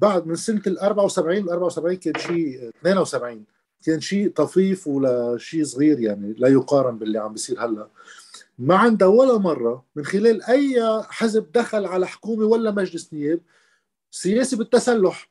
بعد 0.01 0.27
من 0.27 0.35
سنة 0.35 0.61
ال 0.67 0.79
74 0.79 1.37
ال 1.37 1.49
74 1.49 1.95
كان 1.95 2.13
شيء 2.17 2.69
72 2.81 3.43
كان 3.85 4.01
شيء 4.01 4.29
طفيف 4.29 4.87
ولا 4.87 5.37
شيء 5.37 5.63
صغير 5.63 5.99
يعني 5.99 6.33
لا 6.37 6.47
يقارن 6.47 6.97
باللي 6.97 7.19
عم 7.19 7.33
بيصير 7.33 7.65
هلأ. 7.65 7.87
ما 8.59 8.75
عندها 8.75 9.07
ولا 9.07 9.37
مرة 9.37 9.85
من 9.95 10.05
خلال 10.05 10.43
أي 10.43 10.75
حزب 11.09 11.51
دخل 11.51 11.85
على 11.85 12.07
حكومة 12.07 12.45
ولا 12.45 12.71
مجلس 12.71 13.13
نياب 13.13 13.39
سياسي 14.11 14.55
بالتسلح 14.55 15.29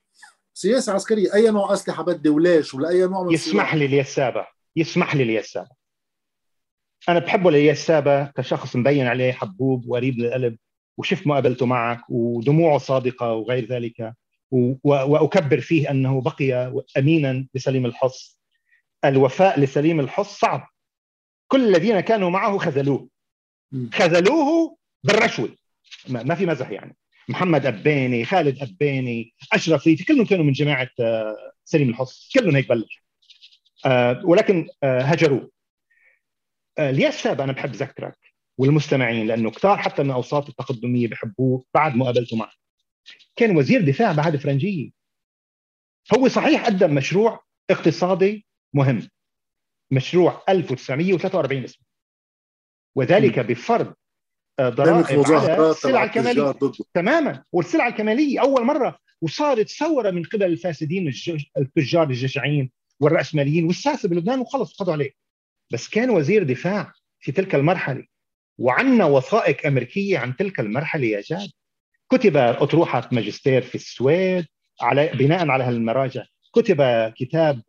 سياسة 0.54 0.92
عسكرية 0.92 1.34
أي 1.34 1.50
نوع 1.50 1.72
أسلحة 1.72 2.02
بدي 2.02 2.28
وليش 2.28 2.74
ولا 2.74 2.88
أي 2.88 3.06
نوع 3.06 3.22
من 3.22 3.32
يسمح 3.32 3.74
لي 3.74 3.84
اليسابة 3.84 4.46
يسمح 4.76 5.14
لي 5.16 5.22
اليسابة 5.22 5.68
أنا 7.08 7.18
بحبه 7.18 7.48
اليسابة 7.48 8.24
كشخص 8.24 8.76
مبين 8.76 9.06
عليه 9.06 9.32
حبوب 9.32 9.88
وقريب 9.88 10.18
للقلب 10.18 10.56
وشفت 10.98 11.26
مقابلته 11.26 11.66
معك 11.66 12.00
ودموعه 12.08 12.78
صادقة 12.78 13.32
وغير 13.32 13.66
ذلك. 13.66 14.14
وأكبر 14.84 15.60
فيه 15.60 15.90
أنه 15.90 16.20
بقي 16.20 16.72
أمينا 16.98 17.46
لسليم 17.54 17.86
الحص. 17.86 18.40
الوفاء 19.04 19.60
لسليم 19.60 20.00
الحص 20.00 20.38
صعب. 20.38 20.68
كل 21.48 21.68
الذين 21.68 22.00
كانوا 22.00 22.30
معه 22.30 22.58
خذلوه. 22.58 23.08
خذلوه 23.92 24.76
بالرشوة. 25.04 25.56
ما 26.08 26.34
في 26.34 26.46
مزح 26.46 26.70
يعني. 26.70 26.96
محمد 27.28 27.66
أباني 27.66 28.24
خالد 28.24 28.62
أباني 28.62 29.34
أشرف 29.52 29.86
ريفي 29.86 30.04
كلهم 30.04 30.26
كانوا 30.26 30.44
من 30.44 30.52
جماعة 30.52 30.88
آه، 31.00 31.36
سليم 31.64 31.88
الحص. 31.88 32.30
كلهم 32.34 32.56
هيك 32.56 32.68
بلش. 32.68 33.02
آه، 33.86 34.22
ولكن 34.24 34.68
آه، 34.82 35.00
هجروه. 35.00 35.50
الياس 36.78 37.22
شاب 37.22 37.40
أنا 37.40 37.52
بحب 37.52 37.72
ذكرك 37.72 38.18
والمستمعين 38.58 39.26
لأنه 39.26 39.50
كثار 39.50 39.78
حتى 39.78 40.02
من 40.02 40.10
أوساط 40.10 40.48
التقدمية 40.48 41.08
بحبوه 41.08 41.64
بعد 41.74 41.96
مقابلته 41.96 42.36
معه. 42.36 42.52
كان 43.38 43.56
وزير 43.56 43.80
دفاع 43.84 44.12
بعد 44.12 44.36
فرنجية 44.36 44.90
هو 46.16 46.28
صحيح 46.28 46.66
قدم 46.66 46.94
مشروع 46.94 47.44
اقتصادي 47.70 48.46
مهم. 48.74 49.08
مشروع 49.92 50.42
1943 50.48 51.64
اسمه. 51.64 51.84
وذلك 52.96 53.38
بفرض 53.38 53.94
آه، 54.58 54.68
ضرائب 54.68 55.20
على 55.32 55.70
السلع 55.70 56.04
الكمالية. 56.04 56.54
تماما. 56.94 57.44
والسلع 57.52 57.86
الكمالية 57.88 58.40
أول 58.40 58.64
مرة 58.64 58.98
وصارت 59.22 59.68
ثورة 59.68 60.10
من 60.10 60.22
قبل 60.22 60.42
الفاسدين 60.44 61.12
التجار 61.58 62.06
الجشعين 62.10 62.70
والرأسماليين 63.00 63.64
والساسه 63.66 64.08
بلبنان 64.08 64.40
وخلص 64.40 64.76
قضوا 64.76 64.92
عليه. 64.92 65.10
بس 65.72 65.88
كان 65.88 66.10
وزير 66.10 66.42
دفاع 66.42 66.92
في 67.20 67.32
تلك 67.32 67.54
المرحلة 67.54 68.06
وعندنا 68.58 69.04
وثائق 69.04 69.66
أمريكية 69.66 70.18
عن 70.18 70.36
تلك 70.36 70.60
المرحلة 70.60 71.06
يا 71.06 71.20
جاد. 71.20 71.50
كتب 72.12 72.36
أطروحة 72.36 73.08
ماجستير 73.12 73.62
في 73.62 73.74
السويد 73.74 74.46
على 74.80 75.10
بناء 75.14 75.48
على 75.48 75.64
هالمراجع. 75.64 76.24
كتب 76.54 77.12
كتاب 77.16 77.62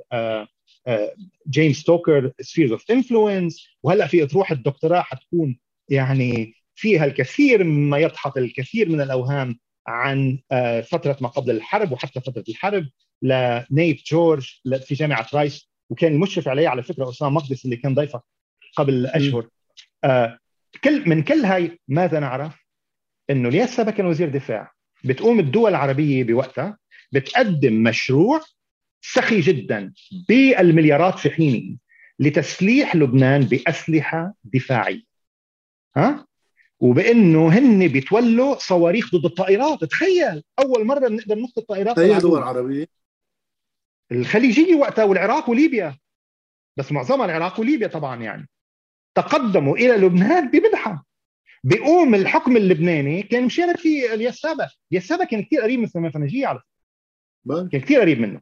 جيمس 1.50 1.84
توكر 1.84 2.32
spheres 2.42 2.72
of 2.72 2.92
influence 2.92 3.68
وهلأ 3.84 4.08
في 4.08 4.24
أطروحة 4.24 4.56
الدكتوراه 4.56 5.02
حتكون 5.02 5.60
يعني 5.90 6.54
فيها 6.76 7.06
الكثير 7.06 7.64
مما 7.64 7.98
يدحض 7.98 8.38
الكثير 8.38 8.90
من 8.90 9.02
الأوهام 9.02 9.60
عن 9.88 10.40
آه، 10.52 10.82
فترة 10.82 11.18
ما 11.22 11.28
قبل 11.28 11.52
الحرب 11.52 11.92
وحتى 11.92 12.22
فترة 12.22 12.44
الحرب 12.50 12.88
لنيت 13.22 14.06
جورج 14.06 14.62
في 14.86 14.96
جامعة 14.96 15.28
رايس. 15.34 15.70
وكان 15.90 16.14
المشرف 16.14 16.48
عليه 16.48 16.68
على 16.68 16.84
فكرة 16.84 17.10
أسامة 17.10 17.32
مقدس 17.32 17.66
اللي 17.66 17.76
كان 17.76 17.96
ضيفك 17.96 18.22
قبل 18.78 19.06
أشهر. 19.06 19.48
آه 20.04 20.38
كل 20.84 21.10
من 21.10 21.24
كل 21.24 21.46
هاي 21.46 21.80
ماذا 21.88 22.20
نعرف؟ 22.20 22.69
إنه 23.30 23.50
الياس 23.50 23.76
سابا 23.76 23.92
كان 23.92 24.06
وزير 24.06 24.30
دفاع؟ 24.30 24.72
بتقوم 25.04 25.40
الدول 25.40 25.70
العربية 25.70 26.24
بوقتها 26.24 26.78
بتقدم 27.12 27.84
مشروع 27.84 28.42
سخي 29.02 29.40
جدا 29.40 29.94
بالمليارات 30.30 31.20
في 31.20 31.30
حينه 31.30 31.78
لتسليح 32.20 32.96
لبنان 32.96 33.42
بأسلحة 33.42 34.34
دفاعية. 34.44 35.04
ها؟ 35.98 36.26
وبإنه 36.80 37.48
هن 37.48 37.88
بيتولوا 37.88 38.56
صواريخ 38.60 39.16
ضد 39.16 39.26
الطائرات. 39.26 39.84
تخيل 39.84 40.44
أول 40.60 40.86
مرة 40.86 41.08
بنقدر 41.08 41.40
نقطه 41.40 41.60
الطائرات 41.60 42.00
هي 42.00 42.20
دول 42.20 42.44
عربية؟ 42.44 42.88
الخليجية 44.12 44.76
وقتها 44.76 45.04
والعراق 45.04 45.50
وليبيا. 45.50 45.98
بس 46.78 46.92
معظمها 46.92 47.26
العراق 47.26 47.60
وليبيا 47.60 47.88
طبعا 47.88 48.24
يعني. 48.24 48.50
تقدموا 49.16 49.78
إلى 49.78 49.98
لبنان 49.98 50.52
بمدحة. 50.52 51.06
بيقوم 51.64 52.16
الحكم 52.16 52.57
اللبناني 52.57 53.24
كان 53.24 53.45
مشارك 53.45 53.78
في 53.78 54.14
اليسابه، 54.14 54.70
اليسابه 54.91 55.26
كان 55.26 55.43
كثير 55.43 55.62
قريب 55.62 55.80
من 55.80 55.86
السمافنجيه 55.86 56.47
على 56.47 56.60
فكره 56.60 57.70
كان 57.72 57.82
كثير 57.82 58.01
قريب 58.01 58.20
منه. 58.20 58.41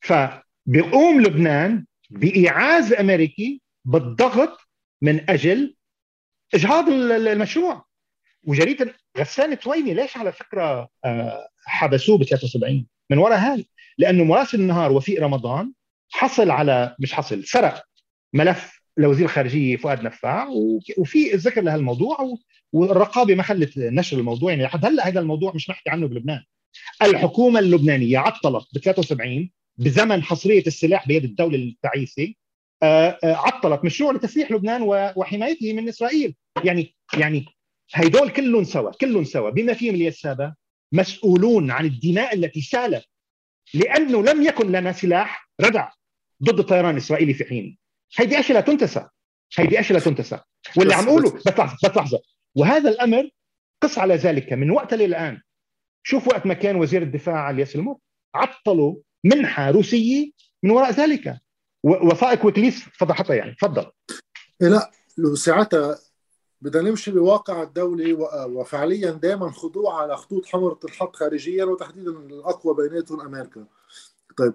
فبيقوم 0.00 1.20
لبنان 1.20 1.86
بإيعاز 2.10 2.92
أمريكي 2.92 3.62
بالضغط 3.84 4.58
من 5.02 5.30
أجل 5.30 5.74
إجهاض 6.54 6.88
المشروع. 6.88 7.86
وجريدة 8.44 8.94
غسان 9.18 9.58
تويني 9.58 9.94
ليش 9.94 10.16
على 10.16 10.32
فكرة 10.32 10.88
آه، 11.04 11.48
حبسوه 11.66 12.18
ب 12.18 12.24
73 12.24 12.86
من 13.10 13.18
وراء 13.18 13.38
هذا. 13.38 13.64
لأنه 13.98 14.24
مراسل 14.24 14.60
النهار 14.60 14.92
وفيق 14.92 15.22
رمضان 15.22 15.72
حصل 16.10 16.50
على 16.50 16.96
مش 17.00 17.12
حصل 17.12 17.44
سرق 17.44 17.82
ملف 18.32 18.75
لوزير 18.98 19.24
الخارجيه 19.24 19.76
فؤاد 19.76 20.02
نفاع 20.02 20.48
وفي 20.98 21.30
ذكر 21.30 21.62
لهالموضوع 21.62 22.36
والرقابة 22.72 23.34
ما 23.34 23.42
خلت 23.42 23.78
نشر 23.78 24.18
الموضوع 24.18 24.50
يعني 24.50 24.64
لحد 24.64 24.84
هلأ 24.84 25.08
هذا 25.08 25.20
الموضوع 25.20 25.52
مش 25.54 25.70
نحكي 25.70 25.90
عنه 25.90 26.06
بلبنان. 26.06 26.42
الحكومة 27.02 27.60
اللبنانية 27.60 28.18
عطلت 28.18 28.66
ب 28.74 28.78
73 28.78 29.50
بزمن 29.78 30.22
حصرية 30.22 30.62
السلاح 30.66 31.08
بيد 31.08 31.24
الدولة 31.24 31.56
التعيسة 31.56 32.34
آه، 32.82 33.18
آه، 33.24 33.34
عطلت 33.34 33.84
مشروع 33.84 34.12
لتسليح 34.12 34.52
لبنان 34.52 34.82
وحمايته 35.16 35.72
من 35.72 35.88
إسرائيل. 35.88 36.34
يعني 36.64 36.94
يعني 37.18 37.44
هيدول 37.94 38.30
كلهم 38.30 38.64
سوا 38.64 38.90
كلهم 38.90 39.24
سوا. 39.24 39.50
بما 39.50 39.72
فيهم 39.72 39.94
اليسابه 39.94 40.54
مسؤولون 40.92 41.70
عن 41.70 41.84
الدماء 41.86 42.34
التي 42.34 42.60
سالت 42.60 43.04
لأنه 43.74 44.22
لم 44.22 44.42
يكن 44.42 44.72
لنا 44.72 44.92
سلاح 44.92 45.50
ردع 45.60 45.88
ضد 46.42 46.58
الطيران 46.58 46.90
الاسرائيلي 46.90 47.34
في 47.34 47.44
حين. 47.44 47.78
هيدي 48.16 48.40
أشياء 48.40 48.58
لا 48.58 48.64
تنتسى. 48.64 49.08
هيدي 49.56 49.80
أشياء 49.80 49.98
لا 49.98 50.04
تنتسى. 50.04 50.40
واللي 50.76 50.94
عم 50.94 51.08
أقوله 51.08 51.30
بس 51.30 51.46
لحظة 51.46 51.76
بس 51.84 51.96
لحظة. 51.96 52.20
وهذا 52.54 52.90
الأمر 52.90 53.30
قص 53.82 53.98
على 53.98 54.16
ذلك. 54.16 54.52
من 54.52 54.70
وقت 54.70 54.94
للان 54.94 55.40
شوف 56.02 56.28
وقت 56.28 56.46
ما 56.46 56.54
كان 56.54 56.76
وزير 56.76 57.02
الدفاع 57.02 57.36
علي 57.36 57.66
المر 57.74 57.96
عطلوا 58.34 58.96
منحة 59.24 59.70
روسية 59.70 60.30
من 60.62 60.70
وراء 60.70 60.90
ذلك. 60.90 61.40
وثائق 61.84 62.46
ويكليس 62.46 62.80
فضحتها 62.80 63.34
يعني. 63.34 63.54
تفضل. 63.54 63.90
إيه 64.62 64.68
لا 64.68 64.90
ساعتها 65.34 65.98
بدنا 66.60 66.90
نمشي 66.90 67.10
بواقع 67.10 67.62
الدولي 67.62 68.12
وفعليا 68.32 69.10
دائما 69.10 69.50
خضوع 69.50 70.02
على 70.02 70.16
خطوط 70.16 70.46
حمرة 70.46 70.78
الحق 70.84 71.16
خارجيا 71.16 71.64
وتحديدا 71.64 72.10
الأقوى 72.10 72.88
بيناتهم 72.88 73.20
أمريكا. 73.20 73.66
طيب 74.36 74.54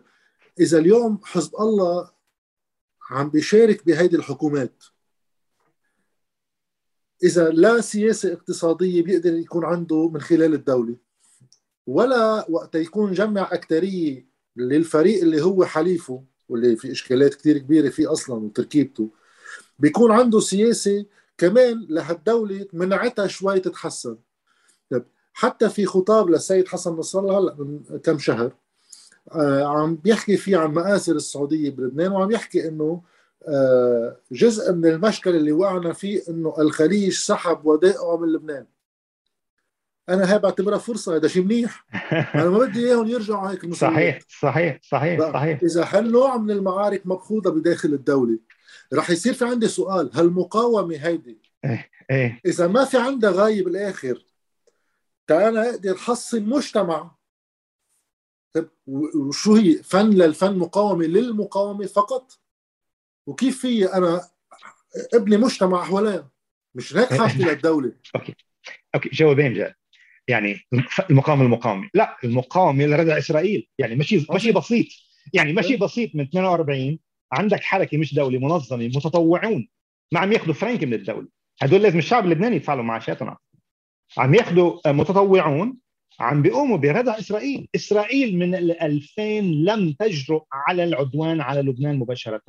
إذا 0.59 0.77
اليوم 0.77 1.19
حزب 1.23 1.55
الله 1.55 2.09
عم 3.09 3.29
بيشارك 3.29 3.85
بهيدي 3.85 4.15
الحكومات. 4.15 4.83
إذا 7.23 7.49
لا 7.49 7.81
سياسة 7.81 8.33
اقتصادية 8.33 9.03
بيقدر 9.03 9.33
يكون 9.33 9.65
عنده 9.65 10.09
من 10.09 10.21
خلال 10.21 10.53
الدولة 10.53 10.95
ولا 11.87 12.45
وقت 12.49 12.75
يكون 12.75 13.13
جمع 13.13 13.49
أكترية 13.51 14.25
للفريق 14.55 15.21
اللي 15.21 15.41
هو 15.41 15.65
حليفه 15.65 16.23
واللي 16.49 16.75
في 16.75 16.91
إشكالات 16.91 17.35
كثير 17.35 17.57
كبيرة 17.57 17.89
فيه 17.89 18.11
أصلا 18.11 18.35
وتركيبته 18.35 19.09
بيكون 19.79 20.11
عنده 20.11 20.39
سياسة 20.39 21.05
كمان 21.37 21.85
لهالدولة 21.89 22.67
منعتها 22.73 23.27
شوي 23.27 23.59
تتحسن. 23.59 24.17
طيب 24.89 25.05
حتى 25.33 25.69
في 25.69 25.85
خطاب 25.85 26.29
للسيد 26.29 26.67
حسن 26.67 26.91
نصر 26.91 27.19
الله 27.19 27.39
هلأ 27.39 27.55
من 27.55 27.99
كم 28.03 28.19
شهر 28.19 28.55
عم 29.63 29.95
بيحكي 29.95 30.37
فيه 30.37 30.57
عن 30.57 30.71
مآسر 30.71 31.15
السعودية 31.15 31.69
بلبنان 31.69 32.11
وعم 32.11 32.31
يحكي 32.31 32.67
إنه 32.67 33.01
آه 33.47 34.17
جزء 34.31 34.73
من 34.73 34.85
المشكل 34.85 35.35
اللي 35.35 35.51
وقعنا 35.51 35.93
فيه 35.93 36.21
إنه 36.29 36.55
الخليج 36.59 37.13
سحب 37.13 37.65
ودائعه 37.65 38.17
من 38.17 38.33
لبنان. 38.33 38.65
أنا 40.09 40.33
هاي 40.33 40.39
بعتبرها 40.39 40.77
فرصة 40.77 41.15
هذا 41.15 41.27
شيء 41.27 41.43
منيح. 41.43 41.85
أنا 42.35 42.49
ما 42.49 42.57
بدي 42.57 42.87
إياهم 42.87 43.07
يرجعوا 43.07 43.51
هيك 43.51 43.73
صحيح 43.73 44.19
صحيح 44.41 44.79
صحيح 44.83 45.19
صحيح. 45.33 45.59
إذا 45.63 45.85
هالنوع 45.89 46.37
من 46.37 46.51
المعارك 46.51 47.01
مبخوضة 47.05 47.51
بداخل 47.51 47.93
الدولة؟ 47.93 48.39
رح 48.93 49.09
يصير 49.09 49.33
في 49.33 49.45
عندي 49.45 49.67
سؤال 49.67 50.09
هالمقاومه 50.13 50.95
هيدي؟ 50.95 51.41
إيه 51.65 51.89
إيه. 52.11 52.39
إذا 52.45 52.67
ما 52.67 52.85
في 52.85 52.97
عندها 52.97 53.31
غايه 53.31 53.63
بالاخر 53.63 54.25
تعال 55.27 55.57
أقدر 55.57 55.95
حصن 55.95 56.43
مجتمع 56.43 57.11
طيب 58.53 58.69
وشو 58.87 59.55
هي؟ 59.55 59.73
فن 59.83 60.09
للفن 60.09 60.57
مقاومة 60.57 61.05
للمقاومة 61.05 61.85
فقط. 61.85 62.39
وكيف 63.27 63.61
في 63.61 63.93
أنا 63.93 64.21
ابني 65.13 65.37
مجتمع 65.37 65.83
حواليها 65.83 66.31
مش 66.75 66.97
هيك 66.97 67.13
حاجتي 67.13 67.43
للدولة. 67.43 67.93
أوكي. 68.15 68.35
أوكي 68.95 69.09
جوابين 69.09 69.53
جاء 69.53 69.75
يعني 70.27 70.59
المقاومة 71.09 71.43
المقاومة. 71.43 71.89
لا 71.93 72.17
المقاومة 72.23 72.85
لردع 72.85 73.17
إسرائيل. 73.17 73.67
يعني 73.77 73.95
مشي 73.95 74.25
مشي 74.31 74.51
بسيط. 74.51 74.87
يعني 75.33 75.53
مشي 75.53 75.77
بسيط 75.77 76.15
من 76.15 76.29
48 76.29 76.99
عندك 77.31 77.59
حركة 77.59 77.97
مش 77.97 78.15
دولة 78.15 78.39
منظمة 78.39 78.87
متطوعون. 78.87 79.67
ما 80.11 80.19
عم 80.19 80.33
ياخذوا 80.33 80.53
فرنك 80.53 80.83
من 80.83 80.93
الدولة. 80.93 81.27
هدول 81.61 81.81
لازم 81.81 81.97
الشعب 81.99 82.25
اللبناني 82.25 82.55
يدفع 82.55 82.73
لهم 82.73 82.87
معاشاتهم 82.87 83.35
عم 84.17 84.33
ياخذوا 84.33 84.91
متطوعون. 84.91 85.77
عم 86.21 86.41
بيقوموا 86.41 86.77
بردع 86.77 87.19
إسرائيل، 87.19 87.67
إسرائيل 87.75 88.37
من 88.37 88.55
ال 88.55 88.81
2000 88.81 89.41
لم 89.41 89.91
تجرؤ 89.99 90.43
على 90.53 90.83
العدوان 90.83 91.41
على 91.41 91.61
لبنان 91.61 91.95
مباشرة 91.99 92.41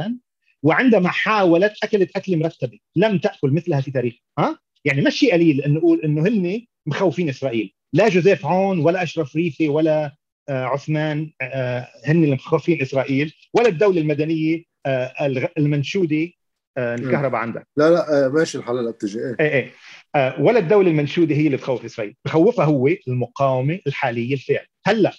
وعندما 0.62 1.08
حاولت 1.08 1.72
أكلت 1.82 2.16
أكل 2.16 2.36
مرتبة، 2.38 2.78
لم 2.96 3.18
تأكل 3.18 3.50
مثلها 3.50 3.80
في 3.80 3.90
تاريخ، 3.90 4.14
ها؟ 4.38 4.58
يعني 4.84 5.00
مش 5.00 5.14
شيء 5.14 5.32
قليل 5.32 5.62
انه 5.62 5.78
نقول 5.78 6.00
إنه 6.04 6.28
هن 6.28 6.66
مخوفين 6.86 7.28
إسرائيل، 7.28 7.74
لا 7.92 8.08
جوزيف 8.08 8.46
عون 8.46 8.78
ولا 8.78 9.02
أشرف 9.02 9.36
ريفي 9.36 9.68
ولا 9.68 10.16
آه 10.48 10.64
عثمان 10.64 11.30
آه 11.42 11.88
هن 12.06 12.24
اللي 12.24 12.34
مخوفين 12.34 12.82
إسرائيل 12.82 13.34
ولا 13.54 13.68
الدولة 13.68 14.00
المدنية 14.00 14.62
آه 14.86 15.12
المنشودي 15.58 16.38
آه 16.78 16.94
الكهرباء 16.94 17.40
عندك 17.40 17.68
لا 17.76 17.90
لا 17.90 18.28
ماشي 18.28 18.58
الحلقة 18.58 18.90
بتجي 18.90 19.18
إيه 19.18 19.36
إيه, 19.40 19.52
إيه. 19.52 19.72
آه 20.14 20.40
ولا 20.40 20.58
الدولة 20.58 20.90
المنشودة 20.90 21.34
هي 21.34 21.46
اللي 21.46 21.56
بخوف 21.56 21.84
إسرائيل. 21.84 22.16
بخوفها 22.24 22.64
هو 22.64 22.88
المقاومة 23.08 23.80
الحالية 23.86 24.34
الفعل. 24.34 24.66
هلأ 24.86 25.12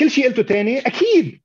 كل 0.00 0.10
شيء 0.10 0.26
قلته 0.26 0.42
ثاني 0.42 0.78
أكيد. 0.78 1.40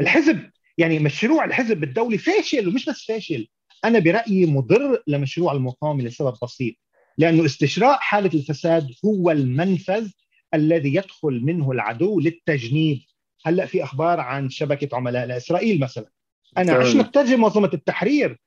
الحزب 0.00 0.50
يعني 0.78 0.98
مشروع 0.98 1.44
الحزب 1.44 1.82
الدولي 1.84 2.18
فاشل 2.18 2.68
ومش 2.68 2.88
بس 2.88 3.04
فاشل. 3.04 3.48
أنا 3.84 3.98
برأيي 3.98 4.46
مضر 4.46 5.02
لمشروع 5.06 5.52
المقاومة 5.52 6.04
لسبب 6.04 6.34
بسيط. 6.42 6.74
لأنه 7.18 7.44
استشراء 7.44 7.98
حالة 7.98 8.30
الفساد 8.34 8.90
هو 9.04 9.30
المنفذ 9.30 10.10
الذي 10.54 10.94
يدخل 10.94 11.40
منه 11.44 11.72
العدو 11.72 12.20
للتجنيد. 12.20 13.02
هلأ 13.46 13.66
في 13.66 13.84
أخبار 13.84 14.20
عن 14.20 14.50
شبكة 14.50 14.96
عملاء 14.96 15.26
لإسرائيل 15.26 15.80
مثلا. 15.80 16.10
أنا 16.58 16.72
عشنا 16.72 17.02
نترجم 17.02 17.40
منظمه 17.40 17.70
التحرير 17.74 18.38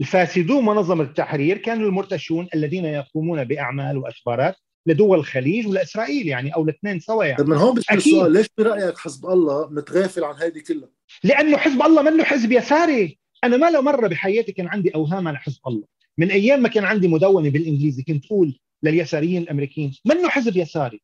الفاسدون 0.00 0.64
منظمة 0.64 1.04
التحرير 1.04 1.58
كانوا 1.58 1.88
المرتشون 1.88 2.48
الذين 2.54 2.84
يقومون 2.84 3.44
بأعمال 3.44 3.98
وأخبارات 3.98 4.56
لدول 4.86 5.18
الخليج 5.18 5.66
ولإسرائيل 5.66 6.28
يعني 6.28 6.54
أو 6.54 6.62
الاثنين 6.62 7.00
سوا 7.00 7.24
يعني. 7.24 7.44
من 7.44 7.56
هون 7.56 7.74
بيصير 7.74 7.96
السؤال 7.96 8.32
ليش 8.32 8.46
برأيك 8.58 8.98
حزب 8.98 9.26
الله 9.26 9.68
متغافل 9.70 10.24
عن 10.24 10.34
هذه 10.34 10.62
كلها؟ 10.68 10.88
لأنه 11.24 11.56
حزب 11.56 11.82
الله 11.82 12.02
منه 12.02 12.24
حزب 12.24 12.52
يساري. 12.52 13.18
أنا 13.44 13.56
ما 13.56 13.70
له 13.70 13.80
مرة 13.80 14.08
بحياتي 14.08 14.52
كان 14.52 14.68
عندي 14.68 14.94
أوهام 14.94 15.28
عن 15.28 15.36
حزب 15.36 15.60
الله. 15.66 15.84
من 16.18 16.30
أيام 16.30 16.62
ما 16.62 16.68
كان 16.68 16.84
عندي 16.84 17.08
مدونة 17.08 17.50
بالإنجليزي 17.50 18.02
كنت 18.02 18.24
أقول 18.26 18.58
لليساريين 18.82 19.42
الأمريكيين 19.42 19.94
منه 20.04 20.28
حزب 20.28 20.56
يساري. 20.56 21.02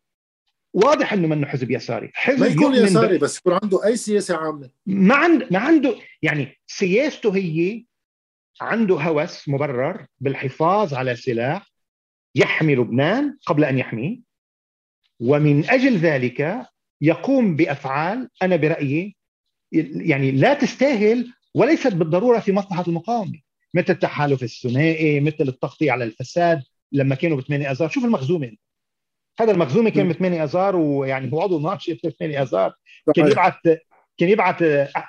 واضح 0.75 1.13
إنه 1.13 1.29
منه 1.29 1.47
حزب 1.47 1.71
يساري. 1.71 2.11
حزب 2.15 2.41
ما 2.41 2.47
يكون 2.47 2.75
يساري 2.75 3.19
بس 3.19 3.39
يكون 3.39 3.59
عنده 3.63 3.87
أي 3.87 3.97
سياسة 3.97 4.37
عامة. 4.37 4.71
ما 4.87 5.15
عند 5.15 5.47
ما 5.51 5.59
عنده 5.59 5.95
يعني 6.23 6.59
سياسته 6.67 7.37
هي 7.37 7.85
عنده 8.61 8.95
هوس 8.95 9.49
مبرر 9.49 10.07
بالحفاظ 10.21 10.95
على 10.95 11.17
سلاح 11.17 11.73
يحمي 12.35 12.75
لبنان 12.75 13.39
قبل 13.47 13.65
أن 13.65 13.79
يحميه. 13.79 14.19
ومن 15.21 15.71
أجل 15.71 15.97
ذلك 15.97 16.67
يقوم 17.01 17.57
بأفعال 17.57 18.29
أنا 18.43 18.57
برأيي 18.57 19.17
يعني 19.97 20.31
لا 20.31 20.55
تستاهل 20.55 21.33
وليست 21.55 21.93
بالضرورة 21.93 22.39
في 22.39 22.53
مصلحة 22.53 22.85
المقاومة 22.89 23.41
مثل 23.75 23.93
التحالف 23.93 24.43
الثنائي 24.43 25.21
مثل 25.21 25.49
التغطية 25.49 25.93
على 25.93 26.05
الفساد 26.05 26.63
لما 26.93 27.15
كانوا 27.15 27.37
بثمانية 27.37 27.71
آذار. 27.71 27.89
شوف 27.89 28.05
المخزومة. 28.05 28.57
هذا 29.41 29.53
المخزومي 29.53 29.91
كان 29.91 30.09
بثمانية 30.09 30.45
آذار 30.45 30.77
ويعني 30.77 31.33
هو 31.33 31.41
عضو 31.41 31.61
ناشط 31.61 31.97
في 32.07 32.11
8 32.11 32.43
آذار. 32.43 32.75
كان 33.15 33.31
يبعث 33.31 33.55
كان 34.19 34.29
يبعث 34.29 34.63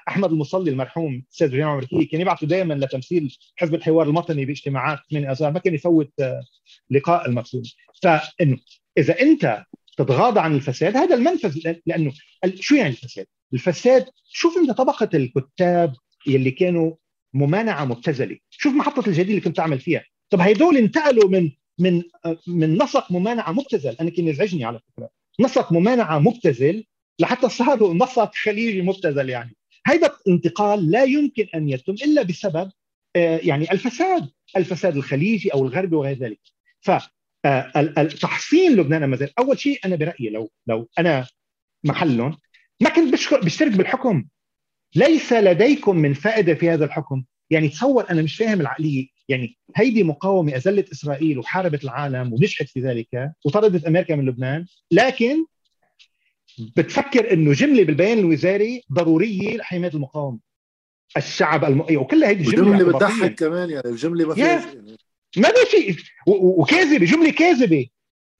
أحمد 0.08 0.32
المصلي 0.32 0.72
المرحوم 0.72 1.24
أستاذ 1.34 1.47
الجامعة 1.47 1.80
الامريكيه 1.80 2.10
كان 2.10 2.22
يبعثه 2.22 2.47
دائما 2.47 2.74
لتمثيل 2.74 3.38
حزب 3.56 3.76
الحوار 3.76 4.10
الوطني 4.10 4.45
باجتماعات 4.45 4.99
8 5.12 5.32
اذار 5.32 5.51
ما 5.51 5.60
كان 5.60 5.74
يفوت 5.74 6.14
لقاء 6.89 7.30
المخزومي 7.30 7.72
فانه 8.03 8.58
إذا 8.97 9.22
أنت 9.22 9.64
تتغاضى 9.97 10.39
عن 10.39 10.56
الفساد 10.56 10.97
هذا 10.97 11.16
المنفذ 11.16 11.76
لأنه 11.86 12.12
شو 12.60 12.76
يعني 12.76 12.89
الفساد؟ 12.89 13.26
الفساد 13.53 14.06
شوف 14.30 14.58
أنت 14.58 14.72
طبقة 14.72 15.10
الكتاب 15.14 15.93
يلي 16.28 16.51
كانوا 16.51 16.93
ممانعة 17.34 17.86
مبتذلة. 17.86 18.38
شوف 18.49 18.74
محطة 18.74 19.08
الجديد 19.08 19.30
اللي 19.30 19.41
كنت 19.41 19.58
تعمل 19.58 19.80
فيها. 19.80 20.03
طب 20.30 20.39
هيدول 20.39 20.78
انتقلوا 20.78 21.30
من 21.30 21.51
من 21.80 22.03
من 22.47 22.84
نسق 22.84 23.12
ممانعة 23.12 23.51
مبتذل. 23.51 23.95
أنا 24.01 24.10
كان 24.10 24.28
يزعجني 24.28 24.66
على 24.66 24.80
فكرة. 24.80 25.10
نسق 25.39 25.72
ممانعة 25.72 26.20
مبتذل 26.20 26.86
لحتى 27.20 27.49
صاروا 27.49 27.93
نسق 27.93 28.36
خليجي 28.36 28.82
مبتذل 28.82 29.30
يعني. 29.30 29.55
هذا 29.88 30.11
الانتقال 30.28 30.91
لا 30.91 31.03
يمكن 31.03 31.47
أن 31.55 31.70
يتم 31.70 31.93
إلا 31.93 32.24
بسبب 32.24 32.72
يعني 33.16 33.72
الفساد 33.72 34.30
الفساد 34.57 34.95
الخليجي 34.95 35.53
أو 35.53 35.66
الغربي 35.66 35.95
وغير 35.95 36.18
ذلك. 36.18 36.39
ف 36.82 36.91
تحصين 38.22 38.76
لبنان 38.76 39.18
زال 39.18 39.30
أول 39.39 39.59
شيء 39.59 39.80
أنا 39.86 39.95
برأيي 39.95 40.30
لو 40.30 40.51
لو 40.68 40.89
أنا 40.99 41.28
محلهم 41.84 42.38
ما 42.82 42.89
كنت 42.89 43.13
بشترك 43.43 43.72
بالحكم. 43.72 44.26
ليس 44.95 45.34
لديكم 45.34 45.95
من 45.95 46.13
فائدة 46.13 46.53
في 46.53 46.70
هذا 46.70 46.86
الحكم. 46.86 47.24
يعني 47.49 47.70
تصور 47.70 48.09
أنا 48.09 48.22
مش 48.22 48.36
فاهم 48.36 48.61
العقلية. 48.61 49.07
يعني 49.30 49.57
هيدي 49.76 50.03
مقاومة 50.03 50.55
أذلت 50.55 50.91
إسرائيل 50.91 51.39
وحاربت 51.39 51.84
العالم 51.84 52.34
ونجحت 52.34 52.70
في 52.70 52.80
ذلك 52.80 53.32
وطردت 53.45 53.86
أمريكا 53.86 54.16
من 54.16 54.26
لبنان 54.26 54.66
لكن 54.91 55.45
بتفكر 56.60 57.34
إنه 57.34 57.53
جملة 57.53 57.84
بالبيان 57.84 58.20
الوزاري 58.20 58.84
ضروريه 58.93 59.58
لحماية 59.58 59.91
المقاومة. 59.93 60.39
الشعب 61.18 61.66
الم... 61.66 61.82
وكلها 61.82 62.30
هيدي 62.30 62.43
الجملة 62.43 62.72
اللي 62.72 62.84
بتضحك 62.84 63.39
كمان 63.39 63.70
يعني 63.70 63.89
الجملة 63.89 64.28
ما 64.28 64.36
فيها 64.36 64.47
يعني. 64.47 64.97
ما 65.38 65.49
في 65.49 65.95
وكاذبة 66.28 67.06
جملة 67.06 67.32
كاذبة. 67.32 67.88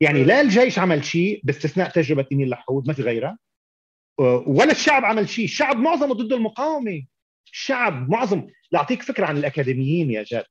يعني 0.02 0.24
لا 0.24 0.42
الجيش 0.42 0.80
عمل 0.80 1.06
شيء 1.06 1.42
باستثناء 1.44 1.90
تجربة 1.90 2.26
نيل 2.32 2.50
لحود 2.50 2.88
ما 2.88 2.94
في 2.94 3.02
غيرها. 3.02 3.38
ولا 4.48 4.72
الشعب 4.72 5.06
عمل 5.06 5.30
شيء. 5.30 5.46
الشعب 5.46 5.78
معظمه 5.78 6.14
ضد 6.14 6.34
المقاومة. 6.34 7.06
الشعب 7.54 8.10
معظم. 8.10 8.48
لأعطيك 8.72 9.02
فكرة 9.04 9.26
عن 9.26 9.38
الأكاديميين 9.38 10.12
يا 10.12 10.24
جاد. 10.24 10.46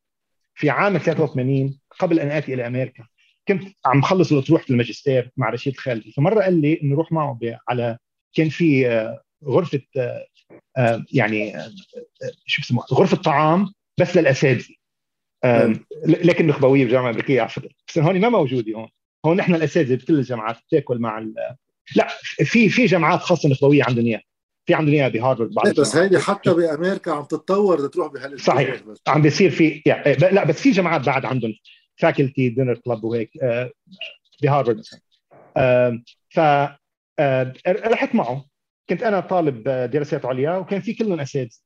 في 0.54 0.70
عام 0.70 0.98
83 0.98 1.78
قبل 1.98 2.20
أن 2.20 2.30
آتي 2.30 2.54
إلى 2.54 2.66
أمريكا 2.66 3.06
كنت 3.48 3.62
عم 3.86 4.02
خلص 4.02 4.32
الاطروحه 4.32 4.64
الماجستير 4.70 5.30
مع 5.36 5.50
رشيد 5.50 5.76
خالدي 5.76 6.12
فمرة 6.12 6.42
قال 6.42 6.60
لي 6.60 6.80
إنه 6.82 6.96
روح 6.96 7.12
معه 7.12 7.38
على 7.68 7.98
كان 8.36 8.48
في 8.48 8.86
غرفة 9.44 9.80
يعني 11.12 11.52
شو 12.46 12.62
بسموها 12.62 12.86
غرفة 12.92 13.16
طعام 13.16 13.72
بس 14.00 14.16
للأساتذة. 14.16 14.74
لكن 16.06 16.46
نخبويه 16.46 16.84
بالجامعة 16.84 17.10
الأمريكية 17.10 17.40
على 17.40 17.50
فكرة. 17.50 17.70
بس 17.88 17.98
هون 17.98 18.20
ما 18.20 18.28
موجودة 18.28 18.72
هون. 18.72 18.88
هون 19.26 19.36
نحن 19.36 19.54
الأساتذة 19.54 19.94
بكل 19.94 20.18
الجامعات 20.18 20.56
بتاكل 20.68 20.98
مع 20.98 21.18
ال... 21.18 21.34
لا 21.96 22.08
في 22.44 22.68
في 22.68 22.86
جامعات 22.86 23.20
خاصة 23.20 23.48
نخبويه 23.48 23.84
عندهم 23.84 24.06
إياها. 24.06 24.22
في 24.66 24.74
عندنا 24.74 24.96
إياها 24.96 25.08
بهارفرد 25.08 25.50
بعض 25.50 25.80
بس 25.80 25.96
هيدي 25.96 26.18
حتى 26.18 26.54
بأمريكا 26.54 27.12
عم 27.12 27.24
تتطور 27.24 27.86
تروح 27.86 28.12
بهال 28.12 28.40
صحيح. 28.40 28.82
بس. 28.82 29.02
عم 29.08 29.22
بيصير 29.22 29.50
في 29.50 29.82
يعني 29.86 30.14
لا 30.14 30.44
بس 30.44 30.60
في 30.60 30.70
جامعات 30.70 31.06
بعد 31.06 31.24
عندهم. 31.24 31.54
فاكولتي 31.96 32.48
دينر 32.48 32.74
كلب 32.74 33.04
وهيك 33.04 33.30
آه 33.42 33.70
بهارفرد 34.42 34.78
مثلا. 34.78 35.00
آه 35.56 36.02
ف 36.30 36.38
آه 37.18 37.52
رحت 37.68 38.14
معه 38.14 38.44
كنت 38.88 39.02
أنا 39.02 39.20
طالب 39.20 39.62
دراسات 39.68 40.24
عليا 40.24 40.56
وكان 40.56 40.80
في 40.80 40.94
كلهم 40.94 41.20
أساتذة. 41.20 41.58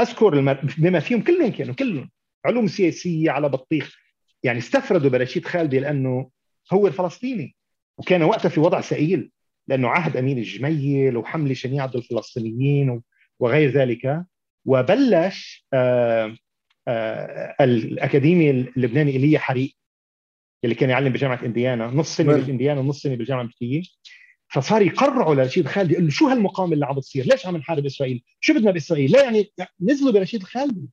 أذكر. 0.00 0.58
بما 0.78 1.00
فيهم 1.00 1.22
كلهم 1.22 1.50
كانوا 1.50 1.74
كلهم 1.74 2.10
علوم 2.44 2.66
سياسية 2.66 3.30
على 3.30 3.48
بطيخ. 3.48 3.96
يعني 4.42 4.58
استفردوا 4.58 5.10
برشيد 5.10 5.44
خالدي 5.44 5.78
لأنه 5.78 6.30
هو 6.72 6.86
الفلسطيني. 6.86 7.56
وكان 7.98 8.22
وقتها 8.22 8.48
في 8.48 8.60
وضع 8.60 8.80
سئيل 8.80 9.30
لأنه 9.68 9.88
عهد 9.88 10.16
أمين 10.16 10.38
الجميل 10.38 11.16
وحمله 11.16 11.54
شنيعه 11.54 11.86
ضد 11.86 11.96
الفلسطينيين 11.96 13.02
وغير 13.38 13.70
ذلك. 13.70 14.24
وبلش 14.64 15.66
الأكاديمي 17.60 18.50
اللبناني 18.50 19.10
ايليا 19.10 19.38
حريق 19.38 19.76
اللي 20.64 20.74
كان 20.74 20.90
يعلم 20.90 21.12
بجامعة 21.12 21.44
إنديانا 21.44 21.86
نص 21.86 22.16
سنة 22.16 22.32
بالانديانا 22.32 22.80
ونص 22.80 23.02
سنة 23.02 23.14
بالجامعة 23.14 23.42
الامريكيه 23.42 23.82
فصار 24.48 24.82
يقرعوا 24.82 25.34
لرشيد 25.34 25.66
خالدي 25.66 25.92
يقول 25.92 26.04
له 26.04 26.10
شو 26.10 26.28
هالمقاومة 26.28 26.72
اللي 26.74 26.86
عم 26.86 26.94
بتصير؟ 26.94 27.24
ليش 27.24 27.46
عم 27.46 27.56
نحارب 27.56 27.86
إسرائيل؟ 27.86 28.22
شو 28.40 28.54
بدنا 28.54 28.70
بإسرائيل؟ 28.70 29.10
لا 29.10 29.24
يعني 29.24 29.52
نزلوا 29.80 30.12
برشيد 30.12 30.40
الخالدي 30.40 30.88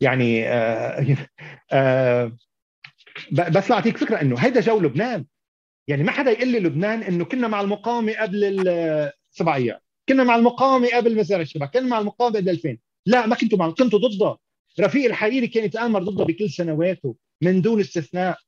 يعني 0.00 0.48
آآ 0.48 1.16
آآ 1.72 2.36
بس 3.32 3.70
لأعطيك 3.70 3.96
فكرة 3.96 4.20
إنه 4.20 4.38
هيدا 4.38 4.60
جو 4.60 4.80
لبنان 4.80 5.24
يعني 5.88 6.02
ما 6.02 6.10
حدا 6.12 6.30
يقول 6.30 6.48
لي 6.48 6.58
لبنان 6.58 7.02
إنه 7.02 7.24
كنا 7.24 7.48
مع 7.48 7.60
المقاومة 7.60 8.12
قبل 8.12 8.68
السبع 8.68 9.54
أيام 9.54 9.78
كنا 10.08 10.24
مع 10.24 10.36
المقاومة 10.36 10.88
قبل 10.94 11.16
مسار 11.16 11.40
الشباب 11.40 11.68
كنا 11.68 11.88
مع 11.88 11.98
المقاومة 11.98 12.36
قبل 12.36 12.48
2000 12.48 12.78
لا 13.06 13.26
ما 13.26 13.36
كنتوا 13.36 13.58
مع 13.58 13.70
كنتوا 13.70 13.98
ضدها 13.98 14.38
رفيق 14.80 15.04
الحريري 15.04 15.46
كان 15.46 15.64
يتآمر 15.64 16.02
ضدها 16.02 16.26
بكل 16.26 16.50
سنواته 16.50 17.14
من 17.42 17.62
دون 17.62 17.80
استثناء. 17.80 18.38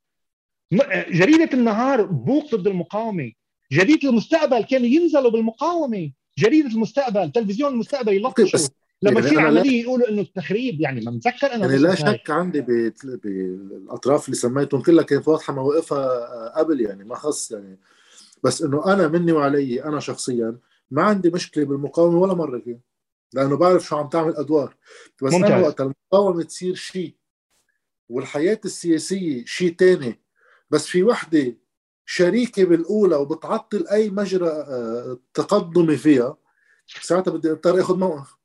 جريدة 1.09 1.49
النهار 1.53 2.05
بوق 2.05 2.55
ضد 2.55 2.67
المقاومة. 2.67 3.31
جريدة 3.71 4.09
المستقبل 4.09 4.63
كانوا 4.63 4.87
ينزلوا 4.87 5.31
بالمقاومة. 5.31 6.11
جريدة 6.39 6.69
المستقبل 6.69 7.31
تلفزيون 7.31 7.73
المستقبل 7.73 8.13
يلطشوا 8.13 8.69
لما 9.01 9.19
يصير 9.19 9.33
يعني 9.33 9.47
عملية 9.47 9.81
يقولوا 9.81 10.09
إنه 10.09 10.21
التخريب 10.21 10.81
يعني 10.81 11.01
ما 11.01 11.11
متذكر 11.11 11.53
أنا 11.53 11.65
يعني 11.65 11.77
لا 11.77 11.95
شك 11.95 12.29
عندي 12.29 12.61
بالأطراف 12.61 14.25
اللي 14.25 14.35
سميتهم 14.35 14.81
كلها 14.81 15.03
كانت 15.03 15.27
واضحة 15.27 15.53
مواقفها 15.53 16.59
قبل 16.59 16.81
يعني 16.81 17.03
ما 17.03 17.15
خص 17.15 17.51
يعني. 17.51 17.79
بس 18.43 18.61
إنه 18.61 18.93
أنا 18.93 19.07
مني 19.07 19.31
وعلي 19.31 19.83
أنا 19.83 19.99
شخصيا 19.99 20.57
ما 20.91 21.03
عندي 21.03 21.29
مشكلة 21.29 21.65
بالمقاومة 21.65 22.17
ولا 22.17 22.33
مرة 22.33 22.59
فيها. 22.59 22.79
لأنه 23.33 23.57
بعرف 23.57 23.85
شو 23.85 23.97
عم 23.97 24.09
تعمل 24.09 24.35
أدوار. 24.35 24.75
بس 25.23 25.33
ممتاز. 25.33 25.51
أنا 25.51 25.61
وقت 25.61 25.81
المقاومة 25.81 26.43
تصير 26.43 26.75
شيء 26.75 27.15
والحياة 28.09 28.59
السياسية 28.65 29.45
شيء 29.45 29.73
تاني. 29.73 30.21
بس 30.69 30.87
في 30.87 31.03
وحدة 31.03 31.57
شريكة 32.05 32.65
بالأولى 32.65 33.15
وبتعطل 33.15 33.87
أي 33.87 34.09
مجرى 34.09 34.51
تقدمي 35.33 35.97
فيها 35.97 36.37
ساعتها 37.01 37.31
بدي 37.31 37.51
أضطر 37.51 37.81
آخذ 37.81 37.97
موقف. 37.97 38.35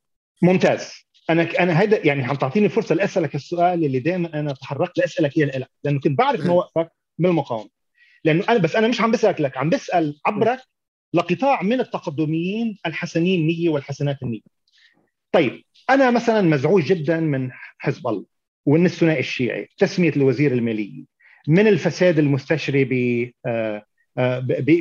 ممتاز. 0.42 0.92
أنا 1.30 1.42
أنا 1.60 1.80
هيدا 1.80 2.06
يعني 2.06 2.24
عم 2.24 2.36
تعطيني 2.36 2.68
فرصة 2.68 2.94
لأسألك 2.94 3.34
السؤال 3.34 3.84
اللي 3.84 3.98
دائما 3.98 4.40
أنا 4.40 4.52
تحركت 4.52 4.98
لأسألك 4.98 5.36
إياه 5.38 5.58
لك 5.58 5.70
لأنه 5.84 6.00
كنت 6.00 6.18
بعرف 6.18 6.46
مواقفك 6.46 6.92
من 7.18 7.28
المقاومه 7.28 7.70
لأنه 8.24 8.44
أنا 8.48 8.58
بس 8.58 8.76
أنا 8.76 8.88
مش 8.88 9.00
عم 9.00 9.10
بسألك 9.10 9.40
لك 9.40 9.56
عم 9.56 9.70
بسأل 9.70 10.20
عبرك 10.26 10.60
لقطاع 11.14 11.62
من 11.62 11.80
التقدميين 11.80 12.78
الحسنين 12.86 13.40
النيه 13.40 13.68
والحسنات 13.68 14.22
النيه 14.22 14.40
طيب 15.32 15.64
أنا 15.90 16.10
مثلا 16.10 16.40
مزعوج 16.40 16.82
جدا 16.82 17.20
من 17.20 17.50
حزب 17.78 18.08
الله 18.08 18.24
ومن 18.66 18.86
الثنائي 18.86 19.20
الشيعي 19.20 19.68
تسمية 19.78 20.12
الوزير 20.16 20.52
الماليه 20.52 21.04
من 21.48 21.66
الفساد 21.66 22.18
المستشري 22.18 22.84
ب 22.84 23.30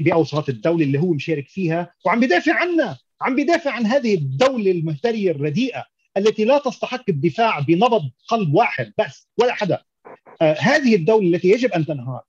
بأوساط 0.03 0.49
الدولة 0.49 0.83
اللي 0.83 0.99
هو 0.99 1.13
مشارك 1.13 1.47
فيها 1.47 1.93
وعم 2.05 2.19
بدافع 2.19 2.53
عنها 2.53 2.99
عم 3.21 3.35
بدافع 3.35 3.71
عن 3.71 3.85
هذه 3.85 4.15
الدولة 4.15 4.71
المهترية 4.71 5.31
الرديئة 5.31 5.85
التي 6.17 6.45
لا 6.45 6.57
تستحق 6.57 7.03
الدفاع 7.09 7.59
بنبض 7.59 8.11
قلب 8.27 8.53
واحد 8.53 8.93
بس 8.99 9.27
ولا 9.37 9.53
حدا. 9.53 9.81
آه 10.41 10.55
هذه 10.59 10.95
الدولة 10.95 11.27
التي 11.27 11.49
يجب 11.49 11.71
أن 11.71 11.85
تنهار. 11.85 12.21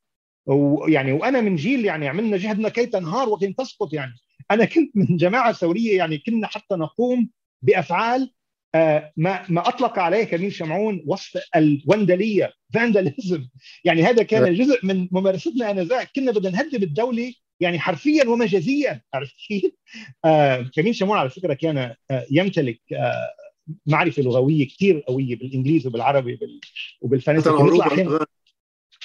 ويعني 0.47 1.13
وأنا 1.13 1.41
من 1.41 1.57
جيل 1.57 1.85
يعني 1.85 2.09
عملنا 2.09 2.37
جهدنا 2.37 2.69
كي 2.69 2.87
تنهار 2.87 3.29
وكي 3.29 3.53
تسقط 3.53 3.93
يعني. 3.93 4.15
أنا 4.51 4.65
كنت 4.65 4.91
من 4.95 5.17
جماعة 5.17 5.53
ثورية 5.53 5.97
يعني 5.97 6.19
كنا 6.19 6.47
حتى 6.47 6.75
نقوم 6.75 7.29
بأفعال 7.63 8.31
آه 8.75 9.13
ما 9.17 9.45
ما 9.49 9.69
أطلق 9.69 9.99
عليه 9.99 10.25
كميل 10.25 10.53
شمعون 10.53 11.03
وصف 11.07 11.41
الوندلية 11.57 12.53
فانداليزم 12.75 13.49
يعني 13.85 14.03
هذا 14.03 14.23
كان 14.23 14.55
جزء 14.55 14.87
من 14.87 15.09
ممارستنا 15.13 15.71
آنذاك. 15.71 16.11
كنا 16.17 16.33
بدنا 16.33 16.51
نهدم 16.51 16.83
الدولة 16.83 17.35
يعني 17.61 17.79
حرفيا 17.79 18.29
ومجازيا 18.29 19.01
عرفت 19.15 19.35
كيف؟ 19.49 19.73
آه 20.25 20.63
كمين 20.75 20.93
شمون 20.93 21.19
على 21.19 21.31
فكرة 21.31 21.55
كان 21.55 21.79
آه 22.11 22.27
يمتلك 22.31 22.81
معرفة 23.87 24.23
لغوية 24.23 24.69
كثير 24.69 25.01
قوية 25.01 25.37
بالانجليزي 25.37 25.89
وبالعربي 25.89 26.35
وبال... 26.35 26.61
وبالفرنسي. 27.01 27.51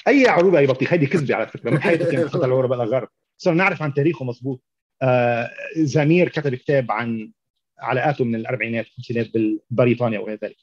أي 0.08 0.28
عروبة 0.28 0.58
أي 0.58 0.66
بطيخ. 0.66 0.92
هذه 0.92 1.04
كذبة 1.04 1.34
على 1.34 1.46
فكرة. 1.46 1.70
من 1.70 1.82
حيث 1.82 2.02
كانت 2.02 2.28
حتى 2.34 2.46
العروبه 2.46 2.82
الغرب 2.82 3.08
صرنا 3.36 3.56
نعرف 3.56 3.82
عن 3.82 3.94
تاريخه 3.94 4.24
مضبوط 4.24 4.62
آه 5.02 5.50
زمير 5.76 6.28
كتب 6.28 6.54
كتاب 6.54 6.92
عن 6.92 7.32
علاقاته 7.80 8.24
من 8.24 8.34
الأربعينات 8.34 8.86
والخمسينات 8.86 9.26
ببريطانيا 9.70 10.18
وغير 10.18 10.38
ذلك. 10.42 10.56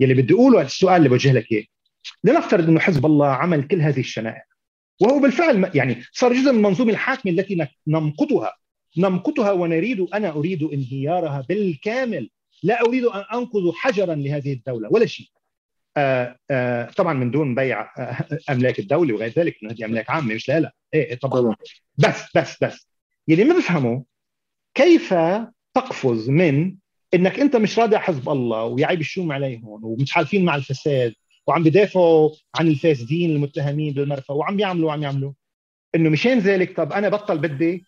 يلي 0.00 0.14
بدي 0.14 0.34
أقوله 0.34 0.62
السؤال 0.62 0.96
اللي 0.96 1.08
بوجه 1.08 1.32
لك 1.32 1.52
إياه. 1.52 1.64
لنفترض 2.24 2.68
إنه 2.68 2.80
حزب 2.80 3.06
الله 3.06 3.26
عمل 3.26 3.68
كل 3.68 3.80
هذه 3.80 4.00
الشنائع 4.00 4.44
وهو 5.00 5.20
بالفعل 5.20 5.70
يعني 5.74 6.02
صار 6.12 6.32
جزء 6.32 6.52
من 6.52 6.58
المنظومه 6.58 6.90
الحاكمة 6.90 7.32
التي 7.32 7.66
نمقتها 7.86 8.56
نمقتها 8.98 9.52
ونريد 9.52 10.00
أنا 10.00 10.30
أريد 10.30 10.62
انهيارها 10.62 11.44
بالكامل. 11.48 12.30
لا 12.62 12.80
أريد 12.80 13.04
أن 13.04 13.24
أنقذ 13.34 13.72
حجرا 13.72 14.14
لهذه 14.14 14.52
الدولة 14.52 14.88
ولا 14.92 15.06
شيء. 15.06 15.26
آآ 15.96 16.38
آآ 16.50 16.90
طبعا 16.96 17.12
من 17.14 17.30
دون 17.30 17.54
بيع 17.54 17.90
أملاك 18.50 18.78
الدولة 18.78 19.14
وغير 19.14 19.32
ذلك 19.36 19.56
إنه 19.62 19.72
هذه 19.72 19.84
أملاك 19.84 20.10
عامة 20.10 20.34
مش 20.34 20.48
لا 20.48 20.60
لا. 20.60 20.74
إيه 20.94 21.14
طبعا. 21.14 21.56
بس 21.98 22.36
بس 22.36 22.64
بس. 22.64 22.88
يلي 23.28 23.44
ما 23.44 23.56
بفهمه 23.56 24.04
كيف 24.74 25.14
تقفز 25.74 26.30
من 26.30 26.76
إنك 27.14 27.40
أنت 27.40 27.56
مش 27.56 27.78
راضي 27.78 27.96
على 27.96 28.04
حزب 28.04 28.28
الله 28.28 28.64
ويعيب 28.64 29.00
الشوم 29.00 29.32
عليهم 29.32 29.84
ومش 29.84 30.12
حالفين 30.12 30.44
مع 30.44 30.56
الفساد 30.56 31.14
وعم 31.46 31.62
بدافعوا 31.62 32.30
عن 32.54 32.68
الفاسدين 32.68 33.30
المتهمين 33.30 33.94
بالمرفأ 33.94 34.34
وعم 34.34 34.60
يعملوا 34.60 34.88
وعم 34.88 35.02
يعملوا. 35.02 35.32
إنه 35.94 36.10
مشان 36.10 36.38
ذلك 36.38 36.76
طب 36.76 36.92
أنا 36.92 37.08
بطل 37.08 37.38
بدي 37.38 37.84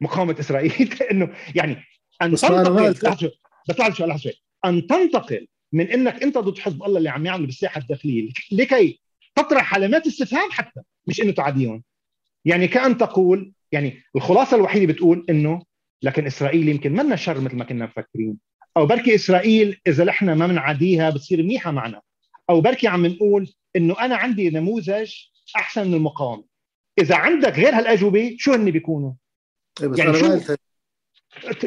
مقاومة 0.00 0.36
إسرائيل. 0.40 0.94
إنه 1.10 1.34
يعني 1.54 1.76
أن 2.22 2.34
تنتقل 2.34 3.30
بطلع 3.68 3.90
شو 3.90 4.06
لحظة 4.06 4.32
أن 4.64 4.86
تنتقل 4.86 5.46
من 5.72 5.90
إنك 5.90 6.22
أنت 6.22 6.38
ضد 6.38 6.58
حزب 6.58 6.82
الله 6.82 6.98
اللي 6.98 7.08
عم 7.08 7.26
يعمل 7.26 7.46
بالساحة 7.46 7.80
الداخلية. 7.80 8.30
لكي 8.52 9.00
تطرح 9.34 9.74
علامات 9.74 10.06
استفهام 10.06 10.50
حتى 10.50 10.80
مش 11.06 11.20
إنه 11.20 11.32
تعاديهم. 11.32 11.82
يعني 12.44 12.68
كأن 12.68 12.98
تقول 12.98 13.52
يعني 13.72 14.02
الخلاصة 14.16 14.56
الوحيدة 14.56 14.92
بتقول 14.92 15.26
إنه 15.30 15.62
لكن 16.02 16.26
إسرائيل 16.26 16.68
يمكن 16.68 16.92
منا 16.92 17.16
شر 17.16 17.40
مثل 17.40 17.56
ما 17.56 17.64
كنا 17.64 17.84
مفكرين. 17.84 18.38
أو 18.76 18.86
بركي 18.86 19.14
إسرائيل 19.14 19.80
إذا 19.86 20.04
نحن 20.04 20.32
ما 20.32 20.46
بنعاديها 20.46 21.10
بتصير 21.10 21.42
منيحة 21.42 21.70
معنا. 21.70 22.00
أو 22.50 22.60
بركي 22.60 22.88
عم 22.88 23.06
نقول 23.06 23.52
إنه 23.76 24.00
أنا 24.00 24.16
عندي 24.16 24.50
نموذج 24.50 25.12
أحسن 25.56 25.88
من 25.88 25.94
المقاومة. 25.94 26.44
إذا 26.98 27.16
عندك 27.16 27.52
غير 27.52 27.74
هالأجوبة 27.74 28.36
شو 28.38 28.52
هن 28.52 28.70
بيكونوا؟ 28.70 29.12
إيه، 29.82 29.88
بس 29.88 29.98
يعني 29.98 30.10
أنا 30.20 30.40
شو؟ 30.40 30.54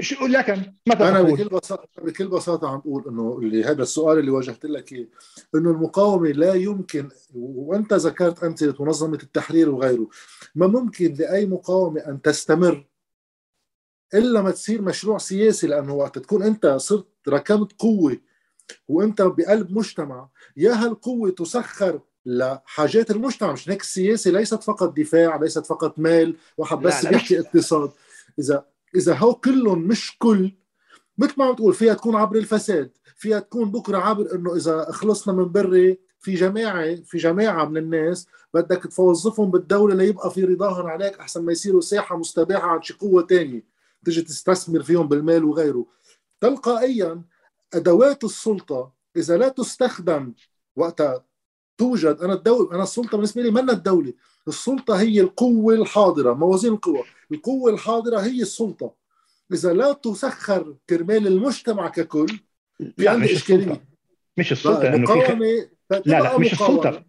شو 0.02 0.28
لكن 0.28 0.74
ماذا 0.88 1.10
أنا 1.10 1.22
بكل 1.22 1.50
بساطه 1.50 1.88
بكل 2.02 2.28
بساطة 2.28 2.70
عم 2.70 2.80
بقول 2.80 3.04
إنه 3.08 3.40
اللي 3.42 3.64
هذا 3.64 3.82
السؤال 3.82 4.20
اللي 4.20 4.32
وجهت 4.32 4.66
لك 4.66 4.94
إياه 4.94 5.08
إنه 5.56 5.72
المقاومة 5.72 6.30
لا 6.30 6.54
يمكن 6.54 7.10
وأنت 7.36 7.94
ذكرت 7.94 8.44
أمثلة 8.44 8.76
منظمة 8.80 9.20
التحرير 9.24 9.70
وغيره 9.70 10.10
ما 10.56 10.68
ممكن 10.68 11.14
لأي 11.14 11.46
مقاومة 11.46 12.02
أن 12.02 12.22
تستمر 12.22 12.88
إلا 14.14 14.42
ما 14.42 14.52
تصير 14.52 14.82
مشروع 14.82 15.18
سياسي 15.18 15.68
لأنه 15.68 15.94
وقت 15.94 16.20
تكون 16.20 16.44
أنت 16.44 16.68
صرت 16.68 17.08
ركبت 17.28 17.72
قوة 17.80 18.18
وأنت 18.88 19.22
بقلب 19.22 19.72
مجتمع 19.72 20.30
يا 20.58 20.74
هالقوة 20.74 21.30
تسخر 21.30 22.00
لحاجات 22.26 23.12
المجتمع. 23.12 23.52
مش 23.52 23.70
هيك 23.70 23.82
السياسة 23.82 24.32
ليست 24.32 24.64
فقط 24.64 24.98
دفاع 24.98 25.36
ليست 25.36 25.66
فقط 25.66 26.00
مال 26.00 26.36
واحد 26.58 26.78
بس 26.78 27.06
بيحكي 27.06 27.40
اقتصاد. 27.40 27.92
إذا 28.40 28.66
إذا 28.96 29.14
هو 29.16 29.34
كلهم 29.34 29.80
مش 29.80 30.18
كل 30.18 30.52
مثل 31.18 31.34
ما 31.38 31.46
عم 31.46 31.56
تقول 31.56 31.74
فيها 31.74 31.94
تكون 31.94 32.16
عبر 32.16 32.36
الفساد 32.38 32.92
فيها 33.16 33.40
تكون 33.40 33.72
بكرة 33.72 33.98
عبر 33.98 34.36
إنه 34.36 34.56
إذا 34.56 34.92
خلصنا 34.92 35.34
من 35.34 35.52
بري 35.52 36.00
في 36.20 36.34
جماعة 36.34 36.96
في 36.96 37.18
جماعة 37.18 37.66
من 37.66 37.78
الناس 37.78 38.28
بدك 38.54 38.88
توظفهم 38.96 39.52
بالدولة 39.52 39.96
ليبقى 39.96 40.32
في 40.32 40.44
رضاهم 40.44 40.88
عليك 40.88 41.20
أحسن 41.20 41.46
ما 41.46 41.52
يصيروا 41.52 41.82
ساحة 41.82 42.18
مستباحة 42.18 42.68
عند 42.68 42.84
شي 42.84 42.94
قوة 42.94 43.28
ثانية 43.28 43.64
تجي 44.08 44.22
تستثمر 44.22 44.84
فيهم 44.84 45.08
بالمال 45.08 45.44
وغيره. 45.44 45.86
تلقائيا 46.42 47.22
أدوات 47.74 48.24
السلطة 48.24 48.94
إذا 49.18 49.38
لا 49.38 49.50
تستخدم 49.50 50.34
وقتها 50.76 51.26
توجد. 51.78 52.18
أنا 52.22 52.34
الدولة 52.34 52.76
أنا 52.76 52.84
السلطة 52.84 53.18
بالنسبة 53.18 53.42
لي 53.42 53.52
منا 53.52 53.74
الدولة. 53.74 54.14
السلطة 54.48 55.00
هي 55.00 55.22
القوة 55.22 55.74
الحاضرة 55.74 56.34
موازين 56.34 56.74
القوى 56.74 57.04
القوة 57.32 57.74
الحاضرة 57.74 58.20
هي 58.20 58.42
السلطة. 58.42 58.94
إذا 59.54 59.74
لا 59.74 59.94
تسخر 59.94 60.76
كرمال 60.90 61.28
المجتمع 61.28 61.88
ككل 61.88 62.40
في 62.98 63.08
عندي 63.08 63.34
إشكالية. 63.34 63.86
مش 64.38 64.52
السلطة 64.52 64.96
انه 64.96 65.06
في 65.06 65.68
لا 65.92 66.20
لا 66.20 66.38
مش 66.38 66.54
السلطة. 66.54 67.06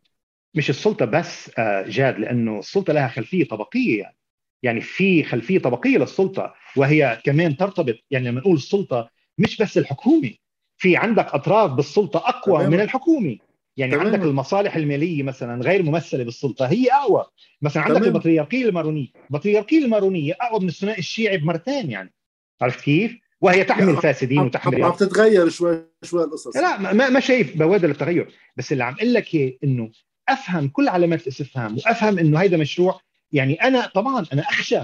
مش 0.55 0.71
السلطة 0.71 1.05
بس 1.05 1.51
آه، 1.59 1.85
جاد 1.89 2.19
لأنه 2.19 2.59
السلطة 2.59 2.93
لها 2.93 3.09
خلفية 3.09 3.49
طبقية 3.49 3.99
يعني. 3.99 4.17
يعني 4.63 4.81
في 4.81 5.23
خلفية 5.23 5.59
طبقية 5.59 5.99
للسلطة 5.99 6.55
وهي 6.77 7.23
كمان 7.25 7.57
ترتبط 7.57 7.95
يعني 8.11 8.29
لما 8.29 8.41
نقول 8.41 8.57
السلطة 8.57 9.11
مش 9.39 9.63
بس 9.63 9.79
الحكومة 9.79 10.31
في 10.77 10.97
عندك 10.97 11.27
أطراف 11.27 11.71
بالسلطة 11.71 12.19
أقوى 12.19 12.59
تمام. 12.59 12.71
من 12.71 12.81
الحكومة 12.81 13.37
يعني 13.77 13.93
تمام. 13.93 14.07
عندك 14.07 14.23
المصالح 14.23 14.77
المالية 14.77 15.23
مثلا 15.23 15.63
غير 15.63 15.83
ممثلة 15.83 16.25
بالسلطة 16.25 16.67
هي 16.67 16.89
أقوى 16.93 17.25
مثلا 17.63 17.83
عندك 17.83 17.97
تمام. 17.97 18.09
البطريركية 18.09 18.69
المارونية 18.69 19.09
البطريركية 19.31 19.85
المارونية 19.85 20.37
أقوى 20.41 20.61
من 20.61 20.69
الثنائي 20.69 20.99
الشيعي 20.99 21.39
بمرتين 21.39 21.91
يعني 21.91 22.15
عرفت 22.63 22.81
كيف؟ 22.81 23.19
وهي 23.41 23.65
تحمل 23.65 23.97
فاسدين 23.97 24.39
وتحمل 24.39 24.85
عم 24.85 24.93
تتغير 24.93 25.49
شوي 25.49 25.85
شوي 26.03 26.25
القصص 26.25 26.57
لا 26.57 26.93
ما 26.93 27.09
ما 27.09 27.21
شايف 27.21 27.57
بوادر 27.57 27.91
التغير 27.91 28.35
بس 28.57 28.73
اللي 28.73 28.85
عم 28.85 28.95
أقول 28.95 29.15
لك 29.15 29.35
إياه 29.35 29.53
إنه 29.65 29.91
أفهم 30.29 30.69
كل 30.69 30.89
علامات 30.89 31.23
الاستفهام 31.23 31.77
وأفهم 31.77 32.19
إنه 32.19 32.39
هيدا 32.41 32.57
مشروع 32.57 33.01
يعني 33.33 33.55
أنا 33.55 33.87
طبعا 33.87 34.27
أنا 34.33 34.43
أخشى 34.43 34.81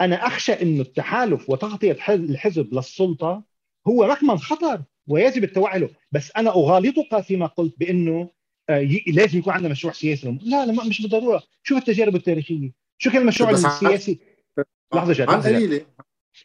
أنا 0.00 0.26
أخشى 0.26 0.52
إنه 0.52 0.82
التحالف 0.82 1.50
وتغطية 1.50 1.98
الحزب 2.08 2.74
للسلطة 2.74 3.42
هو 3.88 4.04
رقما 4.04 4.36
خطر 4.36 4.82
ويجب 5.06 5.44
التوعي 5.44 5.78
له 5.78 5.90
بس 6.12 6.32
أنا 6.36 6.50
أغالطك 6.50 7.20
فيما 7.20 7.46
قلت 7.46 7.74
بإنه 7.78 8.30
آه، 8.68 8.88
لازم 9.06 9.38
يكون 9.38 9.52
عندنا 9.52 9.68
مشروع 9.68 9.92
سياسي. 9.92 10.38
لا 10.42 10.66
لا 10.66 10.84
مش 10.84 11.02
بالضرورة. 11.02 11.42
شوف 11.62 11.78
التجارب 11.78 12.16
التاريخية 12.16 12.72
شو 12.98 13.10
كان 13.10 13.22
المشروع 13.22 13.50
السياسي. 13.50 14.18
لحظة 14.94 15.12
جاد 15.12 15.30
على 15.30 15.38
القليله 15.38 15.86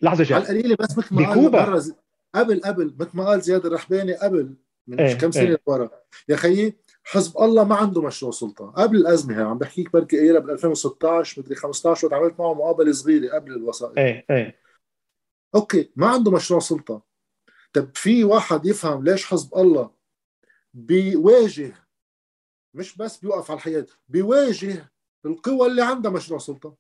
لحظة 0.02 0.24
جاد 0.24 0.34
على 0.34 0.44
القليله 0.44 0.76
بس 0.80 0.98
مثل 0.98 1.16
ما 1.16 1.30
قال 1.30 1.94
قبل 2.36 2.62
قبل 2.62 2.96
مثل 3.00 3.10
ما 3.14 3.26
قال 3.26 3.42
زياد 3.42 3.66
الرحباني 3.66 4.14
قبل 4.14 4.56
من 4.88 5.00
إيه 5.00 5.14
كم 5.14 5.32
سنة 5.32 5.44
إيه. 5.44 5.62
ورا 5.66 5.90
يا 6.30 6.36
خيي 6.36 6.74
حزب 7.04 7.38
الله 7.38 7.64
ما 7.64 7.76
عنده 7.76 8.02
مشروع 8.02 8.32
سلطة. 8.32 8.66
قبل 8.66 8.98
الأزمة 8.98 9.38
هي 9.38 9.42
عم 9.42 9.58
بحكيك 9.58 9.92
بركي 9.94 10.20
إيرا 10.20 10.40
بال 10.40 10.52
2016 10.52 11.42
مدري 11.42 11.56
15 11.56 12.08
وقت 12.08 12.14
عملت 12.14 12.40
معه 12.40 12.54
مقابلة 12.54 12.92
صغيرة 12.92 13.36
قبل 13.36 13.52
الوسائل 13.52 14.00
إيه 14.00 14.26
إيه. 14.30 14.60
أوكي 15.56 15.92
ما 15.96 16.08
عنده 16.08 16.32
مشروع 16.32 16.60
سلطة. 16.60 17.02
طب 17.74 17.90
في 17.96 18.24
واحد 18.24 18.66
يفهم 18.66 19.04
ليش 19.04 19.26
حزب 19.26 19.56
الله 19.58 19.92
بيواجه 20.74 21.74
مش 22.74 22.98
بس 22.98 23.18
بيوقف 23.18 23.52
على 23.52 23.58
الحياة 23.58 23.86
بيواجه 24.08 24.92
القوى 25.26 25.68
اللي 25.68 25.82
عندها 25.82 26.12
مشروع 26.12 26.40
سلطة. 26.40 26.76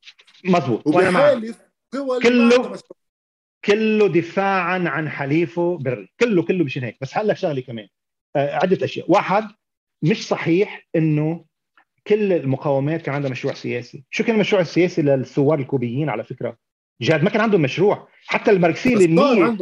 مضبوط 0.45 0.87
وبيحالف 0.87 1.61
قوى 1.93 2.17
اللي 2.17 2.29
كله 2.29 2.79
كله 3.65 4.07
دفاعا 4.07 4.83
عن 4.89 5.09
حليفه 5.09 5.77
بري. 5.77 6.13
كله 6.19 6.45
كله 6.45 6.63
مشان 6.63 6.83
هيك. 6.83 6.97
بس 7.01 7.17
هقول 7.17 7.37
شغلة 7.37 7.61
كمان. 7.61 7.87
آه، 8.35 8.55
عدة 8.55 8.85
أشياء. 8.85 9.11
واحد 9.11 9.43
مش 10.01 10.27
صحيح 10.27 10.87
إنه 10.95 11.45
كل 12.07 12.33
المقاومات 12.33 13.01
كان 13.01 13.15
عندها 13.15 13.31
مشروع 13.31 13.53
سياسي. 13.53 14.03
شو 14.09 14.23
كان 14.23 14.35
المشروع 14.35 14.61
السياسي 14.61 15.01
للثوار 15.01 15.59
الكوبيين 15.59 16.09
على 16.09 16.23
فكرة؟ 16.23 16.57
جاد 17.01 17.23
ما 17.23 17.29
كان 17.29 17.41
عندهم 17.41 17.61
مشروع. 17.61 18.07
حتى 18.25 18.51
الماركسيه 18.51 18.93
اللينيه 18.93 19.57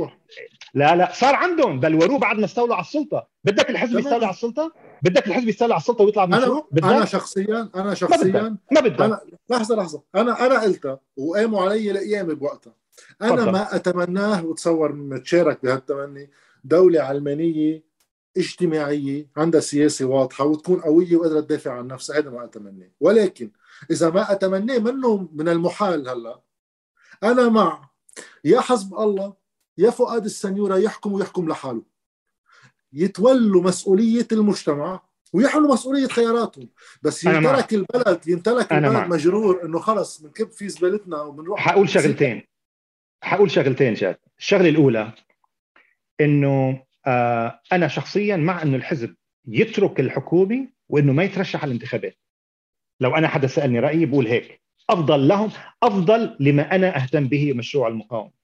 لا 0.74 0.96
لا 0.96 1.12
صار 1.14 1.36
عندهم. 1.36 1.80
بل 1.80 1.96
وروا 1.96 2.20
بعد 2.20 2.38
ما 2.38 2.46
استولوا 2.46 2.76
على 2.76 2.84
السلطة. 2.84 3.28
بدك 3.44 3.70
الحزب 3.70 4.00
يستولي 4.00 4.26
على 4.26 4.34
السلطة؟ 4.34 4.74
بدك 5.04 5.28
الحزب 5.28 5.48
يستولي 5.48 5.74
على 5.74 5.82
السلطة 5.82 6.04
ويطلع 6.04 6.26
بمشروع؟ 6.26 6.68
أنا 6.84 6.98
أنا 6.98 7.06
شخصيا 7.06 7.70
أنا 7.76 7.94
شخصيا 7.94 8.58
ما 8.72 8.82
بدك. 8.82 9.02
أنا... 9.02 9.20
لحظة 9.50 9.76
لحظة. 9.76 10.04
أنا 10.16 10.46
أنا 10.46 10.62
قلتها 10.62 11.00
وقاموا 11.18 11.62
علي 11.62 11.92
الأيام 11.92 12.34
بوقتها. 12.34 12.74
أنا 13.22 13.36
فضل. 13.36 13.52
ما 13.52 13.76
أتمناه 13.76 14.46
وتصور 14.46 14.94
متشارك 14.94 15.60
بهالتمني. 15.64 16.30
دولة 16.64 17.02
علمانية 17.02 17.89
اجتماعية 18.38 19.28
عندها 19.38 19.62
سياسة 19.62 20.06
واضحة 20.06 20.46
وتكون 20.46 20.80
قوية 20.82 21.16
وقادرة 21.16 21.40
تدافع 21.42 21.72
عن 21.72 21.88
نفسها 21.88 22.18
هذا 22.18 22.30
ما 22.30 22.44
اتمناه 22.44 22.90
ولكن 23.00 23.52
إذا 23.92 24.10
ما 24.10 24.32
اتمناه 24.32 24.78
منه 24.78 25.30
من 25.34 25.50
المحال 25.50 26.10
هلأ 26.10 26.42
أنا 27.24 27.50
مع 27.50 27.90
يا 28.44 28.62
حزب 28.62 28.94
الله 28.94 29.34
يا 29.78 29.90
فؤاد 29.90 30.26
السنيورة 30.26 30.78
يحكم 30.78 31.14
ويحكم 31.14 31.50
لحاله. 31.50 31.84
يتولوا 32.94 33.64
مسؤولية 33.64 34.28
المجتمع 34.32 35.02
ويحملوا 35.34 35.74
مسؤولية 35.74 36.08
خياراتهم. 36.08 36.70
بس 37.02 37.24
ينترك 37.24 37.74
البلد 37.74 38.28
ينترك 38.28 38.74
البلد 38.74 38.92
مع. 38.92 39.08
مجرور 39.08 39.66
إنه 39.66 39.80
خلص 39.80 40.22
بنكب 40.22 40.52
في 40.52 40.70
زبالتنا 40.70 41.22
وبنروح 41.22 41.60
حقول 41.60 41.90
شغلتين. 41.90 42.48
حقول 43.24 43.52
شغلتين 43.52 43.94
جاد 43.94 44.18
الشغله 44.40 44.70
الأولى 44.70 45.14
إنه 46.22 46.84
أنا 47.72 47.88
شخصيا 47.88 48.36
مع 48.36 48.62
إنه 48.62 48.76
الحزب 48.78 49.16
يترك 49.48 50.00
الحكومة 50.00 50.68
وإنه 50.90 51.14
ما 51.14 51.24
يترشح 51.24 51.62
على 51.62 51.70
الانتخابات. 51.70 52.18
لو 53.00 53.16
أنا 53.16 53.28
حدا 53.28 53.48
سألني 53.48 53.80
رأيي 53.80 54.06
بقول 54.06 54.28
هيك. 54.28 54.62
أفضل 54.90 55.28
لهم 55.28 55.52
أفضل 55.84 56.36
لما 56.40 56.76
أنا 56.76 56.98
أهتم 57.04 57.28
به 57.28 57.54
مشروع 57.54 57.88
المقاومة. 57.88 58.40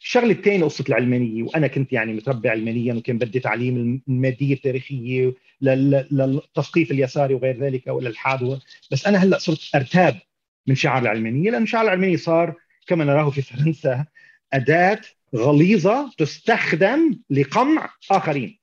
الشغلة 0.00 0.32
الثانية 0.32 0.64
قصة 0.64 0.84
العلمانية 0.88 1.42
وأنا 1.42 1.66
كنت 1.66 1.92
يعني 1.92 2.12
متربي 2.12 2.48
علمانيا 2.48 2.94
وكان 2.94 3.18
بدي 3.18 3.40
تعليم 3.40 4.02
المادية 4.08 4.54
التاريخية 4.54 5.34
للتثقيف 5.60 6.90
اليساري 6.90 7.34
وغير 7.34 7.56
ذلك 7.56 7.86
والالحاد 7.86 8.60
بس 8.92 9.06
أنا 9.06 9.18
هلأ 9.18 9.38
صرت 9.38 9.60
أرتاب 9.74 10.18
من 10.66 10.74
شعار 10.74 11.02
العلمانية 11.02 11.50
لأن 11.50 11.66
شعار 11.66 11.84
العلمانيه 11.84 12.16
صار 12.16 12.54
كما 12.86 13.04
نراه 13.04 13.30
في 13.30 13.42
فرنسا 13.42 14.06
أداة 14.52 15.00
غليظة 15.36 16.10
تستخدم 16.18 17.18
لقمع 17.30 17.90
آخرين. 18.10 18.58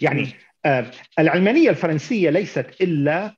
يعني 0.00 0.28
آه 0.64 0.90
العلمانية 1.18 1.70
الفرنسية 1.70 2.30
ليست 2.30 2.66
إلا 2.80 3.36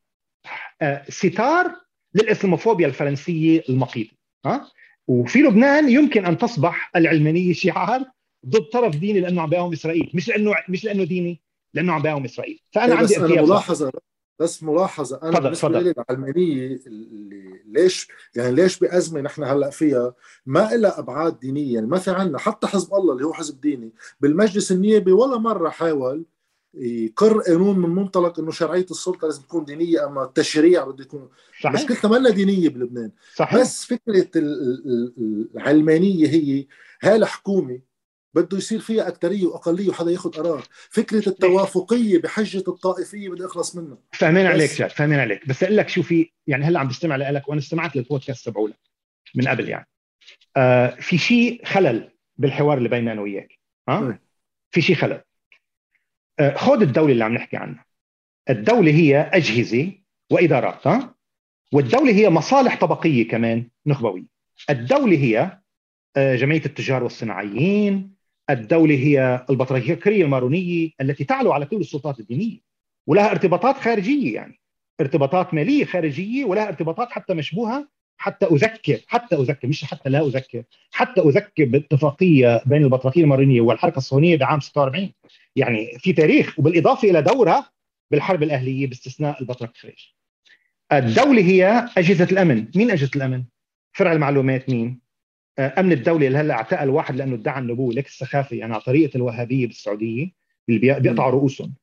آه 0.83 1.05
ستار 1.09 1.75
للإسلاموفوبيا 2.15 2.87
الفرنسية 2.87 3.63
المقيتة 3.69 4.17
ها؟ 4.47 4.71
وفي 5.07 5.39
لبنان 5.39 5.89
يمكن 5.89 6.27
أن 6.27 6.39
تصبح 6.39 6.91
العلمانية 6.97 7.53
شعار 7.53 8.05
ضد 8.47 8.63
طرف 8.63 8.97
ديني 8.97 9.21
لأنه 9.21 9.43
عم 9.43 9.51
بيقاوم 9.51 9.73
إسرائيل. 9.73 10.11
مش 10.15 10.29
لأنه 10.29 10.55
مش 10.69 10.85
لأنه 10.85 11.05
ديني 11.05 11.41
لأنه 11.75 11.93
عم 11.93 12.03
بيقاوم 12.03 12.25
إسرائيل. 12.25 12.61
فأنا 12.73 12.95
بس 12.95 13.01
عندي 13.01 13.17
أنا 13.17 13.25
ارتياح 13.25 13.45
ملاحظة 13.45 13.93
بس 14.39 14.63
ملاحظة 14.63 15.21
أنا 15.23 15.31
تفضل، 15.33 15.43
بالنسبة. 15.45 15.81
لي 15.81 15.95
العلمانية 15.99 16.81
اللي 16.87 17.61
ليش 17.67 18.09
يعني 18.37 18.55
ليش 18.55 18.79
بأزمة 18.79 19.21
نحن 19.21 19.45
هلأ 19.45 19.71
فيها؟ 19.71 20.15
ما 20.47 20.71
لها 20.77 20.99
أبعاد 20.99 21.39
دينية. 21.41 21.75
يعني 21.75 21.87
ما 21.87 21.99
في 21.99 22.11
عنا 22.11 22.39
حتى 22.39 22.67
حزب 22.67 22.95
الله 22.95 23.13
اللي 23.13 23.27
هو 23.27 23.33
حزب 23.33 23.61
ديني 23.61 23.93
بالمجلس 24.21 24.73
النيابي 24.73 25.13
ولا 25.13 25.39
مرة 25.39 25.69
حاول 25.69 26.25
يقر 26.75 27.41
قانون 27.41 27.79
من 27.79 27.89
منطلق 27.89 28.39
إنه 28.41 28.51
شرعية 28.51 28.87
السلطة 28.91 29.27
لازم 29.27 29.43
تكون 29.43 29.65
دينية 29.65 30.07
أما 30.07 30.25
التشريع 30.25 30.85
بده 30.85 31.05
يكون. 31.05 31.29
صحيح. 31.63 31.75
مشكلتنا 31.75 32.11
ما 32.11 32.17
لها 32.17 32.31
دينية 32.33 32.69
بلبنان. 32.69 33.11
صحيح. 33.35 33.61
بس 33.61 33.85
فكرة 33.85 34.29
ال- 34.37 34.83
ال- 34.87 35.49
العلمانية 35.55 36.27
هي 36.29 36.67
هالحكومه 37.03 37.81
بده 38.35 38.59
يصير 38.59 38.81
فيها 38.81 39.09
اكثريه 39.09 39.47
وأقلية 39.47 39.89
وحدا 39.89 40.11
ياخذ 40.11 40.31
قرار. 40.31 40.65
فكرة 40.91 41.29
التوافقية 41.29 42.19
بحجة 42.19 42.65
الطائفية 42.69 43.29
بدي 43.29 43.45
أخلص 43.45 43.77
منها. 43.77 43.99
فاهمين 44.13 44.47
عليك 44.47 44.71
جاد 44.71 44.91
فاهمين 44.91 45.19
عليك. 45.19 45.49
بس 45.49 45.63
أقول 45.63 45.77
لك 45.77 45.89
شو 45.89 46.03
في 46.03 46.31
يعني 46.47 46.65
هلأ 46.65 46.81
عم 46.81 46.89
بستمع 46.89 47.17
لك 47.17 47.49
وأنا 47.49 47.61
استمعت 47.61 47.97
للبودكاست 47.97 48.47
تبعولك 48.47 48.79
من 49.35 49.49
قبل 49.49 49.69
يعني. 49.69 49.89
آه 50.57 50.89
في 50.89 51.19
شيء 51.19 51.65
خلل 51.65 52.11
بالحوار 52.37 52.79
اللي 52.79 52.89
بيننا 52.89 53.13
أنا 53.13 53.21
وياك 53.21 53.59
ها؟ 53.89 54.01
نعم. 54.01 54.19
في 54.71 54.81
شيء 54.81 54.97
خلل. 54.97 55.23
آه 56.39 56.55
خذ 56.55 56.83
الدولة 56.83 57.13
اللي 57.13 57.25
عم 57.25 57.35
نحكي 57.35 57.57
عنها. 57.57 57.85
الدولة 58.51 58.91
هي 58.93 59.31
أجهزة 59.33 59.93
وإدارات 60.31 60.87
ها؟ 60.87 61.15
والدولة 61.73 62.13
هي 62.13 62.31
مصالح 62.31 62.81
طبقية 62.81 63.29
كمان 63.29 63.69
نخبوية. 63.87 64.25
الدولة 64.71 65.17
هي 65.17 65.59
آه، 66.17 66.37
جمعية 66.37 66.65
التجار 66.67 67.03
والصناعيين 67.03 68.15
الدولة 68.51 68.95
هي 68.95 69.47
البطريركيه 69.51 70.25
المارونية 70.25 70.91
التي 71.01 71.25
تعلو 71.25 71.53
على 71.53 71.67
كل 71.67 71.77
السلطات 71.77 72.21
الدينية 72.21 72.59
ولها 73.07 73.31
ارتباطات 73.31 73.77
خارجية 73.77 74.35
يعني 74.35 74.61
ارتباطات 75.01 75.55
مالية 75.55 75.85
خارجية 75.85 76.45
ولها 76.45 76.69
ارتباطات 76.69 77.11
حتى 77.11 77.35
مشبوهة 77.35 77.89
حتى 78.17 78.47
أذكر 78.47 79.01
حتى 79.07 79.37
أذكر 79.37 79.69
مش 79.69 79.85
حتى 79.85 80.11
لا 80.11 80.27
أذكر 80.27 80.63
حتى 80.91 81.21
أذكر 81.21 81.65
باتفاقية 81.65 82.63
بين 82.67 82.85
البطريركيه 82.85 83.23
المارونية 83.23 83.61
والحركة 83.61 83.99
الصهيونية 83.99 84.37
بعام 84.37 84.61
46 84.61 85.13
يعني 85.57 85.99
في 85.99 86.13
تاريخ 86.13 86.59
وبالإضافة 86.59 87.11
إلى 87.11 87.23
دورها 87.23 87.71
بالحرب 88.11 88.43
الأهلية 88.43 88.87
باستثناء 88.87 89.41
البطرك 89.41 89.77
خريج. 89.77 90.05
الدولة 90.93 91.43
هي 91.43 91.89
أجهزة 91.99 92.25
الأمن. 92.33 92.67
مين 92.77 92.91
أجهزة 92.91 93.11
الأمن؟ 93.17 93.45
فرع 93.93 94.13
المعلومات 94.13 94.71
مين؟ 94.71 95.01
أمن 95.59 95.93
الدولة 95.93 96.27
اللي 96.27 96.39
هلأ 96.39 96.55
اعتقل 96.55 96.89
واحد 96.89 97.17
لأنه 97.17 97.35
ادعى 97.35 97.59
النبوة. 97.61 97.95
لك 97.95 98.07
السخافة. 98.07 98.57
يعني 98.57 98.73
على 98.73 98.83
طريقة 98.83 99.17
الوهابية 99.17 99.67
بالسعودية 99.67 100.31
اللي 100.69 100.81
بي- 100.81 101.01
بيقطعوا 101.01 101.31
رؤوسهم. 101.31 101.75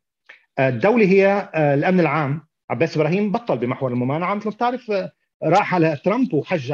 آه، 0.60 0.70
الدولة 0.70 1.06
هي 1.06 1.50
آه، 1.56 1.74
الأمن 1.74 2.00
العام. 2.00 2.42
عباس 2.70 2.98
إبراهيم 2.98 3.32
بطل 3.32 3.58
بمحور 3.58 3.92
الممانعة. 3.92 4.34
مثل 4.36 4.46
ما 4.46 4.52
بتعرف 4.52 4.92
آه، 4.92 5.12
راح 5.44 5.76
على 5.76 5.98
ترامب 6.06 6.34
وحج 6.34 6.74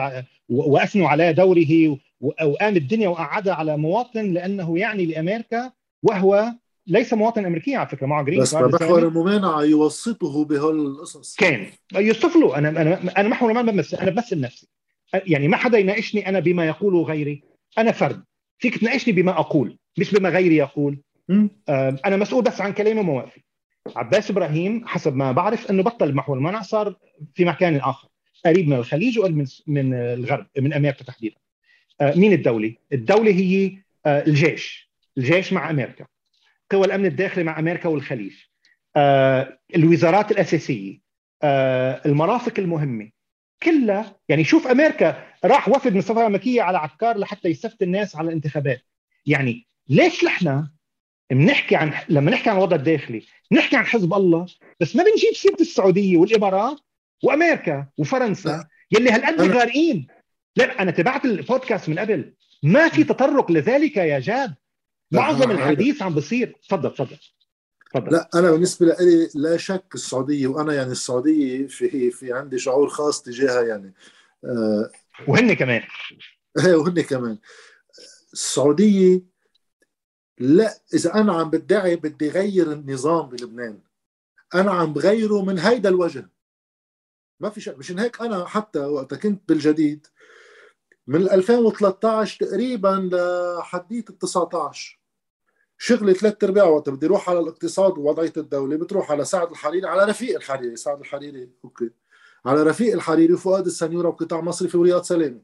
وأثنوا 0.49 1.08
على 1.10 1.34
دوره 1.34 1.97
وقام 2.22 2.76
الدنيا 2.76 3.10
وقعدها 3.10 3.54
على 3.54 3.78
مواطن 3.78 4.34
لأنه 4.34 4.78
يعني 4.78 5.06
لأمريكا 5.06 5.72
وهو 6.04 6.54
ليس 6.88 7.14
مواطن 7.14 7.45
أمريكي 7.45 7.76
على 7.76 7.88
فكرة 7.89 8.08
معه 8.08 8.24
جرين. 8.24 8.41
بس 8.41 8.54
محور. 8.54 8.99
الممانعة 9.08 9.62
يوسطه 9.64 10.45
بهالقصص. 10.45 11.36
كان. 11.36 11.66
يوصف 11.95 12.36
له. 12.36 12.58
أنا 12.58 12.70
أنا 12.70 12.99
أنا 13.20 13.30
محور 13.30 13.54
ما 13.54 13.62
بمثل 13.62 13.97
أنا 13.97 14.12
بمثل 14.12 14.39
نفسي 14.41 14.68
يعني 15.14 15.47
ما 15.47 15.57
حدا 15.57 15.78
يناقشني 15.78 16.30
أنا 16.30 16.39
بما 16.39 16.66
يقوله 16.66 17.03
غيري. 17.03 17.43
أنا 17.78 17.91
فرد. 17.91 18.24
فيك 18.59 18.78
تناقشني 18.78 19.14
بما 19.14 19.32
أقول 19.32 19.78
مش 19.97 20.14
بما 20.14 20.30
غيري 20.30 20.55
يقول. 20.55 20.99
أنا 21.70 22.18
مسؤول 22.18 22.43
بس 22.43 22.62
عن 22.62 22.74
كلامي 22.74 22.99
ومواقفي 22.99 23.41
عباس 23.95 24.32
إبراهيم 24.32 24.88
حسب 24.88 25.16
ما 25.16 25.32
بعرف 25.32 25.70
إنه 25.72 25.84
بطل 25.84 26.14
محور 26.14 26.38
المنع 26.38 26.62
صار 26.62 26.95
في 27.36 27.45
مكان 27.45 27.76
آخر. 27.76 28.07
قريب 28.45 28.68
من 28.68 28.76
الخليج 28.76 29.20
وقريب 29.20 29.38
من 29.38 29.45
من 29.68 29.93
الغرب 29.93 30.47
من 30.57 30.74
أمريكا 30.74 31.03
تحديدا. 31.03 31.36
آه، 32.01 32.16
مين 32.16 32.34
الدولة؟ 32.34 32.76
الدولة 32.93 33.32
هي 33.32 33.78
آه، 34.05 34.24
الجيش. 34.28 34.91
الجيش 35.18 35.53
مع 35.53 35.70
أمريكا. 35.70 36.05
قوى 36.72 36.86
الأمن 36.86 37.05
الداخلي 37.05 37.43
مع 37.43 37.59
أمريكا 37.59 37.89
والخليج. 37.89 38.34
آه، 38.95 39.59
الوزارات 39.76 40.32
الأساسية. 40.32 41.01
المرافق 42.05 42.53
المهمة. 42.59 43.09
كلها 43.64 44.16
يعني 44.30 44.43
شوف 44.43 44.68
أمريكا 44.68 45.28
راح 45.45 45.70
وفد 45.70 45.91
من 45.91 45.99
السفاره 45.99 46.20
الامريكيه 46.22 46.62
على 46.62 46.78
عكار 46.78 47.18
لحتى 47.18 47.49
يستفتي 47.49 47.86
الناس 47.86 48.16
على 48.16 48.28
الانتخابات. 48.28 48.82
يعني 49.26 49.68
ليش 49.89 50.24
نحن 50.24 50.68
بنحكي 51.32 51.76
عن 51.76 51.93
لما 52.09 52.32
نحكي 52.32 52.49
عن 52.49 52.55
الوضع 52.57 52.76
الداخلي 52.76 53.24
نحكي 53.51 53.76
عن 53.76 53.86
حزب 53.86 54.14
الله 54.14 54.45
بس 54.80 54.95
ما 54.95 55.03
بنجيب 55.03 55.34
سيرة 55.34 55.62
السعودية 55.62 56.18
والإمارات 56.18 56.80
وأمريكا 57.24 57.88
وفرنسا 57.97 58.68
يلي 58.91 59.12
هالقد 59.12 59.41
غارقين. 59.41 60.07
لا 60.55 60.82
أنا 60.82 60.91
تبعت 60.91 61.26
البودكاست 61.26 61.89
من 61.89 61.99
قبل. 61.99 62.34
ما 62.64 62.89
في 62.89 63.03
تطرق 63.03 63.51
لذلك 63.51 63.97
يا 63.97 64.20
جاد. 64.20 64.55
معظم 65.12 65.51
الحديث 65.51 66.01
عم 66.01 66.14
بصير. 66.14 66.55
تفضل 66.68 66.93
تفضل. 66.93 67.18
تفضل. 67.94 68.12
لا 68.12 68.30
أنا 68.36 68.52
بالنسبة 68.52 68.86
لي 68.86 69.30
لا 69.36 69.58
شك 69.58 69.86
السعودية 69.96 70.48
وأنا 70.48 70.74
يعني 70.74 70.92
السعودية 70.92 71.68
في 71.68 72.12
في 72.12 72.34
عندي 72.34 72.60
شعور 72.60 72.89
خاص 72.89 73.22
تجاهها 73.22 73.62
يعني. 73.62 73.94
آه 74.46 74.92
وهن 75.28 75.54
كمان. 75.54 75.84
وهن 76.76 77.02
كمان. 77.02 77.38
السعودية 78.34 79.22
لا 80.39 80.82
إذا 80.94 81.14
أنا 81.14 81.34
عم 81.34 81.50
بدعي 81.50 81.96
بدي 81.96 82.30
غير 82.30 82.72
النظام 82.72 83.30
بلبنان. 83.30 83.80
أنا 84.56 84.72
عم 84.72 84.94
بغيره 84.94 85.42
من 85.46 85.60
هيدا 85.60 85.89
الوجه. 85.89 86.30
ما 87.39 87.50
في 87.50 87.62
شيء 87.62 87.78
مشان 87.78 88.00
هيك 88.00 88.22
أنا 88.22 88.46
حتى 88.46 88.80
وقت 88.80 89.14
كنت 89.14 89.50
بالجديد 89.50 90.08
من 91.08 91.30
2013 91.30 92.46
تقريبا 92.46 93.10
لحديت 93.12 94.10
ال 94.10 94.18
19 94.18 95.01
شغلي 95.84 96.14
ثلاث 96.14 96.44
أرباع 96.44 96.64
وقت 96.64 96.90
بدي 96.90 97.06
أروح 97.06 97.30
على 97.30 97.40
الاقتصاد 97.40 97.98
ووضعية 97.98 98.34
الدولة 98.38 98.76
بتروح 98.78 99.12
على 99.12 99.26
سعد 99.26 99.52
الحريري 99.52 99.88
على 99.88 100.04
رفيق 100.04 100.36
الحريري 100.36 100.76
سعد 100.76 101.00
الحريري 101.00 101.50
أوكي. 101.64 101.90
على 102.46 102.64
رفيق 102.64 102.94
الحريري 102.94 103.34
وفؤاد 103.34 103.66
السنيورة 103.66 104.08
وقطاع 104.08 104.42
مصرفي 104.42 104.78
ورياض 104.78 105.04
سلامه 105.04 105.42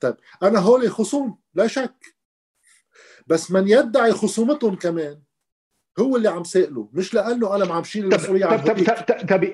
طيب 0.00 0.16
أنا 0.42 0.58
هولي 0.58 0.88
خصوم 0.88 1.38
لا 1.54 1.66
شك. 1.66 2.16
بس 3.26 3.50
من 3.50 3.68
يدعي 3.68 4.12
خصومتهم 4.12 4.76
كمان 4.76 5.20
هو 5.98 6.16
اللي 6.16 6.28
عم 6.28 6.44
سائله 6.44 6.88
مش 6.92 7.14
لأنه 7.14 7.56
أنا 7.56 7.64
ما 7.64 7.74
عم 7.74 7.84
شيل 7.84 8.02
طب 8.08 8.12
المسؤولية 8.14 8.46
عن 8.46 8.58
طب 8.64 8.84
طب 8.84 8.94
طب, 8.94 9.26
طب 9.26 9.44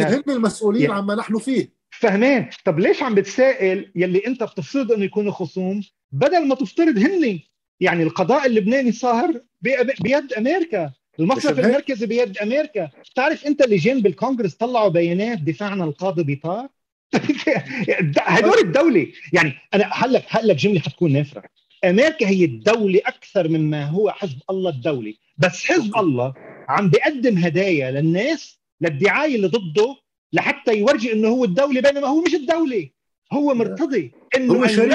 هن 0.00 0.22
المسؤولين 0.28 0.90
عما 0.90 1.14
نحن 1.14 1.38
فيه. 1.38 1.72
فهمان. 1.90 2.50
طب 2.64 2.78
ليش 2.78 3.02
عم 3.02 3.14
بتسائل 3.14 3.92
يلي 3.94 4.26
أنت 4.26 4.42
بتفترض 4.42 4.92
إنه 4.92 5.04
يكونوا 5.04 5.32
خصوم؟ 5.32 5.82
بدل 6.12 6.48
ما 6.48 6.54
تفترض 6.54 6.98
هن 6.98 7.40
يعني 7.80 8.02
القضاء 8.02 8.46
اللبناني 8.46 8.92
صار 8.92 9.40
بي- 9.62 9.76
بيد 10.00 10.32
أمريكا. 10.32 10.92
المصرف 11.20 11.58
المركزي 11.58 12.06
بيد 12.06 12.38
أمريكا. 12.38 12.90
بتعرف 13.12 13.46
أنت 13.46 13.62
اللجان 13.62 14.00
بالكونغرس 14.00 14.54
طلعوا 14.54 14.88
بيانات 14.88 15.38
دفاع 15.38 15.68
عن 15.68 15.82
القاضي 15.82 16.22
بيطار؟ 16.22 16.68
هدول 18.18 18.58
الدولة. 18.58 19.06
يعني 19.32 19.52
أنا 19.74 19.84
هقول 19.92 20.12
لك 20.12 20.24
هقول 20.28 20.48
لك 20.48 20.56
جمله 20.56 20.80
حتكون 20.80 21.12
نافرة. 21.12 21.42
أمريكا 21.84 22.28
هي 22.28 22.44
الدولة 22.44 23.00
أكثر 23.06 23.48
مما 23.48 23.84
هو 23.84 24.10
حزب 24.10 24.38
الله 24.50 24.70
الدولي. 24.70 25.16
بس 25.38 25.64
حزب 25.64 25.96
الله 25.96 26.34
عم 26.68 26.90
بيقدم 26.90 27.38
هدايا 27.38 27.90
للناس 27.90 28.58
للدعاية 28.80 29.36
اللي 29.36 29.46
ضده 29.46 29.96
لحتى 30.32 30.74
يورجي 30.78 31.12
إنه 31.12 31.28
هو 31.28 31.44
الدولة 31.44 31.80
بينما 31.80 32.06
هو 32.08 32.22
مش 32.22 32.34
الدولة. 32.34 32.88
هو 33.32 33.54
مرتضي 33.54 34.12
إنه 34.36 34.54
هو 34.54 34.66
شريك. 34.66 34.92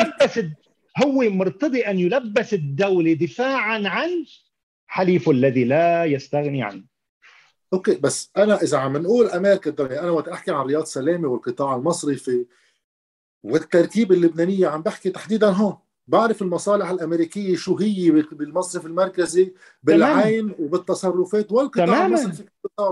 هو 1.03 1.29
مرتضي 1.29 1.81
أن 1.81 1.99
يلبس 1.99 2.53
الدولة 2.53 3.13
دفاعا 3.13 3.83
عن 3.85 4.25
حليفه 4.87 5.31
الذي 5.31 5.63
لا 5.63 6.05
يستغني 6.05 6.63
عنه. 6.63 6.83
okay 7.73 7.95
بس 7.95 8.31
أنا 8.37 8.61
إذا 8.61 8.77
عم 8.77 8.97
نقول 8.97 9.25
أمريكا 9.27 9.69
الدولة 9.69 9.99
أنا 9.99 10.09
وقت 10.09 10.27
أحكي 10.27 10.51
عن 10.51 10.65
رياض 10.65 10.83
سلامة 10.83 11.27
والقطاع 11.27 11.75
المصرفي 11.75 12.45
والتركيبه 13.43 14.15
اللبنانية 14.15 14.67
عم 14.67 14.81
بحكي 14.81 15.09
تحديدا 15.09 15.49
هون. 15.49 15.77
بعرف 16.07 16.41
المصالح 16.41 16.89
الأمريكية 16.89 17.55
شو 17.55 17.77
هي 17.77 18.11
بالمصرف 18.11 18.85
المركزي 18.85 19.53
بالعين 19.83 20.55
وبالتصرفات 20.59 21.51
والقطاع 21.51 21.85
تماماً. 21.85 22.05
المصرفي 22.05 22.43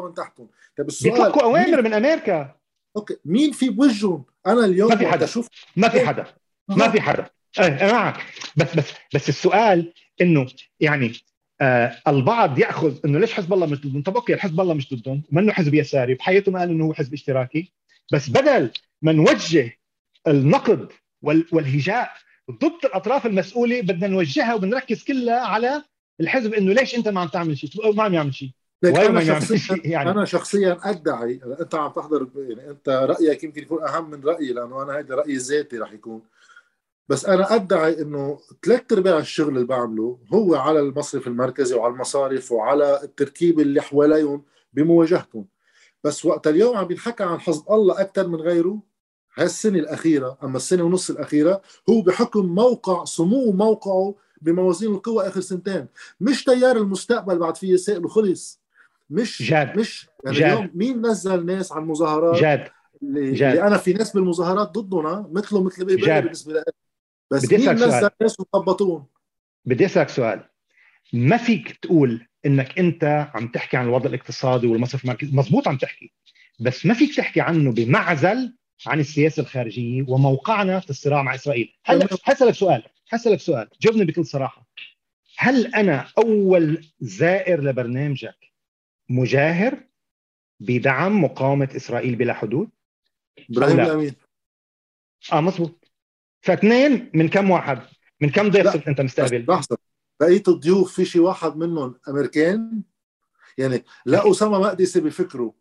من 0.04 0.14
تحتهم. 0.14 0.48
طيب 0.78 0.88
السؤال 0.88 1.14
بيطلقوا 1.14 1.44
أوامر 1.44 1.82
مين, 1.82 1.84
من 1.84 1.94
أمريكا. 1.94 2.56
okay 2.98 3.18
مين 3.26 3.52
في 3.52 3.70
بوجههم؟ 3.70 4.26
أنا 4.48 4.66
اليوم 4.66 4.90
ما 4.90 4.96
في 4.96 5.08
حدا. 5.08 5.26
أشوف 5.26 5.48
ما 5.76 5.90
في 5.90 6.08
حدا. 6.08 6.26
ما 6.68 6.90
في 6.90 7.02
حدا. 7.02 7.30
إيه 7.60 7.68
أنا 7.68 7.94
معك. 7.94 8.18
بس 8.58 8.76
بس 8.76 8.94
بس 9.16 9.30
السؤال 9.30 9.94
إنه 10.22 10.48
يعني 10.80 11.14
آه 11.62 11.98
البعض 12.08 12.60
يأخذ 12.60 12.96
إنه 13.06 13.20
ليش 13.20 13.34
حزب 13.34 13.54
الله 13.54 13.66
مش 13.66 13.82
ضدهم؟ 13.82 14.02
طب 14.04 14.16
أوكي 14.16 14.38
حزب 14.38 14.62
الله 14.62 14.74
مش 14.74 14.94
ضدهم 14.94 15.24
منه 15.32 15.52
حزب 15.54 15.74
يساري 15.74 16.14
بحياته 16.14 16.52
ما 16.52 16.60
قال 16.60 16.70
إنه 16.70 16.86
هو 16.86 16.94
حزب 16.94 17.14
اشتراكي 17.14 17.72
بس 18.14 18.30
بدل 18.30 18.70
ما 19.02 19.12
نوجه 19.12 19.78
النقد 20.28 20.90
وال- 21.22 21.48
والهجاء 21.52 22.12
ضد 22.52 22.86
الأطراف 22.86 23.26
المسؤولة 23.26 23.82
بدنا 23.82 24.08
نوجهها 24.08 24.54
وبنركز 24.54 25.04
كلها 25.04 25.40
على 25.40 25.84
الحزب 26.22 26.54
إنه 26.54 26.74
ليش 26.74 26.96
أنت 26.96 27.08
ما 27.08 27.22
عم 27.22 27.28
تعمل 27.28 27.58
شيء؟ 27.58 27.96
ما 27.96 28.04
عم 28.04 28.14
يعمل 28.14 28.34
شيء. 28.34 28.52
أنا 28.86 29.20
شخصيا, 29.40 29.82
يعني. 29.86 30.10
أنا 30.12 30.26
شخصيا 30.26 30.78
أدعي 30.84 31.40
أنت 31.62 31.76
عم 31.76 31.92
تحضر 31.92 32.28
يعني 32.36 32.70
أنت 32.70 32.90
رأيك 32.90 33.44
يمكن 33.44 33.62
يكون 33.62 33.84
أهم 33.84 34.10
من 34.10 34.24
رأيي 34.24 34.54
لأنه 34.54 34.84
أنا 34.84 35.00
هذا 35.00 35.16
رأيي 35.16 35.34
الذاتي 35.36 35.78
رح 35.78 35.92
يكون. 35.94 36.22
بس 37.10 37.26
أنا 37.26 37.56
أدعي 37.56 38.02
إنه 38.02 38.40
ثلاث 38.66 38.82
أرباع 38.92 39.18
الشغل 39.18 39.56
اللي 39.56 39.66
بعمله 39.68 40.20
هو 40.34 40.56
على 40.56 40.80
المصرف 40.80 41.28
المركزي 41.28 41.76
وعلى 41.76 41.94
المصارف 41.94 42.52
وعلى 42.52 43.04
التركيب 43.04 43.60
اللي 43.60 43.82
حواليهم 43.82 44.44
بمواجهتهم. 44.74 45.46
بس 46.04 46.26
وقت 46.26 46.48
اليوم 46.48 46.78
عم 46.78 46.86
بينحكى 46.86 47.24
عن 47.24 47.40
حزب 47.40 47.64
الله 47.72 48.02
أكثر 48.02 48.28
من 48.28 48.36
غيره 48.36 48.80
هالسنة 49.38 49.80
الأخيرة 49.80 50.38
أما 50.44 50.58
السنة 50.58 50.84
ونص 50.84 51.10
الأخيرة 51.10 51.62
هو 51.90 52.02
بحكم 52.02 52.46
موقع 52.46 53.06
سمو 53.06 53.52
موقعه 53.52 54.16
بموازين 54.42 54.92
القوى 54.92 55.28
آخر 55.28 55.42
سنتين. 55.42 55.88
مش 56.22 56.44
تيار 56.44 56.78
المستقبل 56.78 57.40
بعد 57.40 57.58
فيه 57.58 57.76
سائل 57.76 58.06
وخلص. 58.06 58.62
مش 59.10 59.50
جاد. 59.50 59.80
مش 59.80 60.10
يعني 60.26 60.38
جاد. 60.38 60.52
اليوم 60.52 60.72
مين 60.74 61.06
نزل 61.06 61.46
ناس 61.46 61.72
على 61.72 61.82
المظاهرات 61.82 62.42
جاد. 62.42 62.68
اللي, 63.04 63.32
جاد. 63.32 63.50
اللي 63.56 63.68
أنا 63.68 63.78
في 63.78 63.94
ناس 63.94 64.14
بالمظاهرات 64.14 64.78
ضدنا 64.78 65.30
مثله 65.32 65.64
مثل 65.64 65.86
بيبي 65.86 66.22
بالنسبة 66.22 66.54
لي. 66.54 66.64
بس 67.32 67.54
نزل 67.54 68.10
ناس 68.22 68.40
وخبطون 68.40 69.06
بدي 69.66 69.86
أسألك 69.86 70.10
سؤال. 70.10 70.44
ما 71.14 71.38
فيك 71.38 71.72
تقول 71.72 72.28
إنك 72.46 72.80
أنت 72.80 73.30
عم 73.36 73.48
تحكي 73.48 73.78
عن 73.78 73.86
الوضع 73.86 74.10
الاقتصادي 74.10 74.68
والمصرف 74.68 75.04
المركزي 75.04 75.36
مضبوط 75.36 75.68
عم 75.68 75.78
تحكي 75.78 76.12
بس 76.60 76.86
ما 76.86 76.94
فيك 76.94 77.16
تحكي 77.16 77.42
عنه 77.42 77.72
بمعزل 77.72 78.54
عن 78.88 79.00
السياسة 79.00 79.42
الخارجية 79.42 80.06
وموقعنا 80.08 80.80
في 80.80 80.90
الصراع 80.90 81.22
مع 81.22 81.36
إسرائيل. 81.36 81.74
هلا 81.86 82.08
حسألك 82.24 82.54
سؤال 82.54 82.84
حسألك 83.08 83.40
سؤال 83.40 83.70
جاوبني 83.82 84.06
بكل 84.06 84.26
صراحة. 84.26 84.68
هل 85.38 85.76
أنا 85.76 86.08
أول 86.18 86.86
زائر 87.00 87.64
لبرنامجك 87.64 88.52
مجاهر 89.10 89.84
بدعم 90.60 91.24
مقاومة 91.24 91.70
إسرائيل 91.76 92.16
بلا 92.16 92.34
حدود؟ 92.34 92.70
إبراهيم 93.50 93.80
الأمين. 93.80 94.16
آه 95.34 95.42
مضبوط 95.42 95.87
فاثنين 96.48 97.12
من 97.14 97.30
كم 97.30 97.52
واحد؟ 97.52 97.80
من 98.22 98.30
كم 98.30 98.50
ضيف 98.50 98.68
صرت 98.68 98.88
أنت 98.88 99.02
مستقبل؟ 99.02 99.46
لحظة 99.50 99.78
بقيه 100.20 100.44
الضيوف 100.48 100.94
في 100.94 101.06
شي 101.06 101.20
واحد 101.20 101.58
منهم 101.58 101.96
أمريكان؟ 102.10 102.82
يعني 103.58 103.84
لا 104.06 104.32
أسامة 104.32 104.60
مقدسي 104.60 105.00
بفكروا 105.00 105.52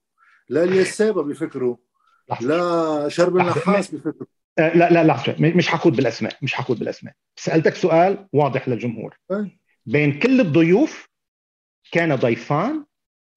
لا 0.49 0.65
اليسابه 0.65 1.23
بفكروا 1.23 1.77
لا 2.41 3.09
شرب 3.09 3.37
النحاس 3.37 3.95
بفكروا 3.95 4.27
آه 4.59 4.77
لا 4.77 4.91
لا 4.91 5.05
لحظة. 5.05 5.37
مش 5.39 5.69
حقود 5.69 5.97
بالأسماء 5.97 6.37
مش 6.43 6.55
حقود 6.55 6.79
بالأسماء. 6.79 7.15
سألتك 7.37 7.75
سؤال 7.75 8.29
واضح 8.33 8.69
للجمهور. 8.69 9.17
بين 9.87 10.19
كل 10.19 10.41
الضيوف 10.41 11.09
كان 11.93 12.15
ضيفان 12.15 12.85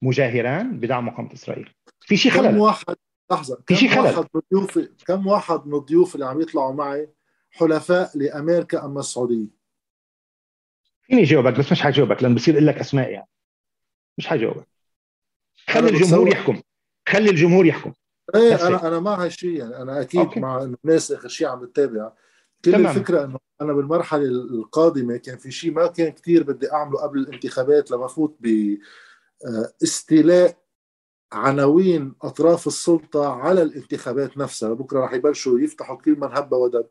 مجاهران 0.02 0.80
بدعم 0.80 1.06
مقاومة 1.06 1.32
إسرائيل. 1.32 1.74
في 2.00 2.16
شيء 2.16 2.32
خلل؟ 2.32 2.48
كم 2.50 2.58
واحد 2.58 2.96
لحظة. 3.32 3.62
في 3.66 3.76
شيء 3.76 3.90
خلل؟ 3.90 4.00
واحد 4.00 4.26
من 4.34 4.40
الضيوف 4.52 4.88
كم 5.06 5.26
واحد 5.26 5.66
من 5.66 5.74
الضيوف 5.74 6.14
اللي 6.14 6.26
عم 6.26 6.40
يطلعوا 6.40 6.74
معي 6.74 7.08
حلفاء 7.50 8.10
لأمريكا 8.18 8.84
اما 8.84 9.00
السعودية؟ 9.00 9.46
فيني 11.02 11.22
جاوبك 11.22 11.58
بس 11.58 11.72
مش 11.72 11.82
حجاوبك 11.82 12.22
لأنه 12.22 12.34
بصير 12.34 12.60
لك 12.60 12.74
أسماء 12.78 13.10
يعني. 13.10 13.28
مش 14.18 14.26
حجاوبك. 14.26 14.66
خلي 15.68 15.88
الجمهور 15.88 16.28
يحكم. 16.28 16.60
خلي 17.08 17.30
الجمهور 17.30 17.66
يحكم. 17.66 17.92
إيه 18.34 18.66
أنا 18.68 18.88
أنا 18.88 19.00
مع 19.00 19.24
هالشيء 19.24 19.58
يعني. 19.58 19.76
أنا 19.76 20.00
أكيد 20.00 20.20
أوكي. 20.20 20.40
مع 20.40 20.62
إنه 20.62 20.76
الناس 20.84 21.12
آخر 21.12 21.28
شيء 21.28 21.46
عم 21.46 21.64
تتابع 21.64 22.12
كل 22.64 22.72
تمام. 22.72 22.86
الفكرة 22.86 23.24
إنه 23.24 23.38
أنا 23.60 23.72
بالمرحلة 23.72 24.22
القادمة 24.22 25.16
كان 25.16 25.38
في 25.38 25.50
شيء 25.50 25.72
ما 25.72 25.86
كان 25.86 26.12
كثير 26.12 26.42
بدي 26.42 26.72
أعمله 26.72 27.02
قبل 27.02 27.18
الانتخابات 27.18 27.90
لما 27.90 28.06
فوت 28.06 28.36
ب 28.40 28.76
آه، 29.46 29.72
استيلاء 29.82 30.58
عناوين 31.32 32.14
أطراف 32.22 32.66
السلطة 32.66 33.32
على 33.32 33.62
الانتخابات 33.62 34.38
نفسها. 34.38 34.72
بكرة 34.72 35.04
رح 35.04 35.12
يبلشوا 35.12 35.60
يفتحوا 35.60 35.96
كل 35.96 36.18
من 36.18 36.28
هب 36.32 36.52
ودب. 36.52 36.86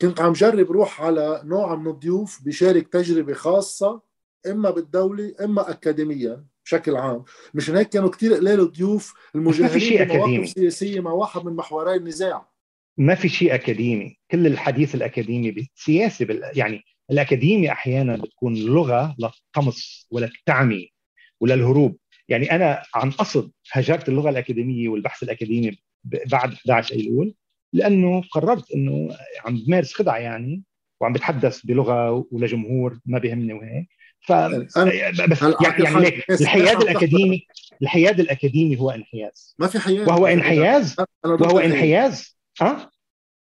كنت 0.00 0.20
عم 0.20 0.32
جرب 0.32 0.70
روح 0.70 1.02
على 1.02 1.42
نوع 1.44 1.74
من 1.74 1.90
الضيوف 1.90 2.42
بيشارك 2.44 2.88
تجربة 2.88 3.32
خاصة 3.32 4.00
إما 4.46 4.70
بالدولة 4.70 5.34
إما 5.40 5.70
اكاديميا 5.70 6.44
بشكل 6.64 6.96
عام. 6.96 7.24
مشان 7.54 7.76
هيك 7.76 7.88
كانوا 7.88 8.10
كثير 8.10 8.34
قليل 8.34 8.60
الضيوف 8.60 9.14
المجاهرين 9.34 9.68
في 9.68 9.80
شيء 9.80 10.02
أكاديمي. 10.02 10.46
سياسية 10.46 11.00
مع 11.00 11.10
واحد 11.10 11.44
من 11.44 11.56
محوري 11.56 11.94
النزاع. 11.94 12.48
ما 12.96 13.14
في 13.14 13.28
شيء 13.28 13.54
أكاديمي. 13.54 14.18
كل 14.30 14.46
الحديث 14.46 14.94
الأكاديمي 14.94 15.50
بالسياسة 15.50 16.24
بال... 16.24 16.42
يعني 16.54 16.82
الأكاديمي 17.10 17.72
أحيانا 17.72 18.16
بتكون 18.16 18.54
لغة 18.54 19.16
للطمس 19.18 20.06
وللتعمي 20.10 20.92
وللهروب. 21.40 21.96
يعني 22.28 22.52
أنا 22.52 22.82
عن 22.94 23.10
قصد 23.10 23.50
هجرت 23.72 24.08
اللغة 24.08 24.30
الأكاديمية 24.30 24.88
والبحث 24.88 25.22
الأكاديمي 25.22 25.78
بعد 26.04 26.52
11 26.52 26.94
أيلول. 26.94 27.34
لأنه 27.72 28.22
قررت 28.32 28.70
إنه 28.70 29.16
عم 29.44 29.64
بمارس 29.66 29.94
خدعة 29.94 30.16
يعني 30.16 30.62
وعم 31.00 31.12
بتحدث 31.12 31.60
بلغة 31.66 32.26
ولجمهور 32.30 32.98
ما 33.06 33.18
بيهمني 33.18 33.52
وهيك. 33.52 33.88
ف 34.20 34.32
بس 34.32 34.76
يعني, 34.76 34.90
يعني 35.84 36.22
الحياد 36.30 36.82
الاكاديمي 36.82 37.46
الحياد 37.82 38.20
الأكاديمي 38.20 38.76
هو 38.76 38.90
انحياز. 38.90 39.54
ما 39.58 39.66
في 39.66 39.78
حياد. 39.78 40.08
وهو 40.08 40.26
انحياز؟ 40.26 40.96
وهو 41.24 41.58
انحياز؟ 41.58 42.38
ها 42.60 42.90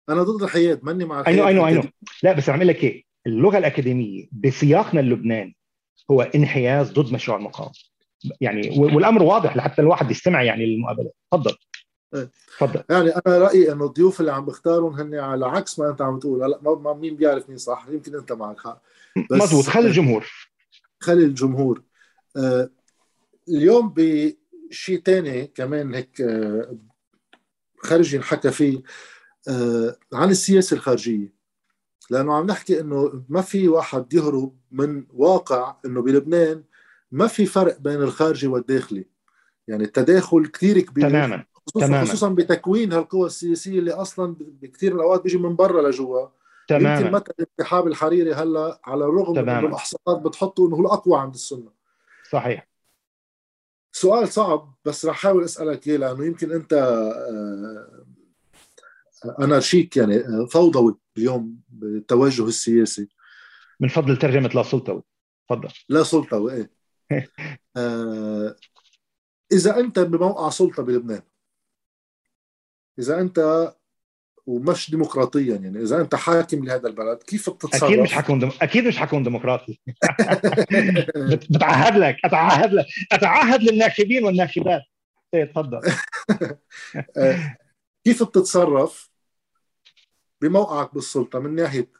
أنا 0.08 0.22
ضد 0.22 0.42
الحياد 0.42 0.80
ماني 0.82 1.04
مع 1.04 1.20
الحياد. 1.20 1.38
اي 1.38 1.54
نو 1.54 1.66
اي 1.66 1.74
نو 1.74 1.82
لا 2.22 2.32
بس 2.32 2.48
عم 2.48 2.62
قلك 2.62 2.84
إيه. 2.84 3.04
اللغة 3.26 3.58
الأكاديمية 3.58 4.28
بسياقنا 4.32 5.00
اللبناني 5.00 5.56
هو 6.10 6.22
انحياز 6.22 6.92
ضد 6.92 7.12
مشروع 7.12 7.38
المقاومة. 7.38 7.72
يعني 8.40 8.70
والأمر 8.78 9.22
واضح 9.22 9.56
لحتى 9.56 9.82
الواحد 9.82 10.10
يستمع 10.10 10.42
يعني 10.42 10.66
للمقابلة. 10.66 11.10
تفضل. 11.32 11.56
تفضل. 12.12 12.82
يعني 12.90 13.10
أنا 13.10 13.38
رأيي 13.38 13.72
إنه 13.72 13.84
الضيوف 13.84 14.20
اللي 14.20 14.32
عم 14.32 14.44
بختارهم 14.44 14.94
هن 14.94 15.14
على 15.14 15.46
عكس 15.46 15.78
ما 15.78 15.90
أنت 15.90 16.02
عم 16.02 16.18
تقول. 16.18 16.42
هلأ 16.42 16.60
ما 16.62 16.94
مين 16.94 17.16
بيعرف 17.16 17.48
مين 17.48 17.58
صح؟ 17.58 17.86
يمكن 17.90 18.16
أنت 18.16 18.32
معك 18.32 18.60
حق. 18.60 18.82
بس 19.30 19.42
مضبوط. 19.42 19.64
خلي 19.64 19.86
الجمهور. 19.86 20.26
خلي 21.00 21.24
الجمهور. 21.24 21.82
آه 22.36 22.70
اليوم 23.48 23.94
بشيء 23.96 25.02
ثاني 25.04 25.46
كمان 25.46 25.94
هيك 25.94 26.20
آه 26.20 26.78
خارجي 27.78 28.16
انحكى 28.16 28.50
فيه 28.50 28.82
آه 29.48 29.96
عن 30.12 30.30
السياسة 30.30 30.74
الخارجية. 30.74 31.32
لأنه 32.10 32.34
عم 32.34 32.46
نحكي 32.46 32.80
إنه 32.80 33.24
ما 33.28 33.40
في 33.40 33.68
واحد 33.68 34.14
يهرب 34.14 34.56
من 34.70 35.06
واقع 35.10 35.76
إنه 35.84 36.02
بلبنان 36.02 36.64
ما 37.12 37.26
في 37.26 37.46
فرق 37.46 37.78
بين 37.78 38.02
الخارجي 38.02 38.46
والداخلي. 38.46 39.04
يعني 39.68 39.84
التداخل 39.84 40.46
كثير 40.46 40.80
كبير. 40.80 41.08
تماما. 41.08 41.44
خصوصا, 41.68 41.86
تماما. 41.86 42.04
خصوصا 42.04 42.28
بتكوين 42.28 42.92
هالقوى 42.92 43.26
السياسية 43.26 43.78
اللي 43.78 43.92
أصلا 43.92 44.36
بكثير 44.40 44.94
من 44.94 45.00
الأوقات 45.00 45.22
بيجي 45.22 45.38
من 45.38 45.56
برا 45.56 45.88
لجوا. 45.88 46.28
تماما. 46.68 46.98
يمكن 46.98 47.10
مثلا 47.10 47.34
الانسحاب 47.40 47.86
الحريري 47.86 48.34
هلأ 48.34 48.80
على 48.84 49.04
الرغم 49.04 49.34
تماما. 49.34 49.58
انه 49.58 49.68
الأحصاءات 49.68 50.18
بتحطه 50.18 50.66
إنه 50.66 50.76
هو 50.76 50.80
الأقوى 50.80 51.18
عند 51.18 51.34
السنة. 51.34 51.72
صحيح. 52.30 52.68
سؤال 53.92 54.28
صعب 54.28 54.74
بس 54.84 55.06
رح 55.06 55.16
أحاول 55.16 55.44
أسألك 55.44 55.88
إياه 55.88 55.96
لأنه 55.96 56.24
يمكن 56.24 56.52
أنت 56.52 56.72
آه، 56.72 58.06
أنا 59.40 59.60
شيك 59.60 59.96
يعني 59.96 60.46
فوضوي 60.50 60.96
اليوم 61.16 61.60
بالتوجه 61.68 62.44
السياسي. 62.46 63.08
من 63.80 63.88
فضل 63.88 64.16
ترجمة 64.16 64.48
لا 64.48 64.62
سلطوي 64.62 65.02
تفضل. 65.48 65.68
لا 65.88 66.02
سلطوي 66.02 66.52
إيه. 66.52 66.70
آه 67.76 68.56
إذا 69.52 69.80
أنت 69.80 69.98
بموقع 69.98 70.50
سلطة 70.50 70.82
بلبنان 70.82 71.22
إذا 72.98 73.20
أنت 73.20 73.68
ومش 74.46 74.90
ديمقراطيا 74.90 75.56
يعني 75.56 75.82
إذا 75.82 76.00
أنت 76.00 76.14
حاكم 76.14 76.64
لهذا 76.64 76.88
البلد 76.88 77.22
كيف 77.22 77.50
بتتصرف؟ 77.50 77.84
أكيد 77.84 77.98
مش 77.98 78.12
حكون 78.12 78.38
دم... 78.38 78.50
أكيد 78.62 78.84
مش 78.84 78.98
حكون 78.98 79.22
ديمقراطي. 79.22 79.80
بتعهد 81.50 81.96
لك 81.96 82.16
أتعهد 82.24 82.72
لك 82.72 82.86
أتعهد 83.12 83.62
للناخبين 83.62 84.24
والناخبات. 84.24 84.82
إيه 85.34 85.44
تفضل. 85.44 85.80
آه، 87.16 87.56
كيف 88.04 88.22
بتتصرف 88.22 89.10
بموقعك 90.40 90.94
بالسلطة 90.94 91.38
من 91.38 91.54
ناحية؟ 91.54 91.90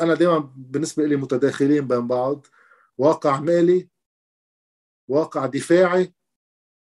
أنا 0.00 0.14
دائما 0.14 0.52
بالنسبة 0.56 1.06
لي 1.06 1.16
متداخلين 1.16 1.88
بين 1.88 2.06
بعض 2.06 2.46
واقع 2.98 3.40
مالي 3.40 3.88
واقع 5.08 5.46
دفاعي 5.46 6.14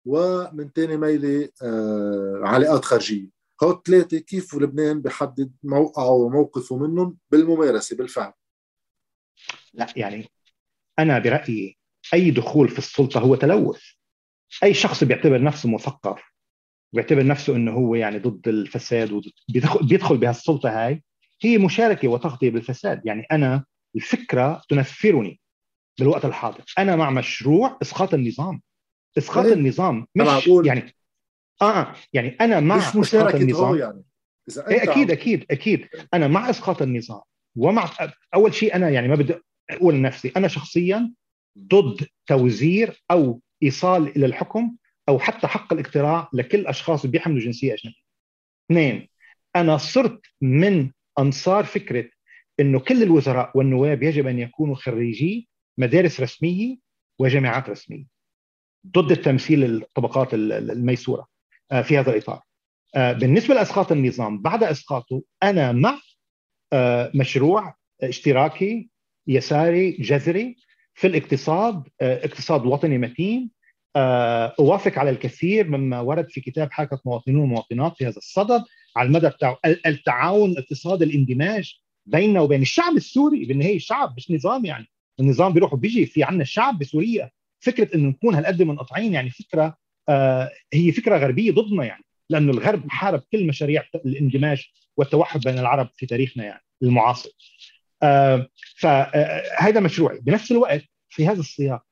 ومن 0.06 0.73
تاني 0.73 0.98
ميلة 0.98 1.49
آه 1.64 2.41
علاقات 2.44 2.86
خارجية. 2.86 3.30
هول 3.64 3.82
ثلاثة 3.86 4.19
كيف 4.19 4.56
لبنان 4.56 5.02
بحدد 5.02 5.52
موقعه 5.64 6.11
وموقفه 6.11 6.78
منهم؟ 6.78 7.18
بالممارسة 7.32 7.95
بالفعل. 7.95 8.34
لا 9.73 9.88
يعني 9.95 10.30
أنا 10.99 11.19
برأيي 11.19 11.78
أي 12.14 12.32
دخول 12.32 12.69
في 12.69 12.78
السلطة 12.78 13.19
هو 13.19 13.36
تلوث. 13.36 13.82
أي 14.64 14.73
شخص 14.73 15.03
بيعتبر 15.03 15.44
نفسه 15.44 15.69
مثقف 15.69 16.22
بيعتبر 16.94 17.26
نفسه 17.26 17.56
إنه 17.56 17.72
هو 17.72 17.95
يعني 17.95 18.19
ضد 18.19 18.48
الفساد 18.48 19.22
بيدخل 19.82 20.18
بهالسلطة 20.18 20.69
هاي 20.69 21.03
هي 21.41 21.57
مشاركة 21.57 22.07
وتغطية 22.07 22.49
بالفساد. 22.49 23.02
يعني 23.06 23.26
أنا 23.32 23.65
الفكرة 23.95 24.61
تنفرني 24.69 25.41
بالوقت 25.99 26.26
الحاضر. 26.26 26.64
أنا 26.78 26.95
مع 26.95 27.10
مشروع 27.10 27.78
إسقاط 27.82 28.14
النظام. 28.14 28.61
إسقاط 29.17 29.45
إيه؟ 29.45 29.53
النظام 29.53 30.07
مش 30.15 30.47
يعني 30.67 30.95
آه 31.61 31.95
يعني 32.13 32.38
أنا 32.41 32.59
مع 32.59 32.75
مش 32.77 32.95
إسقاط 33.15 33.35
النظام 33.35 33.75
يعني 33.77 34.03
إذا 34.49 34.67
إيه 34.67 34.81
أنت 34.81 34.89
أكيد 34.89 35.11
عم- 35.11 35.17
أكيد 35.17 35.45
أكيد 35.51 35.88
أنا 36.13 36.27
مع 36.27 36.49
إسقاط 36.49 36.81
النظام 36.81 37.21
ومع 37.55 37.89
أول 38.35 38.53
شيء 38.53 38.75
أنا 38.75 38.89
يعني 38.89 39.07
ما 39.07 39.15
بدي 39.15 39.33
أقول 39.69 39.95
لنفسي 39.95 40.31
أنا 40.38 40.47
شخصيا 40.47 41.13
ضد 41.59 42.07
توزير 42.27 43.03
أو 43.11 43.41
إيصال 43.63 44.07
إلى 44.15 44.25
الحكم 44.25 44.75
أو 45.09 45.19
حتى 45.19 45.47
حق 45.47 45.73
الاقتراع 45.73 46.29
لكل 46.33 46.67
أشخاص 46.67 47.05
بيحملوا 47.05 47.39
جنسية 47.39 47.73
أجنبية. 47.73 48.01
اثنين 48.71 49.07
أنا 49.55 49.77
صرت 49.77 50.21
من 50.41 50.91
أنصار 51.19 51.63
فكرة 51.63 52.09
إنه 52.59 52.79
كل 52.79 53.03
الوزراء 53.03 53.51
والنواب 53.57 54.03
يجب 54.03 54.27
أن 54.27 54.39
يكونوا 54.39 54.75
خريجي 54.75 55.49
مدارس 55.77 56.19
رسمية 56.21 56.77
وجامعات 57.19 57.69
رسمية. 57.69 58.05
ضد 58.88 59.12
التمثيل 59.12 59.64
الطبقات 59.64 60.34
ال- 60.34 60.52
ال- 60.53 60.72
الميسورة 60.72 61.28
آه، 61.72 61.82
في 61.82 61.98
هذا 61.98 62.12
الإطار. 62.12 62.41
آه، 62.95 63.14
بالنسبة 63.14 63.53
لأسقاط 63.56 63.91
النظام 63.91 64.41
بعد 64.41 64.64
أسقاطه 64.64 65.22
أنا 65.44 65.72
مع 65.72 65.99
آه، 66.74 67.12
مشروع 67.16 67.76
اشتراكي 68.03 68.90
يساري 69.28 69.91
جذري 69.91 70.56
في 70.94 71.08
الاقتصاد 71.08 71.84
اقتصاد 72.02 72.66
وطني 72.66 72.98
متين 72.98 73.52
أوافق 74.60 74.99
على 74.99 75.10
الكثير 75.10 75.68
مما 75.68 75.99
ورد 75.99 76.30
في 76.30 76.41
كتاب 76.41 76.72
حركة 76.72 77.02
مواطنون 77.06 77.44
ومواطنات 77.44 77.98
في 77.98 78.06
هذا 78.06 78.18
الصدد 78.18 78.64
على 78.98 79.08
المدى 79.08 79.28
بتاع 79.30 79.58
ال- 79.66 79.88
التعاون 79.88 80.52
الاقتصادي 80.52 81.03
الاندماج 81.03 81.80
بيننا 82.06 82.41
وبين 82.41 82.62
الشعب 82.62 82.95
السوري 82.98 83.45
بالنهاية 83.45 83.76
الشعب 83.76 84.14
مش 84.18 84.32
نظام 84.32 84.66
يعني 84.66 84.88
النظام 85.20 85.53
بيروح 85.53 85.74
وبيجي 85.74 86.06
في 86.06 86.24
عندنا 86.24 86.41
الشعب 86.41 86.80
بسوريا 86.80 87.32
فكرة 87.61 87.95
إنه 87.95 88.09
نكون 88.09 88.35
هالقد 88.35 88.61
منقطعين 88.61 89.13
يعني 89.13 89.29
فكرة 89.29 89.77
آه 90.09 90.51
هي 90.73 90.91
فكرة 90.91 91.17
غربية 91.17 91.51
ضدنا 91.51 91.85
يعني 91.85 92.03
لأنه 92.29 92.51
الغرب 92.51 92.89
حارب 92.89 93.23
كل 93.31 93.47
مشاريع 93.47 93.83
الاندماج 93.95 94.71
والتوحد 94.97 95.41
بين 95.41 95.59
العرب 95.59 95.89
في 95.95 96.05
تاريخنا 96.05 96.43
يعني 96.43 96.63
المعاصر. 96.83 97.29
آه 98.03 98.47
فهذا 98.77 99.79
مشروعي 99.79 100.19
بنفس 100.19 100.51
الوقت 100.51 100.83
في 101.09 101.27
هذا 101.27 101.39
السياق 101.39 101.83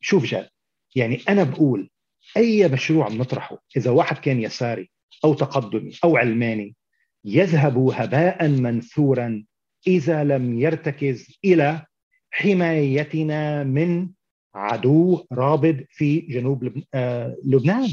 شوف 0.00 0.24
جاد 0.24 0.48
يعني 0.96 1.20
أنا 1.28 1.44
بقول 1.44 1.90
أي 2.36 2.68
مشروع 2.68 3.08
بنطرحه 3.08 3.62
إذا 3.76 3.90
واحد 3.90 4.18
كان 4.18 4.40
يساري 4.40 4.90
أو 5.24 5.34
تقدمي 5.34 5.92
أو 6.04 6.16
علماني 6.16 6.76
يذهب 7.24 7.78
هباء 7.78 8.48
منثورا 8.48 9.44
إذا 9.86 10.24
لم 10.24 10.60
يرتكز 10.60 11.38
إلى 11.44 11.86
حمايتنا 12.30 13.64
من 13.64 14.08
عدو 14.54 15.26
رابض 15.32 15.84
في 15.90 16.20
جنوب. 16.20 16.82
آه 16.94 17.36
لبنان. 17.44 17.88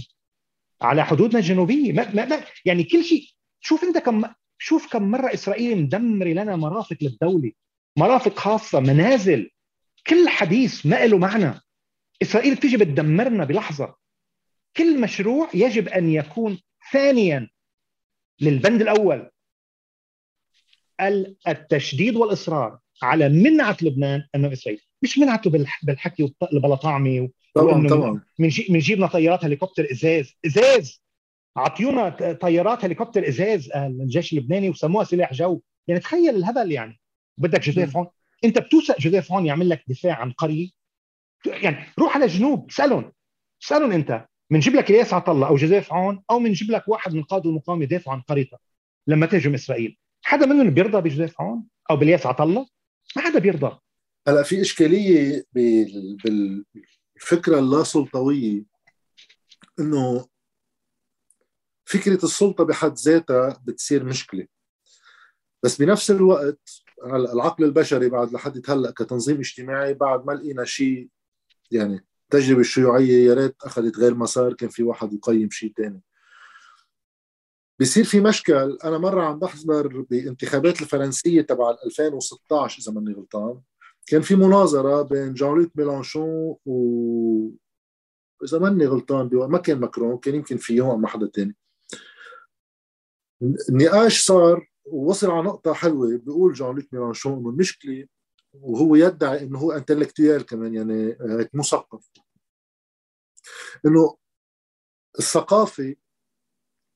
على 0.81 1.05
حدودنا 1.05 1.39
الجنوبية. 1.39 1.93
ما 1.93 2.13
ما 2.13 2.25
ما 2.25 2.43
يعني 2.65 2.83
كل 2.83 3.03
شيء. 3.03 3.29
شوف 3.59 3.83
انت 3.83 3.97
كم 3.97 4.23
شوف 4.57 4.91
كم 4.91 5.11
مرة 5.11 5.33
إسرائيل 5.33 5.81
مدمره 5.81 6.29
لنا 6.29 6.55
مرافق 6.55 6.97
للدولة. 7.01 7.51
مرافق 7.97 8.39
خاصة 8.39 8.79
منازل. 8.79 9.49
كل 10.07 10.29
حديث 10.29 10.85
ما 10.85 11.05
له 11.05 11.17
معنى. 11.17 11.53
إسرائيل 12.21 12.55
بتيجي 12.55 12.77
بتدمرنا 12.77 13.45
بلحظة. 13.45 13.95
كل 14.77 15.01
مشروع 15.01 15.49
يجب 15.53 15.87
أن 15.87 16.09
يكون 16.09 16.59
ثانيا 16.91 17.49
للبند 18.41 18.81
الأول. 18.81 19.29
التشديد 21.47 22.15
والإصرار 22.15 22.79
على 23.03 23.29
منعة 23.29 23.77
لبنان 23.81 24.27
أمام 24.35 24.51
إسرائيل. 24.51 24.81
مش 25.03 25.17
منعته 25.17 25.49
بالحكي 25.83 26.33
البلطعمي 26.53 27.29
طبعا 27.53 27.87
طبعا. 27.87 28.21
بنجيب 28.39 28.97
لنا 28.97 29.07
طيارات 29.07 29.45
هليكوبتر 29.45 29.91
إزاز. 29.91 30.33
إزاز! 30.45 31.03
أعطيونا 31.57 32.09
طيارات 32.41 32.85
هليكوبتر 32.85 33.27
إزاز 33.27 33.71
الجيش 33.75 34.33
اللبناني 34.33 34.69
وسموها 34.69 35.03
سلاح 35.03 35.33
جو. 35.33 35.61
يعني 35.87 35.99
تخيل 35.99 36.35
الهبل 36.35 36.71
يعني. 36.71 36.99
بدك 37.37 37.61
جوزيف 37.61 37.97
هون 37.97 38.07
أنت 38.43 38.57
بتوثق 38.57 38.99
جوزيف 38.99 39.31
هون 39.31 39.45
يعمل 39.45 39.69
لك 39.69 39.83
دفاع 39.87 40.15
عن 40.15 40.31
قرية؟ 40.31 40.69
يعني 41.45 41.85
روح 41.99 42.15
على 42.15 42.27
جنوب 42.27 42.69
اسالهم 42.69 43.11
اسالهم 43.63 43.91
أنت. 43.91 44.25
بنجيب 44.51 44.75
لك 44.75 44.89
الياس 44.89 45.13
عطلة 45.13 45.47
أو 45.47 45.55
جوزيف 45.55 45.93
عون 45.93 46.23
أو 46.31 46.39
بنجيب 46.39 46.71
لك 46.71 46.87
واحد 46.87 47.13
من 47.13 47.23
قاده 47.23 47.49
المقاومة 47.49 47.83
يدافعوا 47.83 48.15
عن 48.15 48.21
قريتك 48.21 48.59
لما 49.07 49.25
تهجم 49.25 49.53
إسرائيل. 49.53 49.97
حدا 50.23 50.45
منهم 50.45 50.69
بيرضى 50.69 51.01
بجوزيف 51.01 51.41
عون 51.41 51.63
أو 51.91 51.97
بالياس 51.97 52.25
عطلة؟ 52.25 52.67
ما 53.15 53.21
حدا 53.21 53.39
بيرضى. 53.39 53.77
هلا 54.27 54.43
في 54.43 54.61
إشكالية 54.61 55.45
بالفكرة 55.53 56.69
اللا 57.59 57.83
سلطويه 57.83 58.63
إنه 59.79 60.27
فكرة 61.85 62.25
السلطة 62.25 62.63
بحد 62.63 62.93
ذاتها 62.93 63.61
بتصير 63.65 64.03
مشكلة. 64.03 64.47
بس 65.63 65.81
بنفس 65.81 66.11
الوقت 66.11 66.69
العقل 67.05 67.63
البشري 67.63 68.09
بعد 68.09 68.33
لحد 68.33 68.61
هلا 68.69 68.91
كتنظيم 68.91 69.37
اجتماعي 69.37 69.93
بعد 69.93 70.25
ما 70.25 70.31
لقينا 70.31 70.65
شيء 70.65 71.09
يعني 71.71 72.05
التجربه 72.23 72.59
الشيوعيه 72.59 73.25
يا 73.25 73.33
ريت 73.33 73.55
أخذت 73.63 73.97
غير 73.97 74.15
مسار 74.15 74.53
كان 74.53 74.69
في 74.69 74.83
واحد 74.83 75.13
يقيم 75.13 75.49
شيء 75.49 75.73
ثاني 75.77 76.01
بصير 77.79 78.03
في 78.03 78.21
مشكل. 78.21 78.77
أنا 78.83 78.97
مرة 78.97 79.23
عم 79.23 79.39
بحضر 79.39 80.01
بانتخابات 80.01 80.81
الفرنسية 80.81 81.41
تبع 81.41 81.77
2016 81.85 82.81
إذا 82.81 82.91
ماني 82.91 83.13
غلطان. 83.13 83.61
كان 84.07 84.21
في 84.21 84.35
مناظرة 84.35 85.01
بين 85.01 85.33
جان 85.33 85.55
لوك 85.55 85.71
ميلانشون 85.75 86.55
و 86.65 87.49
اذا 88.43 88.59
ماني 88.59 88.85
غلطان 88.85 89.29
ما 89.33 89.57
كان 89.57 89.79
ماكرون 89.79 90.17
كان 90.17 90.35
يمكن 90.35 90.57
في 90.57 90.75
يوم 90.75 91.01
مع 91.01 91.09
حدا 91.09 91.27
ثاني 91.27 91.55
النقاش 93.69 94.25
صار 94.25 94.69
ووصل 94.85 95.31
على 95.31 95.43
نقطة 95.43 95.73
حلوة 95.73 96.17
بيقول 96.17 96.53
جان 96.53 96.75
لوك 96.75 96.93
ميلانشون 96.93 97.33
إنه 97.33 97.49
المشكلة 97.49 98.07
وهو 98.53 98.95
يدعي 98.95 99.43
إنه 99.43 99.59
هو 99.59 99.71
انتلكتويال 99.71 100.45
كمان 100.45 100.75
يعني 100.75 101.17
هيك 101.21 101.55
مثقف. 101.55 102.09
إنه 103.85 104.17
الثقافة 105.19 105.95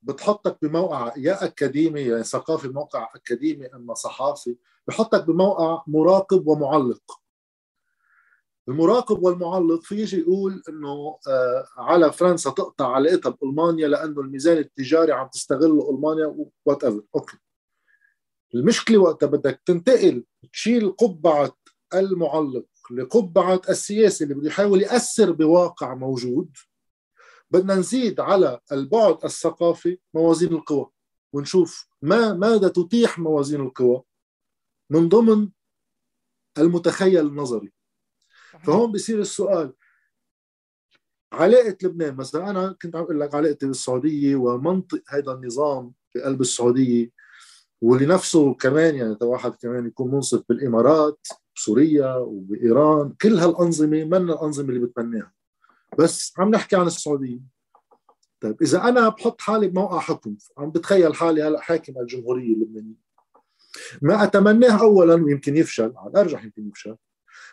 بتحطك 0.02 0.58
بموقع 0.62 1.14
يا 1.18 1.46
أكاديمي 1.46 2.02
يعني 2.02 2.24
ثقافي 2.24 2.68
بموقع 2.68 3.10
أكاديمي 3.16 3.66
أما 3.66 3.94
صحافي 3.94 4.58
بحطك 4.88 5.24
بموقع 5.24 5.84
مراقب 5.88 6.48
ومعلق. 6.48 7.22
المراقب 8.68 9.24
والمعلق 9.24 9.84
في 9.84 9.96
يجي 10.02 10.20
يقول 10.20 10.64
إنه 10.70 11.18
آه 11.28 11.68
على 11.78 12.12
فرنسا 12.12 12.50
تقطع 12.50 12.96
علاقتها 12.96 13.30
بالمانيا 13.30 13.88
لأنه 13.88 14.22
الميزان 14.22 14.58
التجاري 14.58 15.12
عم 15.12 15.28
تستغله 15.28 15.90
ألمانيا 15.92 16.46
whatever 16.66 17.04
okay. 17.16 17.38
المشكلة 18.56 18.98
وقتها 18.98 19.28
بدك 19.28 19.62
تنتقل 19.66 20.26
تشيل 20.54 20.92
قبعة 20.92 21.58
المعلق 21.94 22.66
لقبعة 22.92 23.62
السياسي 23.70 24.24
اللي 24.24 24.36
بده 24.36 24.48
يحاول 24.48 24.82
يأثر 24.82 25.32
بواقع 25.32 25.94
موجود. 25.94 26.58
بدنا 27.52 27.76
نزيد 27.76 28.20
على 28.20 28.60
البعد 28.72 29.18
الثقافي 29.26 29.98
موازين 30.14 30.54
القوى 30.54 30.90
ونشوف 31.34 31.88
ما 32.02 32.34
ماذا 32.34 32.68
تتيح 32.68 33.20
موازين 33.20 33.62
القوى. 33.62 34.04
من 34.92 35.10
ضمن 35.10 35.50
المتخيل 36.58 37.28
النظري. 37.28 37.74
فهون 38.64 38.92
بصير 38.92 39.20
السؤال 39.20 39.74
علاقة 41.34 41.78
لبنان 41.84 42.16
مثلا 42.16 42.50
أنا 42.50 42.76
كنت 42.82 42.96
عم 42.96 43.04
أقول 43.04 43.20
لك 43.20 43.36
علاقتي 43.36 43.66
بالسعودية 43.66 44.36
ومنطق 44.36 45.04
هذا 45.10 45.32
النظام 45.32 45.94
بقلب 46.16 46.42
السعودية 46.42 47.12
واللي 47.82 48.06
نفسه 48.06 48.54
كمان 48.54 48.96
يعني 48.96 49.18
واحد 49.22 49.56
كمان 49.56 49.88
يكون 49.88 50.12
منصف 50.12 50.44
بالإمارات 50.50 51.28
بسوريا 51.56 52.16
وبإيران 52.16 53.14
كل 53.22 53.34
هالأنظمة 53.38 54.04
من 54.04 54.30
الأنظمة 54.30 54.70
اللي 54.70 54.86
بتمناها 54.86 55.34
بس 56.00 56.34
عم 56.38 56.50
نحكي 56.50 56.76
عن 56.76 56.88
السعودية. 56.88 57.40
طيب 58.40 58.62
إذا 58.62 58.84
أنا 58.84 59.10
بحط 59.10 59.42
حالي 59.42 59.68
بموقع 59.68 60.00
حكم 60.00 60.36
عم 60.58 60.72
بتخيل 60.72 61.16
حالي 61.16 61.44
هلأ 61.44 61.62
حاكم 61.62 62.00
الجمهورية 62.00 62.54
اللبنانية. 62.54 63.01
ما 64.02 64.24
أتمناه 64.24 64.82
أولا 64.82 65.14
ويمكن 65.14 65.56
يفشل. 65.56 65.94
على 65.96 66.12
الأرجح 66.12 66.44
يمكن 66.44 66.68
يفشل. 66.68 66.98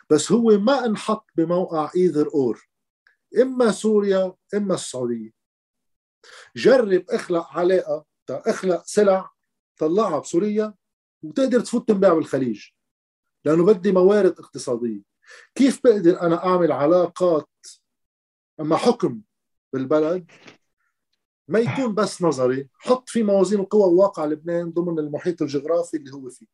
بس 0.09 0.31
هو 0.31 0.57
ما 0.57 0.85
انحط 0.85 1.29
بموقع 1.35 1.91
إيذر 1.95 2.27
أور. 2.27 2.69
إما 3.41 3.71
سوريا 3.71 4.33
إما 4.53 4.73
السعودية. 4.73 5.31
جرب 6.55 7.05
اخلق 7.09 7.47
علاقة 7.47 8.05
اخلق 8.29 8.83
سلع 8.85 9.31
طلعها 9.77 10.19
بسوريا 10.19 10.73
وتقدر 11.23 11.59
تفوت 11.59 11.87
تنباع 11.87 12.13
بالخليج. 12.13 12.65
لأنه 13.45 13.65
بدي 13.65 13.91
موارد 13.91 14.39
اقتصادية. 14.39 15.01
كيف 15.55 15.81
بقدر 15.83 16.21
أنا 16.21 16.45
أعمل 16.45 16.71
علاقات 16.71 17.49
أما 18.59 18.77
حكم 18.77 19.21
بالبلد؟ 19.73 20.31
ما 21.49 21.59
يكون 21.59 21.95
بس 21.95 22.21
نظري 22.21 22.67
حط 22.79 23.09
في 23.09 23.23
موازين 23.23 23.59
القوى 23.59 23.93
وواقع 23.93 24.25
لبنان 24.25 24.69
ضمن 24.69 24.99
المحيط 24.99 25.41
الجغرافي 25.41 25.97
اللي 25.97 26.11
هو 26.11 26.29
فيه. 26.29 26.45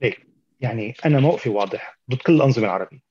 ليه؟ 0.00 0.14
يعني 0.60 0.94
أنا 1.06 1.20
موقفي 1.20 1.48
واضح 1.48 1.98
ضد 2.10 2.18
كل 2.18 2.32
الأنظمة 2.34 2.64
العربية. 2.64 3.02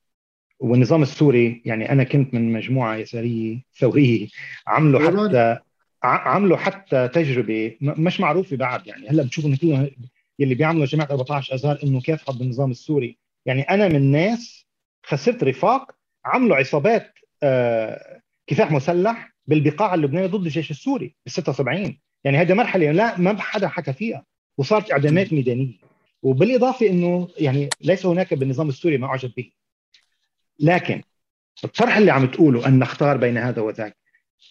والنظام 0.60 1.02
السوري 1.02 1.62
يعني 1.64 1.92
أنا 1.92 2.04
كنت 2.04 2.34
من 2.34 2.52
مجموعة 2.52 2.96
يساريه 2.96 3.62
ثورية 3.78 4.28
عملوا 4.66 5.28
حتى 5.28 5.58
عملوا 6.02 6.56
حتى 6.56 7.08
تجربة 7.08 7.76
مش 7.80 8.20
معروفة 8.20 8.56
بعد 8.56 8.86
يعني 8.86 9.08
هلأ 9.08 9.22
بتشوفوا 9.22 9.50
انه 9.50 9.58
كلهم 9.58 9.90
يلي 10.38 10.54
بيعملوا 10.54 10.86
جماعة 10.86 11.10
14 11.10 11.54
ازهر 11.54 11.78
إنه 11.84 12.00
كيف 12.00 12.30
حب 12.30 12.42
النظام 12.42 12.70
السوري. 12.70 13.18
يعني 13.46 13.62
أنا 13.62 13.88
من 13.88 14.10
ناس 14.12 14.66
خسرت 15.02 15.44
رفاق 15.44 15.92
عملوا 16.24 16.56
عصابات 16.56 17.14
آه 17.42 18.20
كفاح 18.46 18.70
مسلح 18.72 19.33
بالبقاع 19.46 19.94
اللبنانيه 19.94 20.26
ضد 20.26 20.44
الجيش 20.44 20.70
السوري 20.70 21.14
بال 21.26 21.32
76 21.32 21.98
يعني 22.24 22.38
هذه 22.38 22.52
مرحلة 22.52 22.92
لا 22.92 23.18
ما 23.18 23.40
حدا 23.40 23.68
حكى 23.68 23.92
فيها. 23.92 24.24
وصارت 24.58 24.92
إعدامات 24.92 25.32
ميدانية. 25.32 25.78
وبالإضافة 26.22 26.86
إنه 26.86 27.28
يعني 27.38 27.68
ليس 27.80 28.06
هناك 28.06 28.34
بالنظام 28.34 28.68
السوري 28.68 28.98
ما 28.98 29.06
أعجب 29.06 29.32
به. 29.36 29.50
لكن 30.60 31.02
الطرح 31.64 31.96
اللي 31.96 32.10
عم 32.10 32.26
تقوله 32.26 32.66
أن 32.66 32.78
نختار 32.78 33.16
بين 33.16 33.38
هذا 33.38 33.62
وذاك 33.62 33.96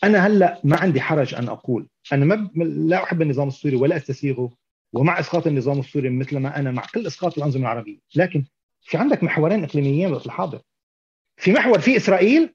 أنا 0.03 0.27
هلأ 0.27 0.61
ما 0.63 0.77
عندي 0.77 1.01
حرج 1.01 1.35
أن 1.35 1.49
أقول. 1.49 1.87
أنا 2.13 2.25
ما 2.25 2.63
لا 2.63 3.03
أحب 3.03 3.21
النظام 3.21 3.47
السوري 3.47 3.75
ولا 3.75 3.97
أستسيغه. 3.97 4.51
ومع 4.93 5.19
إسقاط 5.19 5.47
النظام 5.47 5.79
السوري 5.79 6.09
مثل 6.09 6.37
ما 6.37 6.59
أنا 6.59 6.71
مع 6.71 6.85
كل 6.93 7.07
إسقاط 7.07 7.37
الأنظمة 7.37 7.61
العربية. 7.61 7.97
لكن 8.15 8.43
في 8.81 8.97
عندك 8.97 9.23
محورين 9.23 9.63
إقليميين 9.63 10.07
بالوقت 10.07 10.25
الحاضر. 10.25 10.61
في 11.37 11.51
محور 11.51 11.79
في 11.79 11.97
إسرائيل 11.97 12.53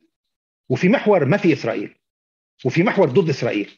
وفي 0.68 0.88
محور 0.88 1.24
ما 1.24 1.36
في 1.36 1.52
إسرائيل. 1.52 1.97
وفي 2.64 2.82
محور 2.82 3.08
ضد 3.08 3.28
إسرائيل. 3.28 3.70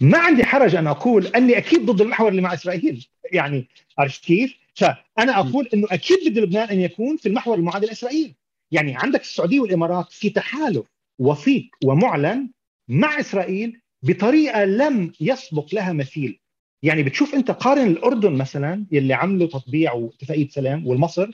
ما 0.00 0.18
عندي 0.18 0.44
حرج 0.44 0.74
أن 0.74 0.86
أقول 0.86 1.26
أني 1.26 1.58
أكيد 1.58 1.86
ضد 1.86 2.00
المحور 2.00 2.28
اللي 2.28 2.42
مع 2.42 2.54
إسرائيل. 2.54 3.06
يعني 3.32 3.68
عرفت 3.98 4.24
كيف؟ 4.24 4.54
فانا 4.74 5.38
أقول 5.38 5.68
إنه 5.74 5.86
أكيد 5.90 6.18
بدي 6.26 6.40
لبنان 6.40 6.68
أن 6.68 6.80
يكون 6.80 7.16
في 7.16 7.28
المحور 7.28 7.58
المعادل 7.58 7.86
لاسرائيل 7.86 8.34
يعني 8.70 8.96
عندك 8.96 9.20
السعودية 9.20 9.60
والإمارات 9.60 10.12
في 10.12 10.30
تحالف 10.30 10.86
وثيق 11.18 11.64
ومعلن 11.84 12.50
مع 12.88 13.20
إسرائيل 13.20 13.80
بطريقة 14.02 14.64
لم 14.64 15.12
يسبق 15.20 15.74
لها 15.74 15.92
مثيل. 15.92 16.40
يعني 16.82 17.02
بتشوف 17.02 17.34
أنت 17.34 17.50
قارن 17.50 17.86
الأردن 17.86 18.32
مثلا 18.32 18.86
يلي 18.92 19.14
عملوا 19.14 19.48
تطبيع 19.48 19.92
واتفاقيه 19.92 20.48
سلام 20.48 20.86
والمصر 20.86 21.30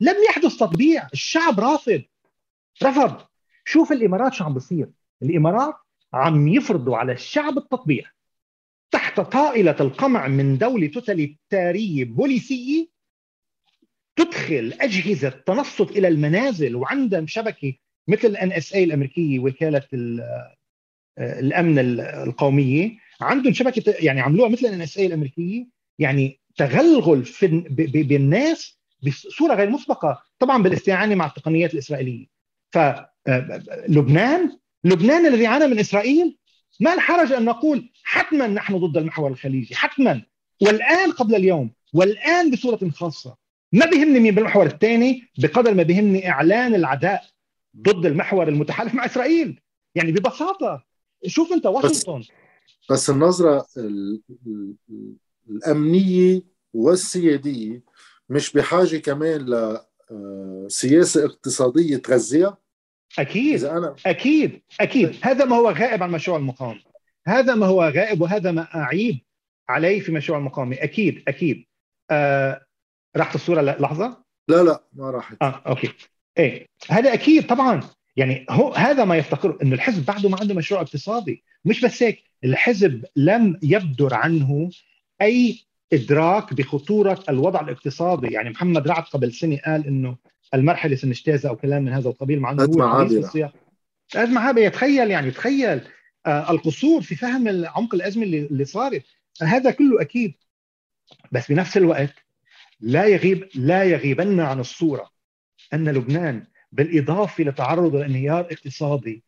لم 0.00 0.14
يحدث 0.28 0.56
تطبيع. 0.56 1.08
الشعب 1.12 1.60
رافض. 1.60 2.02
رفض. 2.82 3.16
شوف 3.64 3.92
الإمارات 3.92 4.34
شو 4.34 4.44
عم 4.44 4.54
بصير. 4.54 4.88
الإمارات 5.22 5.74
عم 6.14 6.48
يفرضوا 6.48 6.96
على 6.96 7.12
الشعب 7.12 7.58
التطبيع 7.58 8.04
تحت 8.90 9.20
طائلة 9.20 9.76
القمع 9.80 10.28
من 10.28 10.58
دولة 10.58 10.86
توتاليتاريه 10.86 12.04
بوليسيه 12.04 12.88
تدخل 14.16 14.74
أجهزة 14.80 15.28
تنصت 15.28 15.90
إلى 15.90 16.08
المنازل 16.08 16.76
وعندهم 16.76 17.26
شبكة 17.26 17.74
مثل 18.08 18.28
ال 18.28 18.52
NSA 18.52 18.84
الأمريكية 18.84 19.38
وكالة 19.38 19.82
الأمن 21.18 21.78
القومية. 22.00 22.98
عندهم 23.20 23.52
شبكة 23.52 23.94
يعني 24.00 24.20
عملوها 24.20 24.48
مثل 24.48 24.66
ال 24.66 24.82
NSA 24.82 25.06
الأمريكية. 25.06 25.66
يعني 25.98 26.40
تغلغل 26.56 27.24
في 27.24 27.46
بالناس 28.08 28.78
بصورة 29.02 29.54
غير 29.54 29.70
مسبقة 29.70 30.22
طبعا 30.38 30.62
بالاستعانة 30.62 31.14
مع 31.14 31.26
التقنيات 31.26 31.74
الإسرائيلية. 31.74 32.26
فلبنان 32.70 34.58
لبنان 34.86 35.26
الذي 35.26 35.46
عانى 35.46 35.66
من 35.66 35.78
إسرائيل؟ 35.78 36.38
ما 36.80 36.94
الحرج 36.94 37.32
أن 37.32 37.44
نقول 37.44 37.92
حتما 38.02 38.46
نحن 38.46 38.76
ضد 38.76 38.96
المحور 38.96 39.30
الخليجي؟ 39.30 39.74
حتما. 39.74 40.22
والآن 40.62 41.12
قبل 41.12 41.34
اليوم 41.34 41.70
والآن 41.94 42.50
بصورة 42.50 42.90
خاصة 42.90 43.36
ما 43.72 43.86
بيهمني 43.86 44.20
مين 44.20 44.34
بالمحور 44.34 44.66
الثاني؟ 44.66 45.22
بقدر 45.38 45.74
ما 45.74 45.82
بيهمني 45.82 46.30
إعلان 46.30 46.74
العداء 46.74 47.24
ضد 47.76 48.06
المحور 48.06 48.48
المتحالف 48.48 48.94
مع 48.94 49.04
إسرائيل. 49.04 49.60
يعني 49.94 50.12
ببساطة. 50.12 50.84
شوف 51.26 51.52
أنت 51.52 51.66
واشنطن. 51.66 52.20
بس, 52.20 52.30
بس 52.90 53.10
النظره 53.10 53.66
الأمنية 55.50 56.42
والسيادية 56.74 57.82
مش 58.28 58.52
بحاجة 58.52 58.96
كمان 58.96 59.46
لسياسه 60.66 61.22
آه، 61.22 61.26
اقتصادية 61.26 61.96
تغذيها؟ 61.96 62.58
أكيد 63.18 63.64
أنا... 63.64 63.94
أكيد 64.06 64.62
أكيد. 64.80 65.16
هذا 65.22 65.44
ما 65.44 65.56
هو 65.56 65.70
غائب 65.70 66.02
عن 66.02 66.10
مشروع 66.10 66.38
المقاومة. 66.38 66.80
هذا 67.26 67.54
ما 67.54 67.66
هو 67.66 67.82
غائب 67.82 68.20
وهذا 68.20 68.52
ما 68.52 68.74
أعيب 68.74 69.18
عليه 69.68 70.00
في 70.00 70.12
مشروع 70.12 70.38
المقاومة. 70.38 70.76
أكيد 70.80 71.22
أكيد. 71.28 71.64
آه 72.10 72.66
راحت 73.16 73.34
الصورة 73.34 73.60
لحظة؟ 73.60 74.24
لا 74.48 74.62
لا 74.62 74.84
ما 74.92 75.10
راحت. 75.10 75.36
آه 75.42 75.62
أوكي. 75.66 75.92
إيه 76.38 76.66
هذا 76.90 77.14
أكيد 77.14 77.46
طبعا. 77.46 77.80
يعني 78.16 78.46
هو 78.50 78.72
هذا 78.72 79.04
ما 79.04 79.16
يفتقر 79.16 79.58
إنه 79.62 79.74
الحزب 79.74 80.06
بعده 80.06 80.28
ما 80.28 80.36
عنده 80.40 80.54
مشروع 80.54 80.80
اقتصادي. 80.80 81.44
مش 81.64 81.84
بس 81.84 82.02
هيك 82.02 82.22
الحزب 82.44 83.04
لم 83.16 83.58
يبدر 83.62 84.14
عنه 84.14 84.70
أي 85.22 85.60
إدراك 85.92 86.54
بخطورة 86.54 87.24
الوضع 87.28 87.60
الاقتصادي. 87.60 88.26
يعني 88.26 88.50
محمد 88.50 88.88
رعد 88.88 89.02
قبل 89.02 89.32
سنة 89.32 89.58
قال 89.66 89.86
إنه 89.86 90.16
المرحلة 90.54 90.96
سنجتازها 90.96 91.50
أو 91.50 91.56
كلام 91.56 91.82
من 91.82 91.92
هذا 91.92 92.08
القبيل 92.08 92.40
مع 92.40 92.50
إنه 92.50 92.64
هو 92.64 92.82
عابره 92.82 93.52
أزمة 94.16 94.40
عابرة 94.40 94.68
تخيل 94.68 95.10
يعني 95.10 95.30
تخيل 95.30 95.80
آه 96.26 96.50
القصور 96.50 97.02
في 97.02 97.16
فهم 97.16 97.66
عمق 97.66 97.94
الأزمة 97.94 98.22
اللي, 98.22 98.46
اللي 98.46 98.64
صارت. 98.64 99.02
هذا 99.42 99.70
كله 99.70 100.00
أكيد. 100.00 100.34
بس 101.32 101.52
بنفس 101.52 101.76
الوقت 101.76 102.14
لا 102.80 103.06
يغيب 103.06 103.48
لا 103.54 103.84
يغيبن 103.84 104.40
عن 104.40 104.60
الصورة 104.60 105.10
أن 105.74 105.88
لبنان 105.88 106.46
بالإضافة 106.72 107.44
لتعرض 107.44 107.96
لانهيار 107.96 108.40
اقتصادي 108.40 109.22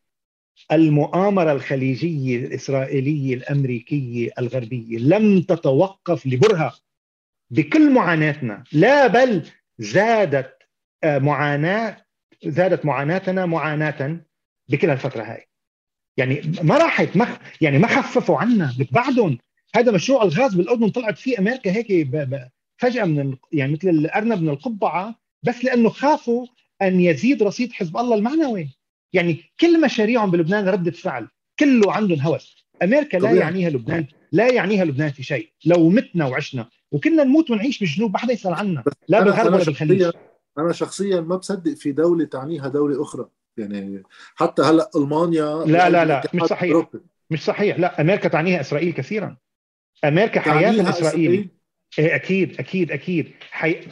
المؤامرة 0.71 1.51
الخليجية 1.51 2.45
الإسرائيلية 2.45 3.35
الأمريكية 3.35 4.31
الغربية 4.39 4.97
لم 4.97 5.41
تتوقف 5.41 6.27
لبرهة. 6.27 6.73
بكل 7.51 7.93
معاناتنا 7.93 8.63
لا 8.71 9.07
بل 9.07 9.43
زادت 9.79 10.58
آه، 11.03 11.17
معاناة 11.17 11.97
زادت 12.45 12.85
معاناتنا 12.85 13.45
معاناة 13.45 14.21
بكل 14.69 14.89
الفترة 14.89 15.23
هاي. 15.23 15.45
يعني 16.17 16.41
ما 16.61 16.77
راحت 16.77 17.17
مخ 17.17 17.37
يعني 17.61 17.77
ما 17.77 17.87
خففوا 17.87 18.37
عنا 18.37 18.73
بعدهم. 18.91 19.37
هذا 19.75 19.91
مشروع 19.91 20.23
الغاز 20.23 20.55
بالأردن 20.55 20.89
طلعت 20.89 21.17
فيه 21.17 21.39
أمريكا 21.39 21.71
هيك. 21.71 22.07
فجأة 22.77 23.03
من 23.03 23.35
يعني 23.51 23.71
مثل 23.73 23.89
الأرنب 23.89 24.41
من 24.41 24.49
القبعة 24.49 25.15
بس 25.43 25.65
لأنه 25.65 25.89
خافوا 25.89 26.45
أن 26.81 26.99
يزيد 26.99 27.43
رصيد 27.43 27.71
حزب 27.73 27.97
الله 27.97 28.15
المعنوي. 28.15 28.69
يعني 29.13 29.43
كل 29.59 29.81
مشاريعهم 29.81 30.31
بلبنان 30.31 30.69
ردة 30.69 30.91
فعل. 30.91 31.27
كله 31.59 31.93
عندهم 31.93 32.19
هوس. 32.19 32.65
أمريكا 32.83 33.17
لا 33.17 33.23
طبيعي. 33.23 33.37
يعنيها 33.37 33.69
لبنان 33.69 34.05
لا 34.31 34.53
يعنيها 34.53 34.85
لبنان 34.85 35.11
في 35.11 35.23
شيء. 35.23 35.49
لو 35.65 35.89
متنا 35.89 36.25
وعشنا 36.25 36.69
وكنا 36.91 37.23
نموت 37.23 37.51
ونعيش 37.51 37.79
بالجنوب 37.79 38.13
ما 38.13 38.17
حدا 38.17 38.33
يسأل 38.33 38.53
عنا. 38.53 38.83
لا 39.07 39.23
بالغرب 39.23 39.53
ولا 39.53 39.63
بالخليج. 39.63 40.11
أنا 40.57 40.71
شخصيا 40.71 41.21
ما 41.21 41.35
بصدق 41.35 41.73
في 41.73 41.91
دولة 41.91 42.25
تعنيها 42.25 42.67
دولة 42.67 43.01
أخرى. 43.01 43.29
يعني 43.57 44.03
حتى 44.35 44.61
هلأ 44.61 44.89
ألمانيا 44.95 45.63
لا 45.65 45.89
لا 45.89 46.05
لا 46.05 46.23
مش 46.33 46.43
صحيح. 46.43 46.71
أوروبي. 46.71 46.99
مش 47.29 47.45
صحيح. 47.45 47.79
لا 47.79 48.01
أمريكا 48.01 48.29
تعنيها 48.29 48.61
إسرائيل 48.61 48.93
كثيرا. 48.93 49.37
أمريكا 50.05 50.39
حياه 50.39 50.89
إسرائيل؟ 50.89 51.49
إيه 51.99 52.15
أكيد 52.15 52.59
أكيد 52.59 52.91
أكيد. 52.91 53.33
حي... 53.51 53.87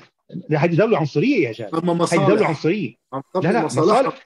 هذه 0.51 0.75
دولة 0.75 0.97
عنصرية 0.97 1.47
يا 1.47 1.51
جاد 1.51 1.75
هذه 1.75 2.27
دولة 2.27 2.45
عنصرية. 2.45 2.95
لا 3.35 3.51
لا 3.51 3.65
مصالح 3.65 4.23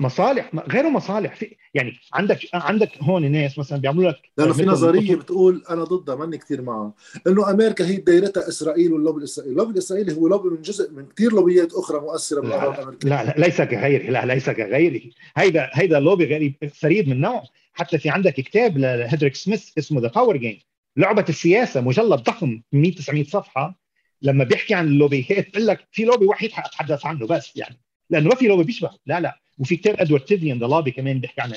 مصالح, 0.00 0.50
غير 0.68 0.90
مصالح. 0.90 1.34
في 1.34 1.56
يعني 1.74 1.92
عندك 2.12 2.38
عندك 2.54 2.90
هون 3.02 3.32
ناس 3.32 3.58
مثلا 3.58 3.78
بيعملوا 3.78 4.10
لك 4.10 4.16
لأنه 4.38 4.52
في 4.52 4.64
نظرية 4.64 5.16
بتقول 5.16 5.62
أنا 5.70 5.84
ضدها 5.84 6.14
ماني 6.14 6.38
كثير 6.38 6.62
معها. 6.62 6.92
إنه 7.26 7.50
أمريكا 7.50 7.86
هي 7.86 7.96
دايرتها 7.96 8.48
إسرائيل 8.48 8.92
واللوبي 8.92 9.18
الإسرائيلي، 9.18 9.52
اللوبي 9.52 9.72
الإسرائيلي 9.72 10.16
هو 10.16 10.28
لوبي 10.28 10.48
من 10.48 10.62
جزء 10.62 10.92
من 10.92 11.06
كثير 11.06 11.32
لوبيات 11.32 11.72
أخرى 11.72 12.00
مؤثرة 12.00 12.40
بالقرار 12.40 12.74
الامريكي 12.74 13.08
لا 13.08 13.24
لا 13.24 13.34
ليس 13.38 13.62
كغيره 13.62 14.10
لا 14.10 14.34
ليس 14.34 14.50
كغيره. 14.50 15.00
هيدا 15.36 15.70
هيدا 15.72 16.00
لوبي 16.00 16.34
غريب 16.34 16.54
فريد 16.74 17.08
من 17.08 17.20
نوعه. 17.20 17.44
حتى 17.72 17.98
في 17.98 18.08
عندك 18.08 18.34
كتاب 18.34 18.78
لهيدريك 18.78 19.34
سميث 19.34 19.78
اسمه 19.78 20.00
The 20.00 20.08
Power 20.08 20.36
Game 20.36 20.58
لعبة 20.96 21.24
السياسة 21.28 21.80
مجلد 21.80 22.20
ضخم 22.20 22.62
100 22.72 22.94
900 22.94 23.24
صفحة. 23.24 23.83
لما 24.24 24.44
بيحكي 24.44 24.74
عن 24.74 24.86
اللوبيات 24.86 25.50
بقول 25.50 25.66
لك 25.66 25.88
في 25.92 26.04
لوبي 26.04 26.26
وحيد 26.26 26.52
حاتحدث 26.52 27.06
عنه 27.06 27.26
بس 27.26 27.56
يعني. 27.56 27.80
لأنه 28.10 28.28
ما 28.28 28.34
في 28.34 28.46
لوبي 28.46 28.64
بيشبه. 28.64 28.90
لا 29.06 29.20
لا. 29.20 29.40
وفي 29.58 29.76
كتاب 29.76 30.00
ادوارد 30.00 30.24
تيفنان 30.24 30.58
The 30.58 30.66
Lobby 30.66 30.90
كمان 30.90 31.20
بيحكي 31.20 31.40
عن 31.40 31.52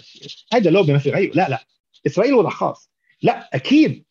هذا 0.53 0.69
لوبي 0.69 0.93
ما 0.93 0.97
في 0.97 1.09
غيره 1.09 1.31
لا 1.33 1.49
لا. 1.49 1.65
إسرائيل 2.07 2.33
وضع 2.33 2.49
خاص. 2.49 2.91
لا 3.21 3.49
أكيد. 3.53 4.05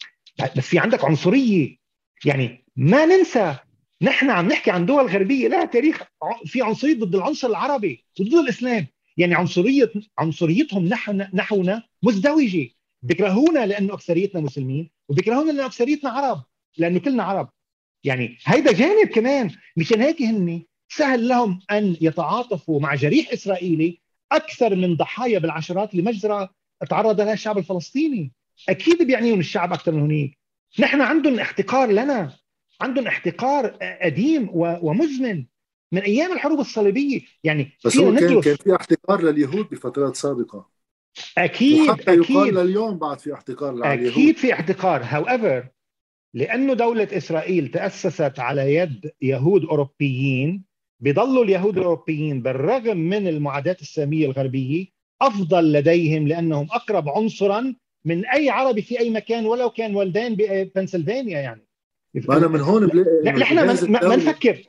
بس 0.56 0.64
في 0.66 0.78
عندك 0.78 1.04
عنصرية. 1.04 1.76
يعني 2.24 2.64
ما 2.76 3.06
ننسى 3.06 3.56
نحن 4.02 4.30
عم 4.30 4.48
نحكي 4.48 4.70
عن 4.70 4.86
دول 4.86 5.06
غربية 5.06 5.48
لها 5.48 5.64
تاريخ. 5.64 6.02
في 6.44 6.62
عنصرية 6.62 6.94
ضد 6.94 7.14
العنصر 7.14 7.48
العربي 7.48 8.04
وضد 8.20 8.34
الإسلام. 8.34 8.86
يعني 9.16 9.34
عنصرية 9.34 9.92
عنصريتهم 10.18 10.90
نحونا 11.34 11.82
مزدوجة. 12.02 12.68
بيكرهونا 13.02 13.66
لأنه 13.66 13.94
أكثريتنا 13.94 14.40
مسلمين 14.40 14.90
وبيكرهونا 15.08 15.50
لأنه 15.52 15.66
أكثريتنا 15.66 16.10
عرب. 16.10 16.42
لأنه 16.78 16.98
كلنا 16.98 17.22
عرب. 17.22 17.48
يعني 18.06 18.38
هيدا 18.44 18.72
جانب 18.72 19.08
كمان 19.08 19.50
مشان 19.76 20.00
هيك 20.00 20.22
هن 20.22 20.62
سهل 20.88 21.28
لهم 21.28 21.60
أن 21.70 21.96
يتعاطفوا 22.00 22.80
مع 22.80 22.94
جريح 22.94 23.32
إسرائيلي 23.32 24.00
أكثر 24.32 24.74
من 24.74 24.96
ضحايا 24.96 25.38
بالعشرات 25.38 25.94
لمجزره 25.94 26.50
تعرض 26.90 27.20
لها 27.20 27.32
الشعب 27.32 27.58
الفلسطيني. 27.58 28.32
أكيد 28.68 29.02
بيعنيهم 29.02 29.40
الشعب 29.40 29.72
أكثر 29.72 29.92
من 29.92 30.00
هنيك. 30.00 30.38
نحن 30.78 31.00
عندهم 31.00 31.40
احتقار 31.40 31.90
لنا 31.90 32.32
عندهم 32.80 33.06
احتقار 33.06 33.66
قديم 34.02 34.48
ومزمن 34.52 35.44
من 35.92 36.00
أيام 36.00 36.32
الحروب 36.32 36.60
الصليبية. 36.60 37.20
يعني 37.44 37.72
بس 37.84 37.96
هو 37.96 38.14
كان 38.14 38.40
كان 38.40 38.56
في 38.56 38.76
احتقار 38.76 39.22
لليهود 39.22 39.68
بفترات 39.70 40.16
سابقة. 40.16 40.68
أكيد 41.38 41.88
وحتى 41.88 42.12
أكيد. 42.12 42.30
يقال 42.30 42.54
لليوم 42.54 42.98
بعد 42.98 43.18
في 43.18 43.34
احتقار 43.34 43.74
لليهود 43.74 44.12
أكيد 44.12 44.36
في 44.36 44.52
احتقار. 44.52 45.04
However 45.04 45.76
لأنه 46.36 46.74
دولة 46.74 47.08
إسرائيل 47.12 47.68
تأسست 47.68 48.38
على 48.38 48.74
يد 48.74 49.10
يهود 49.22 49.64
أوروبيين 49.64 50.64
بيضلوا 51.00 51.44
اليهود 51.44 51.78
الأوروبيين 51.78 52.42
بالرغم 52.42 52.96
من 52.96 53.28
المعاداه 53.28 53.76
السامية 53.80 54.26
الغربية 54.26 54.86
أفضل 55.22 55.72
لديهم 55.72 56.28
لأنهم 56.28 56.68
أقرب 56.72 57.08
عنصرا 57.08 57.74
من 58.04 58.26
أي 58.26 58.50
عربي 58.50 58.82
في 58.82 59.00
أي 59.00 59.10
مكان 59.10 59.46
ولو 59.46 59.70
كان 59.70 59.96
والدين 59.96 60.34
ببنسلفانيا 60.34 61.40
يعني. 61.40 61.66
أنا 62.30 62.48
من 62.48 62.60
هون 62.60 62.86
بلاقي 62.86 63.38
نحن 63.38 63.54
ما 63.92 64.16
نفكر. 64.16 64.62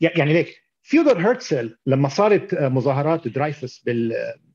يعني 0.00 0.32
ليك 0.32 0.62
ثيودور 0.90 1.18
هرتزل 1.18 1.76
لما 1.86 2.08
صارت 2.08 2.54
مظاهرات 2.54 3.28
درايفس 3.28 3.82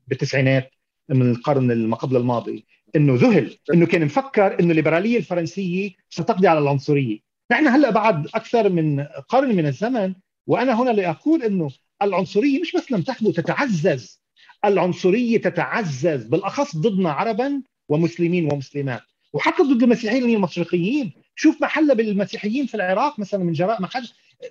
بالتسعينات 0.06 0.70
من 1.10 1.30
القرن 1.30 1.86
ما 1.86 1.96
قبل 1.96 2.16
الماضي 2.16 2.64
إنه 2.96 3.14
ذهل 3.14 3.56
إنه 3.74 3.86
كان 3.86 4.04
مفكر 4.04 4.60
إنه 4.60 4.70
الليبرالية 4.70 5.18
الفرنسية 5.18 5.90
ستقضي 6.10 6.48
على 6.48 6.58
العنصرية. 6.58 7.18
نحن 7.52 7.66
هلأ 7.66 7.90
بعد 7.90 8.26
أكثر 8.26 8.68
من 8.68 9.00
قرن 9.28 9.56
من 9.56 9.66
الزمن 9.66 10.14
وأنا 10.46 10.82
هنا 10.82 10.90
لاقول 10.90 11.42
إنه 11.42 11.70
العنصرية 12.02 12.60
مش 12.60 12.72
بس 12.76 12.92
لم 12.92 13.02
تحدث 13.02 13.34
تتعزز. 13.34 14.20
العنصرية 14.64 15.38
تتعزز 15.38 16.24
بالأخص 16.24 16.76
ضدنا 16.76 17.12
عربا 17.12 17.62
ومسلمين 17.88 18.52
ومسلمات. 18.52 19.02
وحتى 19.32 19.62
ضد 19.62 19.82
المسيحيين 19.82 20.36
المشرقيين. 20.36 21.12
شوف 21.34 21.62
محلها 21.62 21.94
بالمسيحيين 21.94 22.66
في 22.66 22.74
العراق 22.74 23.18
مثلا 23.18 23.44
من 23.44 23.52
جراء 23.52 23.82
ما 23.82 23.88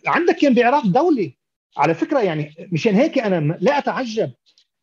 عندك 0.07 0.36
كان 0.36 0.53
بعراق 0.53 0.88
دوله 0.88 1.31
على 1.77 1.95
فكرة 1.95 2.19
يعني 2.19 2.53
مشان 2.72 2.95
هيك 2.95 3.19
أنا 3.19 3.57
لا 3.61 3.77
أتعجب. 3.77 4.31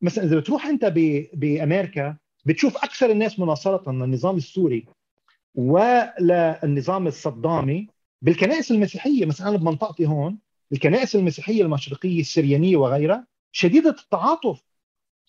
مثلا 0.03 0.25
إذا 0.25 0.39
بتروح 0.39 0.67
أنت 0.67 0.85
بأمريكا 1.33 2.17
بتشوف 2.45 2.77
أكثر 2.77 3.11
الناس 3.11 3.39
مناصرة 3.39 3.93
للنظام 3.93 4.37
السوري 4.37 4.87
وللنظام 5.55 7.07
الصدامي. 7.07 7.89
بالكنائس 8.23 8.71
المسيحية 8.71 9.27
مثلا 9.27 9.49
أنا 9.49 9.57
بمنطقتي 9.57 10.07
هون 10.07 10.39
الكنائس 10.73 11.17
المسيحية 11.17 11.63
المشرقية 11.63 12.21
السريانية 12.21 12.77
وغيرها 12.77 13.27
شديده 13.53 13.91
التعاطف 13.91 14.63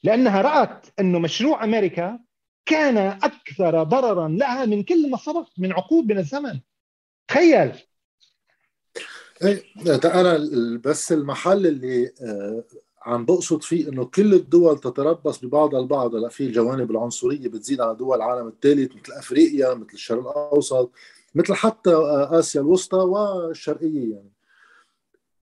لأنها 0.03 0.41
رأت 0.41 0.87
إنه 0.99 1.19
مشروع 1.19 1.63
أمريكا 1.63 2.19
كان 2.65 2.97
أكثر 2.97 3.83
ضررا 3.83 4.27
لها 4.27 4.65
من 4.65 4.83
كل 4.83 5.09
ما 5.09 5.17
سبق 5.17 5.47
من 5.57 5.71
عقود 5.71 6.05
من 6.05 6.17
الزمن. 6.17 6.59
تخيل. 7.27 7.71
إيه 9.43 9.63
أنا 10.05 10.37
بس 10.83 11.11
المحل 11.11 11.67
اللي 11.67 12.11
عم 13.01 13.25
بقصد 13.25 13.63
فيه 13.63 13.89
إنه 13.89 14.05
كل 14.05 14.33
الدول 14.33 14.79
تتربص 14.79 15.45
ببعضها 15.45 15.79
البعض. 15.79 16.15
هلا 16.15 16.29
في 16.29 16.45
الجوانب 16.45 16.91
العنصرية 16.91 17.47
بتزيد 17.47 17.81
على 17.81 17.95
دول 17.95 18.17
العالم 18.17 18.47
الثالث 18.47 18.95
مثل 18.95 19.13
أفريقيا 19.13 19.73
مثل 19.73 19.93
الشرق 19.93 20.19
الأوسط 20.19 20.91
مثل 21.35 21.53
حتى 21.53 21.95
آسيا 22.31 22.61
الوسطى 22.61 22.97
والشرقية 22.97 24.11
يعني. 24.11 24.31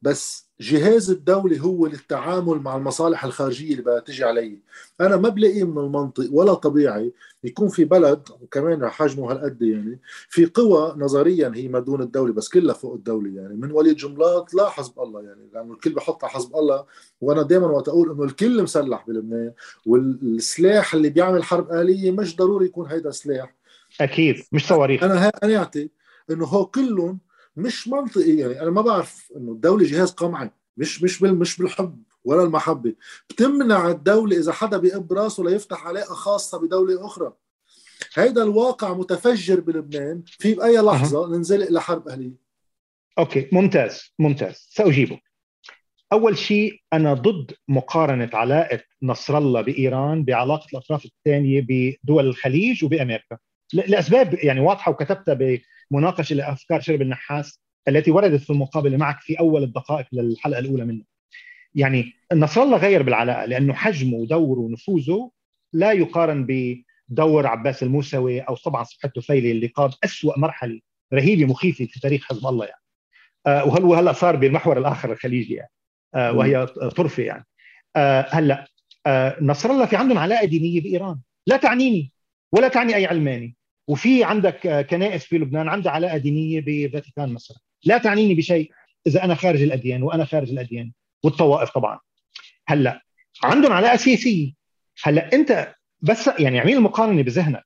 بس 0.02 0.45
جهاز 0.60 1.10
الدولة 1.10 1.60
هو 1.60 1.88
للتعامل 1.88 2.60
مع 2.60 2.76
المصالح 2.76 3.26
الخارجية 3.26 3.72
اللي 3.72 3.82
بدها 3.82 4.00
تجي 4.00 4.24
علي. 4.24 4.60
أنا 5.02 5.18
ما 5.18 5.30
بلاقي 5.30 5.64
من 5.64 5.78
المنطق 5.78 6.28
ولا 6.32 6.54
طبيعي 6.54 7.14
يكون 7.44 7.70
في 7.70 7.86
بلد 7.86 8.22
وكمان 8.42 8.90
حجمه 8.90 9.32
هالقد 9.32 9.62
يعني 9.62 10.00
في 10.30 10.46
قوى 10.46 10.96
نظريا 10.98 11.52
هي 11.56 11.68
ما 11.68 11.80
دون 11.80 12.02
الدولة 12.02 12.34
بس 12.34 12.50
كلها 12.50 12.74
فوق 12.74 12.94
الدولة 12.94 13.42
يعني. 13.42 13.56
من 13.56 13.72
وليد 13.72 13.96
جملات 13.96 14.54
لا 14.54 14.70
حسب 14.70 15.00
الله 15.00 15.22
يعني 15.22 15.50
لأنه 15.54 15.74
الكل 15.74 15.94
بحط 15.94 16.26
حسب 16.26 16.56
الله. 16.56 16.86
وأنا 17.22 17.42
دائما 17.42 17.68
وقت 17.68 17.88
أقول 17.88 18.12
إنه 18.12 18.24
الكل 18.24 18.64
مسلح 18.64 19.06
بلبنان 19.08 19.52
والسلاح 19.86 20.94
اللي 20.94 21.10
بيعمل 21.10 21.44
حرب 21.44 21.72
آلية 21.72 22.12
مش 22.12 22.36
ضروري 22.36 22.66
يكون 22.66 22.88
هيدا 22.88 23.12
سلاح 23.12 23.56
أكيد 24.02 24.36
مش 24.52 24.68
صواريخ. 24.68 25.04
أنا 25.04 25.30
قناعتي 25.30 25.90
إنه 26.32 26.46
هو 26.46 26.66
كلهم 26.66 27.20
مش 27.58 27.88
منطقي. 27.88 28.38
يعني 28.38 28.62
أنا 28.62 28.70
ما 28.70 28.82
بعرف 28.82 29.32
إنه 29.36 29.52
الدولة 29.52 29.86
جهاز 29.86 30.12
قمعي 30.12 30.52
مش 30.78 31.04
مش 31.04 31.20
بال 31.20 31.40
مش 31.40 31.58
بالحب 31.58 32.04
ولا 32.24 32.44
المحبة. 32.44 32.96
بتمنع 33.30 33.90
الدولة 33.90 34.38
إذا 34.38 34.52
حدا 34.52 34.78
بيقب 34.78 35.14
راسه 35.14 35.44
ليفتح 35.44 35.88
علاقة 35.88 36.16
خاصة 36.16 36.60
بدولة 36.60 37.06
أخرى. 37.06 37.34
هيدا 38.14 38.44
الواقع 38.44 38.94
متفجر 38.94 39.60
بلبنان. 39.60 40.24
في 40.26 40.54
بأي 40.54 40.78
لحظة 40.78 41.28
ننزلق 41.28 41.72
لحرب 41.72 42.08
أهلية. 42.08 42.46
أوكي 43.18 43.50
ممتاز 43.52 44.14
ممتاز. 44.20 44.68
سأجيبه. 44.70 45.20
أول 46.14 46.38
شيء 46.38 46.82
أنا 46.94 47.14
ضد 47.14 47.52
مقارنة 47.68 48.30
علاقة 48.34 48.82
نصر 49.04 49.38
الله 49.38 49.62
بإيران 49.62 50.24
بعلاقة 50.24 50.68
الأطراف 50.74 51.06
الثانية 51.06 51.66
بدول 51.70 52.28
الخليج 52.28 52.86
وبأمريكا. 52.86 53.38
لأسباب 53.74 54.34
يعني 54.34 54.60
واضحة 54.60 54.92
وكتبتها 54.92 55.34
بمناقشه 55.92 56.36
لأفكار 56.36 56.82
شرب 56.82 57.02
النحاس 57.02 57.60
التي 57.88 58.12
وردت 58.12 58.42
في 58.42 58.50
المقابلة 58.50 58.98
معك 58.98 59.20
في 59.20 59.40
أول 59.40 59.64
الدقائق 59.64 60.06
للحلقة 60.14 60.60
الأولى 60.60 60.86
منه. 60.86 61.04
يعني 61.76 62.14
نصر 62.34 62.64
الله 62.64 62.78
غير 62.78 63.04
بالعلاقه 63.04 63.46
لأنه 63.46 63.74
حجمه 63.74 64.18
ودوره 64.18 64.60
ونفوذه 64.60 65.32
لا 65.74 65.92
يقارن 65.92 66.48
بدور 67.10 67.48
عباس 67.48 67.84
الموسوي 67.84 68.42
أو 68.42 68.56
طبعا 68.56 68.84
صبحي 68.84 69.08
التفيلي 69.08 69.52
اللي 69.52 69.68
قاد 69.68 69.92
أسوأ 70.04 70.40
مرحلة 70.40 70.80
رهيبة 71.14 71.46
مخيفة 71.46 71.86
في 71.86 72.00
تاريخ 72.00 72.26
حزب 72.26 72.48
الله 72.48 72.66
يعني. 72.66 72.82
آه 73.48 73.66
وهو 73.66 73.96
هلا 73.96 74.14
صار 74.14 74.36
بالمحور 74.36 74.78
الآخر 74.78 75.12
الخليجي 75.12 75.54
يعني 75.54 75.72
آه 76.16 76.32
وهي 76.32 76.66
طرفة 76.66 77.24
يعني. 77.24 77.46
آه 77.96 78.26
هلأ 78.30 78.68
نصر 79.42 79.72
الله 79.72 79.86
في 79.86 79.96
عندهم 79.96 80.18
علاقه 80.18 80.46
دينية 80.46 80.82
بإيران 80.82 81.20
لا 81.48 81.58
تعنيني 81.58 82.12
ولا 82.52 82.68
تعني 82.68 82.96
أي 82.96 83.06
علماني 83.06 83.56
وفي 83.88 84.24
عندك 84.24 84.88
كنائس 84.90 85.24
في 85.24 85.38
لبنان 85.38 85.70
عندها 85.70 85.92
علاقة 85.92 86.18
دينية 86.18 86.64
بفاتيكان 86.66 87.34
مثلا. 87.34 87.58
لا 87.84 87.98
تعنيني 87.98 88.36
بشيء 88.36 88.72
إذا 89.08 89.24
أنا 89.24 89.36
خارج 89.36 89.62
الأديان 89.62 90.04
وأنا 90.04 90.26
خارج 90.26 90.50
الأديان 90.50 90.92
والطوائف 91.24 91.70
طبعا. 91.70 92.00
هلأ 92.68 93.02
عندهم 93.44 93.72
علاقة 93.72 93.96
سياسية. 93.96 94.52
هلأ 95.04 95.34
أنت 95.34 95.76
بس 96.02 96.30
يعني 96.40 96.60
اعمل 96.60 96.74
المقارنه 96.74 97.22
بذهنك. 97.22 97.64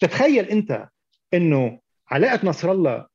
تتخيل 0.00 0.44
أنت 0.44 0.88
إنه 1.34 1.80
علاقة 2.10 2.46
نصر 2.46 2.72
الله 2.72 3.06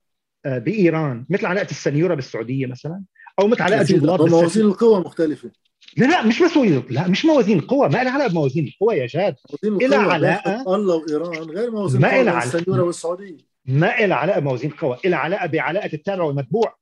بإيران 0.45 1.25
مثل 1.29 1.45
علاقة 1.45 1.71
السنيورة 1.71 2.15
بالسعودية 2.15 2.65
مثلا 2.65 3.03
أو 3.39 3.47
مثل 3.47 3.61
علاقة 3.61 3.83
جلاد 3.83 4.21
موازين 4.21 4.65
القوى 4.65 4.99
مختلفة. 4.99 5.51
لا 5.97 6.05
لا 6.05 6.25
مش 6.25 6.41
موازين 6.41 6.83
لا 6.89 7.07
مش 7.07 7.25
موازين 7.25 7.59
القوى 7.59 7.89
ما 7.89 8.03
لها 8.03 8.11
علاقه 8.11 8.29
بموازين 8.29 8.67
القوى 8.67 8.97
يا 8.97 9.05
جاد 9.05 9.35
لها 9.63 10.13
علاقه 10.13 10.75
الله 10.75 10.95
وايران 10.95 11.49
غير 11.49 11.71
موازين 11.71 12.01
ما 12.01 12.23
لها 12.23 12.43
السنيوره 12.43 12.83
والسعودية. 12.83 13.37
ما 13.65 13.85
لها 13.85 14.17
علاقه 14.17 14.39
بموازين 14.39 14.71
القوى 14.71 14.97
لها 15.05 15.19
علاقه 15.19 15.45
بعلاقة 15.45 15.89
التابع 15.93 16.23
والمتبوع. 16.23 16.75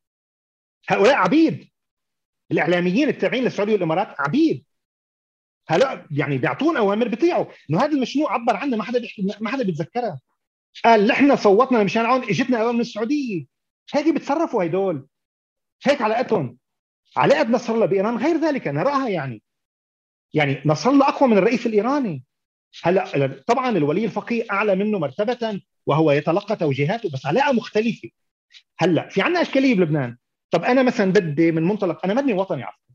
هؤلاء 0.90 1.16
عبيد. 1.16 1.70
الإعلاميين 2.52 3.10
التابعين 3.10 3.44
للسعودية 3.44 3.74
والإمارات 3.74 4.16
عبيد. 4.20 4.66
هلا 5.68 6.08
يعني 6.12 6.38
بيعطون 6.38 6.78
أوامر 6.78 7.08
بيطيعوا. 7.08 7.46
إنه 7.70 7.80
هذا 7.80 7.92
المشنوع 7.92 8.34
عبر 8.34 8.56
عنه 8.56 8.78
ما 8.78 8.84
حدا 8.84 9.00
بيحكي 9.00 9.28
ما 9.40 9.50
حدا 9.50 9.64
بيتذكرها. 9.64 10.20
قال 10.86 11.08
نحن 11.08 11.36
صوتنا 11.36 11.84
مشان 11.84 12.06
عون 12.06 12.24
اجتنا 12.24 12.58
أوامر 12.58 12.74
من 12.74 12.82
السعودية. 12.82 13.46
هيك 13.94 14.14
بيتصرفوا 14.14 14.64
هدول 14.64 15.08
هيك 15.84 16.02
علاقتهم. 16.02 16.58
علاقه 17.18 17.50
نصر 17.50 17.74
الله 17.74 17.86
بإيران 17.86 18.18
غير 18.18 18.38
ذلك 18.38 18.68
نراها 18.68 19.10
يعني 19.10 19.42
يعني 20.34 20.62
نصر 20.66 20.90
الله 20.90 21.08
أقوى 21.08 21.30
من 21.30 21.38
الرئيس 21.38 21.66
الإيراني. 21.66 22.24
هلا 22.84 23.44
طبعا 23.48 23.78
الولي 23.78 24.06
الفقيه 24.06 24.46
أعلى 24.52 24.76
منه 24.76 25.00
مرتبة 25.00 25.62
وهو 25.86 26.12
يتلقى 26.12 26.56
توجيهاته 26.56 27.10
بس 27.10 27.26
علاقه 27.26 27.52
مختلفة. 27.52 28.10
هلا 28.80 29.10
في 29.10 29.22
عندنا 29.22 29.42
إشكالية 29.42 29.76
بلبنان. 29.76 30.18
طب 30.52 30.64
أنا 30.64 30.84
مثلا 30.84 31.12
بدي 31.12 31.52
من 31.52 31.64
منطلق 31.64 32.06
أنا 32.06 32.14
مدني 32.14 32.34
وطني 32.34 32.64
عفوا 32.64 32.86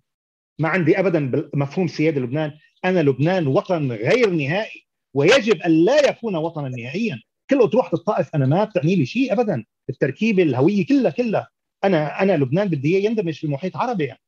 ما 0.58 0.68
عندي 0.68 0.98
ابدا 0.98 1.50
مفهوم 1.54 1.88
سيادة 1.88 2.20
لبنان. 2.20 2.52
أنا 2.84 3.02
لبنان 3.02 3.46
وطن 3.46 3.92
غير 3.92 4.30
نهائي 4.30 4.86
ويجب 5.14 5.62
أن 5.62 5.84
لا 5.84 6.08
يكون 6.08 6.36
وطنا 6.36 6.68
نهائيا. 6.68 7.20
كل 7.50 7.62
أطروحة 7.62 7.94
الطائف 7.94 8.34
أنا 8.34 8.46
ما 8.46 8.64
بتعني 8.64 8.96
لي 8.96 9.06
شيء 9.06 9.32
ابدا. 9.32 9.64
التركيبة 9.90 10.42
الهوية 10.42 10.86
كلها 10.86 11.10
كلها. 11.10 11.48
أنا 11.84 12.22
أنا 12.22 12.36
لبنان 12.36 12.68
بدي 12.68 12.96
اياه 12.96 13.10
يندمج 13.10 13.34
في 13.34 13.48
محيط 13.48 13.76
عربي. 13.76 14.04
يعني. 14.04 14.20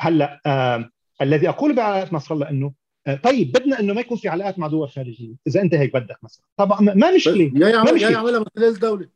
هلأ 0.00 0.40
آه 0.46 0.90
الذي 1.22 1.48
أقول 1.48 1.74
بعلاقه 1.74 2.14
نصر 2.14 2.34
الله 2.34 2.50
إنه 2.50 2.72
طيب 3.22 3.52
بدنا 3.52 3.80
إنه 3.80 3.94
ما 3.94 4.00
يكون 4.00 4.16
في 4.16 4.28
علاقات 4.28 4.58
مع 4.58 4.66
دول 4.66 4.88
خارجية. 4.88 5.34
إذا 5.46 5.60
أنت 5.60 5.74
هيك 5.74 5.92
بدك 5.94 6.16
مثلا. 6.22 6.44
طبعا 6.56 6.80
ما 6.80 7.14
مشكلة. 7.14 7.52
يا 7.54 7.68
يعمل 7.68 7.92
ما 7.92 7.98
يا 7.98 8.10
يعملها 8.10 8.38
من 8.38 8.46
خلال 8.56 8.68
الدولة. 8.68 9.08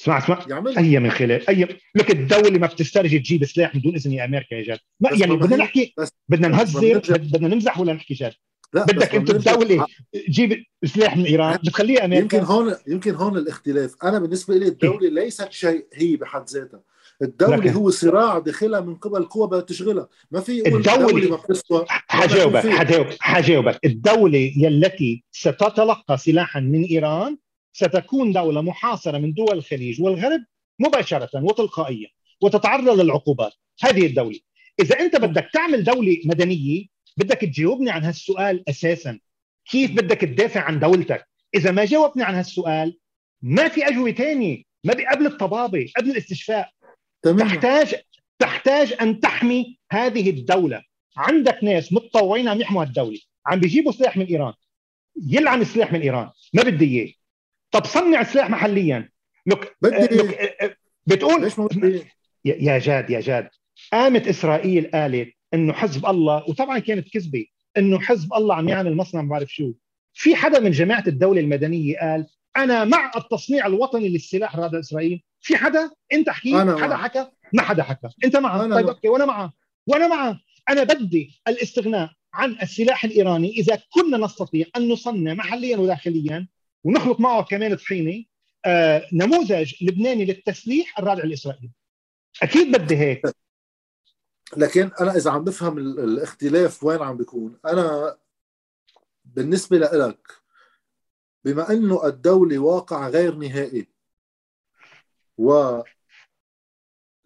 اسمع 0.00 0.18
اسمع. 0.18 0.64
أي 0.78 0.98
من 0.98 1.10
خلال 1.10 1.48
أي 1.48 1.68
لك 1.94 2.10
الدولة 2.10 2.58
ما 2.58 2.66
بتسترجي 2.66 3.18
تجيب 3.18 3.44
سلاح 3.44 3.76
بدون 3.76 3.94
إذن 3.94 4.12
يا 4.12 4.24
أمريكا 4.24 4.54
يا 4.54 4.62
جاد 4.62 4.78
ما 5.00 5.10
يعني 5.20 5.36
بدنا 5.36 5.56
نحكي 5.56 5.94
بس 5.98 6.12
بدنا 6.28 6.48
نهزر 6.48 6.98
بدنا 7.08 7.48
نمزح 7.48 7.80
ولا 7.80 7.92
نحكي 7.92 8.14
جد 8.14 8.32
لا 8.74 8.84
بدك 8.84 9.14
أنت 9.14 9.30
الدولة 9.30 9.86
تجيب 10.28 10.64
سلاح 10.84 11.16
من 11.16 11.24
إيران 11.24 11.56
بتخليها 11.56 12.04
أمريكا. 12.04 12.22
يمكن 12.22 12.40
هون 12.40 12.74
يمكن 12.86 13.14
هون 13.14 13.36
الاختلاف. 13.36 13.94
أنا 14.04 14.18
بالنسبة 14.18 14.54
لي 14.54 14.68
الدولة 14.68 15.08
ليست 15.08 15.52
شيء 15.52 15.86
هي 15.94 16.16
بحد 16.16 16.48
ذاتها. 16.48 16.80
الدولة 17.22 17.56
لكن- 17.56 17.70
هو 17.72 17.90
صراع 17.90 18.38
داخلها 18.38 18.80
من 18.80 18.94
قبل 18.94 19.24
قوى 19.24 19.46
بدها 19.46 19.60
تشغلها. 19.60 20.08
ما 20.30 20.40
في 20.40 20.58
يقول 20.58 20.84
الدولة- 20.84 20.88
الدولة 20.98 21.30
ما 21.30 21.36
بتسوى 21.36 21.84
حجاوبك 21.88 22.60
في- 22.60 22.70
حجاوب 22.70 23.06
حجاوبك 23.20 23.78
الدولة 23.84 24.54
التي 24.68 25.24
ستتلقى 25.32 26.18
سلاحا 26.18 26.60
من 26.60 26.84
إيران 26.84 27.38
ستكون 27.72 28.32
دولة 28.32 28.60
محاصرة 28.60 29.18
من 29.18 29.32
دول 29.32 29.52
الخليج 29.58 30.02
والغرب 30.02 30.40
مباشرة 30.78 31.30
وتلقائيا 31.34 32.08
وتتعرض 32.42 33.00
للعقوبات. 33.00 33.52
هذه 33.82 34.06
الدولة. 34.06 34.38
إذا 34.80 35.00
أنت 35.00 35.16
بدك 35.16 35.50
تعمل 35.54 35.84
دولة 35.84 36.18
مدنية 36.24 36.84
بدك 37.16 37.38
تجاوبني 37.40 37.90
عن 37.90 38.04
هالسؤال 38.04 38.68
أساسا. 38.68 39.18
كيف 39.70 39.90
بدك 39.90 40.20
تدافع 40.20 40.60
عن 40.60 40.80
دولتك؟ 40.80 41.28
إذا 41.54 41.70
ما 41.70 41.84
جاوبني 41.84 42.22
عن 42.24 42.34
هالسؤال 42.34 42.98
ما 43.42 43.68
في 43.68 43.88
أجوبة 43.88 44.10
تانية. 44.10 44.62
ما 44.84 44.94
قبل 45.12 45.26
الطبابة 45.26 45.90
قبل 45.96 46.10
الاستشفاء. 46.10 46.70
تماما 47.22 47.44
تحتاج 47.44 47.94
تحتاج 48.38 48.94
أن 49.00 49.20
تحمي 49.20 49.78
هذه 49.92 50.30
الدولة. 50.30 50.82
عندك 51.16 51.64
ناس 51.64 51.92
متطوعين 51.92 52.48
عم 52.48 52.60
يحموا 52.60 52.84
الدولة 52.84 53.18
عم 53.46 53.60
بيجيبوا 53.60 53.92
سلاح 53.92 54.16
من 54.16 54.26
إيران. 54.26 54.52
يلعن 55.26 55.60
السلاح 55.60 55.92
من 55.92 56.00
إيران. 56.00 56.30
ما 56.54 56.62
بدي 56.62 57.00
إياه. 57.00 57.12
طب 57.70 57.84
صنع 57.84 58.22
سلاح 58.22 58.50
محليا. 58.50 59.08
لك 59.46 59.76
بدي 59.82 59.96
لك 59.96 60.34
آه، 60.34 60.66
آه، 60.66 60.76
بتقول 61.06 61.42
ليش 61.42 62.02
يا 62.44 62.78
جاد 62.78 63.10
يا 63.10 63.20
جاد. 63.20 63.48
قامت 63.92 64.28
إسرائيل 64.28 64.90
قالت 64.94 65.34
إنه 65.54 65.72
حزب 65.72 66.06
الله 66.06 66.44
وطبعا 66.48 66.78
كانت 66.78 67.08
كذبة 67.08 67.46
إنه 67.76 67.98
حزب 68.00 68.34
الله 68.34 68.54
عم 68.54 68.68
يعمل 68.68 68.96
مصنع 68.96 69.22
ما 69.22 69.28
بعرف 69.28 69.52
شو. 69.52 69.72
في 70.14 70.36
حدا 70.36 70.60
من 70.60 70.70
جماعة 70.70 71.04
الدولة 71.06 71.40
المدنية 71.40 71.98
قال 71.98 72.26
أنا 72.56 72.84
مع 72.84 73.12
التصنيع 73.16 73.66
الوطني 73.66 74.08
للسلاح. 74.08 74.56
هذا 74.56 74.80
إسرائيل. 74.80 75.22
في 75.42 75.56
حدا؟ 75.56 75.90
انت 76.12 76.30
حكيت 76.30 76.54
حدا. 76.56 76.96
حكى؟ 76.96 77.30
ما 77.52 77.62
حدا 77.62 77.82
حكى. 77.82 78.08
انت 78.24 78.36
معه. 78.36 78.70
طيب. 78.70 78.88
أوكي 78.88 79.08
وأنا 79.08 79.24
معه. 79.24 79.52
وأنا 79.86 80.08
معه. 80.08 80.40
أنا 80.68 80.82
بدي 80.82 81.42
الاستغناء 81.48 82.10
عن 82.34 82.56
السلاح 82.62 83.04
الإيراني. 83.04 83.50
إذا 83.50 83.82
كنا 83.90 84.18
نستطيع 84.18 84.66
أن 84.76 84.88
نصنع 84.88 85.34
محليا 85.34 85.76
وداخليا 85.76 86.48
ونخلط 86.84 87.20
معه 87.20 87.42
كمان 87.44 87.74
طحينة 87.76 88.24
آه 88.64 89.06
نموذج 89.12 89.74
لبناني 89.84 90.24
للتسليح 90.24 90.98
الرادع 90.98 91.22
الإسرائيلي. 91.22 91.70
أكيد 92.42 92.76
بدي 92.76 92.96
هيك. 92.96 93.22
لكن 94.56 94.90
أنا 95.00 95.16
إذا 95.16 95.30
عم 95.30 95.44
بفهم 95.44 95.78
ال- 95.78 96.00
الاختلاف 96.00 96.84
وين 96.84 97.02
عم 97.02 97.16
بيكون 97.16 97.58
أنا 97.66 98.16
بالنسبة 99.24 99.78
لك 99.78 100.28
بما 101.44 101.70
إنه 101.72 102.06
الدولة 102.06 102.58
واقع 102.58 103.08
غير 103.08 103.34
نهائي 103.34 103.86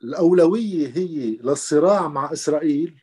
والأولوية 0.02 0.86
هي 0.96 1.38
للصراع 1.42 2.08
مع 2.08 2.32
إسرائيل. 2.32 3.02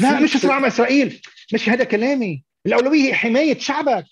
لا 0.00 0.20
مش 0.20 0.36
صراع 0.36 0.58
مع 0.58 0.68
إسرائيل. 0.68 1.22
مش 1.54 1.68
هذا 1.68 1.84
كلامي. 1.84 2.44
الأولوية 2.66 3.08
هي 3.08 3.14
حماية 3.14 3.58
شعبك. 3.58 4.04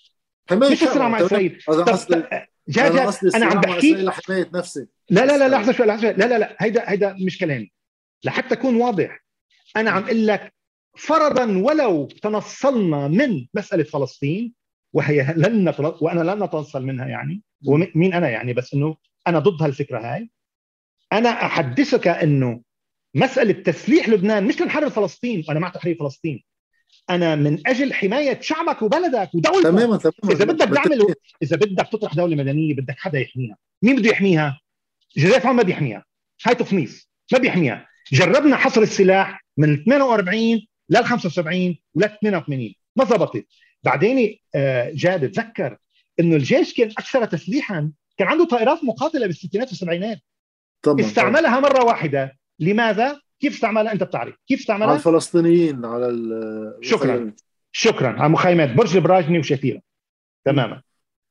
حماية 0.49 0.71
مش 0.71 0.77
صراع 0.77 1.07
مع 1.09 1.19
هذا 1.19 1.59
طب 1.67 1.89
قصدي 1.89 2.23
جا 2.67 2.89
جا 2.89 2.89
أنا 2.89 3.01
عم 3.01 3.07
الصراع 3.07 3.53
بحكي 3.53 3.93
لحماية 3.93 4.49
نفسي 4.53 4.87
لا 5.09 5.25
لا 5.25 5.37
لا 5.37 5.49
لحظة 5.55 5.71
شوي 5.71 5.85
لحظة 5.85 6.01
شوي. 6.01 6.13
لا 6.13 6.25
لا 6.25 6.39
لا 6.39 6.55
هيدا 6.59 6.89
هيدا 6.89 7.15
مش 7.19 7.37
كلامي. 7.37 7.71
لحتى 8.23 8.53
اكون 8.53 8.75
واضح 8.75 9.25
أنا 9.75 9.91
عم 9.91 10.03
أقول 10.03 10.27
لك 10.27 10.53
فرضا 10.97 11.57
ولو 11.57 12.05
تنصلنا 12.05 13.07
من 13.07 13.47
مسألة 13.53 13.83
فلسطين 13.83 14.53
وهي 14.93 15.33
لن. 15.37 15.73
وأنا 15.79 16.31
لن 16.31 16.43
نتنصل 16.43 16.83
منها 16.83 17.07
يعني 17.07 17.41
ومين 17.65 18.13
أنا 18.13 18.29
يعني 18.29 18.53
بس 18.53 18.73
إنه 18.73 18.97
أنا 19.27 19.39
ضد 19.39 19.63
هالفكرة 19.63 19.99
هاي. 19.99 20.29
أنا 21.13 21.29
أحدثك 21.29 22.07
إنه 22.07 22.61
مسألة 23.15 23.51
تسليح 23.51 24.09
لبنان 24.09 24.43
مش 24.43 24.61
لنحرر 24.61 24.89
فلسطين 24.89 25.43
وأنا 25.47 25.59
مع 25.59 25.69
تحرير 25.69 25.97
فلسطين. 25.99 26.43
أنا 27.09 27.35
من 27.35 27.67
أجل 27.67 27.93
حماية 27.93 28.41
شعبك 28.41 28.81
وبلدك 28.81 29.29
ودولتك. 29.35 29.63
تماما 29.63 29.97
تماما. 29.97 30.35
إذا 30.35 30.45
بدك 30.45 30.75
تعمل 30.75 31.15
إذا 31.43 31.55
بدك 31.55 31.87
تطرح 31.91 32.15
دولة 32.15 32.35
مدنية 32.35 32.75
بدك 32.75 32.95
حدا 32.97 33.19
يحميها. 33.19 33.57
مين 33.81 33.95
بده 33.95 34.09
يحميها؟ 34.09 34.59
جزاف 35.17 35.47
ما 35.47 35.63
بيحميها. 35.63 36.05
هاي 36.45 36.55
تفميص 36.55 37.09
ما 37.33 37.39
بيحميها. 37.39 37.87
جربنا 38.11 38.55
حصر 38.55 38.81
السلاح 38.81 39.45
من 39.57 39.83
48 39.83 40.67
لل 40.89 41.05
75 41.05 41.77
ولل 41.93 42.17
88 42.21 42.73
ما 42.95 43.05
زبطت 43.05 43.45
بعدين 43.83 44.37
آه، 44.55 44.91
جاد 44.95 45.31
تذكر 45.31 45.77
إنه 46.19 46.35
الجيش 46.35 46.73
كان 46.73 46.89
أكثر 46.89 47.25
تسليحا. 47.25 47.91
كان 48.17 48.27
عنده 48.27 48.45
طائرات 48.45 48.83
مقاتلة 48.83 49.27
بالستينات 49.27 49.67
والسبعينات. 49.67 50.19
طبعا 50.83 51.01
استعملها 51.05 51.59
مرة 51.59 51.85
واحدة. 51.85 52.37
لماذا؟ 52.59 53.21
كيف 53.39 53.53
استعملها؟ 53.53 53.91
أنت 53.91 54.03
بتعرف. 54.03 54.35
كيف 54.47 54.57
على 54.59 54.61
استعملها 54.61 54.95
الفلسطينيين 54.95 55.85
على 55.85 56.07
ال- 56.09 56.77
شكراً. 56.85 57.33
شكرا. 57.71 58.07
على 58.21 58.29
مخيمات. 58.29 58.73
برج 58.77 58.95
البراجني 58.95 59.39
وشفيرة. 59.39 59.81
تماما. 60.45 60.81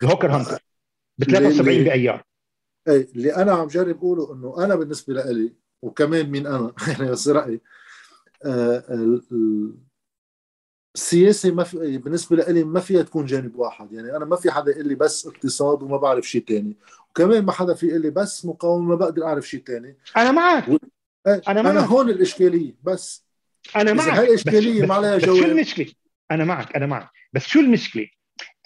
الهوكر 0.02 0.30
هانتر 0.36 0.58
ب 1.18 1.24
73 1.24 1.68
اللي- 1.78 1.84
بأيار. 1.84 2.22
إيه 2.88 3.08
اللي 3.16 3.36
أنا 3.36 3.52
عم 3.52 3.66
جرب 3.66 3.96
أقوله 3.96 4.32
إنه 4.34 4.64
أنا 4.64 4.74
بالنسبة 4.74 5.14
لي 5.22 5.52
وكمان 5.82 6.30
مين 6.30 6.46
أنا 6.46 6.72
يعني 6.98 7.10
بس 7.10 7.28
رأيي 7.28 7.60
آه، 8.44 8.84
ال- 8.90 9.22
ال- 9.32 9.74
السياسة 10.96 11.50
ما 11.50 11.64
في 11.64 11.98
بالنسبة 11.98 12.36
لي 12.36 12.64
ما 12.64 12.80
فيها 12.80 13.02
تكون 13.02 13.26
جانب 13.26 13.56
واحد. 13.56 13.92
يعني 13.92 14.16
أنا 14.16 14.24
ما 14.24 14.36
في 14.36 14.50
حدا 14.50 14.70
يقول 14.72 14.88
لي 14.88 14.94
بس 14.94 15.26
اقتصاد 15.26 15.82
وما 15.82 15.96
بعرف 15.96 16.24
شيء 16.28 16.44
تاني. 16.44 16.76
وكمان 17.12 17.44
ما 17.44 17.52
حدا 17.52 17.74
في 17.74 17.86
يقول 17.86 18.02
لي 18.02 18.10
بس 18.10 18.44
مقاومة 18.46 18.88
ما 18.88 18.94
بقدر 18.94 19.24
أعرف 19.24 19.48
شيء 19.48 19.60
تاني. 19.60 19.96
أنا 20.16 20.30
معك. 20.32 20.68
إيه 20.68 20.78
أنا 21.26 21.42
أنا, 21.48 21.62
معك. 21.62 21.72
أنا 21.76 21.80
هون 21.86 22.10
الإشكالية 22.10 22.74
بس. 22.82 23.26
أنا 23.76 23.92
معك. 23.92 24.08
هاي 24.08 24.28
الإشكالية 24.28 24.82
بس- 24.82 24.88
ما 24.88 24.94
عليها 24.94 25.16
بس 25.16 25.24
شو. 25.24 25.44
المشكلة؟ 25.44 25.86
أنا 26.30 26.44
معك 26.44 26.76
أنا 26.76 26.86
معك. 26.86 27.08
بس 27.32 27.46
شو 27.46 27.60
المشكلة؟ 27.60 28.06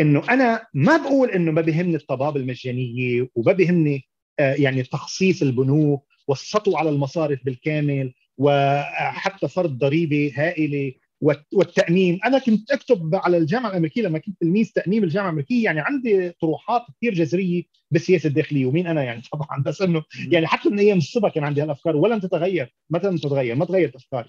إنه 0.01 0.23
أنا 0.31 0.67
ما 0.75 0.97
بقول 0.97 1.31
إنه 1.31 1.53
ما 1.53 1.61
بيهمني 1.61 1.97
الطبابه 1.97 2.41
المجانية 2.41 3.29
وما 3.35 3.53
بيهمني 3.53 4.05
آه، 4.39 4.55
يعني 4.55 4.83
تخصيص 4.83 5.43
البنوك 5.43 6.05
والسطو 6.29 6.77
على 6.77 6.91
المصارف 6.91 7.39
بالكامل 7.45 8.15
وحتى 8.39 9.49
فرض 9.49 9.79
ضريبة 9.79 10.33
هائلة. 10.37 10.93
والت- 11.21 11.55
والتأميم. 11.55 12.19
أنا 12.25 12.39
كنت 12.39 12.71
أكتب 12.71 13.11
على 13.15 13.37
الجامعة 13.37 13.71
الأمريكية 13.71 14.03
لما 14.03 14.19
كنت 14.19 14.41
تلميذ 14.41 14.71
تأميم 14.75 15.05
الجامعة 15.05 15.27
الأمريكية 15.29 15.65
يعني 15.65 15.81
عندي 15.81 16.31
طروحات 16.31 16.83
كثير 16.97 17.15
جذرية 17.15 17.63
بالسياسة 17.91 18.27
الداخلية 18.29 18.67
ومين 18.67 18.87
أنا 18.87 19.03
يعني؟ 19.03 19.23
طبعا 19.33 19.63
بس 19.63 19.83
إنه 19.83 20.03
يعني 20.29 20.47
حتى 20.47 20.69
من 20.69 20.79
أيام 20.79 20.99
الصبا 20.99 21.29
كان 21.29 21.45
عندي 21.45 21.63
هالأفكار 21.63 21.97
ولن 21.97 22.21
تتغير 22.21 22.75
متى 22.91 23.19
تتغير 23.19 23.55
ما 23.57 23.65
تغيرت 23.65 23.95
أفكاري. 23.97 24.29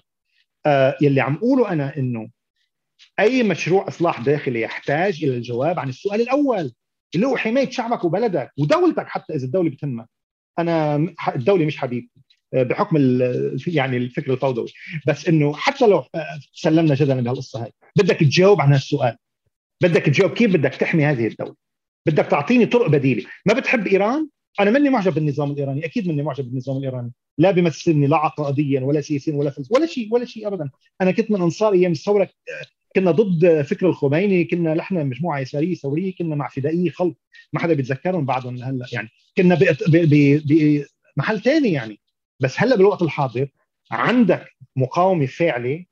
آه 0.66 0.96
يلي 1.02 1.20
عم 1.20 1.34
اقوله 1.34 1.72
أنا 1.72 1.96
إنه 1.96 2.28
أي 3.20 3.42
مشروع 3.42 3.88
إصلاح 3.88 4.20
داخلي 4.20 4.60
يحتاج 4.60 5.24
إلى 5.24 5.36
الجواب 5.36 5.78
عن 5.78 5.88
السؤال 5.88 6.20
الأول 6.20 6.72
اللي 7.14 7.26
هو 7.26 7.36
حماية 7.36 7.70
شعبك 7.70 8.04
وبلدك 8.04 8.50
ودولتك 8.58 9.06
حتى 9.08 9.34
إذا 9.34 9.44
الدولة 9.46 9.70
بتهمك. 9.70 10.08
أنا 10.58 10.96
الدولة 11.34 11.66
مش 11.66 11.76
حبيبي 11.78 12.10
آه، 12.16 12.20
بحكم 12.52 12.96
ال- 12.96 13.58
يعني 13.66 13.96
الفكر 13.96 14.32
الفوضوي. 14.32 14.68
بس 15.06 15.28
إنه 15.28 15.54
حتى 15.54 15.86
لو 15.86 15.98
آه، 15.98 16.40
سلمنا 16.52 16.94
جدلا 16.94 17.20
بهالقصه 17.20 17.64
هاي 17.64 17.72
بدك 17.96 18.16
تجاوب 18.16 18.60
عن 18.60 18.72
هالسؤال. 18.72 19.16
بدك 19.82 20.02
تجاوب 20.02 20.30
كيف 20.32 20.52
بدك 20.52 20.74
تحمي 20.74 21.04
هذه 21.04 21.26
الدولة؟ 21.26 21.54
بدك 22.06 22.26
تعطيني 22.26 22.66
طرق 22.66 22.88
بديلة. 22.88 23.24
ما 23.46 23.54
بتحب 23.54 23.86
إيران؟ 23.86 24.28
أنا 24.60 24.70
ماني 24.70 24.90
معجب 24.90 25.14
بالنظام 25.14 25.50
الإيراني 25.50 25.84
أكيد 25.84 26.08
ماني 26.08 26.22
معجب 26.22 26.44
بالنظام 26.44 26.76
الإيراني. 26.76 27.12
لا 27.38 27.50
بيمثلني 27.50 28.06
لا 28.06 28.16
عقائديا 28.16 28.80
ولا 28.80 29.00
سياسيا 29.00 29.34
ولا 29.34 29.50
فلسفيا 29.50 29.76
ولا 29.76 29.86
شيء 29.86 30.14
ولا 30.14 30.24
شيء 30.24 30.46
ابدا. 30.48 30.70
أنا 31.00 31.10
كنت 31.10 31.30
من 31.30 31.42
أنصار 31.42 31.72
أيام 31.72 31.92
الثورة 31.92 32.28
كنا 32.96 33.10
ضد 33.10 33.62
فكر 33.62 33.88
الخميني 33.88 34.44
كنا 34.44 34.74
نحن 34.74 35.06
مجموعة 35.06 35.38
يساريه 35.40 35.74
ثورية 35.74 36.14
كنا 36.14 36.34
مع 36.36 36.48
فدائية 36.48 36.90
خلق. 36.90 37.14
ما 37.52 37.60
حدا 37.60 37.74
بيتذكرهم 37.74 38.24
بعدهم 38.26 38.62
هلأ. 38.62 38.86
يعني 38.92 39.08
كنا 39.36 39.58
بمحل 41.16 41.40
ثاني 41.40 41.72
يعني. 41.72 42.00
بس 42.40 42.54
هلا 42.60 42.76
بالوقت 42.76 43.02
الحاضر 43.02 43.48
عندك 43.90 44.46
مقاومة 44.76 45.26
فاعله 45.26 45.84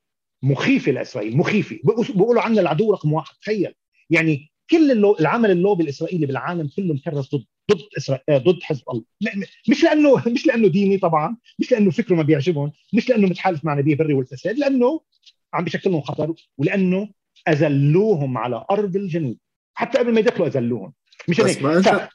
مخيفة 0.43 0.91
لإسرائيل 0.91 1.37
مخيفة. 1.37 1.79
بيقولوا 1.83 2.41
عنا 2.41 2.61
العدو 2.61 2.93
رقم 2.93 3.13
واحد 3.13 3.35
تخيل. 3.41 3.73
يعني 4.09 4.51
كل 4.69 4.91
اللو... 4.91 5.17
العمل 5.19 5.51
اللوبي 5.51 5.83
الإسرائيلي 5.83 6.25
بالعالم 6.25 6.69
كله 6.75 6.93
مكرس 6.93 7.35
ضد 7.35 7.45
ضد 7.71 7.87
إسرائيل 7.97 8.43
ضد 8.43 8.63
حزب 8.63 8.83
الله. 8.89 9.03
مش 9.69 9.83
لأنه 9.83 10.23
مش 10.27 10.47
لأنه 10.47 10.67
ديني 10.67 10.97
طبعا 10.97 11.37
مش 11.59 11.71
لأنه 11.71 11.91
فكره 11.91 12.15
ما 12.15 12.23
بيعجبهم 12.23 12.71
مش 12.93 13.09
لأنه 13.09 13.27
متحالف 13.27 13.65
مع 13.65 13.73
نبيه 13.73 13.95
بري 13.95 14.13
والفساد 14.13 14.57
لأنه 14.57 15.01
عم 15.53 15.63
بيشكل 15.63 15.91
لهم 15.91 16.01
خطر 16.01 16.33
ولأنه 16.57 17.09
أذلوهم 17.47 18.37
على 18.37 18.65
أرض 18.71 18.95
الجنوب. 18.95 19.37
حتى 19.73 19.97
قبل 19.97 20.13
ما 20.13 20.19
يدخلوا 20.19 20.47
أذلوهم. 20.47 20.93
مش 21.29 21.41
هيك. 21.41 21.63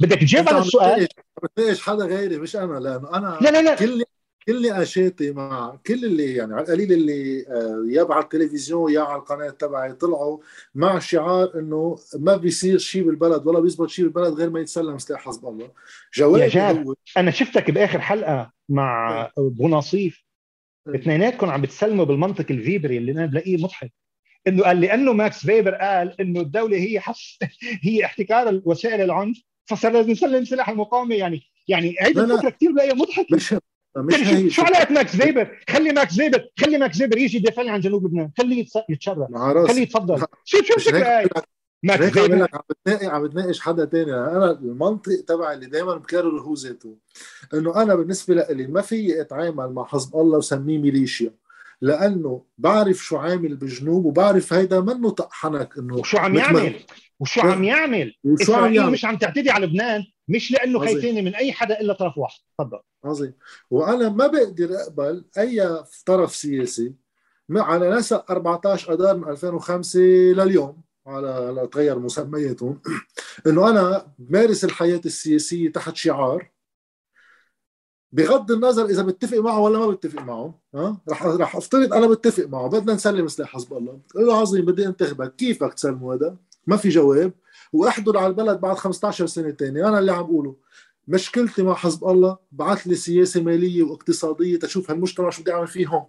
بدك 0.00 0.20
تجاوب 0.20 0.48
على 0.48 0.58
السؤال. 0.58 1.08
بتناقش 1.42 1.82
حدا 1.82 2.04
غيري 2.04 2.38
مش 2.38 2.56
أنا 2.56 2.78
لأنه 2.78 3.16
أنا 3.16 3.38
لا 3.40 3.50
لا 3.50 3.62
لا. 3.62 3.74
كل 3.74 4.02
كل 4.46 4.68
نقاشاتي 4.68 5.32
مع 5.32 5.78
كل 5.86 6.04
اللي 6.04 6.34
يعني 6.34 6.54
على 6.54 6.62
القليل 6.62 6.92
اللي 6.92 7.46
آه، 7.48 7.84
يا 7.90 8.06
على 8.10 8.24
التلفزيون 8.24 8.92
يا 8.92 9.00
على 9.00 9.18
القناة 9.18 9.50
تبعي 9.50 9.92
طلعوا 9.92 10.38
مع 10.74 10.98
شعار 10.98 11.58
إنه 11.58 11.98
ما 12.18 12.36
بيصير 12.36 12.78
شيء 12.78 13.02
بالبلد 13.02 13.46
ولا 13.46 13.60
بيزبط 13.60 13.88
شيء 13.88 14.04
بالبلد 14.04 14.34
غير 14.34 14.50
ما 14.50 14.60
يتسلم 14.60 14.98
سلاح 14.98 15.20
حزب 15.20 15.46
الله. 15.48 15.70
جوابي 16.14 16.60
هو 16.60 16.94
أنا 17.16 17.30
شفتك 17.30 17.70
بآخر 17.70 18.00
حلقة 18.00 18.52
مع 18.68 19.30
أبو 19.38 19.68
نصيف. 19.68 20.24
اثنيناتكم 20.88 21.50
عم 21.50 21.62
بتسلموا 21.62 22.04
بالمنطق 22.04 22.46
الفيبري 22.50 22.98
اللي 22.98 23.12
أنا 23.12 23.26
بلاقيه 23.26 23.56
مضحك. 23.62 23.92
إنه 24.46 24.62
قال 24.62 24.80
لأنه 24.80 25.12
ماكس 25.12 25.46
فيبر 25.46 25.74
قال 25.74 26.20
إنه 26.20 26.40
الدولة 26.40 26.76
هي 26.76 27.00
حص 27.00 27.38
هي 27.84 28.04
احتكار 28.04 28.62
وسائل 28.64 29.00
العنف 29.00 29.42
فصار 29.64 29.92
لازم 29.92 30.10
نسلم 30.10 30.44
سلاح 30.44 30.68
المقاومة 30.68 31.14
يعني 31.14 31.42
يعني 31.68 31.94
هيدي 32.00 32.20
الفكرة 32.20 32.50
كثير 32.50 32.72
بلاقيها 32.72 32.94
مضحكة. 32.94 33.60
مش 33.96 34.14
مش 34.14 34.26
هي 34.26 34.50
شو 34.50 34.62
علاقه 34.62 34.92
ماكس 34.92 35.16
فيبر 35.16 35.58
خلي 35.70 35.92
ماكس 35.92 36.14
فيبر 36.14 36.48
خلي 36.60 36.78
ماكس 36.78 36.98
فيبر 36.98 37.18
يجي 37.18 37.36
يدافع 37.36 37.70
عن 37.70 37.80
جنوب 37.80 38.06
لبنان. 38.06 38.30
خليه 38.38 38.66
يتشرف 38.88 39.28
خليه 39.68 39.82
يتفضل. 39.82 40.26
شو 40.44 40.62
شو 40.62 40.74
الفكرة 40.76 41.30
ماكس 41.82 42.04
فيبر 42.04 42.48
عم 42.52 42.60
بتناقش 42.70 43.04
عم 43.04 43.26
بتناقش 43.26 43.60
حدا 43.60 43.86
ثاني 43.86 44.14
أنا 44.14 44.50
المنطق 44.50 45.24
تبعي 45.28 45.54
اللي 45.54 45.66
دائما 45.66 45.96
بكرر 45.96 46.40
هو 46.40 46.54
ذاته. 46.54 46.96
إنه 47.54 47.82
أنا 47.82 47.94
بالنسبة 47.94 48.46
لي 48.50 48.66
ما 48.66 48.80
في 48.80 49.20
اتعامل 49.20 49.72
مع 49.72 49.84
حزب 49.84 50.16
الله 50.16 50.38
وسميه 50.38 50.78
ميليشيا. 50.78 51.34
لأنه 51.80 52.44
بعرف 52.58 52.96
شو 52.96 53.16
عامل 53.16 53.56
بجنوب 53.56 54.04
وبعرف 54.04 54.52
هيدا 54.52 54.80
منه 54.80 55.10
طحنك 55.10 55.78
إنه 55.78 55.94
وشو 55.96 56.18
عم 56.18 56.36
يعمل. 56.36 56.74
وشو 57.20 57.40
عم 57.40 57.64
يعمل. 57.64 58.14
وشو 58.24 58.54
عم 58.54 58.74
يعمل. 58.74 58.92
مش 58.92 59.04
عم 59.04 59.16
تعتدي 59.16 59.50
على 59.50 59.66
لبنان. 59.66 60.04
مش 60.28 60.52
لأنه 60.52 60.78
خايفين 60.78 61.24
من 61.24 61.34
أي 61.34 61.52
حدا 61.52 61.80
إلا 61.80 61.92
طرف 61.92 62.18
واحد. 62.18 62.40
تفضل. 62.58 62.78
عظيم. 63.04 63.34
وأنا 63.70 64.08
ما 64.08 64.26
بقدر 64.26 64.74
أقبل 64.74 65.24
أي 65.38 65.82
طرف 66.06 66.34
سياسي 66.34 66.94
على 67.50 67.90
نسق 67.90 68.30
14 68.30 68.94
اذار 68.94 69.16
من 69.16 69.28
2005 69.28 70.00
لليوم 70.00 70.82
على 71.06 71.68
تغير 71.72 71.98
مسمياتهم 71.98 72.80
إنه 73.46 73.70
أنا 73.70 74.12
بمارس 74.18 74.64
الحياة 74.64 75.00
السياسية 75.06 75.72
تحت 75.72 75.96
شعار 75.96 76.52
بغض 78.12 78.52
النظر 78.52 78.84
إذا 78.84 79.02
بتفق 79.02 79.38
معه 79.38 79.60
ولا 79.60 79.78
ما 79.78 79.86
بتفق 79.86 80.22
معه 80.22 80.60
ها؟ 80.74 81.00
رح 81.08 81.26
رح 81.26 81.56
أفترض 81.56 81.94
أنا 81.94 82.06
بتفق 82.06 82.44
معه 82.44 82.68
بدنا 82.68 82.94
نسلم 82.94 83.28
سلاح 83.28 83.48
حزب 83.48 83.72
الله. 83.72 84.00
له 84.14 84.36
عظيم 84.36 84.64
بدي 84.64 84.86
أنتخبك 84.86 85.36
كيف 85.36 85.64
بدك 85.64 85.74
تسلمه 85.74 86.14
هذا؟ 86.14 86.36
ما 86.66 86.76
في 86.76 86.88
جواب. 86.88 87.32
واحضر 87.72 88.18
على 88.18 88.26
البلد 88.26 88.60
بعد 88.60 88.76
15 88.76 89.26
سنة 89.26 89.50
ثانية 89.50 89.88
أنا 89.88 89.98
اللي 89.98 90.12
عم 90.12 90.22
بقوله 90.22 90.56
مشكلتي 91.08 91.62
مع 91.62 91.74
حزب 91.74 92.04
الله 92.04 92.38
بعث 92.52 92.86
لي 92.86 92.94
سياسة 92.94 93.42
مالية 93.42 93.82
واقتصادية 93.82 94.58
تشوف 94.58 94.90
هالمجتمع 94.90 95.30
شو 95.30 95.42
بدي 95.42 95.52
أعمل 95.52 95.66
فيه 95.66 95.86
هون. 95.86 96.06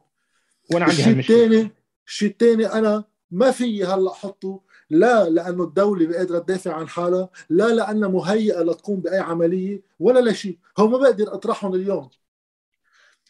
وأنا 0.73 0.85
عندي 0.85 0.97
الشيء 0.97 1.19
الثاني 1.19 1.71
الشيء 2.07 2.29
الثاني 2.29 2.65
أنا 2.65 3.03
ما 3.31 3.51
في 3.51 3.83
هلأ 3.83 4.11
أحطه 4.11 4.61
لا 4.89 5.29
لأنه 5.29 5.63
الدولة 5.63 6.17
قادرة 6.17 6.39
تدافع 6.39 6.73
عن 6.73 6.87
حالها 6.87 7.29
لا 7.49 7.73
لانها 7.73 8.09
مهيئة 8.09 8.61
لتقوم 8.61 8.99
بأي 8.99 9.19
عملية 9.19 9.81
ولا 9.99 10.29
لشيء 10.31 10.57
هو 10.79 10.87
ما 10.87 10.97
بقدر 10.97 11.33
أطرحهم 11.33 11.75
اليوم. 11.75 12.09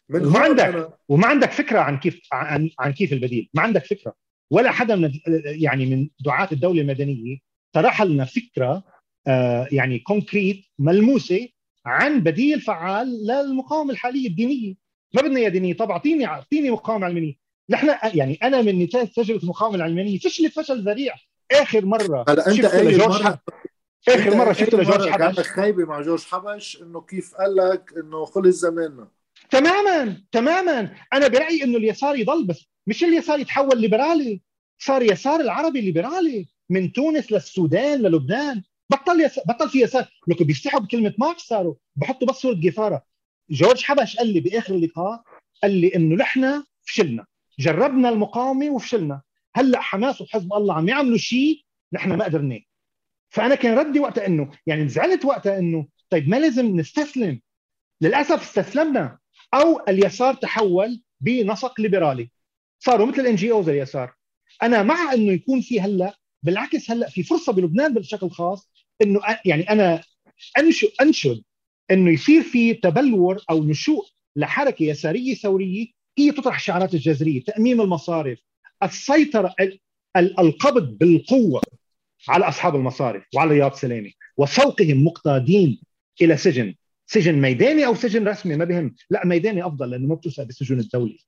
من 0.10 0.26
وما 0.26 0.40
عندك 0.40 0.64
أنا... 0.64 0.94
وما 1.10 1.28
عندك 1.28 1.52
فكرة 1.52 1.80
عن 1.80 1.98
كيف 2.00 2.22
عن, 2.32 2.70
عن 2.80 2.94
كيف 2.94 3.14
البديل. 3.14 3.50
ما 3.54 3.62
عندك 3.62 3.86
فكرة. 3.86 4.16
ولا 4.52 4.72
حدا 4.72 4.96
من 4.96 5.12
يعني 5.46 5.86
من 5.86 6.10
دعاة 6.26 6.50
الدولة 6.52 6.82
المدنية 6.82 7.38
طرح 7.74 8.02
لنا 8.02 8.26
فكرة 8.26 8.84
آه 9.28 9.68
يعني 9.72 10.00
كونكريت 10.00 10.66
ملموسة 10.80 11.48
عن 11.86 12.20
بديل 12.20 12.62
فعال 12.62 13.28
للمقاومة 13.28 13.92
الحالية 13.92 14.28
الدينية. 14.28 14.74
ما 15.14 15.22
بدنا 15.22 15.40
إياها 15.40 15.50
دينية 15.50 15.74
طب 15.74 15.92
اعطيني 15.92 16.26
اعطيني 16.26 16.72
مقاومة 16.72 17.06
علمانيه 17.06 17.34
نحن 17.70 17.90
يعني 18.18 18.40
أنا 18.44 18.62
من 18.62 18.80
نتاج 18.80 19.08
تجربة 19.08 19.44
المقاومة 19.44 19.76
العلمانية 19.76 20.20
فشلت 20.20 20.60
فشل 20.60 20.84
ذريع. 20.84 21.14
آخر 21.52 21.86
مرة 21.86 22.26
هلا 22.30 22.48
أنت 22.48 22.66
اخر 22.66 22.98
مره 23.08 23.40
آخر 24.10 24.36
مرة 24.36 24.54
شفت 24.54 24.76
لجورج 24.76 25.10
حبش. 25.10 25.36
كانت 25.36 25.40
خايبة 25.40 25.86
مع 25.86 26.02
جورج 26.02 26.24
حبش 26.24 26.82
إنه 26.82 27.02
كيف 27.02 27.36
قال 27.36 27.56
لك 27.56 27.94
إنه 27.98 28.26
خلص 28.26 28.56
زماننا. 28.56 29.08
تماما 29.50 30.24
تماما. 30.32 30.96
أنا 31.14 31.28
برأيي 31.28 31.64
إنه 31.64 31.78
اليسار 31.78 32.16
يضل 32.16 32.46
بس 32.46 32.66
مش 32.88 33.04
اليسار 33.04 33.40
يتحول 33.40 33.82
ليبرالي 33.82 34.42
صار 34.80 35.02
يسار 35.02 35.40
العربي 35.40 35.82
ليبرالي. 35.82 36.48
من 36.70 36.92
تونس 36.92 37.32
للسودان 37.32 38.02
للبنان. 38.02 38.64
بطل 38.90 39.22
يسار 39.22 39.44
بطل 39.48 39.70
في 39.70 39.82
يسار. 39.82 40.08
لك 40.28 40.44
بيفتحوا 40.44 40.80
بكلمة 40.80 41.14
ماركس 41.18 41.42
صاروا. 41.42 41.76
بحطوا 41.96 42.28
بس 42.28 42.36
صورة 42.36 42.54
جيفاره 42.54 43.04
جورج 43.50 43.84
حبش 43.84 44.18
قال 44.18 44.34
لي 44.34 44.40
بآخر 44.40 44.76
اللقاء 44.76 45.24
قال 45.64 45.72
لي 45.72 45.96
إنه 45.96 46.16
نحن 46.16 46.64
فشلنا. 46.84 47.26
جربنا 47.60 48.10
المقاومة 48.10 48.70
وفشلنا. 48.70 49.22
هلأ 49.56 49.82
حماس 49.82 50.22
وحزب 50.22 50.54
الله 50.54 50.76
عم 50.76 50.90
يعملوا 50.90 51.18
شيء 51.18 51.64
نحن 51.94 52.14
ما 52.14 52.26
قدرناه. 52.26 52.60
فأنا 53.30 53.56
كان 53.56 53.78
ردي 53.78 54.00
وقتها 54.00 54.26
إنه 54.26 54.52
يعني 54.68 54.82
انزعلت 54.82 55.26
وقتها 55.26 55.60
إنه 55.60 55.88
طيب 56.10 56.30
ما 56.30 56.36
لازم 56.36 56.80
نستسلم. 56.80 57.42
للأسف 58.02 58.42
استسلمنا. 58.42 59.18
أو 59.54 59.82
اليسار 59.88 60.34
تحول 60.34 61.04
بنسق 61.22 61.82
ليبرالي. 61.82 62.30
صاروا 62.80 63.06
مثل 63.06 63.22
ال 63.22 63.36
NGOs 63.36 63.70
اليسار. 63.70 64.14
أنا 64.64 64.84
مع 64.84 65.14
إنه 65.14 65.32
يكون 65.32 65.62
في 65.62 65.82
هلأ 65.82 66.18
بالعكس 66.44 66.92
هلا 66.92 67.10
في 67.10 67.24
فرصة 67.24 67.54
بلبنان 67.54 67.94
بشكل 67.94 68.30
خاص 68.30 68.70
إنه 69.02 69.20
يعني 69.46 69.70
أنا 69.70 70.02
انشد 70.58 70.90
أنشد 71.02 71.44
إنه 71.92 72.12
يصير 72.12 72.42
في 72.42 72.74
تبلور 72.74 73.44
أو 73.50 73.64
نشوء 73.64 74.06
لحركة 74.36 74.84
يسارية 74.84 75.36
ثورية 75.36 75.88
هي 76.18 76.32
تطرح 76.32 76.56
الشعارات 76.56 76.94
الجذريه، 76.94 77.44
تأميم 77.44 77.82
المصارف، 77.82 78.40
السيطرة 78.84 79.56
القبض 80.18 80.98
بالقوة 80.98 81.62
على 82.28 82.48
أصحاب 82.48 82.76
المصارف 82.76 83.24
وعلى 83.36 83.52
رياض 83.52 83.74
سلامة 83.74 84.14
وسوقهم 84.38 85.04
مقتادين 85.06 85.82
إلى 86.22 86.38
سجن 86.38 86.76
سجن 87.08 87.42
ميداني 87.42 87.86
أو 87.86 87.96
سجن 87.96 88.28
رسمي 88.28 88.56
ما 88.56 88.66
بهم 88.66 88.96
لا 89.10 89.26
ميداني 89.26 89.66
أفضل 89.66 89.90
لأنه 89.90 90.08
ما 90.08 90.16
بتوسع 90.16 90.44
بالسجون 90.44 90.80
الدولي. 90.80 91.20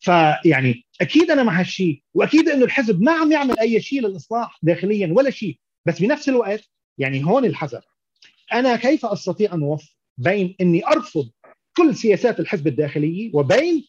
فيعني 0.00 0.84
أكيد 1.00 1.30
أنا 1.30 1.42
مع 1.42 1.60
هالشيء 1.60 2.02
وأكيد 2.14 2.48
إنه 2.48 2.64
الحزب 2.64 3.02
ما 3.02 3.12
عم 3.12 3.32
يعمل 3.32 3.58
أي 3.58 3.80
شيء 3.80 4.00
للإصلاح 4.00 4.58
داخليا 4.62 5.12
ولا 5.12 5.30
شيء. 5.30 5.58
بس 5.86 6.02
بنفس 6.02 6.28
الوقت 6.28 6.70
يعني 6.98 7.24
هون 7.24 7.44
الحذر. 7.44 7.80
أنا 8.52 8.76
كيف 8.76 9.06
أستطيع 9.06 9.54
أن 9.54 9.62
أوفق 9.62 9.88
بين 10.18 10.56
إني 10.60 10.86
أرفض 10.86 11.30
كل 11.76 11.94
سياسات 11.94 12.40
الحزب 12.40 12.66
الداخليه 12.66 13.30
وبين 13.34 13.84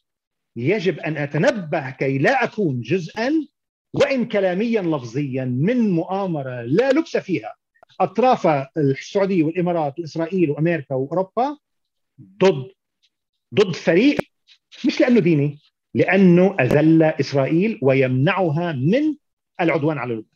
يجب 0.56 1.00
أن 1.00 1.18
أتنبه 1.18 1.90
كي 1.90 2.18
لا 2.18 2.44
أكون 2.44 2.82
جزءا 2.82 3.48
وإن 3.94 4.26
كلاميا 4.26 4.82
لفظيا 4.82 5.46
من 5.46 5.90
مؤامرة 5.90 6.62
لا 6.62 6.92
لبس 6.92 7.18
فيها. 7.18 7.56
أطراف 8.00 8.48
السعودية 8.78 9.44
والإمارات 9.44 10.00
وإسرائيل 10.00 10.52
وأمريكا 10.52 10.96
وأوروبا 10.96 11.58
ضد 12.22 12.72
ضد 13.54 13.76
فريق 13.76 14.18
مش 14.86 15.00
لأنه 15.00 15.20
ديني. 15.20 15.60
لأنه 15.96 16.56
أذل 16.60 17.04
إسرائيل 17.04 17.80
ويمنعها 17.82 18.72
من 18.72 19.16
العدوان 19.62 19.98
على 19.98 20.14
لبنان. 20.14 20.36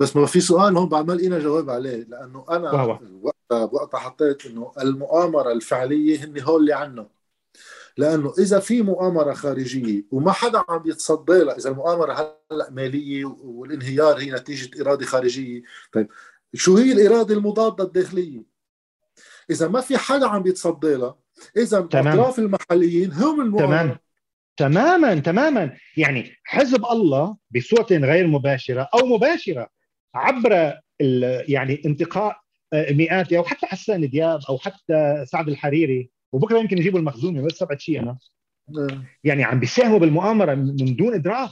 بس 0.00 0.16
ما 0.16 0.26
في 0.26 0.40
سؤال 0.40 0.76
هون 0.76 0.88
بعد 0.88 1.06
ما 1.06 1.12
لقينا 1.12 1.38
جواب 1.38 1.70
عليه 1.70 1.96
لأنه 1.96 2.44
أنا 2.50 2.98
وقتها 3.22 3.64
وقتها 3.72 4.00
حطيت 4.00 4.46
إنه 4.46 4.72
المؤامرة 4.80 5.52
الفعلية 5.52 6.24
هن 6.24 6.40
هول 6.40 6.60
اللي 6.60 6.72
عنا 6.72 7.08
لأنه 7.96 8.32
إذا 8.38 8.58
في 8.58 8.82
مؤامرة 8.82 9.32
خارجية 9.32 10.04
وما 10.10 10.32
حدا 10.32 10.64
عم 10.68 10.82
يتصدى 10.86 11.44
لها 11.44 11.56
إذا 11.56 11.70
المؤامرة 11.70 12.36
هلأ 12.52 12.70
مالية 12.70 13.24
والانهيار 13.24 14.18
هي 14.18 14.30
نتيجة 14.30 14.82
إرادة 14.82 15.06
خارجية 15.06 15.62
طيب 15.92 16.08
شو 16.54 16.76
هي 16.76 16.92
الإرادة 16.92 17.34
المضادة 17.34 17.84
الداخلية؟ 17.84 18.42
إذا 19.50 19.68
ما 19.68 19.80
في 19.80 19.98
حدا 19.98 20.26
عم 20.26 20.46
يتصدى 20.46 20.94
لها 20.94 21.18
إذا 21.56 21.78
الأطراف 21.78 22.38
المحليين 22.38 23.12
هم 23.12 23.40
المؤامرة. 23.40 23.66
تمام. 23.66 23.98
تماما 24.58 25.14
تماما. 25.14 25.76
يعني 25.96 26.32
حزب 26.44 26.84
الله 26.84 27.36
بصوره 27.56 27.86
غير 27.90 28.26
مباشرة 28.26 28.88
أو 28.94 29.06
مباشرة 29.06 29.68
عبر 30.14 30.74
يعني 31.48 31.82
انتقاء 31.86 32.36
آه، 32.72 32.92
مئات 32.92 33.32
أو 33.32 33.44
حتى 33.44 33.66
حسان 33.66 34.08
دياب 34.08 34.40
أو 34.48 34.58
حتى 34.58 35.24
سعد 35.26 35.48
الحريري. 35.48 36.10
وبكرة 36.32 36.58
يمكن 36.58 36.78
يجيبوا 36.78 36.98
المخزومي 36.98 37.42
بس 37.42 37.52
سبعة 37.52 37.78
شيء 37.78 38.00
أنا. 38.00 38.18
يعني 39.24 39.44
عم 39.44 39.60
بيساهموا 39.60 39.98
بالمؤامرة 39.98 40.54
من 40.54 40.96
دون 40.96 41.14
إدراك. 41.14 41.50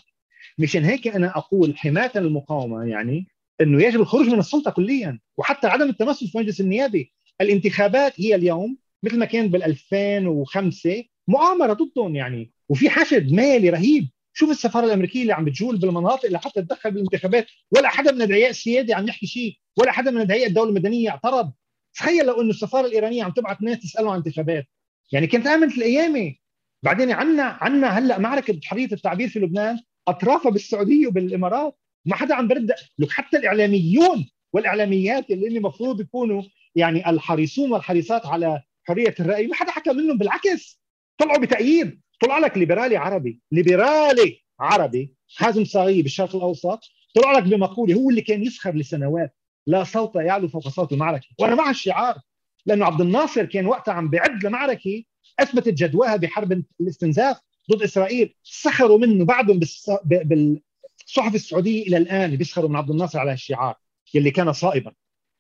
مشان 0.59 0.85
هيك 0.85 1.09
أنا 1.09 1.39
أقول 1.39 1.78
حماية 1.78 2.12
للمقاومة 2.16 2.85
يعني 2.85 3.27
إنه 3.61 3.83
يجب 3.83 4.01
الخروج 4.01 4.27
من 4.27 4.39
السلطة 4.39 4.70
كليا. 4.70 5.19
وحتى 5.37 5.66
عدم 5.66 5.89
التمثل 5.89 6.28
في 6.28 6.39
مجلس 6.39 6.61
النيابي. 6.61 7.12
الانتخابات 7.41 8.20
هي 8.20 8.35
اليوم 8.35 8.78
مثل 9.03 9.19
ما 9.19 9.24
كان 9.24 9.49
بال 9.49 9.62
2005 9.62 11.05
مؤامرة 11.28 11.73
ضدهم 11.73 12.16
يعني. 12.16 12.53
وفي 12.69 12.90
حشد 12.90 13.32
مالي 13.32 13.70
رهيب. 13.70 14.09
شوف 14.32 14.51
السفارة 14.51 14.86
الأمريكية 14.86 15.23
اللي 15.23 15.32
عم 15.32 15.44
بتجول 15.44 15.78
بالمناطق 15.78 16.31
لحتى 16.31 16.62
تدخل 16.62 16.90
بالانتخابات. 16.90 17.47
ولا 17.70 17.89
حدا 17.89 18.12
من 18.12 18.23
أدعياء 18.23 18.51
السيادة 18.51 18.94
عم 18.94 19.09
يحكي 19.09 19.27
شيء. 19.27 19.57
ولا 19.78 19.93
حدا 19.93 20.11
من 20.11 20.20
أدعياء 20.20 20.47
الدولة 20.47 20.69
المدنية 20.69 21.11
اعترض. 21.11 21.53
تخيل 21.94 22.27
لو 22.27 22.40
إنه 22.40 22.51
السفارة 22.51 22.86
الإيرانية 22.86 23.24
عم 23.24 23.31
تبعث 23.31 23.62
ناس 23.62 23.78
تسألهم 23.78 24.11
عن 24.11 24.16
انتخابات. 24.16 24.66
يعني 25.12 25.27
كانت 25.27 25.47
امنت 25.47 25.78
الأيامي. 25.78 26.40
بعدين 26.82 27.11
عندنا 27.11 27.43
عندنا 27.43 27.89
هلأ 27.98 28.19
معركة 28.19 28.61
حرية 28.65 28.89
التعبير 28.93 29.28
في 29.28 29.39
لبنان 29.39 29.81
أطرافها 30.09 30.51
بالسعودية 30.51 31.07
وبالإمارات. 31.07 31.78
ما 32.05 32.16
حدا 32.16 32.35
عم 32.35 32.48
برد. 32.48 32.74
لك 32.98 33.11
حتى 33.11 33.36
الإعلاميون 33.36 34.28
والإعلاميات 34.53 35.31
اللي 35.31 35.59
المفروض 35.59 36.01
يكونوا 36.01 36.43
يعني 36.74 37.11
الحريصون 37.11 37.73
والحريصات 37.73 38.27
على 38.27 38.62
حرية 38.85 39.15
الرأي. 39.20 39.47
ما 39.47 39.55
حدا 39.55 39.70
حكى 39.70 39.93
منهم 39.93 40.19
بالعكس. 40.19 40.81
طلعوا 41.18 41.38
بتأييد. 41.38 42.01
طلع 42.20 42.38
لك 42.38 42.59
ليبرالي 42.59 42.97
عربي. 42.97 43.40
ليبرالي 43.52 44.40
عربي 44.60 45.14
حازم 45.36 45.64
صاغي 45.64 46.02
بالشرق 46.02 46.36
الأوسط 46.36 46.80
طلع 47.14 47.32
لك 47.32 47.43
بمقولة 47.43 47.94
هو 47.94 48.10
اللي 48.10 48.20
كان 48.20 48.43
يسخر 48.43 48.74
لسنوات. 48.74 49.36
لا 49.66 49.84
صوت 49.84 50.16
يعلو 50.16 50.48
فوق 50.48 50.68
صوت 50.68 50.93
المعركة. 50.93 51.26
وأنا 51.38 51.55
مع 51.55 51.70
الشعار 51.70 52.18
لأنه 52.66 52.86
عبد 52.86 53.01
الناصر 53.01 53.44
كان 53.44 53.66
وقتها 53.66 53.94
عم 53.94 54.10
بيعد 54.10 54.44
لمعركة 54.44 55.02
أثبتت 55.40 55.74
جدواها 55.74 56.16
بحرب 56.16 56.62
الاستنزاف 56.80 57.36
ضد 57.72 57.82
إسرائيل. 57.82 58.34
سخروا 58.43 58.98
منه 58.98 59.24
بعدهم 59.24 59.60
بالصحف 60.05 61.34
السعودية 61.34 61.82
إلى 61.82 61.97
الآن 61.97 62.36
بيسخروا 62.36 62.68
من 62.68 62.76
عبد 62.76 62.90
الناصر 62.90 63.18
على 63.18 63.32
الشعار 63.32 63.74
يلي 64.14 64.30
كان 64.30 64.52
صائبا. 64.52 64.93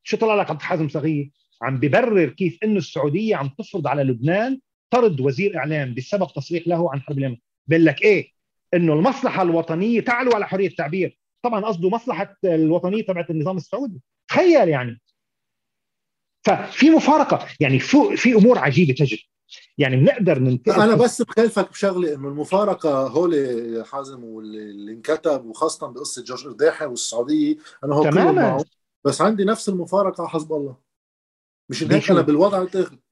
شو 0.02 0.16
طلع 0.16 0.34
لك 0.34 0.50
عبد 0.50 0.60
الحازم 0.60 0.88
صغير؟ 0.88 1.30
عم 1.62 1.80
ببرر 1.80 2.28
كيف 2.28 2.58
إنه 2.64 2.78
السعودية 2.78 3.36
عم 3.36 3.48
تفرض 3.58 3.86
على 3.86 4.02
لبنان 4.02 4.60
طرد 4.90 5.20
وزير 5.20 5.58
إعلام 5.58 5.94
بسبب 5.94 6.26
تصريح 6.36 6.68
له 6.68 6.92
عن 6.92 7.00
حرب 7.00 7.18
اليمن. 7.18 7.36
بيقول 7.66 7.84
لك 7.84 8.02
إيه؟ 8.02 8.32
إنه 8.74 8.92
المصلحة 8.92 9.42
الوطنية 9.42 10.00
تعلو 10.00 10.32
على 10.32 10.46
حرية 10.46 10.68
التعبير. 10.68 11.18
طبعا 11.42 11.64
قصده 11.64 11.90
مصلحة 11.90 12.36
الوطنية 12.44 13.06
تبعت 13.06 13.30
النظام 13.30 13.56
السعودي. 13.56 14.00
تخيل 14.28 14.68
يعني. 14.68 15.00
ففي 16.46 16.90
مفارقة. 16.90 17.46
يعني 17.60 17.78
في 18.16 18.34
أمور 18.34 18.58
عجيبة 18.58 18.92
تجري 18.92 19.28
يعني 19.78 19.96
بنقدر 19.96 20.38
ننتقل 20.38 20.82
أنا 20.82 20.94
بس 20.94 21.22
بخالفك 21.22 21.70
بشغلة 21.70 22.14
إنه 22.14 22.28
المفارقة 22.28 23.06
هول 23.06 23.84
حازم 23.86 24.24
واللي 24.24 24.92
انكتب 24.92 25.44
وخاصة 25.44 25.86
بقصة 25.86 26.24
جورج 26.24 26.46
أرداحي 26.46 26.84
والسعودية. 26.86 27.56
أنا 27.84 27.94
هو 27.94 28.04
تماما. 28.04 28.64
بس 29.04 29.20
عندي 29.20 29.44
نفس 29.44 29.68
المفارقة 29.68 30.26
حزب 30.26 30.52
الله. 30.52 30.85
مش 31.68 31.82
هيك 31.82 32.10
أنا 32.10 32.20
بالوضع 32.20 32.66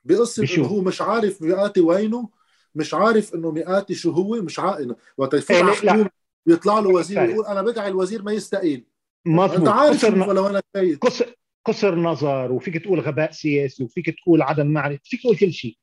بقصه 0.04 0.56
إنه 0.56 0.66
هو 0.66 0.80
مش 0.80 1.02
عارف 1.02 1.42
مئاتي 1.42 1.80
وينه 1.80 2.30
مش 2.74 2.94
عارف 2.94 3.34
إنه 3.34 3.50
مئاتي 3.50 3.94
شو 3.94 4.10
هو 4.10 4.42
مش 4.42 4.58
عارف 4.58 4.96
وقت 5.16 5.34
يفوت 5.34 5.56
على 5.56 5.72
حكومه 5.72 6.10
بيطلع 6.46 6.78
له 6.78 6.88
وزير 6.88 7.22
يقول 7.22 7.46
أنا 7.46 7.62
بدعي 7.62 7.88
الوزير 7.88 8.22
ما 8.22 8.32
يستقيل. 8.32 8.86
مظبوط 9.26 9.58
أنت 9.58 9.68
عارف 9.68 10.04
ولا 10.04 10.50
أنا 10.50 10.62
كويس 10.74 10.98
قصر 10.98 11.34
قصر 11.64 11.94
نظر 11.94 12.52
وفيك 12.52 12.78
تقول 12.78 13.00
غباء 13.00 13.30
سياسي 13.30 13.84
وفيك 13.84 14.10
تقول 14.10 14.42
عدم 14.42 14.66
معرفة 14.66 15.00
فيك 15.04 15.22
تقول 15.22 15.36
كل 15.36 15.52
شيء. 15.52 15.78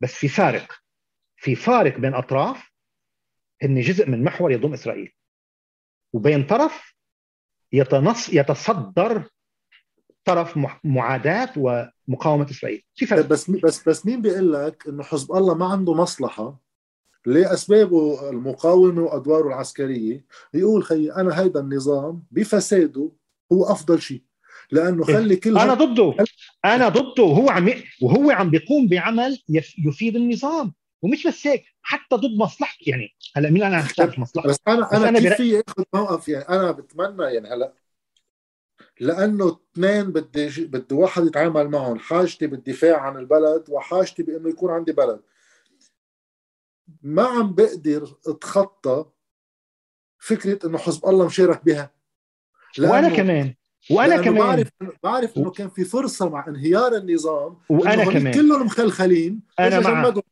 بس 0.00 0.14
في 0.14 0.28
فارق. 0.28 0.72
في 1.36 1.54
فارق 1.54 1.98
بين 1.98 2.14
أطراف 2.14 2.70
هن 3.62 3.80
جزء 3.80 4.08
من 4.08 4.24
محور 4.24 4.52
يضم 4.52 4.72
إسرائيل. 4.72 5.12
وبين 6.12 6.46
طرف 6.46 6.94
يتنص 7.72 8.28
يتصدر 8.28 9.28
طرف 10.26 10.58
معاداة 10.84 11.48
ومقاومة 11.56 12.50
إسرائيل. 12.50 12.82
في 12.94 13.06
فرق. 13.06 13.26
بس 13.26 13.50
بس 13.50 13.88
بس 13.88 14.06
مين 14.06 14.22
بيقول 14.22 14.52
لك 14.52 14.84
إنه 14.88 15.02
حزب 15.02 15.32
الله 15.32 15.54
ما 15.54 15.66
عنده 15.66 15.94
مصلحة 15.94 16.60
لأسبابه 17.26 18.30
المقاومة 18.30 19.02
وأدواره 19.02 19.48
العسكرية؟ 19.48 20.24
يقول 20.54 20.82
خي 20.84 21.10
أنا 21.10 21.40
هيدا 21.40 21.60
النظام 21.60 22.22
بفساده 22.30 23.10
هو 23.52 23.64
أفضل 23.64 24.00
شيء. 24.02 24.22
لأنه 24.70 25.04
خلي 25.04 25.36
كل 25.36 25.58
أنا 25.58 25.74
ضده. 25.74 26.14
أنا 26.64 26.88
ضده. 26.88 27.22
وهو 27.22 27.50
عم 27.50 27.70
وهو 28.02 28.30
عم 28.30 28.50
بيقوم 28.50 28.88
بعمل 28.88 29.38
يفيد 29.86 30.16
النظام. 30.16 30.74
ومش 31.02 31.26
بس 31.26 31.46
هيك 31.46 31.64
حتى 31.82 32.16
ضد 32.16 32.38
مصلحته 32.38 32.90
يعني 32.90 33.08
هلا 33.36 33.50
مين 33.50 33.62
أنا 33.62 33.80
أختار 33.80 34.14
مصلحته 34.20 34.48
بس 34.48 34.60
أنا 34.68 34.96
أنا, 34.96 35.08
أنا 35.08 35.18
كيف 35.18 35.34
في 35.34 35.62
اخذ 35.68 35.82
موقف؟ 35.94 36.28
يعني 36.28 36.48
أنا 36.48 36.70
بتمنى 36.70 37.22
يعني 37.22 37.48
هلا 37.48 37.72
لأنه 39.00 39.58
اثنين 39.74 40.12
بدي 40.12 40.66
بدي 40.66 40.94
واحد 40.94 41.26
يتعامل 41.26 41.68
معهم 41.68 41.98
حاجتي 41.98 42.46
بالدفاع 42.46 43.00
عن 43.00 43.16
البلد 43.16 43.64
وحاجتي 43.68 44.22
بإنه 44.22 44.48
يكون 44.48 44.70
عندي 44.70 44.92
بلد. 44.92 45.20
ما 47.02 47.22
عم 47.22 47.54
بقدر 47.54 48.16
أتخطى 48.26 49.04
فكرة 50.18 50.66
إنه 50.66 50.78
حزب 50.78 51.06
الله 51.06 51.26
مشارك 51.26 51.64
بها. 51.64 51.90
وأنا 52.78 53.16
كمان 53.16 53.54
وأنا 53.90 54.22
كمان. 54.22 54.38
بعرف 54.38 54.68
بعرف 55.02 55.36
إنه 55.36 55.50
كان 55.50 55.68
في 55.68 55.84
فرصة 55.84 56.28
مع 56.28 56.48
انهيار 56.48 56.96
النظام 56.96 57.58
وأنا 57.68 58.04
كمان. 58.04 58.34
كلهم 58.34 58.66
مخلخلين 58.66 59.42
أنا 59.60 59.80
معك. 59.80 60.24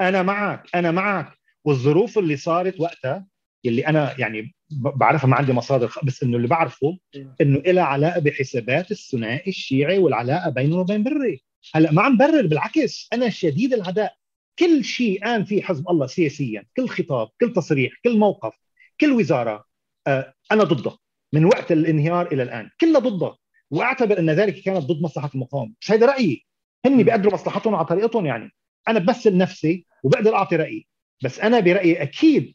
أنا 0.00 0.22
معك 0.22 0.66
أنا 0.74 0.90
معك. 0.90 1.38
والظروف 1.64 2.18
اللي 2.18 2.36
صارت 2.36 2.80
وقتها 2.80 3.26
اللي 3.66 3.86
أنا 3.86 4.20
يعني 4.20 4.54
بعرفها 4.70 5.28
ما 5.28 5.36
عندي 5.36 5.52
مصادر 5.52 5.92
بس 6.02 6.22
إنه 6.22 6.36
اللي 6.36 6.48
بعرفه 6.48 6.98
إنه 7.40 7.58
لها 7.58 7.84
علاقة 7.84 8.20
بحسابات 8.20 8.90
الثنائي 8.90 9.48
الشيعي 9.50 9.98
والعلاقة 9.98 10.50
بينه 10.50 10.76
وبين 10.76 11.02
بري. 11.02 11.42
هلأ 11.74 11.92
ما 11.92 12.02
عم 12.02 12.16
برر 12.16 12.46
بالعكس 12.46 13.08
أنا 13.12 13.30
شديد 13.30 13.74
العداء. 13.74 14.14
كل 14.58 14.84
شيء 14.84 15.24
قام 15.24 15.44
فيه 15.44 15.62
حزب 15.62 15.88
الله 15.90 16.06
سياسيا 16.06 16.64
كل 16.76 16.88
خطاب 16.88 17.28
كل 17.40 17.52
تصريح 17.52 17.92
كل 18.04 18.18
موقف 18.18 18.54
كل 19.00 19.12
وزارة 19.12 19.64
آه 20.06 20.34
أنا 20.52 20.64
ضده 20.64 20.96
من 21.32 21.44
وقت 21.44 21.72
الانهيار 21.72 22.32
إلى 22.32 22.42
الآن. 22.42 22.70
كلها 22.80 23.00
ضده. 23.00 23.36
وأعتبر 23.70 24.18
إن 24.18 24.30
ذلك 24.30 24.62
كانت 24.62 24.84
ضد 24.84 25.02
مصلحة 25.02 25.30
المقاومة. 25.34 25.72
بس 25.82 25.90
هذا 25.90 26.06
رأيي. 26.06 26.46
هن 26.86 27.02
بيقدروا 27.02 27.32
مصلحتهم 27.32 27.74
على 27.74 27.86
طريقتهم 27.86 28.26
يعني. 28.26 28.50
أنا 28.88 28.98
بمثل 28.98 29.36
نفسي 29.36 29.86
وبقدر 30.02 30.34
أعطي 30.34 30.56
رأيي. 30.56 30.88
بس 31.24 31.40
أنا 31.40 31.60
برأيي 31.60 32.02
أكيد 32.02 32.54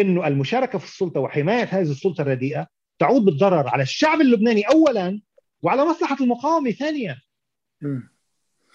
إنه 0.00 0.26
المشاركة 0.26 0.78
في 0.78 0.84
السلطة 0.84 1.20
وحماية 1.20 1.64
هذه 1.64 1.90
السلطة 1.90 2.22
الرديئة 2.22 2.66
تعود 2.98 3.24
بالضرر 3.24 3.68
على 3.68 3.82
الشعب 3.82 4.20
اللبناني 4.20 4.62
اولا 4.62 5.20
وعلى 5.62 5.84
مصلحة 5.84 6.16
المقاومة 6.20 6.70
ثانيا. 6.70 7.20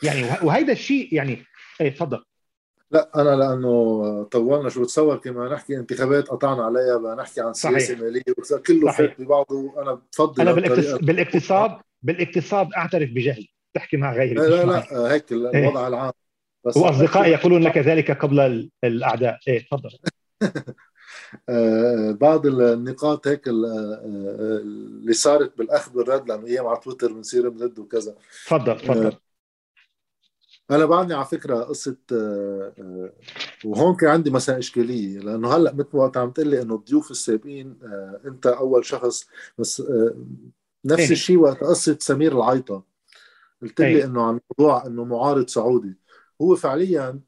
يعني 0.04 0.24
وهيدا 0.44 0.74
الشيء 0.74 1.14
يعني 1.14 1.44
إيه 1.82 1.90
تفضل. 1.90 2.24
لا 2.92 3.12
أنا 3.16 3.36
لأنه 3.36 4.24
طولنا 4.24 4.70
شو 4.70 4.82
بتصور 4.82 5.18
كما 5.18 5.54
نحكي 5.54 5.78
انتخابات 5.78 6.28
قطعنا 6.28 6.66
عليها 6.66 6.98
بدنا 6.98 7.16
نحكي 7.16 7.42
عن 7.42 7.54
سياسه 7.54 7.96
ماليه 7.96 8.24
كله 8.68 8.92
فات 8.92 9.22
ببعضه. 9.22 9.74
أنا 9.82 10.02
بفضل 10.14 10.42
أنا 10.42 10.52
بالاقتصاد 10.52 11.06
بالإقتصاد 11.06 11.78
بالإقتصاد 12.02 12.74
أعترف 12.78 13.10
بجهلي. 13.10 13.50
تحكي 13.74 13.98
مع 13.98 14.14
غيري. 14.14 14.34
لا 14.34 14.48
لا, 14.48 14.66
لا 14.66 15.14
هيك 15.14 15.32
الوضع 15.32 15.82
إيه؟ 15.82 15.88
العام. 15.88 16.12
بس 16.66 16.78
وأصدقائي 16.78 17.32
يقولون 17.32 17.64
لك 17.64 17.78
ذلك 17.78 18.12
قبل 18.12 18.70
الأعداء. 18.84 19.40
إيه 19.48 19.66
تفضل. 19.66 19.90
بعض 22.12 22.46
النقاط 22.46 23.28
هيك 23.28 23.42
اللي 23.48 25.14
صارت 25.14 25.58
بالأخذ 25.58 25.98
والرد 25.98 26.30
لأنه 26.30 26.48
أيام 26.48 26.68
على 26.68 26.80
تويتر 26.84 27.14
بنصير 27.14 27.50
بنرد 27.50 27.80
وكذا 27.80 28.16
تفضل 28.46 28.78
تفضل 28.78 29.14
أنا 30.72 30.86
بعدني 30.86 31.14
على 31.14 31.26
فكرة 31.26 31.56
قصة 31.56 31.98
آه، 32.12 32.74
آه، 32.80 33.14
وهون 33.66 33.96
كان 33.96 34.10
عندي 34.10 34.32
مساء 34.32 34.60
إشكالية 34.60 35.20
لأنه 35.20 35.56
هلأ 35.56 35.74
مثل 35.74 35.90
وقت 35.94 36.18
عم 36.18 36.32
تقول 36.32 36.48
لي 36.48 36.62
إنه 36.62 36.76
الضيوف 36.76 37.12
السابقين 37.12 37.80
أنت 38.26 38.48
أول 38.48 38.86
شخص 38.86 39.28
بس 39.58 39.84
نفس 40.86 41.00
إيه. 41.00 41.12
الشيء 41.12 41.38
وقت 41.38 41.64
قصة 41.64 41.98
سمير 42.00 42.38
العيطه 42.38 42.84
قلت 43.62 43.82
لي 43.82 43.88
إيه. 43.88 44.06
إنه 44.06 44.24
عن 44.24 44.40
موضوع 44.50 44.86
إنه 44.86 45.04
معارض 45.04 45.48
سعودي 45.48 45.98
هو 46.42 46.56
فعليا 46.56 47.20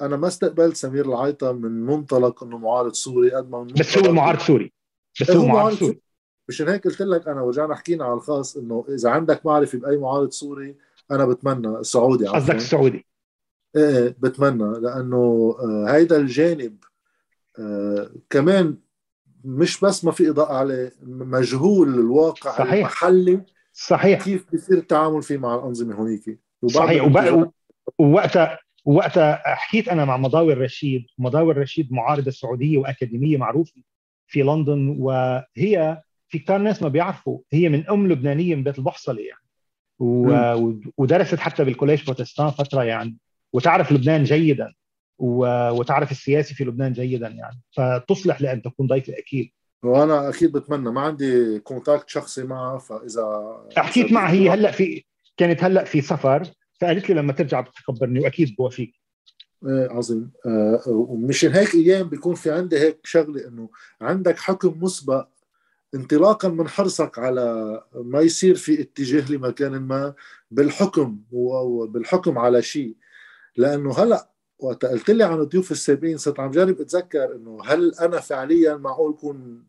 أنا 0.00 0.16
ما 0.16 0.28
استقبلت 0.28 0.76
سمير 0.76 1.04
العيطة 1.08 1.52
من 1.52 1.86
منطلق 1.86 2.44
إنه 2.44 2.58
معارض 2.58 2.92
سوري 2.92 3.30
قد 3.30 3.50
ما 3.50 3.60
من 3.60 3.66
بس 3.66 3.98
هو 3.98 4.12
معارض 4.12 4.38
سوري. 4.38 4.72
بس 5.20 5.30
هو 5.30 5.46
معارض 5.46 5.76
سوري. 5.76 6.00
مشان 6.48 6.68
هيك 6.68 6.84
قلت 6.84 7.00
لك 7.00 7.28
أنا 7.28 7.40
ورجعنا 7.42 7.74
حكينا 7.74 8.04
على 8.04 8.14
الخاص 8.14 8.56
إنه 8.56 8.84
إذا 8.88 9.10
عندك 9.10 9.46
معرفة 9.46 9.78
بأي 9.78 9.96
معارض 9.96 10.30
سوري 10.30 10.76
أنا 11.10 11.24
بتمنى 11.24 11.84
سعودي 11.84 12.26
قصدك 12.26 12.54
السعودي. 12.54 13.06
إيه, 13.76 13.98
إيه، 13.98 14.16
بتمنى 14.18 14.80
لأنه 14.80 15.56
آه، 15.60 15.86
هيدا 15.88 16.16
الجانب 16.16 16.76
آه 17.58 18.10
كمان 18.30 18.76
مش 19.44 19.80
بس 19.80 20.04
ما 20.04 20.12
في 20.12 20.28
إضاءة 20.30 20.52
عليه 20.54 20.92
مجهول 21.02 21.94
الواقع 21.94 22.58
صحيح. 22.58 22.72
المحلي 22.72 23.40
صحيح. 23.72 24.24
كيف 24.24 24.46
بيصير 24.52 24.76
التعامل 24.78 25.22
فيه 25.22 25.36
مع 25.38 25.54
الأنظمة 25.54 25.94
هونيك 25.94 26.40
صحيح. 26.66 27.02
ووقتها 27.04 27.52
وقتها 27.98 28.58
حكيت 29.44 29.88
أنا 29.88 30.04
مع 30.04 30.16
مضاوي 30.16 30.52
الرشيد 30.52 31.06
مضاوي 31.18 31.52
الرشيد 31.52 31.92
معارضة 31.92 32.30
سعودية 32.30 32.78
وأكاديمية 32.78 33.36
معروفه 33.36 33.82
في 34.26 34.42
لندن 34.42 34.96
وهي 34.98 36.02
في 36.28 36.38
كثار 36.38 36.58
ناس 36.58 36.82
ما 36.82 36.88
بيعرفوا 36.88 37.38
هي 37.52 37.68
من 37.68 37.88
أم 37.90 38.08
لبنانية 38.08 38.54
من 38.54 38.62
بيت 38.62 38.78
البحصلة 38.78 39.20
يعني. 39.20 39.50
و... 39.98 40.80
ودرست 40.96 41.38
حتى 41.38 41.64
بال 41.64 41.73
Collège 41.73 42.04
Protestant 42.04 42.50
فترة 42.50 42.84
يعني. 42.84 43.16
وتعرف 43.52 43.92
لبنان 43.92 44.24
جيدا 44.24 44.72
وتعرف 45.18 46.10
السياسي 46.10 46.54
في 46.54 46.64
لبنان 46.64 46.92
جيدا 46.92 47.28
يعني. 47.28 47.60
فتصلح 47.70 48.40
لأن 48.40 48.62
تكون 48.62 48.86
ضيفه 48.86 49.12
أكيد. 49.18 49.50
وأنا 49.82 50.28
أكيد 50.28 50.52
بتمنى. 50.52 50.90
ما 50.90 51.00
عندي 51.00 51.58
contact 51.58 52.08
شخصي 52.08 52.44
معها 52.44 52.78
فإذا 52.78 53.56
حكيت 53.76 54.12
معها 54.12 54.32
هي 54.32 54.50
هلأ 54.50 54.70
في 54.70 55.04
كانت 55.36 55.64
هلأ 55.64 55.84
في 55.84 56.00
سفر. 56.00 56.42
فقالت 56.80 57.08
لي 57.08 57.14
لما 57.14 57.32
ترجع 57.32 57.60
بتخبرني 57.60 58.20
وأكيد 58.20 58.56
بوافيك. 58.56 58.94
إيه 59.66 59.88
عظيم. 59.90 60.30
آه 60.46 60.82
ومشان 60.86 61.52
هيك 61.52 61.74
أيام 61.74 62.08
بيكون 62.08 62.34
في 62.34 62.50
عندي 62.50 62.78
هيك 62.78 62.98
شغلة 63.04 63.48
إنه 63.48 63.68
عندك 64.00 64.38
حكم 64.38 64.82
مسبق 64.82 65.28
انطلاقا 65.94 66.48
من 66.48 66.68
حرصك 66.68 67.18
على 67.18 67.80
ما 67.94 68.20
يصير 68.20 68.54
في 68.54 68.80
اتجاه 68.80 69.32
لمكان 69.32 69.76
ما 69.76 70.14
بالحكم 70.50 71.18
وبالحكم 71.32 72.38
على 72.38 72.62
شيء. 72.62 72.96
لأنه 73.56 73.92
هلأ 73.98 74.30
وقت 74.58 74.84
قلت 74.84 75.10
لي 75.10 75.24
عن 75.24 75.40
الضيوف 75.40 75.72
السابقين 75.72 76.18
صرت 76.18 76.40
عم 76.40 76.50
جرب 76.50 76.80
أتذكر 76.80 77.34
إنه 77.34 77.58
هل 77.64 77.94
أنا 78.00 78.20
فعليا 78.20 78.76
معقول 78.76 79.14
كون 79.14 79.64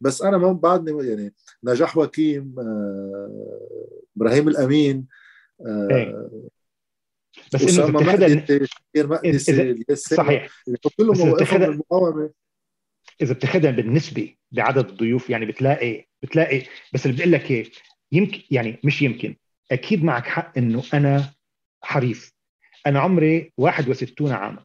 بس 0.00 0.22
أنا 0.22 0.38
ما 0.38 0.52
بعدني 0.52 1.08
يعني 1.08 1.34
نجاح 1.64 1.96
وكيم 1.96 2.54
آه، 2.58 3.60
إبراهيم 4.16 4.48
الأمين 4.48 5.06
آه، 5.66 5.88
إيه. 5.90 6.28
بس 7.54 7.78
إنه 7.78 8.00
بتاخذها 8.00 8.44
صحيح. 9.94 10.48
مواقفهم 10.98 11.62
المقاومة. 11.62 12.30
إذا 13.22 13.34
بتاخذها 13.34 13.70
بالنسبة 13.70 14.34
لعدد 14.52 14.88
الضيوف 14.88 15.30
يعني 15.30 15.46
بتلاقي 15.46 16.06
بتلاقي 16.22 16.62
بس 16.92 17.06
اللي 17.06 17.16
بقول 17.16 17.32
لك 17.32 17.50
إيه 17.50 17.70
يمكن 18.12 18.40
يعني 18.50 18.78
مش 18.84 19.02
يمكن. 19.02 19.36
أكيد 19.72 20.04
معك 20.04 20.26
حق 20.26 20.58
إنه 20.58 20.82
أنا 20.94 21.32
حريص. 21.82 22.32
أنا 22.86 23.00
عمري 23.00 23.52
61 23.56 24.32
عاما 24.32 24.64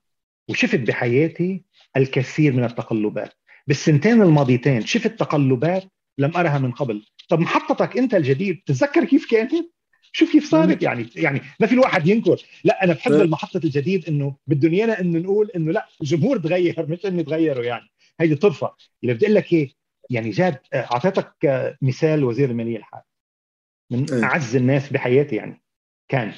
وشفت 0.49 0.79
بحياتي 0.79 1.63
الكثير 1.97 2.53
من 2.53 2.63
التقلبات. 2.63 3.33
بالسنتين 3.67 4.21
الماضيتين 4.21 4.85
شفت 4.85 5.19
تقلبات 5.19 5.83
لم 6.17 6.37
أرها 6.37 6.59
من 6.59 6.71
قبل. 6.71 7.05
طب 7.29 7.39
محطتك 7.39 7.97
أنت 7.97 8.13
الجديد 8.13 8.61
تتذكر 8.65 9.05
كيف 9.05 9.31
كانت؟ 9.31 9.70
شوف 10.11 10.31
كيف 10.31 10.49
صارت؟ 10.49 10.83
يعني 10.83 11.05
يعني 11.15 11.41
ما 11.59 11.67
في 11.67 11.73
الواحد 11.73 12.07
ينكر. 12.07 12.41
لا 12.63 12.83
أنا 12.83 12.93
بحب 12.93 13.11
المحطة 13.11 13.57
الجديد 13.57 14.07
إنه 14.07 14.35
بدهم 14.47 14.73
ايانا 14.73 14.99
إنه 14.99 15.19
نقول 15.19 15.51
إنه 15.55 15.71
لا 15.71 15.87
الجمهور 16.01 16.37
تغير 16.37 16.85
مش 16.89 17.05
إنه 17.05 17.21
تغيروا 17.21 17.63
يعني. 17.63 17.89
هيدي 18.19 18.35
ترفع 18.35 18.71
اللي 19.03 19.13
بدي 19.13 19.25
أقول 19.25 19.35
لك 19.35 19.53
إيه 19.53 19.73
يعني 20.09 20.29
جاد 20.29 20.57
أعطيتك 20.73 21.33
مثال 21.81 22.23
وزير 22.23 22.49
المالية 22.49 22.77
الحالي 22.77 23.03
من 23.91 24.23
أعز 24.23 24.55
الناس 24.55 24.89
بحياتي 24.89 25.35
يعني. 25.35 25.61
كان 26.09 26.33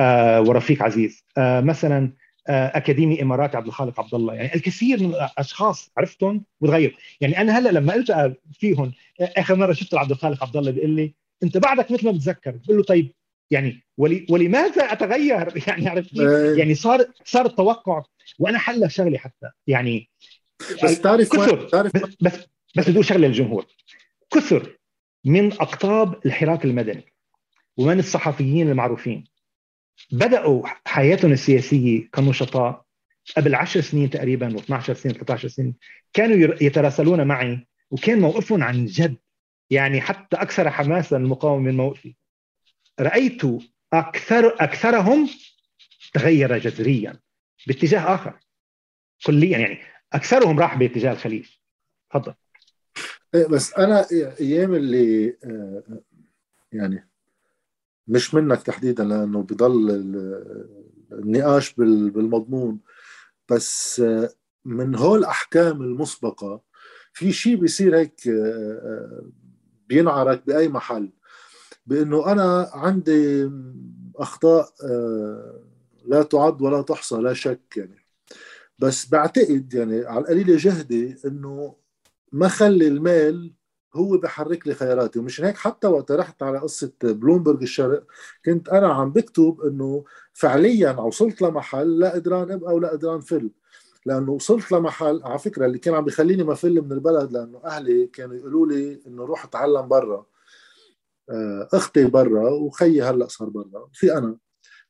آه 0.00 0.40
ورفيق 0.40 0.82
عزيز. 0.82 1.24
آه 1.38 1.60
مثلا 1.60 2.12
آه 2.48 2.76
أكاديمي 2.76 3.22
إماراتي 3.22 3.56
عبد 3.56 3.66
الخالق 3.66 4.00
عبد 4.00 4.14
الله. 4.14 4.34
يعني 4.34 4.54
الكثير 4.54 5.02
من 5.02 5.14
الأشخاص 5.14 5.90
عرفتهم 5.96 6.44
وتغيروا. 6.60 6.96
يعني 7.20 7.40
أنا 7.40 7.58
هلأ 7.58 7.68
لما 7.68 7.94
التقى 7.94 8.34
فيهم 8.52 8.92
آخر 9.20 9.56
مرة 9.56 9.72
شفت 9.72 9.94
عبد 9.94 10.10
الخالق 10.10 10.44
عبد 10.44 10.56
الله 10.56 10.70
بيقول 10.70 10.90
لي 10.90 11.14
انت 11.42 11.56
بعدك 11.56 11.90
مثل 11.90 12.06
ما 12.06 12.12
بتذكر 12.12 12.50
بقول 12.50 12.76
له 12.76 12.82
طيب 12.82 13.12
يعني 13.50 13.82
ولي 13.98 14.26
ولماذا 14.30 14.92
أتغير؟ 14.92 15.52
يعني 15.68 15.88
عرفت 15.88 16.16
يعني 16.58 16.74
صار 16.74 17.04
صار 17.24 17.46
التوقع 17.46 18.02
وأنا 18.38 18.58
حل 18.58 18.90
شغله 18.90 19.18
حتى 19.18 19.50
يعني 19.66 20.10
بس 20.84 21.00
تعرف 21.00 21.28
كثر 21.28 21.68
تعرف 21.68 21.92
بس 22.20 22.46
بس, 22.76 22.88
بدي 22.90 23.02
شغله 23.02 23.28
للجمهور. 23.28 23.66
كثر 24.34 24.78
من 25.24 25.52
أقطاب 25.52 26.26
الحراك 26.26 26.64
المدني 26.64 27.04
ومن 27.76 27.98
الصحفيين 27.98 28.68
المعروفين. 28.68 29.24
بدأوا 30.12 30.62
حياتهم 30.84 31.32
السياسية 31.32 32.08
كنشطاء 32.14 32.84
قبل 33.36 33.54
10 33.54 33.80
سنين 33.80 34.10
تقريبا 34.10 34.56
و12 34.56 34.92
سنة 34.92 35.12
13 35.12 35.48
سنه 35.48 35.72
كانوا 36.12 36.54
يتراسلون 36.60 37.26
معي 37.26 37.66
وكان 37.90 38.20
موقفهم 38.20 38.62
عن 38.62 38.86
جد. 38.86 39.16
يعني 39.70 40.00
حتى 40.00 40.36
أكثر 40.36 40.70
حماسا 40.70 41.16
المقاومة 41.16 41.62
من 41.62 41.76
موقفي. 41.76 42.16
رأيت 43.00 43.42
أكثر 43.92 44.56
أكثرهم 44.60 45.28
تغير 46.14 46.58
جذريا 46.58 47.20
باتجاه 47.66 48.14
آخر. 48.14 48.38
كليا 49.26 49.58
يعني 49.58 49.78
أكثرهم 50.12 50.60
راح 50.60 50.74
باتجاه 50.74 51.12
الخليج. 51.12 51.46
تفضل. 52.10 52.34
إيه، 53.34 53.46
بس 53.46 53.74
أنا 53.74 54.06
أيام 54.40 54.74
اللي 54.74 55.36
آه، 55.44 56.02
يعني 56.72 57.08
مش 58.08 58.34
منك 58.34 58.62
تحديدا 58.62 59.04
لأنه 59.04 59.42
بضل 59.42 59.90
النقاش 61.12 61.74
بالمضمون 61.74 62.80
بس 63.50 64.00
آه، 64.00 64.30
من 64.64 64.94
هول 64.94 65.18
الأحكام 65.18 65.82
المسبقة 65.82 66.62
في 67.12 67.32
شيء 67.32 67.56
بيصير 67.56 67.98
هيك 67.98 68.28
آه، 68.28 69.30
بينعرك 69.88 70.46
بأي 70.46 70.68
محل. 70.68 71.10
بأنه 71.86 72.32
أنا 72.32 72.70
عندي 72.72 73.50
أخطاء 74.16 74.68
لا 76.04 76.22
تعد 76.22 76.62
ولا 76.62 76.82
تحصى 76.82 77.16
لا 77.16 77.32
شك 77.32 77.76
يعني. 77.76 78.04
بس 78.78 79.08
بعتقد 79.08 79.74
يعني 79.74 80.06
على 80.06 80.20
القليله 80.20 80.56
جهدي 80.56 81.16
إنه 81.24 81.74
ما 82.32 82.48
خلي 82.48 82.88
المال 82.88 83.54
هو 83.94 84.18
بحرك 84.18 84.66
لي 84.66 84.74
خياراتي. 84.74 85.18
ومش 85.18 85.40
هيك 85.40 85.56
حتى 85.56 85.86
وقت 85.86 86.12
رحت 86.12 86.42
على 86.42 86.58
قصة 86.58 86.92
بلومبرج 87.02 87.62
الشرق 87.62 88.06
كنت 88.44 88.68
أنا 88.68 88.88
عم 88.92 89.12
بكتب 89.12 89.60
إنه 89.60 90.04
فعليا 90.32 90.90
وصلت 90.92 91.42
لمحل 91.42 91.98
لا 91.98 92.14
قدران 92.14 92.52
ابقى 92.52 92.74
ولا 92.74 92.88
قدران 92.88 93.20
فل 93.20 93.50
لأنه 94.08 94.32
وصلت 94.32 94.72
لمحل 94.72 95.20
على 95.24 95.38
فكرة 95.38 95.66
اللي 95.66 95.78
كان 95.78 95.94
عم 95.94 96.04
بخليني 96.04 96.44
ما 96.44 96.54
فل 96.54 96.82
من 96.82 96.92
البلد 96.92 97.32
لأنه 97.32 97.60
أهلي 97.64 98.06
كانوا 98.06 98.36
يقولوا 98.36 98.66
لي 98.66 99.02
إنه 99.06 99.24
روح 99.24 99.44
اتعلم 99.44 99.88
برا. 99.88 100.26
آه، 101.30 101.68
أختي 101.72 102.04
برا 102.04 102.50
وخيي 102.50 103.02
هلأ 103.02 103.28
صار 103.28 103.48
برا. 103.48 103.88
في 103.92 104.18
أنا 104.18 104.38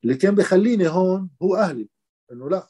اللي 0.04 0.14
كان 0.14 0.34
بخليني 0.34 0.88
هون 0.88 1.30
هو 1.42 1.56
أهلي. 1.56 1.88
إنه 2.32 2.48
لأ 2.48 2.68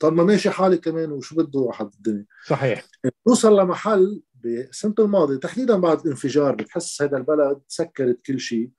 طب 0.00 0.12
ما 0.12 0.24
ماشي 0.24 0.50
حالي 0.50 0.76
كمان 0.76 1.12
وشو 1.12 1.36
بده 1.36 1.60
واحد 1.60 1.90
بالدنيا 1.90 2.26
صحيح. 2.46 2.86
نوصل 3.28 3.60
لمحل 3.60 4.22
بسنة 4.44 4.94
الماضية 4.98 5.36
تحديدا 5.36 5.76
بعد 5.76 6.00
الانفجار 6.00 6.54
بتحس 6.54 7.02
هذا 7.02 7.16
البلد 7.16 7.60
سكرت 7.68 8.20
كل 8.26 8.40
شيء 8.40 8.70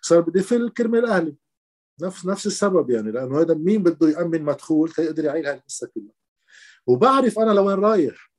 صار 0.00 0.20
بدي 0.20 0.40
فل 0.40 0.68
كرمال 0.68 1.06
أهلي. 1.06 1.36
نفس 2.02 2.26
نفس 2.26 2.46
السبب 2.46 2.90
يعني 2.90 3.12
لأنه 3.12 3.40
هذا 3.40 3.54
مين 3.54 3.82
بده 3.82 4.08
يأمن 4.08 4.42
مدخول؟ 4.42 4.90
تيقدر 4.90 5.24
يعيل 5.24 5.46
هاي 5.46 5.54
القصة 5.54 5.90
كلها. 5.94 6.14
وبعرف 6.86 7.38
أنا 7.38 7.50
لوين 7.50 7.78
رايح. 7.78 8.30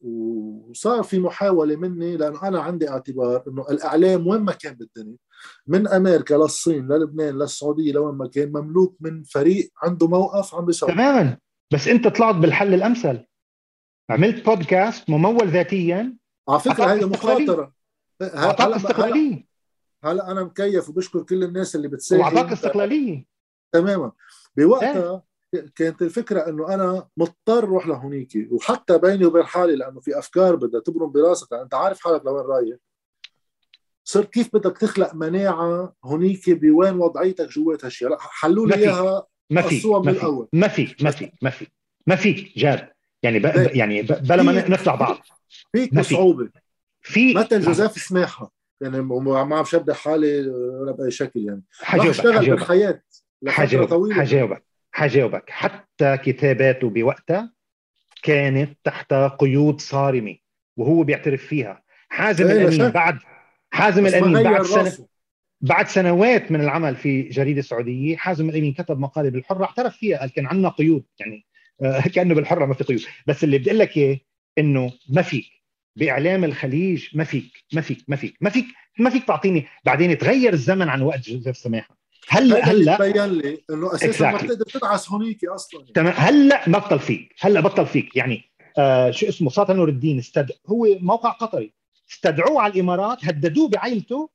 وصار 0.00 1.02
في 1.02 1.18
محاولة 1.18 1.76
مني 1.76 2.16
لأنه 2.16 2.48
أنا 2.48 2.60
عندي 2.60 2.88
اعتبار 2.88 3.44
إنه 3.48 3.66
الإعلام 3.70 4.26
وين 4.26 4.40
ما 4.40 4.52
كان 4.52 4.74
بالدنيا 4.74 5.16
من 5.66 5.88
أمريكا 5.88 6.34
للصين 6.34 6.92
للبنان 6.92 7.38
للسعودية 7.38 7.92
لوين 7.92 8.14
ما 8.14 8.28
كان 8.28 8.52
مملوك 8.52 8.96
من 9.00 9.22
فريق 9.22 9.70
عنده 9.82 10.08
موقف 10.08 10.54
عم 10.54 10.64
بيصور 10.64 10.92
تماما. 10.92 11.38
بس 11.72 11.88
أنت 11.88 12.08
طلعت 12.08 12.34
بالحل 12.34 12.74
الأمثل. 12.74 13.24
عملت 14.10 14.46
بودكاست 14.46 15.10
ممول 15.10 15.48
ذاتيا. 15.48 16.16
على 16.48 16.60
فكرة 16.60 16.92
هي 16.92 17.04
مخاطرة. 17.04 17.72
أعطاك 18.22 18.74
استقلالية. 18.74 19.46
هلا 20.04 20.30
أنا 20.30 20.44
مكيف 20.44 20.88
وبشكر 20.88 21.22
كل 21.22 21.44
الناس 21.44 21.76
اللي 21.76 21.88
بتساعد 21.88 22.20
واعطاك 22.20 22.52
استقلالية. 22.52 23.26
تماما. 23.72 24.12
بوقتها 24.56 25.22
كانت 25.74 26.02
الفكرة 26.02 26.40
إنه 26.48 26.74
أنا 26.74 27.08
مضطر 27.16 27.58
أروح 27.58 27.86
لهونيك 27.86 28.48
وحتى 28.50 28.98
بيني 28.98 29.24
وبين 29.24 29.44
حالي 29.44 29.76
لأنه 29.76 30.00
في 30.00 30.18
أفكار 30.18 30.56
بدها 30.56 30.80
تبرم 30.80 31.10
براسك 31.12 31.52
أنت 31.52 31.74
عارف 31.74 32.00
حالك 32.00 32.24
لوين 32.24 32.46
رايح. 32.46 32.76
صرت 34.04 34.30
كيف 34.30 34.56
بدك 34.56 34.78
تخلق 34.78 35.14
مناعة 35.14 35.94
هونيك 36.04 36.50
بوين 36.50 36.94
وضعيتك 36.94 37.48
جوات 37.48 37.84
هالشيء؟ 37.84 38.08
لا 38.08 38.16
حلوا 38.20 38.66
لي 38.66 38.74
إياها 38.74 39.26
ما 39.50 39.62
في 39.62 39.86
ما 39.86 40.12
في 40.12 40.46
ما 40.52 40.68
في 40.68 40.94
ما 41.00 41.10
في 41.10 41.32
ما 41.42 41.50
في 41.50 41.66
ما 42.06 42.16
في 42.16 42.32
جاد. 42.56 42.88
يعني 43.22 43.38
ب... 43.38 43.44
يعني 43.74 44.02
ب... 44.02 44.06
بلا 44.06 44.42
ما 44.42 44.68
نخلع 44.68 44.94
بعض. 44.94 45.18
فيك. 45.72 45.94
بصعوبه 45.94 46.50
في 47.00 47.34
مثل 47.34 47.60
جوزيف 47.60 47.92
سماحه 47.92 48.55
يعني 48.80 49.02
ما 49.02 49.38
عم 49.38 49.64
شبه 49.64 49.94
حالي 49.94 50.48
ولا 50.48 50.92
بأي 50.92 51.10
شكل 51.10 51.40
يعني. 51.40 51.62
حجاوبك 51.82 52.10
أشتغل 52.10 52.50
بالحياة 52.50 53.02
حجاوبك 53.48 54.12
حجاوبك 54.12 54.64
حجاوبك 54.92 55.50
حتى 55.50 56.16
كتاباته 56.16 56.90
بوقتها 56.90 57.52
كانت 58.22 58.78
تحت 58.84 59.12
قيود 59.14 59.80
صارمة 59.80 60.36
وهو 60.76 61.02
بيعترف 61.02 61.46
فيها. 61.46 61.82
حازم 62.08 62.46
إيه، 62.46 62.52
الأمين 62.52 62.90
بعد 62.90 63.18
حازم 63.70 64.06
الأمين 64.06 64.42
بعد 64.42 64.62
سنة 64.62 65.06
بعد 65.60 65.88
سنوات 65.88 66.52
من 66.52 66.60
العمل 66.60 66.96
في 66.96 67.22
جريدة 67.22 67.62
سعوديه 67.62 68.16
حازم 68.16 68.48
الأمين 68.48 68.72
كتب 68.72 68.98
مقالة 68.98 69.28
بالحرة 69.28 69.64
اعترف 69.64 69.96
فيها 69.96 70.18
قال 70.18 70.32
كان 70.32 70.46
عندنا 70.46 70.68
قيود 70.68 71.04
يعني 71.18 71.46
آه، 71.82 72.00
كأنه 72.00 72.34
بالحرة 72.34 72.66
ما 72.66 72.74
في 72.74 72.84
قيود. 72.84 73.02
بس 73.26 73.44
اللي 73.44 73.58
بدي 73.58 73.70
أقول 73.70 73.78
لك 73.78 73.96
إياه 73.96 74.18
إنه 74.58 74.92
ما 75.08 75.22
فيك. 75.22 75.55
بإعلام 75.96 76.44
الخليج 76.44 77.08
ما 77.14 77.24
فيك 77.24 77.64
ما 77.72 77.80
فيك 77.80 78.04
ما 78.08 78.16
فيك 78.16 78.36
ما 78.40 78.50
فيك 78.50 78.66
ما 78.98 79.10
فيك 79.10 79.24
تعطيني 79.24 79.66
بعدين 79.84 80.18
تغير 80.18 80.52
الزمن 80.52 80.88
عن 80.88 81.02
وقت 81.02 81.30
جوزيف 81.30 81.56
سماحة. 81.56 81.96
هلا 82.28 82.64
هلا 82.64 82.98
بين 82.98 83.24
لي 83.24 83.58
إنه 83.70 83.94
أساسا 83.94 84.30
ما 84.30 84.36
بتقدر 84.36 84.64
تدعس 84.64 85.10
هونيك 85.10 85.44
أصلا. 85.44 85.84
تمام. 85.94 86.14
هلا 86.16 86.70
بطل 86.70 86.98
فيك. 86.98 87.34
هلا 87.40 87.60
بطل 87.60 87.86
فيك. 87.86 88.16
يعني 88.16 88.42
آه 88.78 89.10
شو 89.10 89.28
اسمه؟ 89.28 89.50
سلطان 89.50 89.76
نور 89.76 89.88
الدين 89.88 90.18
استد... 90.18 90.52
هو 90.66 90.86
موقع 91.00 91.30
قطري. 91.30 91.72
استدعوه 92.10 92.62
على 92.62 92.72
الإمارات 92.72 93.24
هددوه 93.24 93.68
بعائلته 93.68 94.30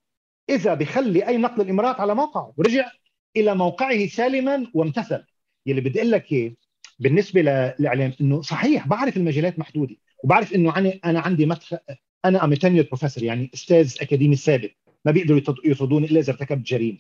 إذا 0.50 0.74
بخلي 0.74 1.28
أي 1.28 1.38
نقل 1.38 1.62
الإمارات 1.62 2.00
على 2.00 2.16
موقعه 2.16 2.54
ورجع 2.58 2.92
إلى 3.38 3.56
موقعه 3.56 4.08
سالما 4.08 4.68
وامتثل. 4.74 5.24
يلي 5.66 5.82
بدي 5.82 6.00
أقول 6.00 6.12
لك 6.12 6.54
بالنسبة 7.00 7.42
للاعلام 7.42 8.14
إنه 8.22 8.42
صحيح 8.42 8.88
بعرف 8.88 9.18
المجالات 9.18 9.60
محدودة. 9.60 9.96
وبعرف 10.24 10.54
إنه 10.54 10.78
أنا 11.06 11.20
عندي 11.20 11.46
مدخل 11.46 11.78
أنا 12.26 12.44
ام 12.44 12.56
بروفيسور 12.64 13.24
يعني 13.24 13.52
أستاذ 13.54 13.96
أكاديمي 14.02 14.36
ثابت 14.36 14.72
ما 15.06 15.12
بيقدروا 15.12 15.42
يطردوني 15.66 16.08
إلا 16.08 16.20
إذا 16.20 16.34
ارتكبت 16.34 16.68
جريمة. 16.68 16.98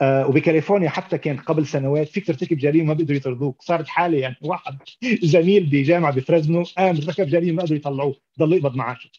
آه 0.00 0.26
وبكاليفورنيا 0.26 0.88
حتى 0.90 1.18
كان 1.18 1.36
قبل 1.36 1.66
سنوات 1.66 2.08
فيك 2.08 2.26
ترتكب 2.26 2.58
جريمة 2.58 2.84
ما 2.88 2.94
بيقدروا 2.94 3.16
يطردوك. 3.16 3.62
صارت 3.62 3.88
حالة 3.88 4.18
يعني 4.18 4.36
واحد 4.50 4.78
زميل 5.22 5.66
بجامعة 5.66 6.12
بفرزنو 6.12 6.62
قام 6.62 6.96
ارتكب 6.96 7.26
جريمة 7.26 7.52
ما 7.56 7.62
قدروا 7.62 7.78
يطلعوه 7.78 8.16
ضل 8.38 8.52
يقبض 8.52 8.74
معاشه 8.76 9.10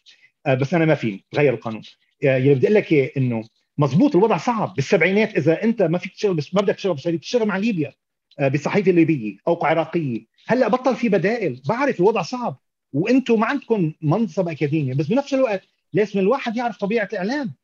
آه 0.46 0.54
بس 0.54 0.74
أنا 0.74 0.84
ما 0.84 0.94
فيني 0.94 1.24
تغير 1.30 1.54
القانون. 1.54 1.82
آه 2.24 2.26
يعني 2.26 2.54
بدي 2.54 2.66
أقول 2.66 2.74
لك 2.76 2.92
إنه 3.16 3.44
مزبوط 3.78 4.16
الوضع 4.16 4.36
صعب. 4.36 4.74
بالسبعينات 4.74 5.36
إذا 5.36 5.62
أنت 5.64 5.82
ما 5.82 5.98
فيك 5.98 6.12
تشتغل 6.12 6.40
ما 6.52 6.62
بدك 6.62 6.74
تشتغل 6.74 6.94
بشريط 6.94 7.20
تشتغل 7.20 7.46
مع 7.48 7.56
ليبيا 7.56 7.92
آه 8.38 8.48
بالصحيفه 8.48 8.90
الليبية 8.90 9.36
اوقع 9.48 9.68
عراقيه 9.68 10.26
هلأ 10.46 10.68
بطل 10.68 10.96
في 10.96 11.08
بدائل. 11.08 11.62
بعرف 11.68 12.00
الوضع 12.00 12.22
صعب. 12.22 12.60
وأنتم 12.92 13.40
ما 13.40 13.46
عندكم 13.46 13.92
منصب 14.02 14.48
أكاديمي 14.48 14.94
بس 14.94 15.06
بنفس 15.06 15.34
الوقت 15.34 15.62
لازم 15.92 16.20
الواحد 16.20 16.56
يعرف 16.56 16.76
طبيعة 16.76 17.08
الإعلام. 17.12 17.54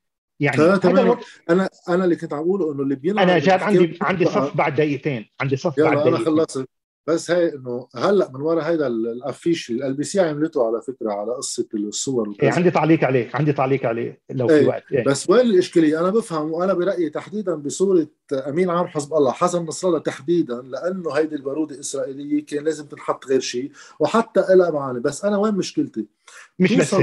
يعني 0.41 0.79
تمام 0.79 1.19
أنا 1.51 1.69
أنا 1.89 2.05
اللي 2.05 2.17
كنت 2.17 2.33
عم 2.33 2.39
اقوله 2.39 2.73
إنه 2.73 2.83
اللي 2.83 2.95
بيلعب 2.95 3.29
أنا 3.29 3.39
جاد 3.39 3.63
عندي 3.63 3.99
عندي 4.03 4.25
صف 4.25 4.57
بعد 4.57 4.75
دقيقتين 4.75 5.27
عندي 5.41 5.57
صف 5.57 5.81
بعد 5.81 5.97
دقيقتين. 5.97 6.15
أنا 6.15 6.25
خلصت. 6.25 6.69
بس 7.09 7.31
هي 7.31 7.55
إنه 7.55 7.89
هلأ 7.95 8.31
من 8.35 8.41
ورا 8.41 8.63
هيدا 8.63 8.87
ال 8.87 9.95
affiche 9.95 10.05
LBC 10.05 10.21
عملته 10.21 10.67
على 10.67 10.83
فكرة 10.83 11.13
على 11.13 11.33
قصة 11.33 11.69
الصور 11.75 12.35
إيه 12.43 12.51
عندي 12.53 12.71
تعليق 12.71 13.05
عليه 13.05 13.31
عندي 13.35 13.53
تعليق 13.53 13.87
عليه 13.87 14.21
لو 14.31 14.49
في 14.49 14.55
إيه 14.55 14.67
وقت 14.67 14.83
إيه. 14.93 15.05
بس 15.05 15.31
وين 15.31 15.41
الإشكالية 15.41 16.01
أنا 16.01 16.11
بفهم 16.11 16.53
وأنا 16.53 16.75
برأيي 16.75 17.11
تحديدا 17.11 17.55
بصورة 17.55 18.07
أمين 18.33 18.71
عام 18.71 18.87
حزب 18.87 19.15
الله 19.15 19.33
حسن 19.33 19.65
نصر 19.65 19.89
الله 19.89 19.99
تحديدا 19.99 20.63
لأنه 20.63 21.11
هيدي 21.13 21.35
البارودة 21.37 21.81
إسرائيلية 21.81 22.47
كان 22.47 22.65
لازم 22.65 22.87
تنحط 22.87 23.27
غير 23.27 23.41
شيء 23.41 23.71
وحتى 24.01 24.45
لها 24.51 24.71
معاني 24.71 25.01
بس 25.01 25.25
أنا 25.25 25.39
وين 25.39 25.55
مشكلتي؟ 25.55 26.07
مش 26.59 26.73
بس 26.73 26.95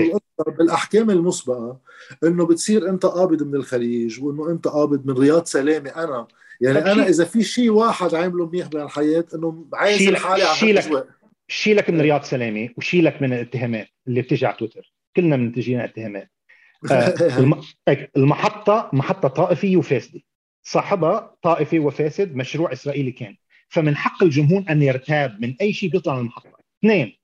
بالأحكام 0.57 1.09
المسبقة 1.09 1.77
إنه 2.23 2.45
بتصير 2.45 2.89
أنت 2.89 3.05
قابض 3.05 3.43
من 3.43 3.55
الخليج 3.55 4.23
وإنه 4.23 4.49
أنت 4.49 4.67
قابض 4.67 5.05
من 5.05 5.17
رياض 5.17 5.45
سلامة 5.45 5.89
أنا 5.89 6.27
يعني 6.61 6.91
أنا 6.91 7.07
إذا 7.07 7.25
في 7.25 7.43
شيء 7.43 7.69
واحد 7.69 8.15
عامله 8.15 8.45
منيح 8.49 8.67
بهالحياه 8.67 9.25
إنه 9.35 9.65
عايز 9.73 10.13
حالي 10.13 10.43
على 10.43 10.55
شيلك 10.55 11.07
شيلك 11.47 11.89
من 11.89 12.01
رياض 12.01 12.23
سلامة 12.23 12.69
وشيلك 12.77 13.21
من 13.21 13.33
الاتهامات 13.33 13.87
اللي 14.07 14.21
بتجي 14.21 14.45
على 14.45 14.55
تويتر. 14.55 14.93
كلنا 15.15 15.49
بتجينا 15.49 15.85
اتهامات. 15.85 16.31
آه 16.91 17.13
المحطه 18.17 18.89
محطة 18.93 19.27
طائفيه 19.27 19.77
وفاسدة. 19.77 20.19
صاحبها 20.63 21.35
طائفي 21.41 21.79
وفاسد 21.79 22.35
مشروع 22.35 22.73
إسرائيلي 22.73 23.11
كان. 23.11 23.35
فمن 23.69 23.95
حق 23.95 24.23
الجمهور 24.23 24.63
أن 24.69 24.81
يرتاب 24.81 25.41
من 25.41 25.55
أي 25.61 25.73
شيء 25.73 25.89
بيطلع 25.89 26.13
من 26.13 26.19
المحطة. 26.19 26.49
اثنين 26.79 27.17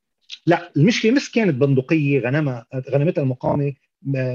لا 0.45 0.72
المشكلة 0.78 1.12
مش 1.12 1.32
كانت 1.32 1.56
بندقية 1.56 2.20
غنمها 2.20 2.66
غنمتها 2.90 3.22
المقاومة 3.22 3.74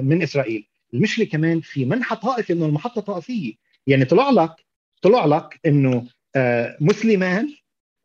من 0.03 0.23
إسرائيل. 0.23 0.69
المشكلة 0.95 1.25
كمان 1.25 1.61
في 1.61 1.85
منح 1.85 2.15
طائفي 2.15 2.53
انه 2.53 2.67
المحطة 2.67 3.01
طائفية. 3.01 3.55
يعني 3.87 4.05
طلع 4.05 4.31
لك 4.31 4.66
طلع 5.03 5.25
لك 5.27 5.61
إنه 5.67 6.07
آه، 6.37 6.77
مسلمان 6.81 7.49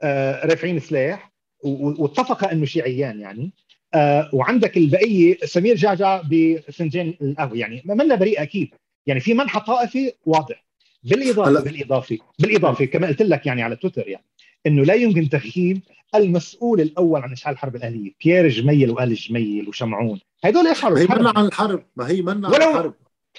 آه، 0.01 0.45
رافعين 0.45 0.79
سلاح 0.79 1.31
واتفق 1.63 2.49
إنه 2.49 2.65
شيعيان 2.65 3.19
يعني. 3.19 3.51
آه، 3.93 4.29
وعندك 4.33 4.77
البقية 4.77 5.37
سمير 5.45 5.75
جعجع 5.75 6.21
بفنجان 6.25 7.13
القهوة. 7.21 7.57
يعني 7.57 7.81
منا 7.85 8.15
بريء 8.15 8.41
أكيد. 8.41 8.69
يعني 9.07 9.19
في 9.19 9.33
منحى 9.33 9.59
طائفي 9.59 10.13
واضح. 10.25 10.65
بالإضافة 11.03 11.61
بالإضافة 11.63 12.17
بالإضافة 12.39 12.85
كما 12.85 13.07
قلت 13.07 13.21
لك 13.21 13.45
يعني 13.45 13.61
على 13.63 13.75
تويتر 13.75 14.07
يعني 14.07 14.25
إنه 14.67 14.85
لا 14.85 14.93
يمكن 14.93 15.29
تغييب 15.29 15.81
المسؤول 16.15 16.81
الأول 16.81 17.21
عن 17.21 17.31
إشعال 17.31 17.53
الحرب 17.53 17.75
الأهلية. 17.75 18.11
بيير 18.23 18.47
جميل 18.47 18.89
وآل 18.91 19.15
جميل 19.15 19.69
وشمعون. 19.69 20.19
هدول 20.43 20.67
اشعلوا 20.67 20.97
ما 20.97 21.03
هي 21.03 21.19
منع 21.19 21.33
عن 21.35 21.45
الحرب. 21.45 21.83
ما 21.95 22.09
هي 22.09 22.21
منع 22.21 22.47
عن 22.47 22.55
الحرب. 22.55 22.93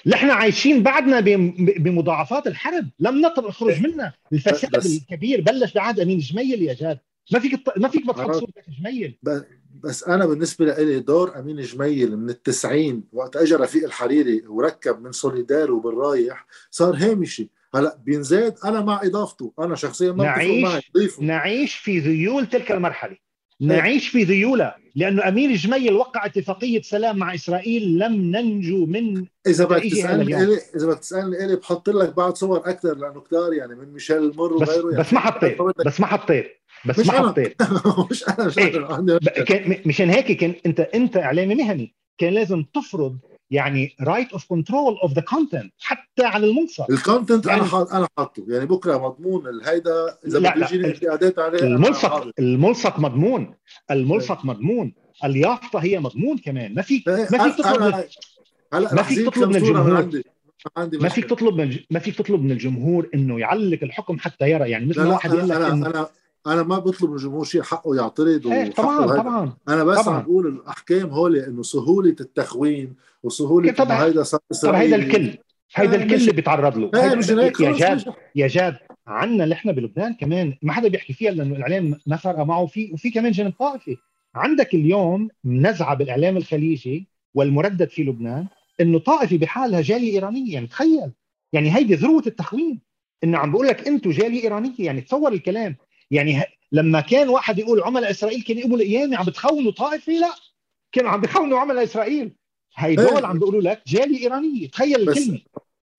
نحن 0.05 0.29
عايشين 0.29 0.83
بعدنا 0.83 1.19
بمضاعفات 1.57 2.47
الحرب. 2.47 2.89
لم 2.99 3.21
نخرج 3.21 3.81
منها. 3.81 4.13
الفساد 4.33 4.71
بس 4.71 4.97
الكبير 4.97 5.41
بلش 5.41 5.73
بعهد 5.73 5.99
أمين 5.99 6.19
جميل 6.19 6.61
يا 6.61 6.73
جاد. 6.73 6.99
ما 7.31 7.39
فيك 7.39 7.59
ما 7.77 7.87
فيك 7.87 8.05
ما 8.05 8.13
تحط 8.13 8.31
صورتك 8.31 8.65
جميل. 8.79 9.17
بس 9.83 10.03
أنا 10.03 10.25
بالنسبة 10.25 10.65
لي 10.65 10.99
دور 10.99 11.39
أمين 11.39 11.61
جميل 11.61 12.17
من 12.17 12.29
التسعين 12.29 13.03
وقت 13.13 13.35
اجى 13.35 13.55
رفيق 13.55 13.83
الحريري 13.83 14.43
وركب 14.47 15.01
من 15.01 15.11
سوليدار 15.11 15.71
وبالرايح 15.71 16.45
صار 16.71 16.95
هامشي 16.95 17.49
هلأ 17.75 17.97
بينزاد 18.05 18.55
أنا 18.65 18.81
مع 18.81 19.01
إضافته. 19.03 19.53
أنا 19.59 19.75
شخصيا 19.75 20.11
ما 20.11 20.23
نعيش 20.23 21.19
نعيش 21.19 21.75
في 21.75 21.99
ذيول 21.99 22.47
تلك 22.47 22.71
المرحلة. 22.71 23.22
نعيش 23.67 24.07
في 24.07 24.23
ذيولة 24.23 24.73
لأنه 24.95 25.27
أمير 25.27 25.55
جميل 25.55 25.93
وقع 25.93 26.25
اتفاقية 26.25 26.81
سلام 26.81 27.17
مع 27.17 27.33
إسرائيل 27.33 27.99
لم 27.99 28.13
ننجو 28.35 28.85
من 28.85 29.25
إذا 29.47 29.65
بدك 29.65 29.83
تسألني 29.83 30.43
إلي 30.43 30.59
إذا 30.75 30.87
بدك 30.87 30.99
تسألني 30.99 31.45
إلي 31.45 31.55
بحط 31.55 31.89
لك 31.89 32.15
بعض 32.15 32.35
صور 32.35 32.57
أكثر 32.57 32.97
لأنه 32.97 33.21
كتار 33.21 33.53
يعني 33.53 33.75
من 33.75 33.93
ميشيل 33.93 34.17
المر 34.17 34.53
وغيره 34.53 34.91
يعني. 34.91 35.03
بس 35.03 35.13
ما 35.13 35.19
حطيت 35.19 35.57
بس 35.85 35.99
ما 35.99 36.07
حطيت 36.07 36.57
بس 36.85 36.99
ما 37.07 37.11
حطيت. 37.11 37.61
مش 38.11 38.29
أنا 38.29 38.47
مش 38.47 38.57
أنا. 38.57 39.19
إيه؟ 39.49 39.81
مشان 39.85 40.09
هيك 40.09 40.31
كان 40.31 40.55
أنت 40.65 40.79
أنت 40.79 41.17
إعلامي 41.17 41.55
مهني 41.55 41.95
كان 42.17 42.33
لازم 42.33 42.63
تفرض 42.73 43.17
يعني 43.53 43.95
right 44.01 44.31
of 44.31 44.45
control 44.49 44.97
of 45.03 45.13
the 45.13 45.21
content 45.21 45.73
حتى 45.79 46.23
على 46.23 46.47
المنصب 46.47 46.91
ال 46.91 46.98
content 46.98 47.45
يعني 47.45 47.61
أنا 47.61 47.97
أنا 47.97 48.07
حاطه. 48.17 48.45
يعني 48.47 48.65
بكرة 48.65 48.97
مضمون 48.97 49.47
الهيدا 49.47 50.17
إذا 50.27 50.39
بده 50.39 50.53
يجيني 50.65 50.87
انتقادات 50.87 51.39
عليه 51.39 51.59
الملصق 51.59 52.31
الملصق 52.39 52.99
مضمون. 52.99 53.55
الملصق 53.91 54.45
مضمون. 54.45 54.93
اليافطة 55.23 55.79
هي 55.79 55.99
مضمون 55.99 56.37
كمان. 56.37 56.75
ما 56.75 56.81
فيك 56.81 57.07
ما 57.07 57.43
فيك 57.43 57.55
تطلب 57.57 58.03
هلا 58.73 58.93
ما 58.93 59.03
فيك 59.03 59.25
تطلب 59.25 59.49
من 59.49 59.55
الجمهور. 59.55 60.23
عندي. 60.77 60.97
ما 60.97 61.09
فيك 61.09 61.25
تطلب 61.25 61.61
من 61.61 61.79
ما 61.91 61.99
فيك 61.99 62.15
تطلب 62.15 62.41
من 62.41 62.51
الجمهور 62.51 63.09
إنه 63.13 63.39
يعلق 63.39 63.79
الحكم 63.83 64.19
حتى 64.19 64.49
يرى. 64.49 64.69
يعني 64.69 64.85
مثل 64.85 65.07
واحد 65.07 65.33
يقول 65.33 65.49
لك 65.49 65.55
إنه 65.55 65.87
أنا 65.87 66.07
أنا 66.47 66.63
ما 66.63 66.79
بطلب 66.79 67.09
من 67.09 67.15
الجمهور 67.15 67.45
شيء 67.45 67.61
حقه 67.61 67.95
يعترض 67.95 68.47
إيه 68.47 68.71
طبعا 68.71 69.07
طبعا. 69.07 69.53
أنا 69.67 69.83
بس 69.83 70.07
عم 70.07 70.21
بقول 70.21 70.47
الأحكام 70.47 71.09
هول 71.09 71.35
إنه 71.35 71.63
سهولة 71.63 72.15
التخوين 72.21 72.95
وسهولة 73.23 73.71
طبعا 73.71 74.05
هيدا 74.05 74.23
صار 74.23 74.39
طب 74.63 74.73
هيدا 74.73 74.95
الكل 74.95 75.37
هيدا 75.75 76.03
الكل 76.03 76.15
اللي 76.15 76.31
بيتعرض 76.31 76.77
له. 76.77 76.91
هيك 77.43 77.59
يا 77.59 77.71
جاد 77.71 78.13
يا 78.35 78.47
جاد 78.47 78.77
عنا 79.07 79.45
نحن 79.45 79.71
بلبنان 79.71 80.13
كمان 80.13 80.57
ما 80.61 80.73
حدا 80.73 80.87
بيحكي 80.87 81.13
فيها 81.13 81.31
لأنه 81.31 81.55
الإعلام 81.55 81.99
ما 82.05 82.15
فرق 82.15 82.39
معه. 82.39 82.61
وفي 82.61 82.91
وفي 82.93 83.09
كمان 83.11 83.31
جانب 83.31 83.53
طائفي. 83.59 83.97
عندك 84.35 84.73
اليوم 84.73 85.29
نزعة 85.45 85.95
بالإعلام 85.95 86.37
الخليجي 86.37 87.07
والمردد 87.33 87.89
في 87.89 88.03
لبنان 88.03 88.47
إنه 88.81 88.99
طائفي 88.99 89.37
بحالها 89.37 89.81
جاليه 89.81 90.13
ايرانيه 90.13 90.53
يعني 90.53 90.67
تخيل. 90.67 91.11
يعني 91.53 91.75
هيدي 91.75 91.95
ذروة 91.95 92.23
التخوين. 92.27 92.81
إنه 93.23 93.37
عم 93.37 93.51
بقول 93.51 93.67
لك 93.67 93.87
أنتم 93.87 94.11
جاليه 94.11 94.43
إيرانية 94.43 94.73
يعني 94.79 95.01
تصور 95.01 95.33
الكلام. 95.33 95.75
يعني 96.11 96.39
ه... 96.39 96.45
لما 96.71 97.01
كان 97.01 97.29
واحد 97.29 97.59
يقول 97.59 97.83
عملاء 97.83 98.11
إسرائيل 98.11 98.41
كان 98.41 98.57
يقولوا 98.57 98.77
القيامة 98.77 99.17
عم 99.17 99.25
بتخونوا 99.25 99.71
طائفي؟ 99.71 100.19
لا. 100.19 100.29
كانوا 100.91 101.09
عم 101.09 101.21
بيخونوا 101.21 101.59
عملاء 101.59 101.83
إسرائيل. 101.83 102.31
هيدول 102.75 103.25
عم 103.25 103.39
بيقولوا 103.39 103.61
لك 103.61 103.81
جاليه 103.87 104.23
ايرانيه 104.23 104.69
تخيل 104.69 105.09
الكلمة. 105.09 105.39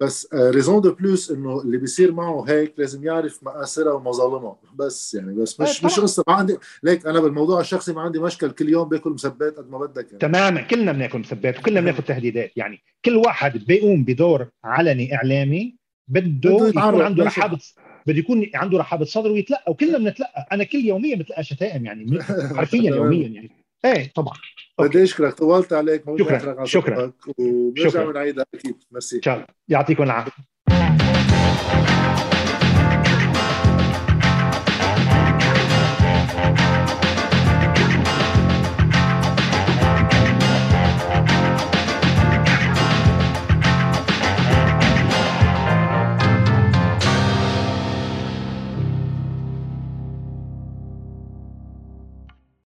بس 0.00 0.28
raison 0.34 0.80
de 0.80 0.92
plus 0.92 1.30
إنه 1.30 1.60
اللي 1.60 1.78
بيصير 1.78 2.12
معه 2.12 2.44
هيك 2.48 2.74
لازم 2.78 3.04
يعرف 3.04 3.42
مآثرها 3.42 3.92
ومظالمها 3.92 4.56
بس 4.74 5.14
يعني 5.14 5.34
بس 5.34 5.60
مش 5.60 5.84
مش 5.84 6.00
قصة 6.00 6.24
ما 6.28 6.34
عندي 6.34 6.56
ليك 6.82 7.06
أنا 7.06 7.20
بالموضوع 7.20 7.60
الشخصي 7.60 7.92
ما 7.92 8.00
عندي 8.00 8.18
مشكل 8.18 8.50
كل 8.50 8.68
يوم 8.68 8.88
باكل 8.88 9.10
مسبات 9.10 9.56
قد 9.56 9.70
ما 9.70 9.78
بدك 9.78 10.06
يعني. 10.06 10.18
تماما. 10.18 10.60
كلنا 10.60 10.92
بناكل 10.92 11.18
مسبات 11.18 11.58
وكلنا 11.58 11.80
بناخذ 11.80 12.02
تهديدات. 12.02 12.52
يعني 12.56 12.82
كل 13.04 13.16
واحد 13.16 13.64
بيقوم 13.64 14.04
بدور 14.04 14.48
علني 14.64 15.14
إعلامي 15.14 15.76
بده 16.08 16.68
يكون 16.68 17.02
عنده 17.02 17.24
رحابة 17.24 17.58
بده 18.06 18.18
يكون 18.18 18.50
عنده 18.54 18.78
رحابة 18.78 19.04
صدر 19.04 19.30
ويتلقى 19.30 19.72
وكلنا 19.72 19.98
بنتلقى. 19.98 20.48
أنا 20.52 20.64
كل 20.64 20.84
يوميا 20.84 21.16
بتلقى 21.16 21.44
شتائم 21.44 21.86
يعني 21.86 22.22
حرفيا 22.56 22.90
يوميا 22.90 23.28
يعني. 23.28 23.63
إيه 23.84 24.12
طبعا. 24.12 24.34
بدي 24.78 25.02
أشكرك 25.02 25.34
طولت 25.34 25.72
عليك 25.72 26.04
شكرا 26.18 26.64
شكرا. 26.64 27.12
وبنرجع 27.38 28.04
بنعيدها 28.04 28.46
أكيد. 28.54 28.82
ميرسي. 28.92 29.20
يعطيكم 29.68 30.02
العافية. 30.02 30.53